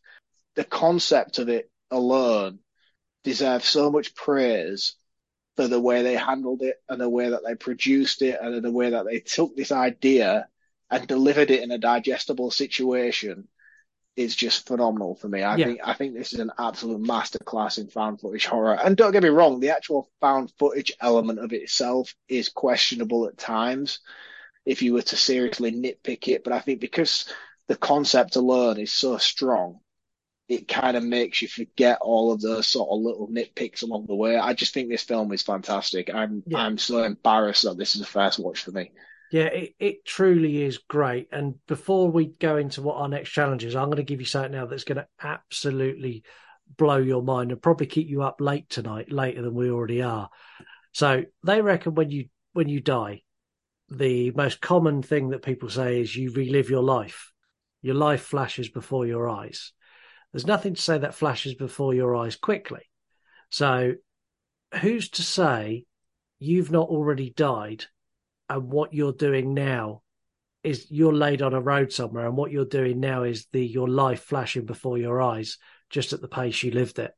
the 0.56 0.64
concept 0.64 1.38
of 1.38 1.48
it 1.48 1.70
alone 1.90 2.58
deserves 3.22 3.66
so 3.66 3.90
much 3.90 4.14
praise 4.14 4.94
for 5.56 5.68
the 5.68 5.80
way 5.80 6.02
they 6.02 6.16
handled 6.16 6.62
it 6.62 6.76
and 6.88 7.00
the 7.00 7.08
way 7.08 7.30
that 7.30 7.42
they 7.46 7.54
produced 7.54 8.22
it 8.22 8.38
and 8.40 8.62
the 8.62 8.72
way 8.72 8.90
that 8.90 9.06
they 9.06 9.20
took 9.20 9.56
this 9.56 9.72
idea 9.72 10.48
and 10.90 11.06
delivered 11.06 11.50
it 11.50 11.62
in 11.62 11.70
a 11.70 11.78
digestible 11.78 12.50
situation 12.50 13.48
is 14.16 14.36
just 14.36 14.66
phenomenal 14.66 15.16
for 15.16 15.28
me. 15.28 15.42
I 15.42 15.56
yeah. 15.56 15.66
think 15.66 15.80
I 15.84 15.94
think 15.94 16.14
this 16.14 16.32
is 16.32 16.40
an 16.40 16.52
absolute 16.58 17.02
masterclass 17.02 17.78
in 17.78 17.88
found 17.88 18.20
footage 18.20 18.46
horror. 18.46 18.74
And 18.74 18.96
don't 18.96 19.12
get 19.12 19.22
me 19.22 19.28
wrong, 19.28 19.60
the 19.60 19.70
actual 19.70 20.08
found 20.20 20.52
footage 20.58 20.92
element 21.00 21.40
of 21.40 21.52
itself 21.52 22.14
is 22.28 22.48
questionable 22.48 23.26
at 23.26 23.38
times 23.38 24.00
if 24.64 24.82
you 24.82 24.94
were 24.94 25.02
to 25.02 25.16
seriously 25.16 25.72
nitpick 25.72 26.28
it. 26.28 26.44
But 26.44 26.52
I 26.52 26.60
think 26.60 26.80
because 26.80 27.26
the 27.66 27.76
concept 27.76 28.36
alone 28.36 28.78
is 28.78 28.92
so 28.92 29.18
strong, 29.18 29.80
it 30.48 30.68
kind 30.68 30.96
of 30.96 31.02
makes 31.02 31.42
you 31.42 31.48
forget 31.48 31.98
all 32.00 32.30
of 32.30 32.40
those 32.40 32.66
sort 32.66 32.90
of 32.90 33.00
little 33.00 33.28
nitpicks 33.28 33.82
along 33.82 34.06
the 34.06 34.14
way. 34.14 34.36
I 34.36 34.52
just 34.52 34.74
think 34.74 34.88
this 34.88 35.02
film 35.02 35.32
is 35.32 35.42
fantastic. 35.42 36.14
I'm 36.14 36.42
yeah. 36.46 36.58
I'm 36.58 36.78
so 36.78 37.02
embarrassed 37.02 37.64
that 37.64 37.78
this 37.78 37.94
is 37.94 38.00
the 38.00 38.06
first 38.06 38.38
watch 38.38 38.62
for 38.62 38.70
me. 38.70 38.92
Yeah, 39.30 39.44
it, 39.44 39.74
it 39.78 40.04
truly 40.04 40.62
is 40.62 40.78
great. 40.78 41.28
And 41.32 41.54
before 41.66 42.10
we 42.10 42.26
go 42.26 42.56
into 42.56 42.82
what 42.82 42.96
our 42.96 43.08
next 43.08 43.30
challenge 43.30 43.64
is, 43.64 43.74
I'm 43.74 43.86
going 43.86 43.96
to 43.96 44.02
give 44.02 44.20
you 44.20 44.26
something 44.26 44.52
now 44.52 44.66
that's 44.66 44.84
going 44.84 44.98
to 44.98 45.08
absolutely 45.20 46.22
blow 46.76 46.98
your 46.98 47.22
mind 47.22 47.50
and 47.50 47.60
probably 47.60 47.86
keep 47.86 48.08
you 48.08 48.22
up 48.22 48.40
late 48.40 48.68
tonight, 48.68 49.10
later 49.10 49.42
than 49.42 49.54
we 49.54 49.70
already 49.70 50.02
are. 50.02 50.30
So 50.92 51.24
they 51.44 51.60
reckon 51.60 51.94
when 51.94 52.10
you 52.10 52.26
when 52.52 52.68
you 52.68 52.80
die, 52.80 53.22
the 53.88 54.30
most 54.30 54.60
common 54.60 55.02
thing 55.02 55.30
that 55.30 55.42
people 55.42 55.68
say 55.68 56.00
is 56.00 56.14
you 56.14 56.32
relive 56.32 56.70
your 56.70 56.82
life. 56.82 57.32
Your 57.82 57.96
life 57.96 58.22
flashes 58.22 58.68
before 58.68 59.06
your 59.06 59.28
eyes. 59.28 59.72
There's 60.32 60.46
nothing 60.46 60.74
to 60.74 60.80
say 60.80 60.98
that 60.98 61.14
flashes 61.14 61.54
before 61.54 61.94
your 61.94 62.16
eyes 62.16 62.36
quickly. 62.36 62.82
So 63.50 63.94
who's 64.80 65.10
to 65.10 65.22
say 65.22 65.84
you've 66.38 66.70
not 66.70 66.88
already 66.88 67.30
died 67.30 67.86
and 68.48 68.70
what 68.70 68.94
you're 68.94 69.12
doing 69.12 69.54
now 69.54 70.02
is 70.62 70.90
you're 70.90 71.14
laid 71.14 71.42
on 71.42 71.54
a 71.54 71.60
road 71.60 71.92
somewhere 71.92 72.26
and 72.26 72.36
what 72.36 72.50
you're 72.50 72.64
doing 72.64 73.00
now 73.00 73.22
is 73.22 73.46
the 73.52 73.64
your 73.64 73.88
life 73.88 74.22
flashing 74.22 74.64
before 74.64 74.98
your 74.98 75.20
eyes 75.20 75.58
just 75.90 76.12
at 76.12 76.20
the 76.20 76.28
pace 76.28 76.62
you 76.62 76.70
lived 76.70 76.98
it 76.98 77.12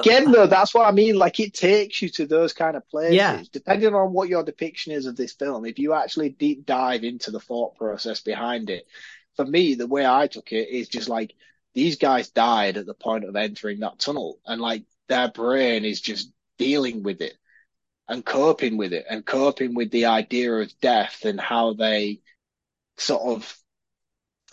again, 0.00 0.30
though, 0.30 0.46
that's 0.46 0.74
what 0.74 0.86
I 0.86 0.90
mean. 0.90 1.16
Like, 1.16 1.40
it 1.40 1.54
takes 1.54 2.02
you 2.02 2.08
to 2.10 2.26
those 2.26 2.52
kind 2.52 2.76
of 2.76 2.86
places. 2.88 3.14
Yeah. 3.14 3.42
Depending 3.52 3.94
on 3.94 4.12
what 4.12 4.28
your 4.28 4.42
depiction 4.42 4.92
is 4.92 5.06
of 5.06 5.16
this 5.16 5.32
film, 5.32 5.64
if 5.64 5.78
you 5.78 5.94
actually 5.94 6.30
deep 6.30 6.66
dive 6.66 7.04
into 7.04 7.30
the 7.30 7.40
thought 7.40 7.76
process 7.76 8.20
behind 8.20 8.68
it, 8.68 8.86
for 9.36 9.44
me, 9.44 9.74
the 9.74 9.86
way 9.86 10.04
I 10.04 10.26
took 10.26 10.52
it 10.52 10.68
is 10.68 10.88
just 10.88 11.08
like 11.08 11.34
these 11.72 11.96
guys 11.96 12.30
died 12.30 12.76
at 12.76 12.86
the 12.86 12.94
point 12.94 13.24
of 13.24 13.36
entering 13.36 13.80
that 13.80 13.98
tunnel, 13.98 14.38
and 14.44 14.60
like 14.60 14.82
their 15.08 15.28
brain 15.28 15.84
is 15.84 16.00
just 16.00 16.30
dealing 16.58 17.02
with 17.02 17.20
it 17.20 17.34
and 18.08 18.24
coping 18.24 18.76
with 18.76 18.92
it 18.92 19.04
and 19.08 19.24
coping 19.24 19.74
with 19.74 19.90
the 19.90 20.06
idea 20.06 20.52
of 20.52 20.80
death 20.80 21.24
and 21.24 21.40
how 21.40 21.74
they 21.74 22.20
sort 22.96 23.22
of 23.22 23.56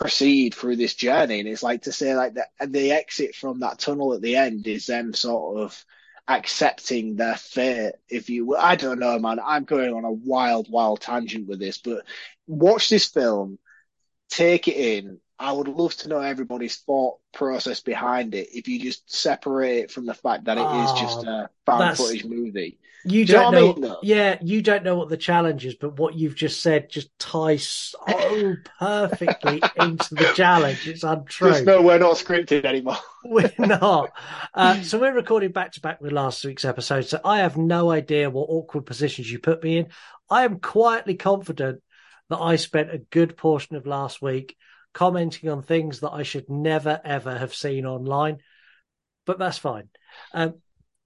proceed 0.00 0.54
through 0.54 0.76
this 0.76 0.94
journey. 0.94 1.40
And 1.40 1.48
it's 1.48 1.62
like 1.62 1.82
to 1.82 1.92
say 1.92 2.14
like 2.14 2.34
that 2.34 2.48
the 2.60 2.92
exit 2.92 3.34
from 3.34 3.60
that 3.60 3.78
tunnel 3.78 4.14
at 4.14 4.22
the 4.22 4.36
end 4.36 4.66
is 4.66 4.86
them 4.86 5.14
sort 5.14 5.60
of 5.60 5.84
accepting 6.26 7.16
their 7.16 7.36
fate. 7.36 7.92
If 8.08 8.28
you, 8.30 8.56
I 8.56 8.76
don't 8.76 8.98
know, 8.98 9.18
man, 9.18 9.38
I'm 9.44 9.64
going 9.64 9.92
on 9.92 10.04
a 10.04 10.12
wild, 10.12 10.68
wild 10.70 11.00
tangent 11.00 11.46
with 11.46 11.60
this, 11.60 11.78
but 11.78 12.04
watch 12.46 12.88
this 12.88 13.06
film, 13.06 13.58
take 14.30 14.68
it 14.68 14.76
in. 14.76 15.20
I 15.44 15.52
would 15.52 15.68
love 15.68 15.94
to 15.96 16.08
know 16.08 16.20
everybody's 16.20 16.76
thought 16.76 17.18
process 17.34 17.80
behind 17.80 18.34
it. 18.34 18.48
If 18.54 18.66
you 18.66 18.80
just 18.80 19.12
separate 19.12 19.76
it 19.76 19.90
from 19.90 20.06
the 20.06 20.14
fact 20.14 20.44
that 20.44 20.56
it 20.56 20.62
is 20.62 20.92
just 20.98 21.22
a 21.24 21.50
found 21.66 21.98
footage 21.98 22.24
movie. 22.24 22.78
you 23.04 23.26
Do 23.26 23.32
you 23.34 23.38
know 23.38 23.48
I 23.48 23.50
know, 23.50 23.74
mean, 23.74 23.94
yeah 24.02 24.38
you 24.40 24.62
don't 24.62 24.84
know 24.84 24.96
what 24.96 25.10
the 25.10 25.18
challenge 25.18 25.66
is 25.66 25.74
but 25.74 25.98
what 25.98 26.14
you've 26.14 26.34
just 26.34 26.62
said 26.62 26.88
just 26.88 27.10
ties 27.18 27.66
so 27.66 28.54
perfectly 28.78 29.60
into 29.76 30.14
the 30.14 30.32
challenge 30.34 30.88
it's 30.88 31.04
untrue 31.04 31.50
Just 31.50 31.66
know 31.66 31.82
we're 31.82 31.98
not 31.98 32.16
scripted 32.16 32.64
anymore. 32.64 32.96
We're 33.26 33.52
not. 33.58 34.12
Uh, 34.52 34.82
so 34.82 34.98
we're 34.98 35.14
recording 35.14 35.52
back 35.52 35.72
to 35.72 35.80
back 35.80 35.98
with 36.00 36.12
last 36.12 36.44
week's 36.44 36.66
episode. 36.66 37.06
So 37.06 37.20
I 37.24 37.38
have 37.38 37.56
no 37.56 37.90
idea 37.90 38.28
what 38.28 38.50
awkward 38.50 38.84
positions 38.84 39.32
you 39.32 39.38
put 39.38 39.62
me 39.62 39.78
in. 39.78 39.86
I 40.28 40.44
am 40.44 40.60
quietly 40.60 41.14
confident 41.14 41.80
that 42.28 42.36
I 42.38 42.56
spent 42.56 42.92
a 42.92 42.98
good 42.98 43.38
portion 43.38 43.76
of 43.76 43.86
last 43.86 44.20
week 44.20 44.56
commenting 44.94 45.50
on 45.50 45.62
things 45.62 46.00
that 46.00 46.12
I 46.12 46.22
should 46.22 46.48
never 46.48 47.00
ever 47.04 47.36
have 47.36 47.54
seen 47.54 47.84
online, 47.84 48.38
but 49.26 49.38
that's 49.38 49.58
fine. 49.58 49.88
Um, 50.32 50.54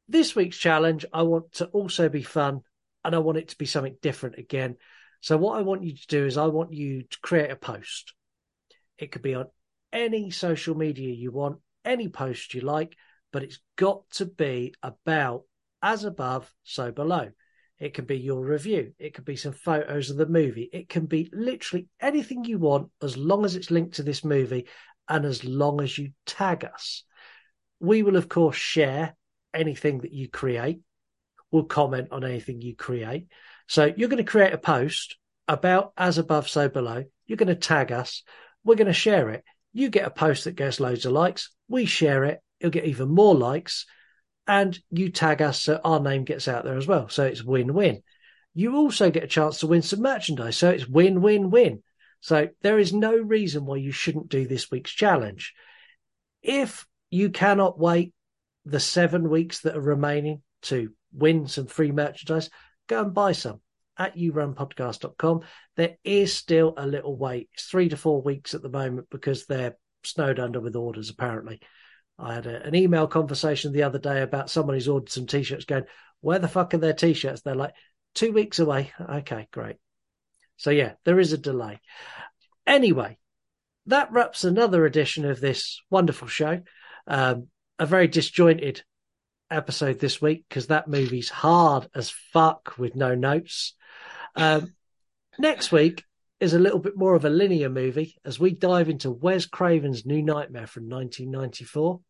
this 0.09 0.37
week's 0.37 0.57
challenge, 0.57 1.05
I 1.13 1.23
want 1.23 1.53
to 1.55 1.67
also 1.67 2.09
be 2.09 2.23
fun 2.23 2.61
and 3.05 3.15
I 3.15 3.19
want 3.19 3.39
it 3.39 3.49
to 3.49 3.59
be 3.59 3.67
something 3.67 3.97
different 4.01 4.39
again. 4.39 4.77
So 5.21 5.37
what 5.37 5.59
I 5.59 5.63
want 5.63 5.83
you 5.83 5.97
to 5.97 6.07
do 6.07 6.27
is 6.27 6.39
I 6.39 6.47
want 6.47 6.73
you 6.73 7.03
to 7.03 7.19
create 7.21 7.51
a 7.51 7.57
post. 7.57 8.15
It 8.99 9.11
could 9.11 9.23
be 9.23 9.35
on 9.35 9.47
any 9.93 10.31
social 10.31 10.77
media 10.77 11.13
you 11.13 11.33
want, 11.33 11.59
any 11.85 12.09
post 12.09 12.55
you 12.55 12.61
like, 12.61 12.97
but 13.33 13.43
it's 13.43 13.59
got 13.77 14.09
to 14.13 14.27
be 14.27 14.75
about 14.83 15.43
as 15.83 16.05
above, 16.05 16.53
so 16.65 16.93
below. 16.93 17.31
It 17.79 17.95
can 17.95 18.07
be 18.07 18.19
your 18.19 18.45
review. 18.45 18.93
It 18.99 19.15
could 19.15 19.25
be 19.25 19.37
some 19.37 19.53
photos 19.53 20.11
of 20.11 20.17
the 20.17 20.27
movie. 20.27 20.69
It 20.73 20.89
can 20.89 21.07
be 21.07 21.31
literally 21.33 21.87
anything 22.01 22.45
you 22.45 22.59
want 22.59 22.91
as 23.03 23.17
long 23.17 23.45
as 23.45 23.55
it's 23.55 23.71
linked 23.71 23.97
to 23.97 24.03
this 24.03 24.25
movie 24.25 24.67
and 25.09 25.25
as 25.25 25.45
long 25.45 25.81
as 25.81 25.97
you 25.97 26.11
tag 26.27 26.65
us. 26.65 27.05
We 27.81 28.03
will, 28.03 28.17
of 28.17 28.29
course, 28.29 28.57
share 28.57 29.17
anything 29.55 29.99
that 29.99 30.13
you 30.13 30.29
create. 30.29 30.81
We'll 31.51 31.65
comment 31.65 32.09
on 32.11 32.25
anything 32.25 32.61
you 32.61 32.75
create. 32.75 33.29
So 33.69 33.93
you're 33.97 34.09
going 34.09 34.25
to 34.25 34.31
create 34.31 34.53
a 34.53 34.59
post 34.59 35.17
about 35.47 35.93
as 35.97 36.19
above, 36.19 36.49
so 36.49 36.69
below. 36.69 37.05
You're 37.27 37.37
going 37.37 37.49
to 37.49 37.55
tag 37.55 37.93
us. 37.93 38.23
We're 38.65 38.75
going 38.75 38.89
to 38.89 38.93
share 38.93 39.31
it. 39.31 39.45
You 39.73 39.89
get 39.89 40.07
a 40.07 40.11
post 40.11 40.45
that 40.45 40.57
gets 40.57 40.81
loads 40.81 41.07
of 41.07 41.13
likes. 41.13 41.51
We 41.69 41.87
share 41.87 42.25
it. 42.25 42.41
You'll 42.61 42.73
get 42.73 42.87
even 42.87 43.09
more 43.09 43.35
likes. 43.35 43.87
And 44.49 44.77
you 44.91 45.11
tag 45.11 45.43
us 45.43 45.63
so 45.63 45.81
our 45.85 46.01
name 46.01 46.25
gets 46.25 46.49
out 46.49 46.65
there 46.65 46.77
as 46.77 46.87
well. 46.87 47.09
So 47.09 47.25
it's 47.25 47.45
win 47.45 47.75
win. 47.75 48.03
You 48.55 48.77
also 48.77 49.11
get 49.11 49.23
a 49.23 49.29
chance 49.29 49.61
to 49.61 49.67
win 49.67 49.83
some 49.83 50.01
merchandise. 50.01 50.57
So 50.57 50.71
it's 50.71 50.89
win 50.89 51.21
win 51.21 51.51
win. 51.51 51.83
So 52.21 52.49
there 52.63 52.79
is 52.79 52.93
no 52.93 53.15
reason 53.15 53.67
why 53.67 53.77
you 53.77 53.93
shouldn't 53.93 54.31
do 54.31 54.47
this 54.47 54.71
week's 54.71 54.91
challenge. 54.91 55.55
If 56.43 56.87
you 57.11 57.31
cannot 57.31 57.79
wait 57.79 58.15
the 58.65 58.81
seven 58.81 59.29
weeks 59.29 59.61
that 59.61 59.77
are 59.77 59.81
remaining 59.81 60.43
to 60.63 60.93
win 61.13 61.47
some 61.47 61.67
free 61.67 61.93
merchandise, 61.93 62.51
go 62.89 63.03
and 63.03 63.15
buy 63.15 63.33
some 63.33 63.61
at 63.99 64.17
yourunpodcast.com. 64.17 65.43
There 65.77 65.97
is 66.05 66.33
still 66.33 66.75
a 66.77 66.87
little 66.87 67.17
wait. 67.17 67.49
It's 67.55 67.65
three 67.65 67.89
to 67.91 67.97
four 67.97 68.23
weeks 68.23 68.55
at 68.55 68.63
the 68.63 68.69
moment 68.69 69.09
because 69.11 69.47
they're 69.47 69.77
snowed 70.05 70.39
under 70.39 70.61
with 70.61 70.77
orders, 70.77 71.11
apparently. 71.11 71.61
I 72.19 72.35
had 72.35 72.47
a, 72.47 72.65
an 72.65 72.75
email 72.75 73.07
conversation 73.07 73.73
the 73.73 73.85
other 73.85 73.99
day 73.99 74.23
about 74.23 74.51
someone 74.51 74.75
who's 74.75 74.89
ordered 74.89 75.11
some 75.11 75.27
t-shirts 75.27 75.65
going, 75.65 75.85
where 76.21 76.39
the 76.39 76.49
fuck 76.49 76.75
are 76.75 76.79
their 76.79 76.93
t-shirts? 76.93 77.43
They're 77.43 77.55
like, 77.55 77.75
two 78.15 78.33
weeks 78.33 78.59
away. 78.59 78.93
Okay, 79.09 79.49
great. 79.53 79.77
So 80.57 80.71
yeah, 80.71 80.95
there 81.05 81.21
is 81.21 81.33
a 81.33 81.39
delay. 81.39 81.81
Anyway, 82.67 83.17
that 83.87 84.13
wraps 84.13 84.45
another 84.45 84.85
edition 84.85 85.25
of 85.25 85.41
this 85.41 85.81
wonderful 85.89 86.29
show. 86.29 86.61
Um, 87.07 87.49
a 87.79 87.87
very 87.87 88.09
disjointed 88.09 88.83
episode 89.51 89.99
this 89.99 90.21
week 90.21 90.45
because 90.49 90.67
that 90.67 90.89
movie's 90.89 91.31
hard 91.31 91.89
as 91.95 92.11
fuck 92.11 92.77
with 92.77 92.97
no 92.97 93.15
notes. 93.15 93.75
Um, 94.35 94.75
next 95.39 95.73
week 95.73 96.05
is 96.41 96.55
a 96.55 96.59
little 96.59 96.79
bit 96.79 96.97
more 96.97 97.15
of 97.15 97.25
a 97.25 97.31
linear 97.31 97.69
movie 97.69 98.17
as 98.25 98.39
we 98.39 98.51
dive 98.51 98.89
into 98.89 99.11
Wes 99.11 99.47
Craven's 99.47 100.05
New 100.05 100.23
Nightmare 100.23 100.67
from 100.67 100.89
1994. 100.89 102.01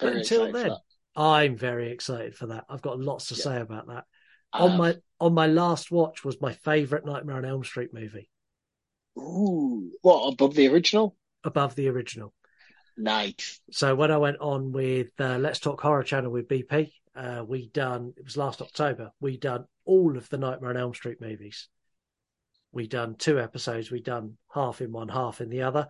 Very 0.00 0.18
until 0.18 0.52
then. 0.52 0.72
I'm 1.16 1.56
very 1.56 1.90
excited 1.90 2.34
for 2.36 2.46
that. 2.48 2.64
I've 2.68 2.82
got 2.82 3.00
lots 3.00 3.28
to 3.28 3.34
Yeah. 3.34 3.42
say 3.42 3.60
about 3.60 3.88
that. 3.88 4.04
On 4.52 4.76
my 4.76 4.96
on 5.20 5.34
my 5.34 5.46
last 5.46 5.90
watch 5.90 6.24
was 6.24 6.40
my 6.40 6.52
favourite 6.52 7.04
Nightmare 7.04 7.36
on 7.36 7.44
Elm 7.44 7.62
Street 7.62 7.92
movie 7.92 8.28
Ooh, 9.18 9.92
what 10.02 10.32
above 10.32 10.54
the 10.54 10.66
original? 10.68 11.16
above 11.44 11.74
the 11.74 11.88
original. 11.88 12.32
Nice. 12.96 13.60
So 13.70 13.94
when 13.94 14.10
I 14.10 14.16
went 14.18 14.38
on 14.40 14.72
with 14.72 15.08
uh, 15.20 15.38
Let's 15.38 15.60
Talk 15.60 15.80
Horror 15.80 16.02
Channel 16.02 16.30
with 16.32 16.48
BP, 16.48 16.92
uh, 17.14 17.44
we 17.46 17.68
done 17.68 18.12
it 18.16 18.24
was 18.24 18.36
last 18.36 18.60
October. 18.60 19.10
We 19.20 19.36
done 19.36 19.66
all 19.84 20.16
of 20.16 20.28
the 20.28 20.38
Nightmare 20.38 20.70
on 20.70 20.76
Elm 20.76 20.94
Street 20.94 21.20
movies. 21.20 21.68
We 22.72 22.86
done 22.86 23.14
two 23.16 23.38
episodes. 23.40 23.90
We 23.90 24.00
done 24.00 24.36
half 24.52 24.80
in 24.80 24.92
one, 24.92 25.08
half 25.08 25.40
in 25.40 25.48
the 25.48 25.62
other, 25.62 25.88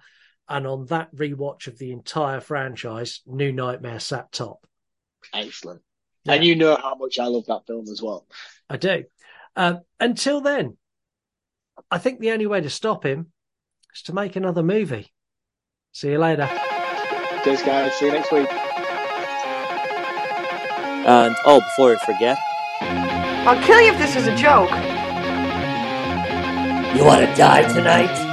and 0.51 0.66
on 0.66 0.85
that 0.86 1.14
rewatch 1.14 1.68
of 1.68 1.78
the 1.78 1.93
entire 1.93 2.40
franchise, 2.40 3.20
New 3.24 3.52
Nightmare 3.52 4.01
sat 4.01 4.32
top. 4.32 4.66
Excellent. 5.32 5.81
Yeah. 6.24 6.35
And 6.35 6.44
you 6.44 6.56
know 6.56 6.77
how 6.77 6.97
much 6.97 7.20
I 7.20 7.27
love 7.27 7.47
that 7.47 7.66
film 7.66 7.86
as 7.90 8.02
well. 8.02 8.27
I 8.68 8.77
do. 8.77 9.05
Um, 9.55 9.81
until 10.01 10.40
then, 10.40 10.77
I 11.90 11.98
think 11.98 12.18
the 12.18 12.32
only 12.32 12.47
way 12.47 12.60
to 12.60 12.68
stop 12.68 13.06
him 13.06 13.28
is 13.94 14.02
to 14.02 14.12
make 14.12 14.35
another 14.35 14.64
movie. 14.64 15.12
See 15.93 16.10
you 16.10 16.18
later. 16.18 16.48
Cheers, 17.44 17.62
guys. 17.62 17.94
See 17.94 18.06
you 18.06 18.12
next 18.12 18.32
week. 18.32 18.48
And 21.06 21.35
oh, 21.47 21.60
before 21.60 21.97
I 21.97 22.05
forget, 22.05 22.39
I'll 23.47 23.62
kill 23.64 23.81
you 23.81 23.93
if 23.93 23.98
this 23.98 24.16
is 24.16 24.27
a 24.27 24.36
joke. 24.36 24.70
You 26.97 27.05
want 27.05 27.24
to 27.24 27.35
die 27.36 27.72
tonight? 27.72 28.30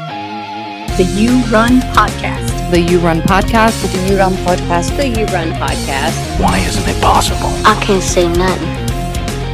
The 0.97 1.03
You 1.13 1.45
Run 1.53 1.79
Podcast. 1.93 2.71
The 2.71 2.81
You 2.81 2.97
Run 2.97 3.21
Podcast. 3.21 3.85
The 3.85 4.09
You 4.09 4.17
Run 4.17 4.33
Podcast. 4.41 4.97
The 4.97 5.07
You 5.07 5.27
Run 5.27 5.51
Podcast. 5.53 6.41
Why 6.41 6.57
isn't 6.57 6.89
it 6.89 6.99
possible? 6.99 7.53
I 7.63 7.77
can't 7.85 8.01
say 8.01 8.27
nothing. 8.27 8.73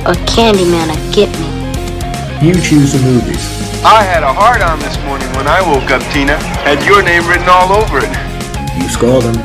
Or 0.07 0.15
Candyman 0.23 0.87
will 0.87 1.11
get 1.11 1.27
me. 1.35 2.47
You 2.47 2.55
choose 2.55 2.93
the 2.93 3.03
movies. 3.03 3.43
I 3.83 4.03
had 4.03 4.23
a 4.23 4.31
heart 4.31 4.61
on 4.61 4.79
this 4.79 4.95
morning 5.03 5.27
when 5.35 5.45
I 5.45 5.59
woke 5.59 5.91
up, 5.91 6.01
Tina. 6.13 6.39
Had 6.63 6.79
your 6.87 7.03
name 7.03 7.27
written 7.27 7.49
all 7.49 7.73
over 7.75 7.99
it. 7.99 8.11
You 8.79 8.87
score 8.87 9.19
them. 9.19 9.35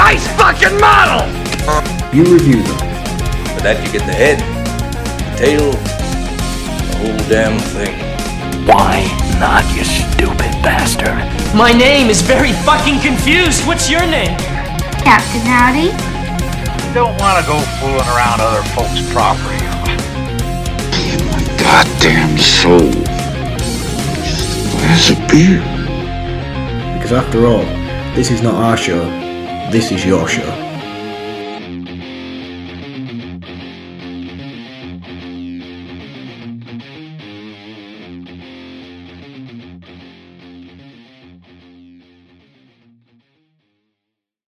Nice 0.00 0.26
fucking 0.40 0.80
model! 0.80 1.28
You 2.16 2.24
review 2.24 2.62
them. 2.62 2.78
For 3.52 3.60
that, 3.68 3.84
you 3.84 3.92
get 3.92 4.06
the 4.08 4.16
head, 4.16 4.40
the 4.40 5.36
tail, 5.36 5.72
the 6.88 6.96
whole 7.04 7.28
damn 7.28 7.58
thing. 7.76 7.92
Why 8.64 9.04
not, 9.38 9.64
you 9.76 9.84
stupid 10.18 10.50
bastard. 10.66 11.22
My 11.54 11.72
name 11.72 12.10
is 12.10 12.20
very 12.22 12.52
fucking 12.66 13.00
confused. 13.00 13.64
What's 13.66 13.88
your 13.88 14.02
name? 14.02 14.36
Captain 15.06 15.46
Howdy. 15.46 15.90
Don't 16.92 17.16
want 17.20 17.38
to 17.38 17.46
go 17.46 17.60
fooling 17.78 18.08
around 18.14 18.40
other 18.40 18.66
folks' 18.74 19.00
property. 19.12 19.62
In 21.06 21.24
my 21.30 21.40
goddamn 21.62 22.36
soul. 22.36 22.90
Just 24.90 25.10
a 25.10 25.26
beer. 25.30 25.62
Because 26.94 27.12
after 27.12 27.46
all, 27.46 27.64
this 28.16 28.32
is 28.32 28.42
not 28.42 28.54
our 28.54 28.76
show, 28.76 29.04
this 29.70 29.92
is 29.92 30.04
your 30.04 30.26
show. 30.26 30.67